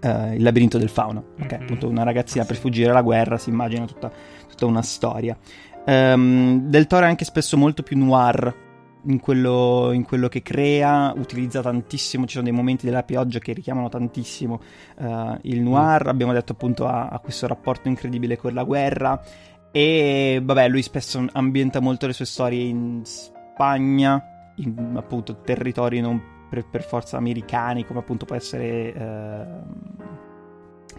eh, 0.00 0.34
il 0.34 0.42
labirinto 0.42 0.76
del 0.76 0.88
fauno, 0.88 1.34
ok? 1.40 1.52
Mhm. 1.52 1.62
Appunto 1.62 1.88
una 1.88 2.02
ragazzina 2.02 2.44
per 2.44 2.56
fuggire 2.56 2.90
alla 2.90 3.02
guerra 3.02 3.38
si 3.38 3.48
immagina 3.50 3.84
tutta, 3.84 4.10
tutta 4.48 4.66
una 4.66 4.82
storia. 4.82 5.36
Ehm, 5.90 6.68
del 6.68 6.86
Toro 6.86 7.04
è 7.04 7.08
anche 7.08 7.24
spesso 7.24 7.56
molto 7.56 7.82
più 7.82 7.98
noir 7.98 8.68
in 9.06 9.18
quello, 9.18 9.90
in 9.90 10.04
quello 10.04 10.28
che 10.28 10.40
crea, 10.40 11.12
utilizza 11.16 11.62
tantissimo, 11.62 12.26
ci 12.26 12.34
sono 12.34 12.44
dei 12.44 12.52
momenti 12.52 12.86
della 12.86 13.02
pioggia 13.02 13.40
che 13.40 13.52
richiamano 13.52 13.88
tantissimo 13.88 14.60
eh, 14.98 15.38
il 15.42 15.60
noir, 15.60 16.06
abbiamo 16.06 16.32
detto 16.32 16.52
appunto 16.52 16.86
ha, 16.86 17.08
ha 17.08 17.18
questo 17.18 17.48
rapporto 17.48 17.88
incredibile 17.88 18.36
con 18.36 18.54
la 18.54 18.62
guerra 18.62 19.20
e 19.72 20.40
vabbè 20.40 20.68
lui 20.68 20.82
spesso 20.82 21.26
ambienta 21.32 21.80
molto 21.80 22.06
le 22.06 22.12
sue 22.12 22.26
storie 22.26 22.62
in 22.62 23.00
Spagna, 23.04 24.52
in 24.56 24.92
appunto 24.94 25.40
territori 25.40 26.00
non 26.00 26.22
per, 26.48 26.66
per 26.68 26.84
forza 26.84 27.16
americani 27.16 27.84
come 27.84 27.98
appunto 27.98 28.26
può 28.26 28.36
essere... 28.36 28.94
ehm, 28.94 30.28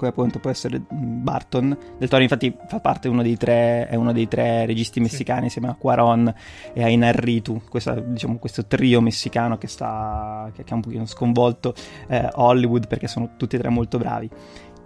come 0.02 0.10
appunto 0.11 0.40
può 0.40 0.49
essere 0.49 0.80
mm, 0.80 1.23
Barton 1.23 1.78
del 1.98 2.10
Toro. 2.10 2.23
Infatti 2.23 2.56
fa 2.68 2.80
parte 2.80 3.07
uno 3.07 3.22
dei 3.22 3.38
tre 3.38 3.88
è 3.88 3.95
uno 3.95 4.11
dei 4.11 4.28
tre 4.28 4.65
registi 4.65 4.99
messicani 4.99 5.45
insieme 5.45 5.68
a 5.69 5.76
Quaron 5.76 6.34
e 6.73 6.84
a 6.84 6.88
Inarritu 6.90 7.61
questa, 7.69 7.94
diciamo, 7.99 8.38
questo 8.38 8.65
trio 8.65 8.99
messicano 9.02 9.57
che 9.57 9.68
sta 9.68 10.49
che, 10.56 10.64
che 10.64 10.72
ha 10.73 10.76
un 10.76 10.82
pochino 10.82 11.06
sconvolto 11.06 11.73
eh, 12.07 12.28
Hollywood 12.34 12.88
perché 12.88 13.07
sono 13.07 13.32
tutti 13.38 13.56
e 13.56 13.60
tre 13.60 13.69
molto 13.69 13.98
bravi. 13.98 14.30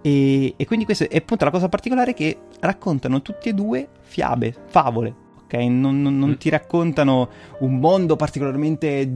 E, 0.01 0.53
e 0.55 0.65
quindi 0.65 0.85
questo 0.85 1.09
è 1.09 1.15
appunto 1.17 1.45
la 1.45 1.51
cosa 1.51 1.67
particolare 1.69 2.13
che 2.13 2.37
raccontano 2.59 3.21
tutti 3.21 3.49
e 3.49 3.53
due 3.53 3.87
fiabe 4.01 4.53
favole 4.67 5.15
ok? 5.45 5.53
Non, 5.53 6.01
non- 6.01 6.17
non 6.19 6.29
Mm. 6.31 6.33
ti 6.33 6.49
raccontano 6.49 7.29
un 7.59 7.75
mondo 7.79 8.15
particolarmente 8.15 9.09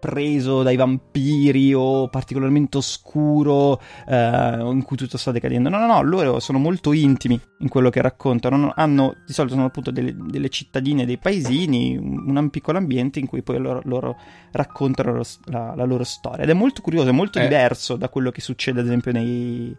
preso 0.00 0.62
dai 0.64 0.74
vampiri 0.76 1.72
o 1.74 2.08
particolarmente 2.08 2.78
oscuro 2.78 3.80
eh, 4.08 4.58
in 4.58 4.82
cui 4.84 4.96
tutto 4.96 5.16
sta 5.18 5.30
decadendo. 5.30 5.68
No, 5.68 5.78
no, 5.78 5.86
no, 5.86 6.02
loro 6.02 6.40
sono 6.40 6.58
molto 6.58 6.92
intimi 6.92 7.38
in 7.58 7.68
quello 7.68 7.90
che 7.90 8.00
raccontano. 8.00 8.72
Hanno, 8.74 9.14
di 9.26 9.32
solito 9.32 9.54
sono 9.54 9.66
appunto 9.66 9.90
delle, 9.92 10.16
delle 10.16 10.48
cittadine, 10.48 11.06
dei 11.06 11.18
paesini, 11.18 11.96
un, 11.96 12.36
un 12.36 12.50
piccolo 12.50 12.78
ambiente 12.78 13.20
in 13.20 13.26
cui 13.26 13.42
poi 13.42 13.58
loro, 13.58 13.80
loro 13.84 14.16
raccontano 14.50 15.20
la, 15.44 15.74
la 15.76 15.84
loro 15.84 16.02
storia. 16.02 16.42
Ed 16.42 16.50
è 16.50 16.54
molto 16.54 16.80
curioso, 16.80 17.10
è 17.10 17.12
molto 17.12 17.38
Eh. 17.38 17.42
diverso 17.42 17.96
da 17.96 18.08
quello 18.08 18.30
che 18.30 18.40
succede 18.40 18.80
ad 18.80 18.86
esempio 18.86 19.12
nei 19.12 19.76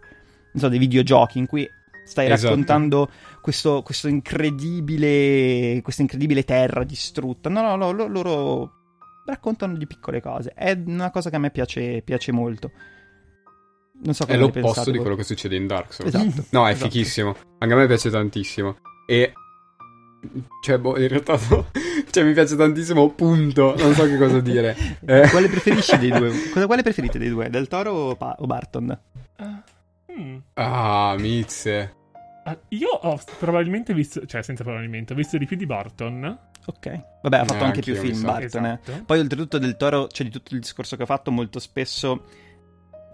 non 0.53 0.63
so, 0.63 0.67
dei 0.69 0.79
videogiochi 0.79 1.39
in 1.39 1.47
cui 1.47 1.67
stai 2.03 2.29
Esatto. 2.29 2.49
raccontando 2.49 3.09
questo, 3.41 3.81
questo 3.83 4.07
incredibile 4.75 5.81
questa 5.81 6.01
incredibile 6.01 6.43
terra 6.43 6.83
distrutta. 6.83 7.49
No, 7.49 7.61
no, 7.61 7.75
no, 7.75 7.91
lo- 7.91 8.07
loro 8.07 8.71
raccontano 9.25 9.75
di 9.77 9.87
piccole 9.87 10.21
cose. 10.21 10.53
È 10.53 10.79
una 10.85 11.11
cosa 11.11 11.29
che 11.29 11.35
a 11.35 11.39
me 11.39 11.51
piace, 11.51 12.01
piace 12.03 12.31
molto. 12.31 12.71
Non 14.03 14.13
so 14.15 14.23
È 14.23 14.27
cosa 14.27 14.37
ne 14.37 14.43
l'opposto 14.43 14.61
pensate 14.67 14.91
di 14.91 14.97
voi. 14.97 15.05
quello 15.05 15.15
che 15.17 15.23
succede 15.23 15.55
in 15.55 15.67
Dark 15.67 15.93
Souls. 15.93 16.13
Esatto. 16.13 16.45
No, 16.49 16.67
è 16.67 16.71
esatto. 16.71 16.89
fichissimo. 16.89 17.35
Anche 17.59 17.73
a 17.73 17.77
me 17.77 17.87
piace 17.87 18.09
tantissimo. 18.09 18.77
E. 19.07 19.33
Cioè, 20.63 20.77
boh, 20.79 20.97
in 20.99 21.07
realtà. 21.07 21.37
no. 21.49 21.67
cioè, 22.09 22.23
mi 22.23 22.33
piace 22.33 22.55
tantissimo, 22.55 23.11
punto. 23.11 23.75
Non 23.77 23.93
so 23.93 24.05
che 24.05 24.17
cosa 24.17 24.39
dire. 24.39 24.75
Eh. 25.05 25.27
Quale 25.29 25.47
preferisci 25.49 25.97
dei 25.97 26.09
due? 26.09 26.31
Cosa, 26.51 26.65
quale 26.65 26.81
preferite 26.81 27.19
dei 27.19 27.29
due? 27.29 27.49
Del 27.49 27.67
Toro 27.67 27.91
o, 27.91 28.15
Pa- 28.15 28.35
o 28.39 28.45
Barton? 28.45 28.99
Ah, 29.37 29.63
mm. 30.19 30.37
Ah, 30.53 31.15
mizze. 31.19 31.95
Ah, 32.45 32.57
Io 32.69 32.89
ho 32.89 33.19
probabilmente 33.37 33.93
visto, 33.93 34.25
cioè 34.25 34.41
senza 34.41 34.63
probabilmente, 34.63 35.13
ho 35.13 35.15
visto 35.15 35.37
di 35.37 35.45
più 35.45 35.57
di 35.57 35.65
Barton. 35.67 36.39
Ok. 36.65 37.03
Vabbè, 37.23 37.37
ha 37.37 37.45
fatto 37.45 37.63
Eh, 37.63 37.67
anche 37.67 37.81
più 37.81 37.95
film 37.95 38.13
sa. 38.13 38.25
Barton, 38.31 38.65
eh. 38.65 38.79
Esatto. 38.83 39.03
Poi 39.05 39.19
oltretutto 39.19 39.57
del 39.57 39.77
Toro, 39.77 40.07
cioè 40.07 40.25
di 40.25 40.31
tutto 40.31 40.53
il 40.53 40.61
discorso 40.61 40.95
che 40.95 41.03
ha 41.03 41.05
fatto, 41.07 41.31
molto 41.31 41.59
spesso 41.59 42.23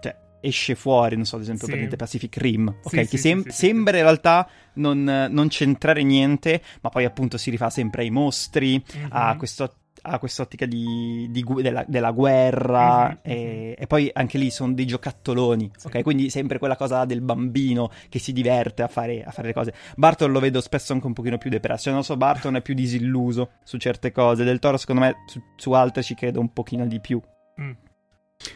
cioè, 0.00 0.16
esce 0.40 0.74
fuori, 0.74 1.16
non 1.16 1.24
so, 1.24 1.36
ad 1.36 1.42
esempio 1.42 1.66
Sì. 1.66 1.72
prendete 1.72 1.96
Pacific 1.96 2.36
Rim, 2.36 2.68
ok? 2.68 2.88
Sì, 2.90 2.96
che 2.96 3.06
sì, 3.06 3.18
sem- 3.18 3.42
sì, 3.44 3.50
sì, 3.50 3.56
sembra 3.66 3.96
in 3.96 4.02
realtà 4.04 4.48
non, 4.74 5.02
non 5.30 5.48
c'entrare 5.48 6.02
niente, 6.02 6.62
ma 6.82 6.88
poi 6.90 7.04
appunto 7.04 7.36
si 7.38 7.50
rifà 7.50 7.70
sempre 7.70 8.02
ai 8.02 8.10
mostri, 8.10 8.82
Mhm. 8.94 9.06
ha, 9.10 9.36
questo- 9.36 9.74
ha 10.02 10.18
quest'ottica 10.18 10.66
di, 10.66 11.26
di 11.30 11.42
gu- 11.42 11.60
della, 11.60 11.84
della 11.86 12.10
guerra 12.10 13.08
Mhm, 13.08 13.18
e, 13.22 13.74
e 13.78 13.86
poi 13.86 14.10
anche 14.12 14.38
lì 14.38 14.50
sono 14.50 14.72
dei 14.72 14.86
giocattoloni, 14.86 15.70
Sì. 15.76 15.86
ok? 15.86 16.02
Quindi 16.02 16.30
sempre 16.30 16.58
quella 16.58 16.76
cosa 16.76 17.04
del 17.04 17.20
bambino 17.20 17.90
che 18.08 18.18
si 18.18 18.32
diverte 18.32 18.82
a 18.82 18.88
fare, 18.88 19.22
a 19.24 19.30
fare 19.30 19.48
le 19.48 19.54
cose. 19.54 19.74
Barton 19.96 20.30
lo 20.32 20.40
vedo 20.40 20.60
spesso 20.60 20.92
anche 20.92 21.06
un 21.06 21.12
pochino 21.12 21.38
più 21.38 21.50
depresso, 21.50 21.90
non 21.90 22.04
so, 22.04 22.16
Barton 22.16 22.56
è 22.56 22.62
più 22.62 22.74
disilluso 22.74 23.50
su 23.64 23.76
certe 23.78 24.12
cose, 24.12 24.44
Del 24.44 24.58
Toro 24.58 24.76
secondo 24.76 25.02
me 25.02 25.14
su, 25.26 25.40
su 25.56 25.72
altre 25.72 26.02
ci 26.02 26.14
credo 26.14 26.40
un 26.40 26.52
pochino 26.52 26.86
di 26.86 27.00
più. 27.00 27.20
Mm. 27.60 27.72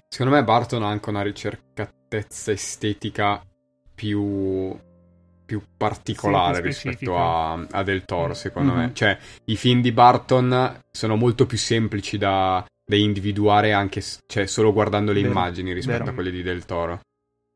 Secondo 0.08 0.34
me 0.34 0.44
Barton 0.44 0.82
ha 0.82 0.88
anche 0.88 1.10
una 1.10 1.22
ricercatezza 1.22 2.52
estetica 2.52 3.42
più, 3.94 4.76
più 5.44 5.62
particolare 5.76 6.56
Sì, 6.56 6.60
più 6.60 6.90
rispetto 6.90 7.18
a, 7.18 7.52
a 7.70 7.82
Del 7.82 8.04
Toro, 8.04 8.34
secondo 8.34 8.72
Mhm. 8.72 8.78
me. 8.78 8.90
Cioè, 8.94 9.18
i 9.46 9.56
film 9.56 9.80
di 9.80 9.92
Barton 9.92 10.80
sono 10.90 11.16
molto 11.16 11.46
più 11.46 11.58
semplici 11.58 12.18
da, 12.18 12.64
da 12.84 12.96
individuare 12.96 13.72
anche 13.72 14.02
cioè, 14.26 14.46
solo 14.46 14.72
guardando 14.72 15.12
le 15.12 15.20
Vero, 15.20 15.32
immagini 15.32 15.72
rispetto 15.72 15.98
vero. 15.98 16.10
a 16.10 16.14
quelli 16.14 16.30
di 16.30 16.42
Del 16.42 16.64
Toro. 16.64 17.00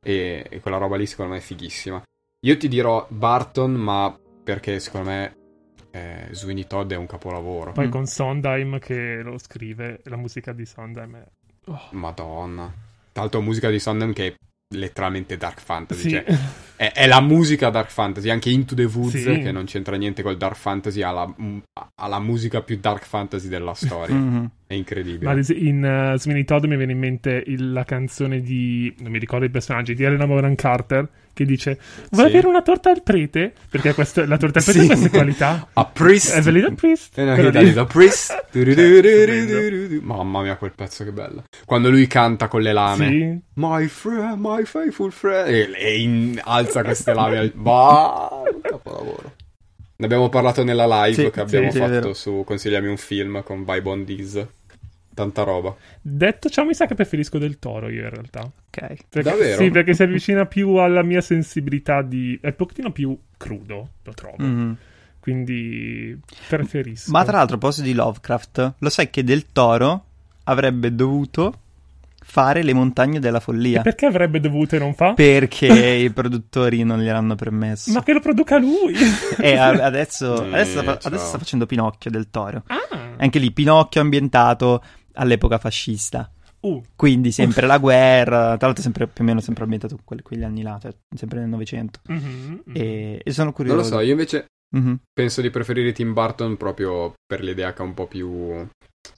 E, 0.04 0.46
e 0.48 0.60
quella 0.60 0.76
roba 0.76 0.96
lì 0.96 1.06
secondo 1.06 1.32
me 1.32 1.38
è 1.38 1.42
fighissima. 1.42 2.02
Io 2.44 2.56
ti 2.56 2.68
dirò 2.68 3.06
Barton, 3.08 3.72
ma 3.72 4.16
perché 4.44 4.78
secondo 4.78 5.08
me 5.10 5.34
eh, 5.90 6.28
Sweeney 6.32 6.66
Todd 6.66 6.92
è 6.92 6.96
un 6.96 7.06
capolavoro. 7.06 7.72
Poi 7.72 7.86
Mm. 7.86 7.90
con 7.90 8.06
Sondheim 8.06 8.78
che 8.78 9.20
lo 9.22 9.38
scrive, 9.38 10.00
la 10.04 10.16
musica 10.16 10.52
di 10.52 10.64
Sondheim 10.66 11.16
è... 11.16 11.24
Oh, 11.68 11.88
Madonna. 11.92 12.72
Tra 13.10 13.22
l'altro 13.22 13.40
musica 13.40 13.70
di 13.70 13.78
Sondheim 13.80 14.12
che 14.12 14.36
letteralmente 14.74 15.36
dark 15.36 15.60
fantasy. 15.60 16.02
Sì. 16.02 16.10
Cioè, 16.10 16.24
è, 16.76 16.92
è 16.92 17.06
la 17.06 17.20
musica 17.20 17.70
dark 17.70 17.90
fantasy. 17.90 18.28
Anche 18.30 18.50
Into 18.50 18.74
the 18.74 18.84
Woods, 18.84 19.16
Sì. 19.22 19.38
che 19.40 19.52
non 19.52 19.64
c'entra 19.64 19.96
niente 19.96 20.22
col 20.22 20.36
dark 20.36 20.56
fantasy, 20.56 21.02
ha 21.02 21.10
la, 21.12 21.34
ha 21.94 22.06
la 22.08 22.18
musica 22.18 22.62
più 22.62 22.78
dark 22.80 23.04
fantasy 23.06 23.48
della 23.48 23.74
storia. 23.74 24.14
Mhm. 24.26 24.50
È 24.66 24.74
incredibile. 24.74 25.38
Es- 25.38 25.50
in 25.50 25.84
uh, 26.14 26.18
Sweeney 26.18 26.42
Todd 26.44 26.64
mi 26.64 26.76
viene 26.76 26.90
in 26.92 26.98
mente 26.98 27.42
il- 27.46 27.72
la 27.72 27.84
canzone 27.84 28.40
di. 28.40 28.92
non 28.98 29.12
mi 29.12 29.18
ricordo 29.18 29.44
i 29.44 29.50
personaggi, 29.50 29.94
di 29.94 30.02
Elena 30.02 30.26
Bonham 30.26 30.56
Carter 30.56 31.08
che 31.36 31.44
dice: 31.44 31.78
Vuoi 32.12 32.24
Sì. 32.24 32.32
avere 32.32 32.46
una 32.46 32.62
torta 32.62 32.88
al 32.90 33.02
prete? 33.02 33.52
Perché 33.68 33.92
questa, 33.92 34.26
la 34.26 34.38
torta 34.38 34.60
al 34.60 34.64
prete 34.64 34.80
Sì. 34.80 34.84
ha 34.86 34.88
queste 34.88 35.10
qualità. 35.10 35.68
A 35.74 35.84
Priest. 35.84 36.32
È 36.34 36.72
Priest. 36.72 37.20
No, 37.20 37.34
Quello 37.34 37.50
che 37.50 37.62
lì. 37.62 37.72
da 37.74 37.84
Priest. 37.84 38.46
Mamma 40.02 40.40
mia, 40.40 40.56
quel 40.56 40.72
pezzo 40.74 41.04
che 41.04 41.12
bello. 41.12 41.44
Quando 41.66 41.90
lui 41.90 42.06
canta 42.06 42.48
con 42.48 42.62
le 42.62 42.72
lame. 42.72 43.06
Sì. 43.08 43.38
My 43.60 43.86
friend, 43.86 44.36
my 44.38 44.64
faithful 44.64 45.12
friend. 45.12 45.48
E, 45.48 45.70
e 45.76 46.00
in- 46.00 46.40
alza 46.42 46.82
queste 46.82 47.12
lame. 47.12 47.36
al- 47.38 47.52
un 47.54 48.60
capolavoro. 48.62 49.34
Ne 49.98 50.04
abbiamo 50.06 50.28
parlato 50.30 50.64
nella 50.64 50.86
live 51.04 51.24
Sì, 51.24 51.30
che 51.30 51.40
abbiamo 51.40 51.68
è 51.68 51.72
fatto 51.72 52.12
su 52.14 52.42
Consigliami 52.46 52.88
un 52.88 52.96
film 52.96 53.42
con 53.42 53.64
Vibe 53.64 53.88
on 53.90 54.04
This. 54.06 54.46
Tanta 55.16 55.44
roba. 55.44 55.74
Detto 56.02 56.50
ciò, 56.50 56.62
mi 56.64 56.74
sa 56.74 56.84
che 56.84 56.94
preferisco 56.94 57.38
del 57.38 57.58
toro 57.58 57.88
io 57.88 58.02
in 58.02 58.10
realtà. 58.10 58.40
Ok. 58.42 58.52
Perché, 59.08 59.22
Davvero? 59.22 59.56
Sì, 59.62 59.70
perché 59.70 59.94
si 59.94 60.02
avvicina 60.02 60.44
più 60.44 60.74
alla 60.74 61.02
mia 61.02 61.22
sensibilità 61.22 62.02
di... 62.02 62.38
È 62.38 62.48
un 62.48 62.54
pochettino 62.54 62.92
più 62.92 63.18
crudo, 63.38 63.88
lo 64.02 64.12
trovo. 64.12 64.36
Mhm. 64.44 64.76
Quindi 65.18 66.18
preferisco. 66.48 67.10
Ma 67.10 67.24
tra 67.24 67.38
l'altro, 67.38 67.56
a 67.56 67.58
proposito 67.58 67.86
di 67.86 67.94
Lovecraft, 67.94 68.74
lo 68.78 68.88
sai 68.90 69.08
che 69.08 69.24
Del 69.24 69.46
Toro 69.52 70.04
avrebbe 70.44 70.94
dovuto 70.94 71.60
fare 72.28 72.62
le 72.62 72.74
montagne 72.74 73.18
della 73.18 73.38
E 73.38 73.40
follia. 73.40 73.82
perché 73.82 74.04
avrebbe 74.04 74.38
dovuto 74.40 74.76
e 74.76 74.78
non 74.78 74.94
fa? 74.94 75.14
Perché 75.14 75.66
i 76.04 76.10
produttori 76.10 76.82
non 76.84 77.00
gliel'hanno 77.00 77.36
permesso. 77.36 77.90
Ma 77.92 78.02
che 78.02 78.12
lo 78.12 78.20
produca 78.20 78.58
lui! 78.58 78.94
E 79.40 79.56
adesso, 79.56 80.44
Eh, 80.44 80.48
adesso, 80.48 80.82
ciao. 80.84 80.98
adesso 81.02 81.24
sta 81.24 81.38
facendo 81.38 81.64
Pinocchio 81.66 82.10
del 82.10 82.28
Toro. 82.30 82.62
ah! 82.66 83.14
Anche 83.18 83.38
lì 83.38 83.50
Pinocchio 83.50 84.02
ambientato 84.02 84.82
all'epoca 85.16 85.58
fascista. 85.58 86.30
Uh, 86.60 86.82
Quindi 86.96 87.30
sempre 87.32 87.66
la 87.66 87.78
guerra, 87.78 88.56
tra 88.56 88.66
l'altro 88.66 88.82
sempre 88.82 89.06
più 89.06 89.22
o 89.22 89.26
meno 89.26 89.40
sempre 89.40 89.62
ambientato 89.64 89.98
que- 90.04 90.22
quegli 90.22 90.42
anni 90.42 90.62
là, 90.62 90.78
cioè 90.80 90.92
sempre 91.14 91.38
nel 91.40 91.48
Novecento. 91.48 92.00
mhm, 92.08 92.62
mhm. 92.64 92.74
E, 92.74 93.20
e 93.22 93.30
sono 93.32 93.46
Non 93.46 93.54
curioso. 93.54 93.76
lo 93.78 93.84
so, 93.84 94.00
io 94.00 94.10
invece 94.12 94.46
Mhm. 94.74 94.98
penso 95.12 95.40
di 95.40 95.50
preferire 95.50 95.92
Tim 95.92 96.12
Burton 96.12 96.56
proprio 96.56 97.14
per 97.24 97.42
l'idea 97.42 97.72
che 97.72 97.82
è 97.82 97.84
un 97.86 97.94
po' 97.94 98.06
più 98.06 98.66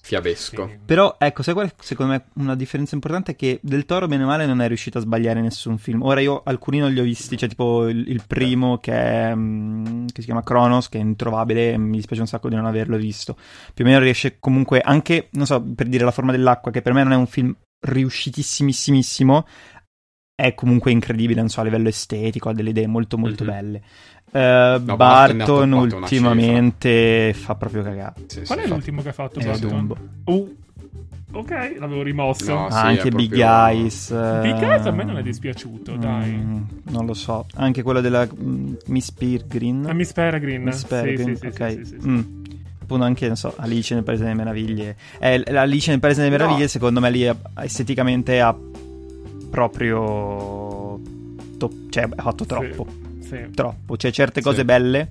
fiabesco. 0.01 0.67
Sì. 0.69 0.79
Però 0.85 1.17
ecco, 1.19 1.43
sai 1.43 1.55
qual 1.55 1.69
è 1.69 1.75
secondo 1.81 2.13
me 2.13 2.25
una 2.35 2.55
differenza 2.55 2.95
importante? 2.95 3.33
È 3.33 3.37
che 3.37 3.59
Del 3.63 3.85
Toro 3.85 4.07
bene 4.07 4.25
o 4.25 4.27
male 4.27 4.47
non 4.47 4.61
è 4.61 4.67
riuscito 4.69 4.99
a 4.99 5.01
sbagliare 5.01 5.41
nessun 5.41 5.79
film. 5.79 6.03
Ora 6.03 6.21
io 6.21 6.43
alcuni 6.45 6.79
non 6.79 6.93
li 6.93 7.01
ho 7.01 7.05
visti, 7.05 7.37
cioè 7.37 7.49
tipo 7.49 7.89
il, 7.89 8.09
il 8.09 8.23
primo 8.27 8.79
che, 8.79 8.93
è, 8.93 9.35
mm, 9.35 10.07
che 10.07 10.21
si 10.21 10.27
chiama 10.27 10.43
Kronos, 10.43 10.89
che 10.89 10.99
è 10.99 11.01
introvabile, 11.01 11.77
mi 11.79 11.97
dispiace 11.97 12.23
un 12.23 12.29
sacco 12.29 12.49
di 12.49 12.55
non 12.55 12.67
averlo 12.67 12.97
visto. 12.97 13.37
Più 13.75 13.85
o 13.85 13.89
meno 13.89 14.01
riesce 14.01 14.37
comunque 14.39 14.81
anche, 14.81 15.29
non 15.33 15.47
so, 15.47 15.63
per 15.63 15.87
dire 15.89 16.05
La 16.05 16.11
forma 16.11 16.33
dell'acqua, 16.33 16.71
che 16.71 16.83
per 16.83 16.93
me 16.93 17.03
non 17.03 17.13
è 17.13 17.17
un 17.17 17.27
film 17.27 17.55
riuscitissimissimo, 17.81 19.47
è 20.41 20.55
comunque 20.55 20.93
incredibile, 20.93 21.41
non 21.41 21.49
so, 21.49 21.61
a 21.61 21.65
livello 21.65 21.89
estetico, 21.89 22.49
ha 22.49 22.53
delle 22.53 22.71
idee 22.71 22.87
molto 22.87 23.19
molto 23.19 23.43
Mhm. 23.43 23.51
belle. 23.51 23.83
Eh, 24.31 24.81
No, 24.85 24.95
Barton 24.97 25.41
ha 25.41 25.45
Barton 25.45 25.73
ultimamente 25.73 27.33
fa 27.35 27.57
proprio 27.57 27.83
cagare. 27.83 28.15
Sì, 28.27 28.43
Qual 28.45 28.59
sì, 28.59 28.65
è 28.65 28.69
fa- 28.69 28.75
l'ultimo 28.75 29.03
che 29.03 29.09
ha 29.09 29.13
fatto? 29.13 29.41
Barton? 29.41 29.69
Dumbo. 29.69 29.97
Uh, 30.27 30.57
ok, 31.33 31.77
l'avevo 31.81 32.03
rimosso. 32.03 32.53
No, 32.55 32.67
Ah, 32.67 32.71
sì, 32.71 32.77
anche 32.87 33.09
è 33.09 33.11
Big 33.11 33.31
proprio- 33.31 33.47
Eyes. 33.49 34.11
Big 34.43 34.63
eh, 34.63 34.67
Eyes 34.67 34.87
a 34.87 34.91
me 34.93 35.03
non 35.05 35.19
è 35.19 35.23
dispiaciuto, 35.23 35.97
dai. 35.97 36.31
mm, 36.31 36.63
non 36.91 37.05
lo 37.07 37.15
so. 37.15 37.47
Anche 37.57 37.83
quello 37.83 38.01
della 38.01 38.29
mm, 38.33 38.75
Miss 38.87 39.11
Peregrine. 39.11 39.91
A 39.91 39.93
Miss 39.93 40.13
Peregrine. 40.13 40.65
Miss 40.65 40.85
Peregrine, 40.85 41.35
sì, 41.35 41.41
sì, 41.41 41.47
ok. 41.47 41.71
sì, 41.71 41.85
sì, 41.85 41.97
sì. 42.01 42.09
Mm. 42.09 42.21
Appunto 42.81 43.05
anche, 43.05 43.27
non 43.27 43.37
so, 43.37 43.53
Alice 43.57 43.93
nel 43.95 44.03
Paese 44.03 44.23
delle 44.23 44.35
Meraviglie. 44.35 44.97
Eh, 45.19 45.43
Alice 45.55 45.91
nel 45.91 46.01
Paese 46.01 46.23
delle 46.23 46.37
No. 46.37 46.43
Meraviglie, 46.45 46.69
secondo 46.69 47.01
me, 47.01 47.11
lì 47.11 47.31
esteticamente 47.63 48.41
ha 48.41 48.57
proprio... 49.51 51.01
to- 51.59 51.73
cioè, 51.91 52.09
ha 52.15 52.23
fatto 52.23 52.45
troppo. 52.47 52.87
Sì. 53.21 53.49
Troppo. 53.55 53.97
Cioè, 53.97 54.11
certe 54.11 54.41
cose 54.41 54.59
Sì. 54.59 54.65
belle, 54.65 55.09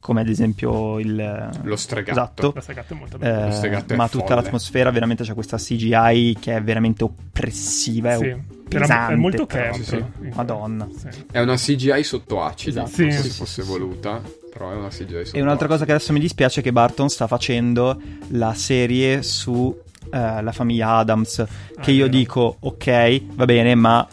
come 0.00 0.20
ad 0.22 0.28
esempio 0.28 0.98
il... 0.98 1.50
Lo 1.62 1.76
stregatto. 1.76 2.10
Esatto. 2.10 2.52
La 2.54 2.60
Sagatta 2.60 2.94
è 2.94 2.96
molto 2.96 3.16
Eh, 3.16 3.18
bella. 3.20 3.46
Lo 3.46 3.52
stegatto 3.52 3.92
è 3.92 3.96
ma 3.96 4.08
tutta 4.08 4.24
folle. 4.26 4.40
l'atmosfera 4.42 4.90
veramente 4.90 5.24
c'è 5.24 5.34
questa 5.34 5.56
CGI 5.58 6.36
che 6.40 6.56
è 6.56 6.62
veramente 6.62 7.04
oppressiva. 7.04 8.12
È 8.12 8.16
Sì. 8.16 8.24
Era- 8.70 8.80
pesante, 8.80 9.12
è 9.14 9.16
molto 9.16 9.46
camp. 9.46 9.80
Sì, 9.82 10.04
Madonna. 10.34 10.88
Sì. 10.96 11.08
È 11.30 11.40
una 11.40 11.56
CGI 11.56 12.02
sotto 12.04 12.42
acido, 12.42 12.82
Esatto. 12.82 12.94
Sì. 13.02 13.10
se 13.10 13.22
Sì, 13.22 13.28
fosse 13.30 13.62
sì, 13.62 13.62
sì. 13.62 13.66
voluta, 13.78 14.20
però 14.52 14.72
è 14.72 14.74
una 14.76 14.88
CGI 14.88 15.24
sotto 15.24 15.36
E 15.38 15.40
un'altra 15.42 15.66
cosa 15.68 15.84
che 15.86 15.92
adesso 15.92 16.12
mi 16.12 16.20
dispiace 16.20 16.60
è 16.60 16.62
che 16.62 16.72
Barton 16.72 17.08
sta 17.08 17.26
facendo 17.26 17.98
la 18.28 18.52
serie 18.54 19.22
su 19.22 19.74
eh, 20.10 20.42
la 20.42 20.52
famiglia 20.52 20.96
Adams. 20.96 21.44
Che 21.80 21.90
Ah, 21.90 21.94
io 21.94 22.04
vero. 22.06 22.16
dico, 22.16 22.56
ok, 22.60 23.22
va 23.34 23.44
bene, 23.44 23.74
ma 23.74 24.06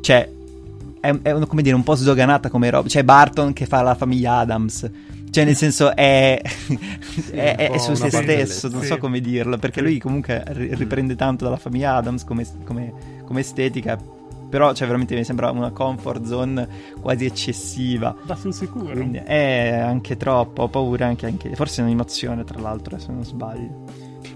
cioè 0.00 0.28
è, 1.00 1.14
è 1.22 1.30
un- 1.32 1.46
come 1.46 1.62
dire 1.62 1.74
un 1.74 1.82
po' 1.82 1.94
sdoganata 1.94 2.48
come 2.48 2.70
roba. 2.70 2.88
Cioè, 2.88 3.04
Barton 3.04 3.52
che 3.52 3.66
fa 3.66 3.82
la 3.82 3.94
famiglia 3.94 4.38
Adams. 4.38 4.90
Cioè, 5.30 5.44
nel 5.44 5.56
senso, 5.56 5.94
è, 5.96 6.40
è, 7.32 7.56
è 7.56 7.66
po' 7.68 7.78
su 7.78 7.94
se 7.94 8.08
stesso, 8.10 8.68
non 8.68 8.80
Sì. 8.82 8.86
so 8.86 8.98
come 8.98 9.20
dirlo. 9.20 9.58
Perché 9.58 9.80
Sì. 9.80 9.86
lui 9.86 9.98
comunque 9.98 10.42
ri- 10.48 10.74
riprende 10.74 11.16
tanto 11.16 11.44
dalla 11.44 11.56
famiglia 11.56 11.96
Adams 11.96 12.24
come, 12.24 12.46
come- 12.64 12.92
come 13.24 13.40
estetica. 13.40 13.98
Però, 14.48 14.72
cioè, 14.72 14.86
veramente 14.86 15.16
mi 15.16 15.24
sembra 15.24 15.50
una 15.50 15.70
comfort 15.70 16.24
zone 16.26 16.68
quasi 17.00 17.24
eccessiva. 17.24 18.14
Va 18.24 18.36
sul 18.36 18.54
sicuro. 18.54 18.92
Quindi 18.92 19.18
è 19.18 19.74
anche 19.84 20.16
troppo, 20.16 20.62
ho 20.62 20.68
paura 20.68 21.06
anche, 21.06 21.26
anche 21.26 21.54
forse 21.56 21.78
è 21.78 21.80
un'animazione 21.80 22.44
tra 22.44 22.60
l'altro, 22.60 22.96
se 22.98 23.10
non 23.10 23.24
sbaglio. 23.24 23.82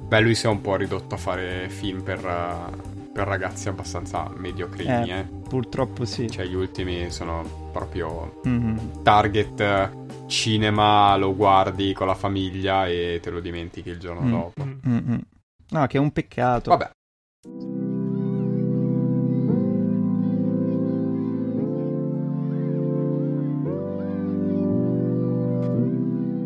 Beh, 0.09 0.21
lui 0.21 0.35
si 0.35 0.47
è 0.47 0.49
un 0.49 0.63
po' 0.63 0.77
ridotto 0.77 1.15
a 1.17 1.19
fare 1.19 1.69
film 1.69 2.03
per, 2.03 2.25
eh, 2.25 3.11
per 3.13 3.27
ragazzi 3.27 3.69
abbastanza 3.69 4.31
mediocrini, 4.35 5.11
Eh. 5.11 5.19
eh. 5.19 5.25
Purtroppo 5.47 6.07
sì. 6.07 6.31
Cioè, 6.31 6.47
gli 6.47 6.55
ultimi 6.55 7.11
sono 7.11 7.69
proprio 7.73 8.41
Mhm. 8.45 9.03
target 9.03 9.91
cinema, 10.27 11.15
lo 11.17 11.35
guardi 11.35 11.93
con 11.93 12.07
la 12.07 12.15
famiglia 12.15 12.87
e 12.87 13.19
te 13.23 13.29
lo 13.31 13.41
dimentichi 13.41 13.91
il 13.91 13.99
giorno 13.99 14.23
Mm. 14.23 14.31
dopo. 14.31 14.65
Mm. 14.65 14.79
Mm-mm. 14.89 15.21
No, 15.71 15.87
che 15.87 15.99
è 15.99 16.01
un 16.01 16.11
peccato. 16.11 16.71
Vabbè, 16.71 16.91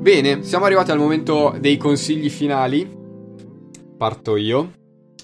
Bene, 0.03 0.43
siamo 0.43 0.65
arrivati 0.65 0.91
al 0.91 0.99
momento 0.99 1.55
dei 1.61 1.77
consigli 1.77 2.29
finali. 2.29 3.01
Parto 4.03 4.35
io. 4.35 4.73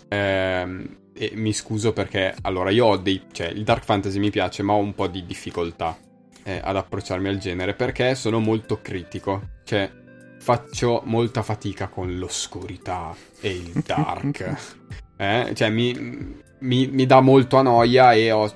Ehm, 0.07 0.99
e 1.13 1.33
mi 1.35 1.53
scuso 1.53 1.93
perché, 1.93 2.33
allora, 2.43 2.71
io 2.71 2.87
ho 2.87 2.97
dei... 2.97 3.25
cioè, 3.33 3.49
il 3.49 3.65
Dark 3.65 3.83
Fantasy 3.83 4.21
mi 4.21 4.31
piace, 4.31 4.63
ma 4.63 4.75
ho 4.75 4.79
un 4.79 4.95
po' 4.95 5.09
di 5.09 5.27
difficoltà 5.27 5.99
eh, 6.45 6.61
ad 6.63 6.77
approcciarmi 6.77 7.27
al 7.27 7.39
genere 7.39 7.75
perché 7.75 8.15
sono 8.15 8.39
molto 8.39 8.79
critico. 8.81 9.49
Cioè, 9.65 9.91
faccio 10.39 11.03
molta 11.07 11.43
fatica 11.43 11.89
con 11.89 12.19
l'oscurità 12.19 13.13
e 13.41 13.51
il 13.51 13.83
dark. 13.85 14.77
Eh? 15.21 15.51
Cioè, 15.53 15.71
mi, 15.71 16.37
mi, 16.61 16.87
mi 16.87 17.05
dà 17.05 17.21
molto 17.21 17.57
a 17.57 17.63
noia 17.63 18.13
e 18.13 18.31
ho... 18.31 18.49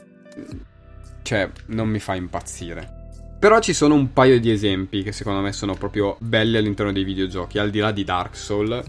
Cioè, 1.23 1.51
non 1.67 1.89
mi 1.89 1.99
fa 1.99 2.15
impazzire. 2.15 3.11
Però 3.41 3.59
ci 3.59 3.73
sono 3.73 3.97
un 3.97 4.13
paio 4.13 4.39
di 4.39 4.53
esempi 4.53 5.03
che 5.03 5.11
secondo 5.11 5.41
me 5.41 5.51
sono 5.51 5.75
proprio 5.75 6.17
belli 6.21 6.57
all'interno 6.57 6.93
dei 6.93 7.03
videogiochi, 7.03 7.59
al 7.59 7.71
di 7.71 7.81
là 7.81 7.91
di 7.91 8.05
Dark 8.05 8.37
Souls, 8.37 8.85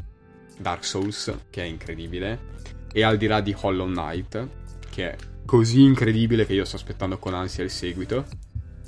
Dark 0.57 0.85
Souls, 0.85 1.35
che 1.49 1.63
è 1.63 1.65
incredibile, 1.65 2.51
e 2.91 3.03
al 3.03 3.17
di 3.17 3.27
là 3.27 3.41
di 3.41 3.55
Hollow 3.59 3.87
Knight, 3.87 4.47
che 4.89 5.11
è 5.11 5.15
così 5.45 5.81
incredibile 5.81 6.45
che 6.45 6.53
io 6.53 6.65
sto 6.65 6.75
aspettando 6.75 7.17
con 7.17 7.33
ansia 7.33 7.63
il 7.63 7.69
seguito. 7.69 8.25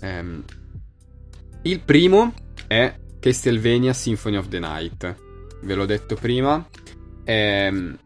Ehm, 0.01 0.43
il 1.63 1.79
primo 1.79 2.33
è 2.67 2.95
Castlevania 3.19 3.93
Symphony 3.93 4.37
of 4.37 4.47
the 4.47 4.59
Night. 4.59 5.15
Ve 5.61 5.73
l'ho 5.73 5.85
detto 5.85 6.15
prima. 6.15 6.67
Ehm, 7.23 7.97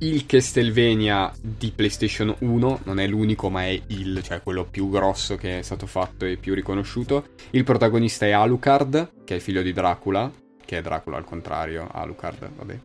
il 0.00 0.26
Castlevania 0.26 1.32
di 1.40 1.72
PlayStation 1.74 2.34
1 2.38 2.80
non 2.84 3.00
è 3.00 3.06
l'unico, 3.06 3.48
ma 3.50 3.64
è 3.64 3.80
il, 3.88 4.20
cioè 4.22 4.42
quello 4.42 4.64
più 4.64 4.90
grosso 4.90 5.36
che 5.36 5.58
è 5.58 5.62
stato 5.62 5.86
fatto 5.86 6.24
e 6.24 6.36
più 6.36 6.54
riconosciuto. 6.54 7.30
Il 7.50 7.64
protagonista 7.64 8.26
è 8.26 8.30
Alucard, 8.30 9.24
che 9.24 9.36
è 9.36 9.38
figlio 9.38 9.62
di 9.62 9.72
Dracula, 9.72 10.30
che 10.68 10.76
è 10.76 10.82
Dracula 10.82 11.16
al 11.16 11.24
contrario, 11.24 11.88
Alucard, 11.90 12.50
vabbè. 12.54 12.78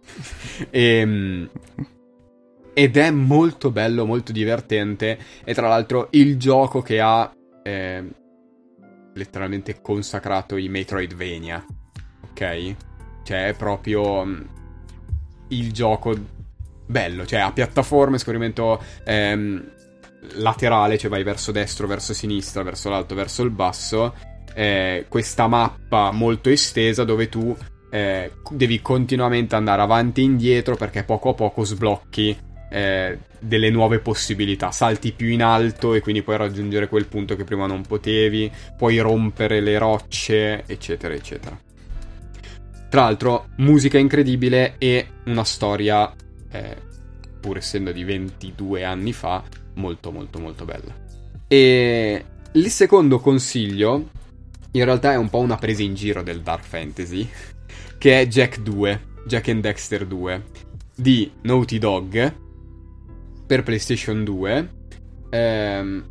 Ehm, 0.72 1.49
ed 2.73 2.95
è 2.95 3.11
molto 3.11 3.72
bello, 3.72 4.05
molto 4.05 4.31
divertente. 4.31 5.19
E 5.43 5.53
tra 5.53 5.68
l'altro 5.68 6.07
il 6.11 6.38
gioco 6.38 6.81
che 6.81 7.01
ha 7.01 7.30
eh, 7.61 8.03
letteralmente 9.14 9.81
consacrato 9.81 10.55
i 10.55 10.69
Metroidvania. 10.69 11.65
Ok? 12.30 12.76
Cioè 13.23 13.47
è 13.49 13.53
proprio 13.53 14.23
mm, 14.23 14.41
il 15.49 15.73
gioco 15.73 16.15
bello. 16.85 17.26
Cioè 17.26 17.41
ha 17.41 17.51
piattaforme, 17.51 18.18
scorrimento 18.18 18.81
ehm, 19.03 19.72
laterale, 20.35 20.97
cioè 20.97 21.10
vai 21.10 21.23
verso 21.23 21.51
destro, 21.51 21.85
verso 21.85 22.14
sinistra, 22.14 22.64
verso 22.64 22.89
l'alto, 22.89 23.14
verso 23.14 23.43
il 23.43 23.49
basso, 23.49 24.15
eh, 24.53 25.05
questa 25.10 25.47
mappa 25.47 26.11
molto 26.11 26.49
estesa 26.49 27.03
dove 27.03 27.27
tu 27.27 27.55
eh, 27.93 28.31
devi 28.49 28.81
continuamente 28.81 29.53
andare 29.53 29.83
avanti 29.83 30.21
e 30.21 30.23
indietro 30.23 30.75
perché 30.75 31.03
poco 31.03 31.29
a 31.29 31.33
poco 31.35 31.63
sblocchi 31.63 32.35
eh, 32.71 33.19
delle 33.37 33.69
nuove 33.69 33.99
possibilità, 33.99 34.71
salti 34.71 35.11
più 35.11 35.27
in 35.27 35.43
alto 35.43 35.93
e 35.93 36.01
quindi 36.01 36.23
puoi 36.23 36.37
raggiungere 36.37 36.87
quel 36.87 37.05
punto 37.05 37.35
che 37.35 37.43
prima 37.43 37.67
non 37.67 37.83
potevi, 37.83 38.51
puoi 38.75 38.97
rompere 38.97 39.61
le 39.61 39.77
rocce, 39.77 40.63
eccetera, 40.65 41.13
eccetera. 41.13 41.55
Tra 42.89 43.01
l'altro, 43.01 43.49
musica 43.57 43.99
incredibile 43.99 44.73
e 44.79 45.07
una 45.25 45.43
storia, 45.43 46.11
eh, 46.49 46.77
pur 47.39 47.57
essendo 47.57 47.91
di 47.91 48.03
22 48.03 48.83
anni 48.83 49.13
fa, 49.13 49.43
molto 49.75 50.11
molto 50.11 50.39
molto 50.39 50.65
bella. 50.65 50.95
E 51.47 52.25
il 52.53 52.69
secondo 52.71 53.19
consiglio, 53.19 54.09
in 54.71 54.83
realtà 54.83 55.11
è 55.11 55.15
un 55.15 55.29
po' 55.29 55.37
una 55.37 55.57
presa 55.57 55.83
in 55.83 55.93
giro 55.93 56.23
del 56.23 56.41
Dark 56.41 56.63
Fantasy, 56.63 57.29
che 58.03 58.19
è 58.19 58.27
Jack 58.27 58.59
2, 58.59 59.01
Jack 59.25 59.47
and 59.47 59.61
Dexter 59.61 60.05
2, 60.05 60.43
di 60.93 61.31
Naughty 61.43 61.77
Dog, 61.77 62.35
per 63.47 63.63
PlayStation 63.63 64.25
2. 64.25 64.73
Ehm, 65.30 66.09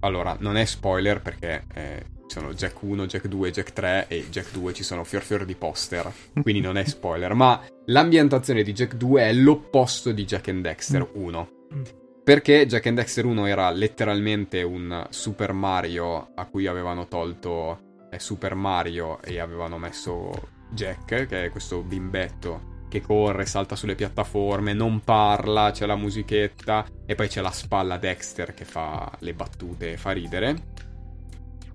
allora, 0.00 0.36
non 0.40 0.58
è 0.58 0.66
spoiler 0.66 1.22
perché 1.22 1.64
eh, 1.72 2.04
sono 2.26 2.52
Jack 2.52 2.82
1, 2.82 3.06
Jack 3.06 3.28
2, 3.28 3.50
Jack 3.50 3.72
3 3.72 4.08
e 4.08 4.26
Jack 4.28 4.52
2 4.52 4.74
ci 4.74 4.82
sono 4.82 5.04
fior 5.04 5.22
fior 5.22 5.46
di 5.46 5.54
poster, 5.54 6.12
quindi 6.42 6.60
non 6.60 6.76
è 6.76 6.84
spoiler, 6.84 7.32
ma 7.32 7.62
l'ambientazione 7.86 8.62
di 8.62 8.74
Jack 8.74 8.96
2 8.96 9.22
è 9.22 9.32
l'opposto 9.32 10.12
di 10.12 10.26
Jack 10.26 10.48
and 10.48 10.60
Dexter 10.60 11.08
1. 11.14 11.48
Mm. 11.74 11.82
Perché 12.22 12.66
Jack 12.66 12.84
and 12.88 12.98
Dexter 12.98 13.24
1 13.24 13.46
era 13.46 13.70
letteralmente 13.70 14.60
un 14.60 15.06
Super 15.08 15.54
Mario 15.54 16.32
a 16.34 16.44
cui 16.44 16.66
avevano 16.66 17.08
tolto 17.08 18.08
eh, 18.10 18.18
Super 18.18 18.54
Mario 18.54 19.22
e 19.22 19.38
avevano 19.38 19.78
messo 19.78 20.52
Jack, 20.70 21.26
che 21.26 21.44
è 21.44 21.50
questo 21.50 21.82
bimbetto 21.82 22.72
che 22.94 23.00
corre, 23.00 23.44
salta 23.44 23.74
sulle 23.74 23.96
piattaforme, 23.96 24.72
non 24.72 25.00
parla, 25.00 25.72
c'è 25.72 25.84
la 25.84 25.96
musichetta 25.96 26.86
e 27.04 27.16
poi 27.16 27.26
c'è 27.26 27.40
la 27.40 27.50
spalla 27.50 27.98
Dexter 27.98 28.54
che 28.54 28.64
fa 28.64 29.10
le 29.18 29.34
battute 29.34 29.92
e 29.92 29.96
fa 29.96 30.12
ridere. 30.12 30.56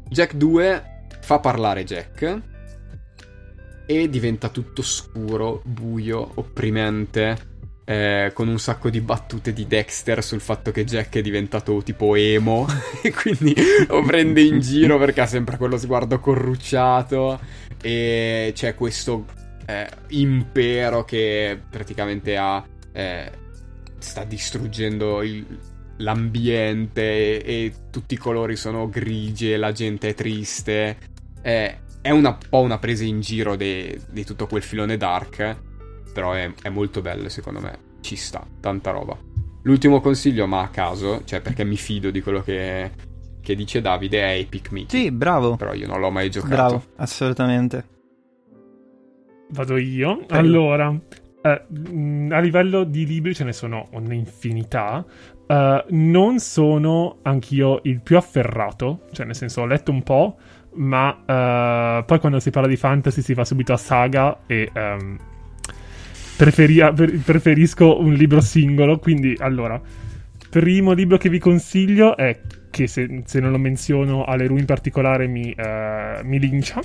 Jack 0.08 0.36
2 0.36 0.84
fa 1.20 1.40
parlare 1.40 1.84
Jack 1.84 2.42
e 3.86 4.10
diventa 4.10 4.50
tutto 4.50 4.82
scuro, 4.82 5.62
buio, 5.66 6.32
opprimente. 6.36 7.48
Eh, 7.84 8.30
con 8.36 8.48
un 8.48 8.60
sacco 8.60 8.92
di 8.92 9.02
battute 9.02 9.52
di 9.52 9.66
Dexter 9.66 10.24
sul 10.24 10.42
fatto 10.42 10.70
che 10.70 10.86
Jack 10.86 11.18
è 11.18 11.22
diventato 11.22 11.82
tipo 11.82 12.14
emo 12.14 12.68
e 13.02 13.12
quindi 13.12 13.56
lo 13.88 14.04
prende 14.04 14.42
in 14.42 14.60
giro 14.60 15.00
perché 15.00 15.22
ha 15.22 15.26
sempre 15.26 15.58
quello 15.58 15.76
sguardo 15.76 16.20
corrucciato 16.20 17.40
e 17.82 18.52
c'è 18.54 18.76
questo 18.76 19.26
eh, 19.66 19.88
impero 20.10 21.06
che 21.06 21.60
praticamente 21.70 22.38
ha, 22.38 22.64
eh, 22.92 23.32
sta 24.00 24.24
distruggendo 24.24 25.22
il, 25.22 25.46
l'ambiente 25.98 27.44
e, 27.44 27.66
e, 27.66 27.74
tutti 27.90 28.16
i 28.16 28.18
colori 28.18 28.56
sono 28.56 28.90
grigi 28.90 29.52
e 29.52 29.58
la 29.58 29.72
gente 29.72 30.10
è 30.10 30.14
triste. 30.14 30.98
Eh, 31.42 31.78
è 32.02 32.10
un 32.12 32.38
po' 32.50 32.62
una 32.62 32.80
presa 32.80 33.04
in 33.04 33.20
giro 33.22 33.56
di 33.56 34.24
tutto 34.26 34.48
quel 34.48 34.64
filone 34.64 34.98
dark, 34.98 35.58
però 36.14 36.34
è, 36.34 36.52
è 36.62 36.70
molto 36.70 37.02
bello 37.02 37.30
secondo 37.30 37.60
me. 37.60 37.88
Ci 38.02 38.16
sta, 38.16 38.46
tanta 38.60 38.92
roba. 38.92 39.18
L'ultimo 39.64 40.00
consiglio, 40.00 40.48
ma 40.48 40.62
a 40.62 40.70
caso, 40.70 41.24
cioè 41.26 41.42
perché 41.42 41.66
mi 41.66 41.76
fido 41.76 42.12
di 42.12 42.22
quello 42.22 42.42
che, 42.42 42.92
che 43.50 43.56
dice 43.56 43.82
Davide, 43.82 44.22
è 44.22 44.38
Epic 44.38 44.72
Mickey. 44.72 45.00
Sì, 45.00 45.12
bravo. 45.12 45.56
Però 45.56 45.74
io 45.74 45.88
non 45.88 46.00
l'ho 46.00 46.12
mai 46.12 46.30
giocato. 46.30 46.54
Bravo, 46.54 46.84
assolutamente. 46.98 47.86
Vado 49.50 49.78
io. 49.78 50.18
Prego. 50.18 50.36
Allora, 50.36 50.96
eh, 51.42 51.64
a 52.30 52.40
livello 52.40 52.84
di 52.84 53.08
libri 53.08 53.34
ce 53.34 53.44
ne 53.44 53.54
sono 53.54 53.88
un'infinità. 53.94 55.04
Uh, 55.48 55.84
non 55.90 56.38
sono 56.38 57.18
anch'io 57.24 57.80
il 57.84 58.02
più 58.02 58.18
afferrato, 58.18 59.06
cioè 59.12 59.26
nel 59.26 59.34
senso 59.34 59.62
ho 59.62 59.66
letto 59.66 59.90
un 59.90 60.04
po', 60.04 60.38
ma 60.74 61.10
uh, 61.10 62.06
poi 62.06 62.20
quando 62.20 62.40
si 62.40 62.52
parla 62.52 62.68
di 62.68 62.76
fantasy 62.76 63.24
si 63.24 63.34
va 63.34 63.44
subito 63.44 63.74
a 63.74 63.78
saga 63.78 64.42
e 64.46 64.70
um, 64.76 65.18
preferia, 66.38 66.94
per, 66.94 67.18
preferisco 67.18 68.00
un 68.00 68.14
libro 68.14 68.42
singolo, 68.42 69.00
quindi 69.00 69.36
allora, 69.40 69.82
primo 70.52 70.92
libro 70.92 71.18
che 71.18 71.30
vi 71.30 71.40
consiglio 71.40 72.16
è 72.16 72.40
che 72.80 72.88
se, 72.88 73.24
se, 73.26 73.40
non 73.42 73.52
lo 73.52 73.58
menziono 73.58 74.24
a 74.24 74.36
Leroux 74.38 74.58
in 74.58 74.66
particolare 74.66 75.28
mi, 75.28 75.54
uh, 75.58 76.26
mi 76.26 76.40
lincia. 76.40 76.82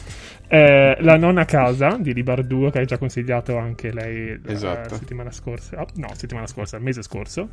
Eh, 0.49 0.97
la 1.01 1.17
nonna 1.17 1.45
casa 1.45 1.97
di 2.01 2.13
Libarduo, 2.13 2.71
che 2.71 2.81
hai 2.81 2.87
già 2.87 2.99
consigliato 2.99 3.57
anche 3.57 3.93
lei 3.93 4.41
la 4.43 4.53
esatto. 4.53 4.97
settimana 4.97 5.31
scorsa. 5.31 5.81
Oh, 5.81 5.87
no, 5.95 6.09
settimana 6.15 6.49
scorsa, 6.49 6.79
il 6.79 6.83
mese 6.83 7.03
scorso. 7.03 7.49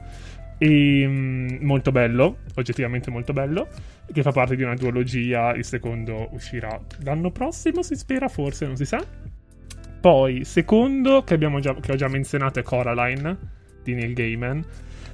E, 0.57 1.05
um, 1.05 1.59
molto 1.61 1.91
bello, 1.91 2.38
oggettivamente 2.55 3.11
molto 3.11 3.31
bello, 3.31 3.68
che 4.11 4.23
fa 4.23 4.31
parte 4.31 4.55
di 4.55 4.63
una 4.63 4.73
duologia. 4.73 5.53
Il 5.53 5.65
secondo 5.65 6.30
uscirà 6.31 6.80
l'anno 7.03 7.30
prossimo, 7.30 7.84
si 7.84 7.95
spera, 7.95 8.27
forse, 8.27 8.65
non 8.65 8.76
si 8.76 8.85
sa. 8.85 9.05
Poi, 10.01 10.43
secondo, 10.45 11.23
che, 11.23 11.38
già, 11.38 11.76
che 11.76 11.91
ho 11.91 11.95
già 11.95 12.07
menzionato, 12.07 12.59
è 12.59 12.63
Coraline 12.63 13.38
di 13.84 13.93
Neil 13.93 14.13
Gaiman. 14.13 14.65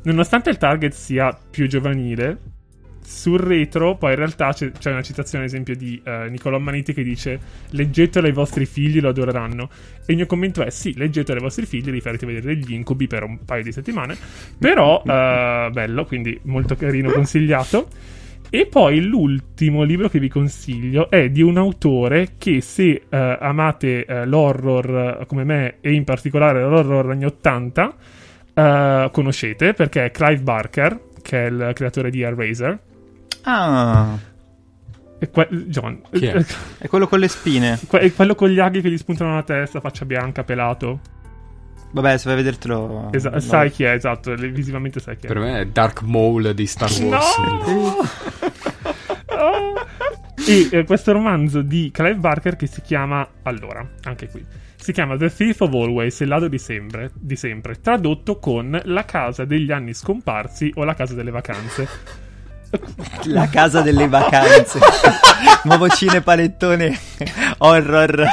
Nonostante 0.04 0.50
il 0.50 0.58
target 0.58 0.94
sia 0.94 1.38
più 1.50 1.68
giovanile, 1.68 2.56
sul 3.08 3.40
retro, 3.40 3.96
poi 3.96 4.12
in 4.12 4.18
realtà 4.18 4.52
c'è, 4.52 4.70
c'è 4.70 4.92
una 4.92 5.02
citazione, 5.02 5.46
ad 5.46 5.50
esempio, 5.50 5.78
di 5.78 6.02
uh, 6.04 6.30
Niccolò 6.30 6.60
Maniti 6.60 6.94
che 6.94 7.04
dice: 7.04 7.40
Leggetelo 7.70 8.28
ai 8.28 8.34
vostri 8.34 8.66
figli, 8.66 9.00
lo 9.00 9.08
adoreranno. 9.08 9.70
E 10.06 10.12
il 10.12 10.18
mio 10.18 10.26
commento 10.26 10.62
è: 10.62 10.70
Sì, 10.70 10.94
leggetelo 10.94 11.38
ai 11.38 11.44
vostri 11.44 11.66
figli, 11.66 11.90
vi 11.90 12.02
farete 12.02 12.26
vedere 12.26 12.58
gli 12.58 12.74
incubi 12.74 13.08
per 13.08 13.24
un 13.24 13.46
paio 13.46 13.64
di 13.64 13.72
settimane. 13.72 14.18
Però, 14.60 15.02
uh, 15.02 15.06
bello, 15.72 16.04
quindi 16.06 16.38
molto 16.44 16.76
carino, 16.76 17.10
consigliato. 17.10 17.88
E 18.50 18.66
poi 18.66 19.02
l'ultimo 19.02 19.84
libro 19.84 20.10
che 20.10 20.20
vi 20.20 20.28
consiglio 20.28 21.10
è 21.10 21.30
di 21.30 21.42
un 21.42 21.58
autore 21.58 22.34
che 22.38 22.60
se 22.60 23.04
uh, 23.04 23.08
amate 23.10 24.06
l'horror 24.26 25.26
come 25.28 25.44
me 25.46 25.76
e 25.80 25.94
in 25.94 26.04
particolare 26.06 26.62
l'horror 26.62 27.12
anni 27.12 27.26
80 27.26 27.96
uh, 28.54 29.12
conoscete 29.12 29.74
perché 29.74 30.06
è 30.06 30.12
Clive 30.12 30.44
Barker 30.44 31.02
che 31.22 31.44
è 31.44 31.50
il 31.50 31.72
creatore 31.74 32.10
di 32.10 32.22
Hellraiser 32.22 32.80
Ah. 33.44 34.18
È, 35.20 35.30
que- 35.30 35.48
John, 35.68 36.02
è? 36.10 36.46
è? 36.78 36.88
quello 36.88 37.08
con 37.08 37.20
le 37.20 37.28
spine. 37.28 37.80
è 37.90 38.14
quello 38.14 38.36
con 38.36 38.50
gli 38.50 38.60
aghi 38.60 38.82
che 38.82 38.90
gli 38.90 38.98
spuntano 38.98 39.36
la 39.36 39.44
testa, 39.44 39.80
faccia 39.80 40.06
bianca, 40.06 40.44
pelato. 40.44 41.00
Vabbè, 41.92 42.18
se 42.18 42.26
vai 42.26 42.34
a 42.34 42.44
vedertelo. 42.44 43.10
Esa- 43.12 43.32
no. 43.32 43.40
Sai 43.40 43.72
chi 43.72 43.84
è, 43.84 43.92
esatto. 43.92 44.34
Visivamente 44.36 45.00
sai 45.00 45.18
chi 45.18 45.26
è. 45.26 45.28
Per 45.28 45.40
me 45.40 45.62
è 45.62 45.66
Dark 45.66 46.02
Maul 46.04 46.54
di 46.54 46.68
Star 46.68 46.92
Wars. 47.02 47.38
No! 47.38 47.96
oh. 49.36 49.74
E 50.48 50.70
eh, 50.72 50.84
questo 50.84 51.12
romanzo 51.12 51.62
di 51.62 51.90
Clive 51.92 52.16
Barker 52.16 52.56
che 52.56 52.68
si 52.68 52.82
chiama. 52.82 53.28
Allora, 53.44 53.88
anche 54.04 54.30
qui. 54.30 54.46
Si 54.76 54.92
chiama 54.94 55.18
The 55.18 55.34
Thief 55.34 55.62
of 55.62 55.74
Always, 55.74 56.20
il 56.20 56.28
ladro 56.28 56.48
di 56.48 56.60
sempre, 56.60 57.12
di 57.14 57.36
sempre, 57.36 57.80
tradotto 57.82 58.38
con 58.38 58.80
La 58.86 59.04
casa 59.04 59.44
degli 59.44 59.72
anni 59.72 59.94
scomparsi 59.94 60.72
o 60.76 60.84
La 60.84 60.94
casa 60.94 61.16
delle 61.16 61.32
vacanze. 61.32 61.88
La 63.26 63.48
casa 63.48 63.82
delle 63.82 64.08
vacanze. 64.08 64.80
Nuovo 65.64 65.88
cinepanettone 65.90 66.98
horror. 67.60 68.26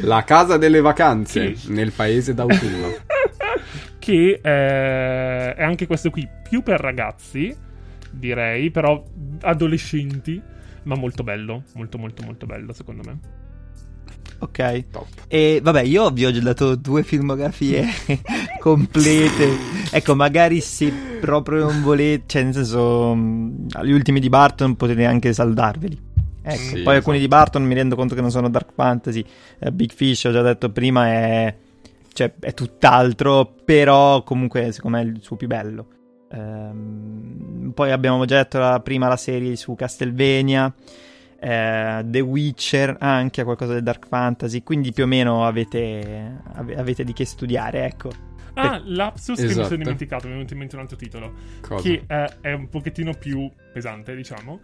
La 0.00 0.24
casa 0.24 0.56
delle 0.56 0.80
vacanze 0.80 1.52
che... 1.52 1.58
nel 1.68 1.92
paese 1.92 2.34
d'autunno. 2.34 2.94
che 3.98 4.40
eh, 4.42 5.54
è 5.54 5.62
anche 5.62 5.86
questo 5.86 6.10
qui 6.10 6.28
più 6.48 6.62
per 6.62 6.80
ragazzi, 6.80 7.54
direi, 8.10 8.70
però 8.70 9.02
adolescenti, 9.42 10.40
ma 10.84 10.96
molto 10.96 11.22
bello, 11.22 11.62
molto 11.74 11.98
molto 11.98 12.22
molto 12.24 12.46
bello 12.46 12.72
secondo 12.72 13.02
me. 13.04 13.41
Ok. 14.42 14.84
Top. 14.90 15.06
E 15.28 15.60
vabbè, 15.62 15.82
io 15.82 16.10
vi 16.10 16.26
ho 16.26 16.32
già 16.32 16.40
dato 16.40 16.74
due 16.74 17.04
filmografie 17.04 17.86
complete. 18.58 19.56
Ecco, 19.90 20.16
magari 20.16 20.60
se 20.60 20.92
proprio 21.20 21.64
non 21.64 21.80
volete, 21.82 22.24
cioè 22.26 22.42
nel 22.42 22.54
senso, 22.54 23.14
mm, 23.14 23.66
gli 23.84 23.92
ultimi 23.92 24.18
di 24.18 24.28
Barton 24.28 24.74
potete 24.74 25.04
anche 25.04 25.32
saldarveli. 25.32 26.10
Ecco, 26.42 26.56
sì, 26.56 26.70
poi 26.70 26.80
esatto. 26.80 26.90
alcuni 26.90 27.18
di 27.20 27.28
Barton 27.28 27.64
mi 27.64 27.74
rendo 27.74 27.94
conto 27.94 28.16
che 28.16 28.20
non 28.20 28.32
sono 28.32 28.48
dark 28.50 28.72
fantasy. 28.74 29.24
Uh, 29.60 29.70
Big 29.70 29.92
Fish, 29.92 30.24
ho 30.24 30.32
già 30.32 30.42
detto 30.42 30.70
prima, 30.70 31.06
è, 31.06 31.56
cioè, 32.12 32.32
è 32.40 32.52
tutt'altro, 32.52 33.54
però 33.64 34.24
comunque 34.24 34.72
secondo 34.72 34.96
me 34.96 35.04
è 35.04 35.06
il 35.06 35.18
suo 35.22 35.36
più 35.36 35.46
bello. 35.46 35.86
Um, 36.30 37.70
poi 37.74 37.92
abbiamo 37.92 38.24
già 38.24 38.38
detto 38.38 38.58
la, 38.58 38.80
prima 38.80 39.06
la 39.06 39.16
serie 39.16 39.54
su 39.54 39.76
Castlevania. 39.76 40.74
Eh, 41.42 42.02
The 42.04 42.20
Witcher 42.20 42.96
anche 43.00 43.40
ha 43.40 43.44
qualcosa 43.44 43.72
del 43.72 43.82
dark 43.82 44.06
fantasy, 44.06 44.62
quindi 44.62 44.92
più 44.92 45.04
o 45.04 45.06
meno 45.06 45.44
avete, 45.44 46.40
ave- 46.54 46.76
avete 46.76 47.02
di 47.02 47.12
che 47.12 47.24
studiare, 47.24 47.84
ecco. 47.84 48.10
Ah, 48.54 48.80
lapsus 48.84 49.36
che 49.38 49.44
mi 49.46 49.50
Esatto. 49.50 49.66
sono 49.68 49.82
dimenticato, 49.82 50.26
mi 50.26 50.32
è 50.32 50.36
venuto 50.36 50.52
in 50.52 50.58
mente 50.60 50.76
un 50.76 50.82
altro 50.82 50.96
titolo. 50.96 51.32
Cosa? 51.62 51.82
Che 51.82 52.04
eh, 52.06 52.30
è 52.42 52.52
un 52.52 52.68
pochettino 52.68 53.12
più 53.14 53.50
pesante, 53.72 54.14
diciamo. 54.14 54.60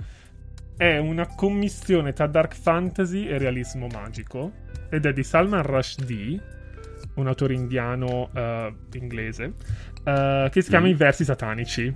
È 0.76 0.98
una 0.98 1.26
commistione 1.26 2.12
tra 2.12 2.26
dark 2.26 2.54
fantasy 2.54 3.26
e 3.26 3.38
realismo 3.38 3.86
magico. 3.88 4.52
Ed 4.90 5.06
è 5.06 5.12
di 5.12 5.24
Salman 5.24 5.62
Rushdie, 5.62 6.40
un 7.14 7.26
autore 7.26 7.54
indiano 7.54 8.30
eh, 8.34 8.72
inglese, 8.92 9.54
eh, 10.04 10.48
che 10.52 10.62
si 10.62 10.68
chiama 10.68 10.86
Mm. 10.86 10.90
I 10.90 10.94
versi 10.94 11.24
satanici. 11.24 11.94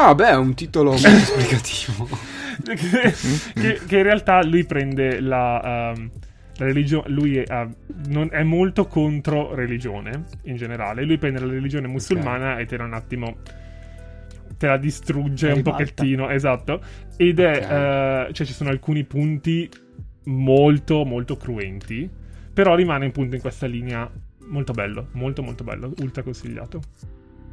Ah, 0.00 0.14
beh, 0.14 0.28
è 0.28 0.36
un 0.36 0.54
titolo 0.54 0.90
molto 0.92 1.08
esplicativo. 1.10 2.08
che, 2.64 3.14
che- 3.54 3.80
che 3.84 3.96
in 3.96 4.02
realtà 4.04 4.42
lui 4.44 4.64
prende 4.64 5.20
la, 5.20 5.92
ehm, 5.96 6.10
la 6.56 6.64
religione. 6.66 7.08
Lui 7.08 7.36
è, 7.38 7.66
non- 8.06 8.28
è 8.30 8.42
molto 8.44 8.86
contro 8.86 9.54
religione 9.56 10.24
in 10.44 10.54
generale. 10.56 11.02
Lui 11.02 11.18
prende 11.18 11.40
la 11.40 11.50
religione 11.50 11.88
musulmana 11.88 12.58
e 12.58 12.66
te 12.66 12.76
la 12.76 12.84
un 12.84 12.94
attimo. 12.94 13.36
Te 14.56 14.66
la 14.66 14.76
distrugge 14.76 15.50
un 15.50 15.62
pochettino, 15.62 16.30
esatto. 16.30 16.80
Ed 17.16 17.40
è. 17.40 17.56
Ok. 17.56 18.28
eh, 18.30 18.32
cioè, 18.34 18.46
ci 18.46 18.52
sono 18.52 18.70
alcuni 18.70 19.02
punti 19.04 19.68
molto, 20.26 21.04
molto 21.04 21.36
cruenti. 21.36 22.08
Però 22.52 22.74
rimane 22.76 23.06
appunto 23.06 23.34
in 23.34 23.40
questa 23.40 23.66
linea 23.66 24.08
molto 24.46 24.72
bello. 24.72 25.08
Molto, 25.12 25.42
molto 25.42 25.64
bello. 25.64 25.92
Ultra 26.00 26.22
consigliato. 26.22 26.82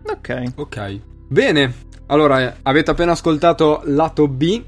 Ok. 0.03 0.43
ok. 0.55 0.99
Bene. 1.27 1.73
Allora, 2.07 2.57
avete 2.61 2.91
appena 2.91 3.13
ascoltato 3.13 3.81
lato 3.85 4.27
B, 4.27 4.63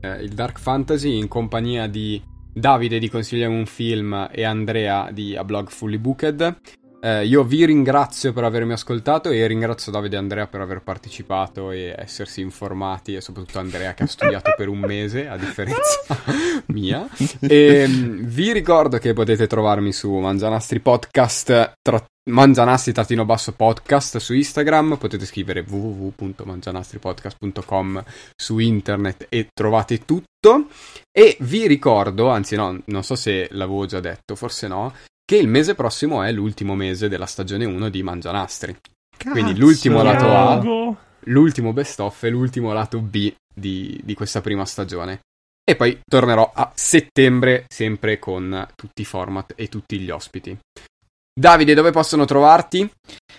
eh, 0.00 0.22
il 0.22 0.30
Dark 0.30 0.58
Fantasy, 0.58 1.18
in 1.18 1.28
compagnia 1.28 1.86
di 1.86 2.20
Davide 2.52 2.98
di 2.98 3.08
Consigliamo 3.08 3.56
un 3.56 3.66
film 3.66 4.28
e 4.32 4.42
Andrea 4.42 5.10
di 5.12 5.36
A 5.36 5.44
Blog 5.44 5.68
Fully 5.68 5.98
Booked. 5.98 6.58
Eh, 7.02 7.24
io 7.26 7.44
vi 7.44 7.64
ringrazio 7.64 8.32
per 8.32 8.42
avermi 8.42 8.72
ascoltato 8.72 9.30
e 9.30 9.46
ringrazio 9.46 9.92
Davide 9.92 10.16
e 10.16 10.18
Andrea 10.18 10.46
per 10.48 10.60
aver 10.60 10.82
partecipato 10.82 11.70
e 11.70 11.94
essersi 11.96 12.40
informati 12.40 13.14
e 13.14 13.20
soprattutto 13.20 13.60
Andrea 13.60 13.94
che 13.94 14.02
ha 14.02 14.06
studiato 14.06 14.52
per 14.56 14.68
un 14.68 14.80
mese 14.80 15.28
a 15.28 15.36
differenza 15.36 16.00
mia. 16.66 17.08
E 17.38 17.86
mm, 17.88 18.24
vi 18.24 18.52
ricordo 18.52 18.98
che 18.98 19.12
potete 19.12 19.46
trovarmi 19.46 19.92
su 19.92 20.12
Mangianastri 20.12 20.80
Podcast 20.80 21.72
Mangianastri-basso 22.28 23.52
podcast 23.52 24.18
su 24.18 24.34
Instagram, 24.34 24.98
potete 24.98 25.24
scrivere 25.24 25.64
www.mangianastripodcast.com 25.66 28.04
su 28.36 28.58
internet 28.58 29.24
e 29.30 29.48
trovate 29.52 30.04
tutto. 30.04 30.66
E 31.10 31.38
vi 31.40 31.66
ricordo, 31.66 32.28
anzi 32.28 32.56
no, 32.56 32.78
non 32.84 33.02
so 33.02 33.14
se 33.14 33.48
l'avevo 33.52 33.86
già 33.86 34.00
detto, 34.00 34.34
forse 34.34 34.68
no, 34.68 34.94
che 35.24 35.36
il 35.36 35.48
mese 35.48 35.74
prossimo 35.74 36.22
è 36.22 36.30
l'ultimo 36.30 36.74
mese 36.74 37.08
della 37.08 37.24
stagione 37.24 37.64
1 37.64 37.88
di 37.88 38.02
Mangianastri. 38.02 38.76
Quindi 39.16 39.52
Cazzo. 39.52 39.64
l'ultimo 39.64 40.02
lato 40.02 40.26
A, 40.26 40.62
l'ultimo 41.20 41.72
best 41.72 42.00
of 42.00 42.22
e 42.22 42.28
l'ultimo 42.28 42.74
lato 42.74 43.00
B 43.00 43.34
di, 43.54 43.98
di 44.04 44.14
questa 44.14 44.42
prima 44.42 44.66
stagione. 44.66 45.20
E 45.64 45.74
poi 45.76 45.98
tornerò 46.04 46.52
a 46.54 46.70
settembre 46.74 47.64
sempre 47.68 48.18
con 48.18 48.68
tutti 48.74 49.00
i 49.02 49.06
format 49.06 49.52
e 49.56 49.68
tutti 49.68 50.00
gli 50.00 50.10
ospiti. 50.10 50.58
Davide, 51.40 51.72
dove 51.72 51.90
possono 51.90 52.26
trovarti? 52.26 52.86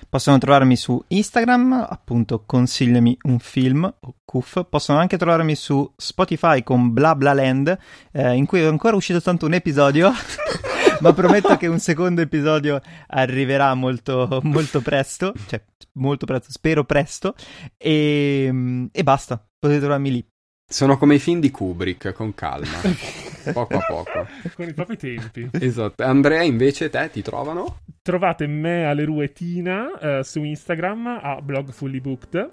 Possono 0.10 0.40
trovarmi 0.40 0.76
su 0.76 1.00
Instagram, 1.10 1.86
appunto 1.88 2.42
consigliami 2.48 3.16
un 3.26 3.38
film 3.38 3.84
o 3.84 4.16
CUF. 4.26 4.66
Possono 4.68 4.98
anche 4.98 5.20
trovarmi 5.20 5.54
su 5.54 5.88
Spotify 5.96 6.64
con 6.64 6.94
Bla 6.94 7.14
Bla 7.16 7.34
Land, 7.34 7.78
eh, 8.12 8.34
in 8.34 8.48
cui 8.48 8.62
è 8.62 8.66
ancora 8.66 8.96
uscito 8.96 9.22
tanto 9.22 9.46
un 9.46 9.54
episodio. 9.54 10.12
ma 11.00 11.14
prometto 11.14 11.56
che 11.58 11.68
un 11.68 11.78
secondo 11.78 12.22
episodio 12.22 12.82
arriverà 13.06 13.72
molto, 13.76 14.40
molto 14.42 14.82
presto. 14.82 15.32
Cioè, 15.46 15.64
molto 16.00 16.26
presto, 16.26 16.52
spero 16.52 16.84
presto. 16.86 17.36
E, 17.78 18.90
e 18.92 19.04
basta, 19.04 19.48
potete 19.60 19.80
trovarmi 19.80 20.10
lì. 20.10 20.31
Sono 20.72 20.98
come 20.98 21.16
i 21.16 21.20
film 21.20 21.42
di 21.42 21.52
Kubrick, 21.52 22.14
con 22.14 22.34
calma, 22.34 22.80
poco 23.52 23.76
a 23.76 23.86
poco. 23.86 24.28
Con 24.56 24.70
i 24.70 24.74
propri 24.74 24.96
tempi. 24.96 25.50
Esatto. 25.52 26.02
Andrea, 26.02 26.44
invece, 26.44 26.90
te 26.90 27.10
ti 27.12 27.22
trovano? 27.22 27.80
Trovate 28.02 28.48
me 28.48 28.86
alle 28.86 29.04
Ruetina 29.04 30.00
eh, 30.00 30.24
su 30.24 30.42
Instagram 30.42 31.20
a 31.22 31.42
blog 31.42 31.72
fully 31.72 32.00
booked 32.00 32.50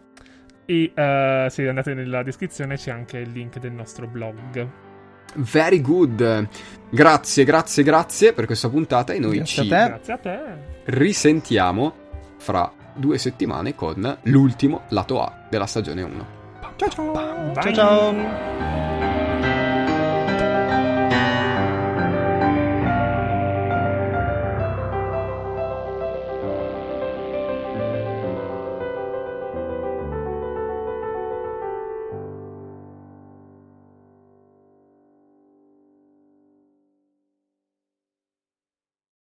e 0.66 0.92
eh, 0.92 1.46
se 1.48 1.68
andate 1.68 1.94
nella 1.94 2.24
descrizione 2.24 2.76
c'è 2.76 2.90
anche 2.90 3.18
il 3.18 3.30
link 3.30 3.60
del 3.60 3.72
nostro 3.72 4.08
blog. 4.08 4.68
Very 5.36 5.80
good. 5.80 6.48
Grazie, 6.90 7.44
grazie, 7.44 7.84
grazie 7.84 8.32
per 8.32 8.46
questa 8.46 8.68
puntata 8.68 9.12
e 9.12 9.20
noi 9.20 9.36
Grazie 9.36 9.64
ci 9.64 9.72
a 9.72 9.78
te. 9.78 9.88
Grazie 9.88 10.12
a 10.12 10.16
te. 10.18 10.40
risentiamo 10.86 11.94
fra 12.38 12.72
due 12.94 13.16
settimane 13.16 13.76
con 13.76 14.18
l'ultimo 14.22 14.82
lato 14.88 15.22
A 15.22 15.46
della 15.48 15.66
stagione 15.66 16.02
1. 16.02 16.37
Ciao 16.78 16.88
ciao. 16.88 17.12
Bye. 17.12 17.62
Ciao 17.62 17.72
ciao. 17.74 18.87